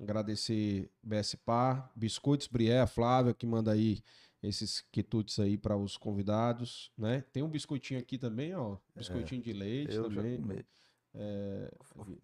agradecer 0.00 0.88
BSPA, 1.02 1.90
Biscoitos 1.94 2.46
Brié, 2.46 2.80
a 2.80 2.86
Flávia, 2.86 3.34
que 3.34 3.46
manda 3.46 3.72
aí 3.72 4.00
esses 4.42 4.80
quitutes 4.90 5.38
aí 5.38 5.58
para 5.58 5.76
os 5.76 5.96
convidados, 5.96 6.90
né? 6.96 7.22
Tem 7.32 7.42
um 7.42 7.48
biscoitinho 7.48 8.00
aqui 8.00 8.16
também, 8.16 8.54
ó. 8.54 8.78
Biscoitinho 8.96 9.42
de 9.42 9.52
leite 9.52 9.92
É, 9.92 9.98
Eu 9.98 10.10
já 10.10 10.22
também. 10.22 10.64
É, 11.12 11.70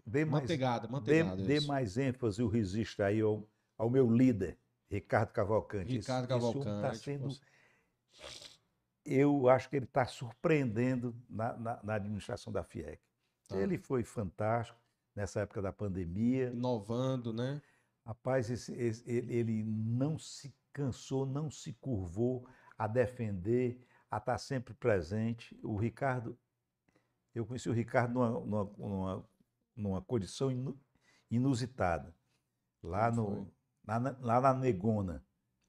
Dê 0.06 0.24
mais, 0.24 0.42
manteigada, 0.42 0.86
dê, 0.86 0.92
manteigada. 0.92 1.42
dê 1.42 1.60
mais 1.60 1.98
ênfase 1.98 2.42
o 2.42 2.46
registro 2.48 3.04
aí 3.04 3.20
ao, 3.20 3.48
ao 3.76 3.90
meu 3.90 4.08
líder, 4.10 4.58
Ricardo 4.88 5.32
Cavalcante. 5.32 5.92
Ricardo 5.92 6.30
homem 6.30 6.52
Cavalcante. 6.52 6.82
tá 6.82 6.94
sendo, 6.94 7.30
você- 7.30 7.40
eu 9.04 9.48
acho 9.48 9.68
que 9.68 9.76
ele 9.76 9.84
está 9.86 10.06
surpreendendo 10.06 11.14
na, 11.28 11.56
na- 11.56 11.80
na 11.82 11.94
administração 11.94 12.52
da 12.52 12.62
FIEC. 12.64 13.00
Tá. 13.48 13.56
Ele 13.56 13.78
foi 13.78 14.02
fantástico 14.02 14.78
nessa 15.14 15.40
época 15.40 15.62
da 15.62 15.72
pandemia. 15.72 16.50
Inovando, 16.50 17.32
né? 17.32 17.62
Rapaz, 18.04 18.50
esse- 18.50 18.72
esse- 18.74 19.08
ele, 19.10 19.32
ele 19.34 19.62
não 19.64 20.18
se 20.18 20.54
cansou, 20.72 21.24
não 21.26 21.50
se 21.50 21.72
curvou 21.74 22.46
a 22.78 22.86
defender, 22.86 23.80
a 24.10 24.18
estar 24.18 24.38
sempre 24.38 24.74
presente. 24.74 25.58
O 25.62 25.76
Ricardo, 25.76 26.38
eu 27.38 27.46
conheci 27.46 27.68
o 27.68 27.72
Ricardo 27.72 28.14
numa, 28.14 28.30
numa, 28.40 28.64
numa, 28.78 29.28
numa 29.76 30.02
condição 30.02 30.50
inu- 30.50 30.78
inusitada, 31.30 32.14
lá, 32.82 33.10
no, 33.10 33.52
lá, 33.86 34.00
na, 34.00 34.16
lá 34.20 34.40
na 34.40 34.54
Negona. 34.54 35.24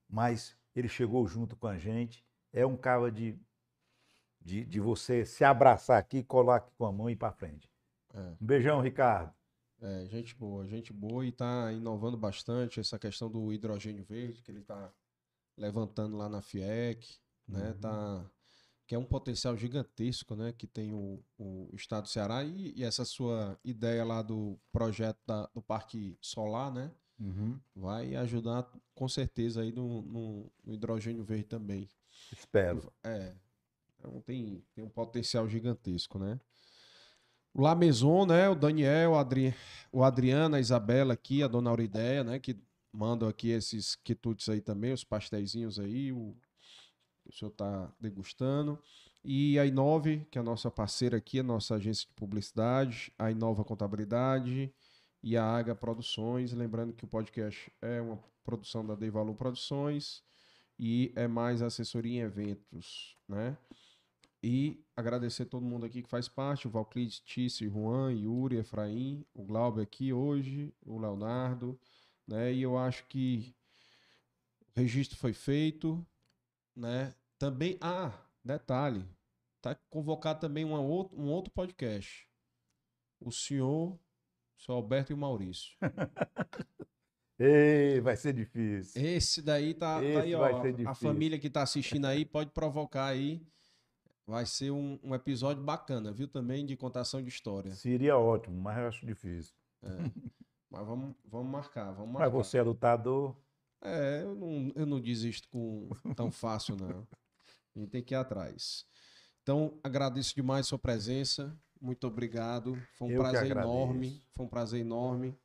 Mas 0.10 0.58
ele 0.76 0.88
chegou 0.88 1.28
junto 1.28 1.56
com 1.56 1.68
a 1.68 1.78
gente. 1.78 2.26
É 2.54 2.66
um 2.66 2.78
cara 2.78 3.12
de, 3.12 3.38
de, 4.42 4.64
de 4.66 4.80
você 4.80 5.26
se 5.26 5.44
abraçar 5.44 6.00
aqui, 6.00 6.24
colar 6.24 6.58
aqui 6.58 6.72
com 6.78 6.86
a 6.86 6.92
mão 6.92 7.10
e 7.10 7.14
ir 7.14 7.18
para 7.18 7.34
frente. 7.34 7.70
É. 8.14 8.36
Um 8.42 8.46
beijão, 8.46 8.82
Ricardo. 8.82 9.34
É, 9.80 10.08
gente 10.08 10.34
boa, 10.34 10.66
gente 10.66 10.92
boa 10.92 11.26
e 11.26 11.32
tá 11.32 11.72
inovando 11.72 12.18
bastante 12.18 12.80
essa 12.80 12.98
questão 12.98 13.30
do 13.30 13.54
hidrogênio 13.54 14.04
verde 14.04 14.42
que 14.42 14.50
ele 14.50 14.64
tá 14.64 14.92
levantando 15.56 16.18
lá 16.18 16.28
na 16.28 16.42
FIEC, 16.42 17.20
né? 17.48 17.72
Uhum. 17.72 17.80
Tá, 17.80 18.32
que 18.88 18.96
é 18.96 18.98
um 18.98 19.04
potencial 19.04 19.56
gigantesco, 19.58 20.34
né? 20.36 20.54
Que 20.58 20.66
tem 20.66 20.94
o, 20.94 21.22
o 21.38 21.70
estado 21.76 22.04
do 22.04 22.10
Ceará 22.10 22.44
e, 22.44 22.74
e 22.76 22.84
essa 22.84 23.04
sua 23.04 23.60
ideia 23.64 24.04
lá 24.06 24.22
do 24.22 24.58
projeto 24.72 25.20
da, 25.28 25.46
do 25.54 25.62
Parque 25.62 26.18
Solar, 26.22 26.74
né? 26.74 26.90
Uhum. 27.20 27.60
Vai 27.76 28.16
ajudar 28.16 28.66
com 28.96 29.08
certeza 29.10 29.62
aí 29.62 29.72
no, 29.74 30.02
no- 30.04 30.52
no 30.64 30.74
hidrogênio 30.74 31.24
verde 31.24 31.44
também. 31.46 31.90
Espero. 32.32 32.92
É. 33.04 33.34
Então 34.00 34.22
tem, 34.22 34.64
tem 34.74 34.84
um 34.86 34.90
potencial 34.90 35.48
gigantesco, 35.50 36.18
né? 36.18 36.40
O 37.54 37.62
La 37.62 37.76
Maison, 37.76 38.26
né? 38.26 38.48
O 38.48 38.56
Daniel, 38.56 39.12
o, 39.12 39.16
Adri... 39.18 39.54
o 39.92 40.04
Adriana, 40.04 40.58
a 40.58 40.60
Isabela 40.60 41.14
aqui, 41.14 41.44
a 41.44 41.48
dona 41.48 41.70
Aurideia, 41.70 42.24
né? 42.24 42.40
Que 42.40 42.56
mandam 42.94 43.28
aqui 43.28 43.50
esses 43.50 43.96
quitutes 43.96 44.48
aí 44.48 44.62
também, 44.62 44.94
os 44.94 45.04
pastéisinhos 45.04 45.78
aí, 45.80 46.12
o, 46.12 46.36
o 47.30 47.34
senhor 47.34 47.52
tá 47.52 47.92
degustando. 48.00 48.80
E 49.24 49.60
a 49.60 49.66
Inove, 49.66 50.26
que 50.32 50.38
é 50.38 50.42
a 50.42 50.44
nossa 50.44 50.72
parceira 50.72 51.18
aqui, 51.18 51.40
a 51.40 51.44
nossa 51.44 51.76
agência 51.76 52.08
de 52.08 52.14
publicidade, 52.14 53.12
a 53.18 53.30
Inova 53.30 53.64
Contabilidade 53.64 54.74
e 55.22 55.36
a 55.36 55.44
Aga 55.44 55.76
Produções. 55.76 56.54
Lembrando 56.54 56.94
que 56.94 57.04
o 57.04 57.08
podcast 57.08 57.72
é 57.82 58.02
uma 58.02 58.18
produção 58.44 58.86
da 58.86 58.96
Dei 58.96 59.10
Valor 59.10 59.36
Produções 59.36 60.24
e 60.80 61.12
é 61.16 61.28
mais 61.28 61.62
assessoria 61.62 62.22
em 62.22 62.24
eventos, 62.24 63.18
né? 63.28 63.58
E 64.42 64.82
agradecer 64.96 65.46
todo 65.46 65.66
mundo 65.66 65.86
aqui 65.86 66.02
que 66.04 66.10
faz 66.10 66.30
parte, 66.30 66.68
o 66.68 66.70
Valclides, 66.70 67.20
Tício, 67.20 67.70
Juan, 67.70 68.14
Yuri, 68.14 68.58
Efraim, 68.58 69.26
o 69.34 69.44
Glauber 69.44 69.82
aqui 69.82 70.14
hoje, 70.14 70.72
o 70.86 71.00
Leonardo, 71.00 71.78
né? 72.28 72.54
E 72.54 72.62
eu 72.62 72.78
acho 72.78 73.06
que 73.08 73.54
o 74.76 74.80
registro 74.80 75.18
foi 75.18 75.34
feito, 75.34 76.06
né? 76.78 77.14
Também, 77.40 77.78
ah, 77.82 78.14
detalhe, 78.44 79.04
tá 79.62 79.76
convocado 79.90 80.40
também 80.40 80.64
uma 80.64 80.80
outro, 80.80 81.20
um 81.20 81.28
outro 81.28 81.52
podcast. 81.52 82.28
O 83.20 83.32
senhor, 83.32 83.94
o 83.94 84.62
senhor 84.62 84.78
Alberto 84.78 85.12
e 85.12 85.16
o 85.16 85.18
Maurício. 85.18 85.76
Ei, 87.40 88.00
vai 88.00 88.16
ser 88.16 88.34
difícil. 88.34 89.00
Esse 89.00 89.42
daí 89.42 89.74
tá, 89.74 89.98
tá 89.98 90.04
Esse 90.04 90.20
aí, 90.20 90.36
ó. 90.36 90.90
A 90.90 90.96
família 90.96 91.38
que 91.38 91.50
tá 91.50 91.62
assistindo 91.62 92.06
aí 92.06 92.26
pode 92.26 92.50
provocar 92.52 93.06
aí. 93.06 93.46
Vai 94.26 94.46
ser 94.46 94.72
um, 94.72 95.00
um 95.04 95.16
episódio 95.16 95.64
bacana, 95.64 96.12
viu? 96.12 96.28
Também 96.28 96.66
de 96.66 96.76
contação 96.76 97.22
de 97.22 97.30
história. 97.30 97.72
Seria 97.74 98.18
ótimo, 98.18 98.60
mas 98.60 98.78
eu 98.78 98.88
acho 98.88 99.06
difícil. 99.06 99.54
Mas 100.70 100.86
vamos, 100.86 101.16
vamos 101.26 101.50
marcar, 101.50 101.92
vamos 101.94 102.12
marcar. 102.14 102.26
Mas 102.26 102.34
você 102.34 102.58
é 102.58 102.62
lutador. 102.62 103.36
É, 103.82 104.24
eu 104.24 104.36
não, 104.36 104.72
eu 104.76 104.86
não 104.86 105.00
desisto 105.00 105.48
com 105.50 105.90
tão 106.16 106.32
fácil, 106.32 106.76
não. 106.76 107.08
A 107.76 107.80
gente 107.80 107.90
tem 107.90 108.04
que 108.04 108.14
ir 108.14 108.18
atrás. 108.18 108.86
Então, 109.44 109.80
agradeço 109.84 110.36
demais 110.36 110.66
a 110.66 110.70
sua 110.70 110.80
presença. 110.80 111.58
Muito 111.80 112.06
obrigado. 112.08 112.76
Foi 112.98 113.08
um 113.08 113.12
Eu 113.12 113.20
prazer 113.20 113.52
enorme. 113.52 114.22
Foi 114.34 114.46
um 114.46 114.50
prazer 114.50 114.82
enorme. 114.82 115.38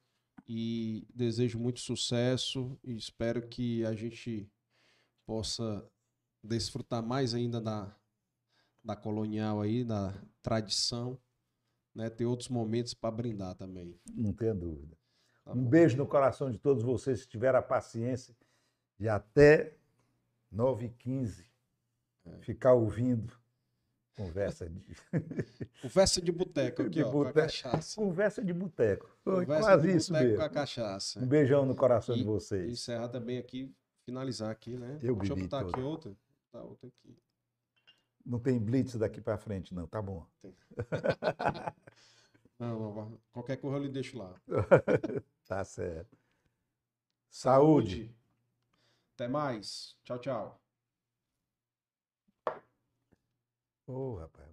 E 0.49 1.07
desejo 1.15 1.59
muito 1.59 1.81
sucesso. 1.81 2.77
E 2.83 2.97
espero 2.97 3.47
que 3.49 3.85
a 3.85 3.95
gente 3.95 4.51
possa 5.27 5.89
desfrutar 6.43 7.03
mais 7.03 7.35
ainda 7.35 7.61
da, 7.61 7.95
da 8.83 8.97
colonial 8.97 9.61
aí, 9.61 9.85
da 9.85 10.13
tradição. 10.43 11.19
Né? 11.95 12.09
Ter 12.09 12.25
outros 12.25 12.49
momentos 12.49 12.95
para 12.95 13.11
brindar 13.11 13.55
também. 13.55 14.01
Não 14.15 14.33
tenha 14.33 14.55
dúvida. 14.55 14.97
Tá 15.44 15.52
Um 15.52 15.64
beijo 15.64 15.97
no 15.97 16.06
coração 16.06 16.51
de 16.51 16.59
todos 16.59 16.82
vocês 16.82 17.23
que 17.24 17.28
tiveram 17.31 17.59
a 17.59 17.62
paciência 17.62 18.35
de 18.98 19.09
até 19.09 19.77
9h15 20.55 21.44
É. 22.24 22.39
ficar 22.40 22.74
ouvindo 22.74 23.32
conversa 24.16 24.69
de, 24.69 24.85
Conversa 25.82 26.20
de 26.20 26.31
boteco 26.31 26.82
aqui, 26.82 26.90
De 26.90 27.02
ó, 27.02 27.10
com 27.10 27.23
a 27.23 27.32
cachaça. 27.32 27.97
conversa 27.97 28.44
de 28.44 28.52
boteco. 28.52 29.10
Conversa 29.24 29.66
quase 29.66 29.89
de 29.90 29.97
isso 29.97 30.12
mesmo. 30.12 30.36
com 30.36 30.43
a 30.43 30.48
cachaça. 30.51 31.19
Um 31.20 31.27
beijão 31.27 31.64
no 31.66 31.74
coração 31.74 32.14
de 32.14 32.20
E- 32.20 32.24
vocês. 32.24 32.70
encerrar 32.73 33.09
também 33.09 33.39
aqui, 33.39 33.74
finalizar 34.05 34.51
aqui, 34.51 34.77
né? 34.77 34.98
Eu 35.02 35.16
Deixa 35.16 35.32
eu 35.32 35.36
botar 35.36 35.60
aqui 35.60 35.73
todo. 35.73 35.86
outra. 35.86 36.12
Tá 36.52 36.62
outra 36.62 36.86
aqui. 36.89 37.16
Não 38.24 38.39
tem 38.39 38.60
blitz 38.60 38.94
daqui 38.97 39.20
para 39.20 39.36
frente, 39.39 39.74
não. 39.74 39.86
Tá 39.89 40.01
bom. 40.01 40.24
Não. 42.59 43.19
qualquer 43.32 43.56
coisa 43.56 43.77
eu 43.78 43.82
lhe 43.82 43.89
deixo 43.89 44.16
lá. 44.16 44.32
Tá 45.47 45.64
certo. 45.64 46.16
Saúde. 47.31 48.14
Até 49.14 49.28
mais. 49.28 49.97
Tchau, 50.05 50.19
tchau. 50.19 50.62
Ô, 53.86 54.16
rapaz. 54.16 54.52